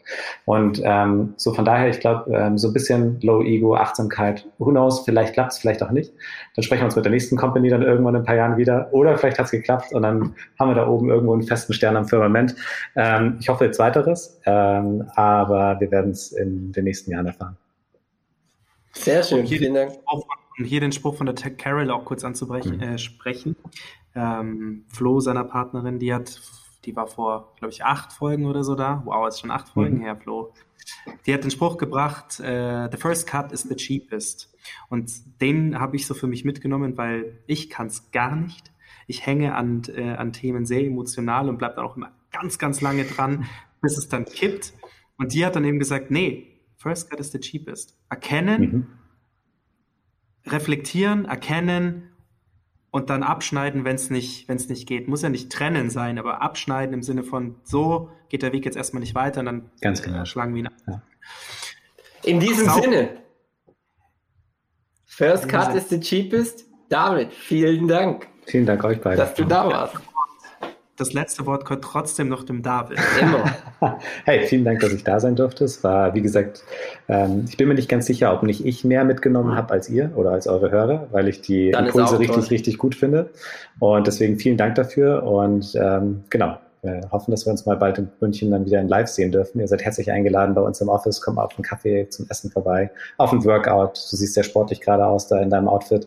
Und 0.45 0.81
ähm, 0.85 1.35
so 1.37 1.53
von 1.53 1.65
daher, 1.65 1.89
ich 1.89 2.01
glaube, 2.01 2.31
ähm, 2.33 2.59
so 2.59 2.69
ein 2.69 2.73
bisschen 2.73 3.21
Low 3.21 3.43
Ego, 3.43 3.75
Achtsamkeit, 3.75 4.47
who 4.59 4.71
knows, 4.71 5.01
vielleicht 5.01 5.35
klappt 5.35 5.53
es, 5.53 5.59
vielleicht 5.59 5.83
auch 5.83 5.91
nicht. 5.91 6.13
Dann 6.55 6.63
sprechen 6.63 6.83
wir 6.83 6.87
uns 6.87 6.97
mit 6.97 7.05
der 7.05 7.13
nächsten 7.13 7.37
Company 7.37 7.69
dann 7.71 7.83
irgendwann 7.83 8.15
in 8.15 8.21
ein 8.23 8.27
paar 8.27 8.37
Jahren 8.37 8.57
wieder. 8.57 8.89
Oder 8.93 9.19
vielleicht 9.19 9.39
hat 9.39 9.47
es 9.47 9.51
geklappt 9.51 9.93
und 9.93 10.03
dann 10.03 10.35
haben 10.59 10.71
wir 10.71 10.75
da 10.75 10.87
oben 10.87 11.09
irgendwo 11.11 11.33
einen 11.33 11.43
festen 11.43 11.73
Stern 11.73 11.97
am 11.97 12.07
Firmament. 12.07 12.55
Ähm, 12.95 13.39
ich 13.41 13.49
hoffe 13.49 13.65
jetzt 13.65 13.79
weiteres, 13.79 14.41
ähm, 14.47 15.05
aber 15.15 15.81
wir 15.81 15.91
werden 15.91 16.13
es 16.13 16.33
in 16.33 16.73
den 16.73 16.85
nächsten 16.85 17.11
Jahren 17.11 17.27
erfahren. 17.27 17.57
Sehr 18.93 19.23
schön, 19.23 19.47
vielen 19.47 19.75
Dank. 19.75 19.93
Um 20.07 20.65
hier 20.65 20.81
den 20.81 20.93
Spruch 20.93 21.17
von 21.17 21.27
der 21.27 21.35
Tech 21.35 21.57
Carol 21.57 21.91
auch 21.91 22.05
kurz 22.05 22.23
anzubrechen, 22.23 22.77
mhm. 22.77 22.83
äh, 22.83 22.99
sprechen. 22.99 23.57
Ähm, 24.15 24.85
Flo, 24.89 25.21
seiner 25.21 25.45
Partnerin, 25.45 25.99
die 25.99 26.15
hat, 26.15 26.41
die 26.85 26.95
war 26.95 27.07
vor, 27.07 27.55
glaube 27.57 27.73
ich, 27.73 27.85
acht 27.85 28.13
Folgen 28.13 28.47
oder 28.47 28.65
so 28.65 28.75
da. 28.75 29.03
Wow, 29.05 29.27
ist 29.29 29.41
schon 29.41 29.51
acht 29.51 29.69
Folgen 29.69 29.99
mhm. 29.99 30.03
her, 30.03 30.17
Flo. 30.17 30.53
Die 31.27 31.35
hat 31.35 31.45
den 31.45 31.51
Spruch 31.51 31.79
gebracht, 31.79 32.41
äh, 32.41 32.89
the 32.91 32.97
first 32.99 33.27
cut 33.27 33.53
is 33.53 33.63
the 33.63 33.75
cheapest. 33.75 34.55
Und 34.89 35.41
den 35.41 35.79
habe 35.79 35.97
ich 35.97 36.07
so 36.07 36.15
für 36.15 36.27
mich 36.27 36.45
mitgenommen, 36.45 36.97
weil 36.97 37.39
ich 37.47 37.71
kann 37.71 37.87
es 37.87 38.11
gar 38.11 38.37
nicht. 38.37 38.73
Ich 39.07 39.27
hänge 39.27 39.55
an, 39.55 39.83
äh, 39.95 40.13
an 40.15 40.33
Themen 40.33 40.67
sehr 40.67 40.85
emotional 40.85 41.49
und 41.49 41.59
bleibe 41.59 41.77
dann 41.77 41.85
auch 41.85 41.97
immer 41.97 42.13
ganz, 42.31 42.59
ganz 42.59 42.81
lange 42.81 43.05
dran, 43.05 43.47
bis 43.81 43.99
es 43.99 44.09
dann 44.09 44.25
kippt. 44.25 44.73
Und 45.19 45.33
die 45.33 45.45
hat 45.45 45.57
dann 45.57 45.65
eben 45.65 45.79
gesagt, 45.79 46.11
nee, 46.11 46.61
first 46.77 47.11
cut 47.11 47.21
is 47.21 47.33
the 47.33 47.41
cheapest. 47.41 47.97
Erkennen, 48.09 48.63
mhm. 48.63 48.87
reflektieren, 50.51 51.25
erkennen 51.25 52.11
und 52.95 53.11
dann 53.11 53.25
abschneiden, 53.25 53.85
wenn 53.85 53.97
es 53.97 54.09
nicht, 54.09 54.49
wenn 54.49 54.55
es 54.55 54.69
nicht 54.69 54.87
geht. 54.87 55.09
Muss 55.09 55.23
ja 55.23 55.29
nicht 55.29 55.51
trennen 55.51 55.91
sein, 55.91 56.17
aber 56.17 56.43
abschneiden 56.43 56.95
im 56.95 57.03
Sinne 57.03 57.25
von 57.25 57.57
so 57.65 58.09
geht 58.29 58.43
der 58.45 58.53
Weg 58.53 58.65
jetzt 58.65 58.77
erstmal 58.77 59.01
nicht 59.01 59.17
weiter 59.17 59.41
und 59.41 59.47
dann 59.47 59.71
Ganz 59.81 60.01
genau. 60.01 60.23
Äh, 60.23 60.27
schlagen 60.27 60.55
wir 60.55 60.61
ihn 60.61 60.69
ab. 60.69 60.75
Ja. 60.87 61.03
In 62.23 62.39
diesem 62.39 62.67
Sau 62.67 62.81
Sinne. 62.81 63.09
First 65.07 65.49
cut 65.49 65.75
is 65.75 65.89
the 65.89 65.99
cheapest. 65.99 66.67
David, 66.89 67.33
vielen 67.33 67.89
Dank. 67.89 68.29
Vielen 68.47 68.65
Dank 68.65 68.85
euch 68.85 69.01
beiden. 69.01 69.19
Dass 69.19 69.35
du 69.35 69.45
da 69.45 69.67
warst 69.67 69.97
das 70.97 71.13
letzte 71.13 71.47
Wort 71.47 71.65
gehört 71.65 71.83
trotzdem 71.83 72.29
noch 72.29 72.45
dem 72.45 72.63
David. 72.63 72.99
Immer. 73.21 73.99
hey, 74.25 74.47
vielen 74.47 74.65
Dank, 74.65 74.81
dass 74.81 74.93
ich 74.93 75.05
da 75.05 75.19
sein 75.21 75.37
durfte. 75.37 75.65
Es 75.65 75.83
war, 75.83 76.15
wie 76.15 76.23
gesagt, 76.23 76.63
ähm, 77.09 77.45
ich 77.49 77.57
bin 77.57 77.69
mir 77.69 77.75
nicht 77.75 77.89
ganz 77.89 78.07
sicher, 78.07 78.33
ob 78.33 78.43
nicht 78.43 78.65
ich 78.65 78.85
mehr 78.85 79.05
mitgenommen 79.05 79.57
habe 79.57 79.73
als 79.73 79.89
ihr 79.89 80.13
oder 80.15 80.31
als 80.31 80.47
eure 80.47 80.71
Hörer, 80.71 81.09
weil 81.11 81.29
ich 81.29 81.41
die 81.41 81.71
Dann 81.71 81.87
Impulse 81.87 82.19
richtig, 82.19 82.51
richtig 82.51 82.79
gut 82.79 82.95
finde. 82.95 83.31
Und 83.79 84.07
deswegen 84.07 84.39
vielen 84.39 84.57
Dank 84.57 84.77
dafür. 84.77 85.25
Und 85.25 85.75
ähm, 85.75 86.25
genau, 86.31 86.59
wir 86.85 87.09
hoffen, 87.11 87.31
dass 87.31 87.47
wir 87.47 87.51
uns 87.51 87.67
mal 87.67 87.77
bald 87.77 87.99
in 87.99 88.11
München 88.21 88.51
dann 88.51 88.67
wieder 88.67 88.81
in 88.81 88.89
Live 88.89 89.09
sehen 89.09 89.33
dürfen. 89.33 89.61
Ihr 89.61 89.69
seid 89.69 89.83
herzlich 89.83 90.11
eingeladen 90.11 90.55
bei 90.55 90.61
uns 90.61 90.81
im 90.81 90.89
Office. 90.89 91.21
Komm 91.21 91.39
auf 91.39 91.57
einen 91.57 91.65
Kaffee 91.65 92.09
zum 92.09 92.27
Essen 92.29 92.51
vorbei, 92.51 92.91
auf 93.17 93.33
ein 93.33 93.45
Workout. 93.45 93.97
Du 94.11 94.17
siehst 94.17 94.35
sehr 94.35 94.45
sportlich 94.45 94.81
gerade 94.81 95.07
aus 95.07 95.27
da 95.29 95.41
in 95.41 95.51
deinem 95.51 95.69
Outfit. 95.69 96.07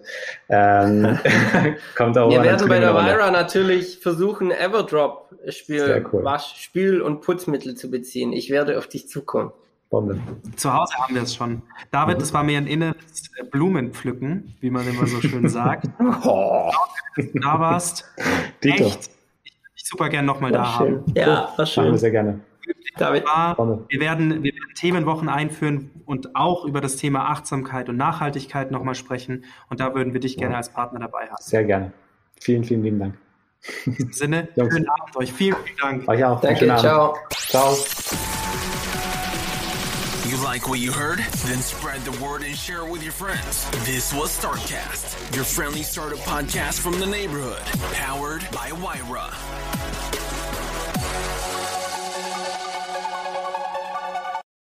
Ähm, 0.49 1.18
kommt 1.95 2.18
auch 2.18 2.30
Wir 2.30 2.44
werden 2.44 2.70
bei 2.70 2.80
der 2.80 2.94
Vira 2.94 3.32
natürlich 3.32 3.99
versuchen, 3.99 4.52
Everdrop 4.52 5.34
Spiel, 5.49 6.06
cool. 6.12 6.24
Wasch, 6.24 6.56
Spül- 6.58 7.02
und 7.02 7.22
Putzmittel 7.22 7.76
zu 7.76 7.90
beziehen. 7.90 8.34
Ich 8.34 8.49
werde 8.49 8.78
auf 8.78 8.88
dich 8.88 9.10
zukommen. 9.10 9.52
Bombe. 9.90 10.20
Zu 10.58 10.74
Hause 10.74 10.95
haben 10.98 11.16
wir 11.16 11.24
es 11.24 11.34
schon. 11.34 11.62
David, 11.91 12.18
mhm. 12.18 12.20
das 12.20 12.34
war 12.34 12.44
mir 12.44 12.58
ein 12.58 12.68
inneres 12.68 12.95
Blumenpflücken, 13.52 14.56
wie 14.60 14.70
man 14.70 14.86
immer 14.88 15.08
so 15.08 15.22
schön 15.22 15.48
sagt. 15.48 15.88
oh. 16.24 16.72
Da 17.34 17.60
warst. 17.60 18.06
Dito. 18.64 18.84
Echt 18.84 19.16
super 19.88 20.09
gern 20.09 20.26
nochmal 20.26 20.51
da 20.51 20.65
schön. 20.65 20.99
haben. 20.99 21.14
Ja, 21.15 21.53
war 21.55 21.65
schön. 21.65 21.91
wir 21.91 21.97
sehr 21.97 22.11
gerne. 22.11 22.39
David. 22.97 23.23
Wir 23.89 23.99
werden, 23.99 24.43
wir 24.43 24.53
werden 24.53 24.73
Themenwochen 24.76 25.30
einführen 25.30 25.91
und 26.05 26.35
auch 26.35 26.65
über 26.65 26.81
das 26.81 26.97
Thema 26.97 27.30
Achtsamkeit 27.30 27.89
und 27.89 27.97
Nachhaltigkeit 27.97 28.72
nochmal 28.72 28.95
sprechen. 28.95 29.45
Und 29.69 29.80
da 29.80 29.93
würden 29.95 30.14
wir 30.14 30.19
dich 30.19 30.38
gerne 30.38 30.57
als 30.57 30.69
Partner 30.69 30.99
dabei 30.99 31.27
haben. 31.27 31.38
Sehr 31.39 31.64
gerne. 31.64 31.93
Vielen, 32.39 32.64
vielen 32.64 32.84
lieben 32.84 32.99
Dank. 32.99 33.18
In 33.85 33.95
diesem 33.95 34.14
Sinne, 34.14 34.47
schönen 34.55 34.88
Abend 34.88 35.15
euch. 35.15 35.34
Vielen, 35.34 35.57
vielen 35.64 35.77
Dank. 35.77 36.07
Euch 36.07 36.23
auch. 36.23 36.41
Danke, 36.41 36.65
ciao. 36.77 37.15
Ciao. 37.31 37.76
Like 40.48 40.69
what 40.69 40.80
you 40.80 40.94
heard? 40.94 41.19
Then 41.19 41.60
spread 41.60 41.99
the 42.06 42.24
word 42.24 42.41
and 42.41 42.56
share 42.56 42.88
it 42.88 42.90
with 42.90 43.03
your 43.03 43.11
friends. 43.11 43.69
This 43.86 44.14
was 44.14 44.30
Startcast, 44.30 45.36
your 45.36 45.44
friendly 45.44 45.84
startup 45.84 46.19
podcast 46.19 46.80
from 46.80 47.02
the 47.02 47.06
neighborhood, 47.06 47.61
powered 47.91 48.48
by 48.53 48.72
Wyra. 48.72 50.27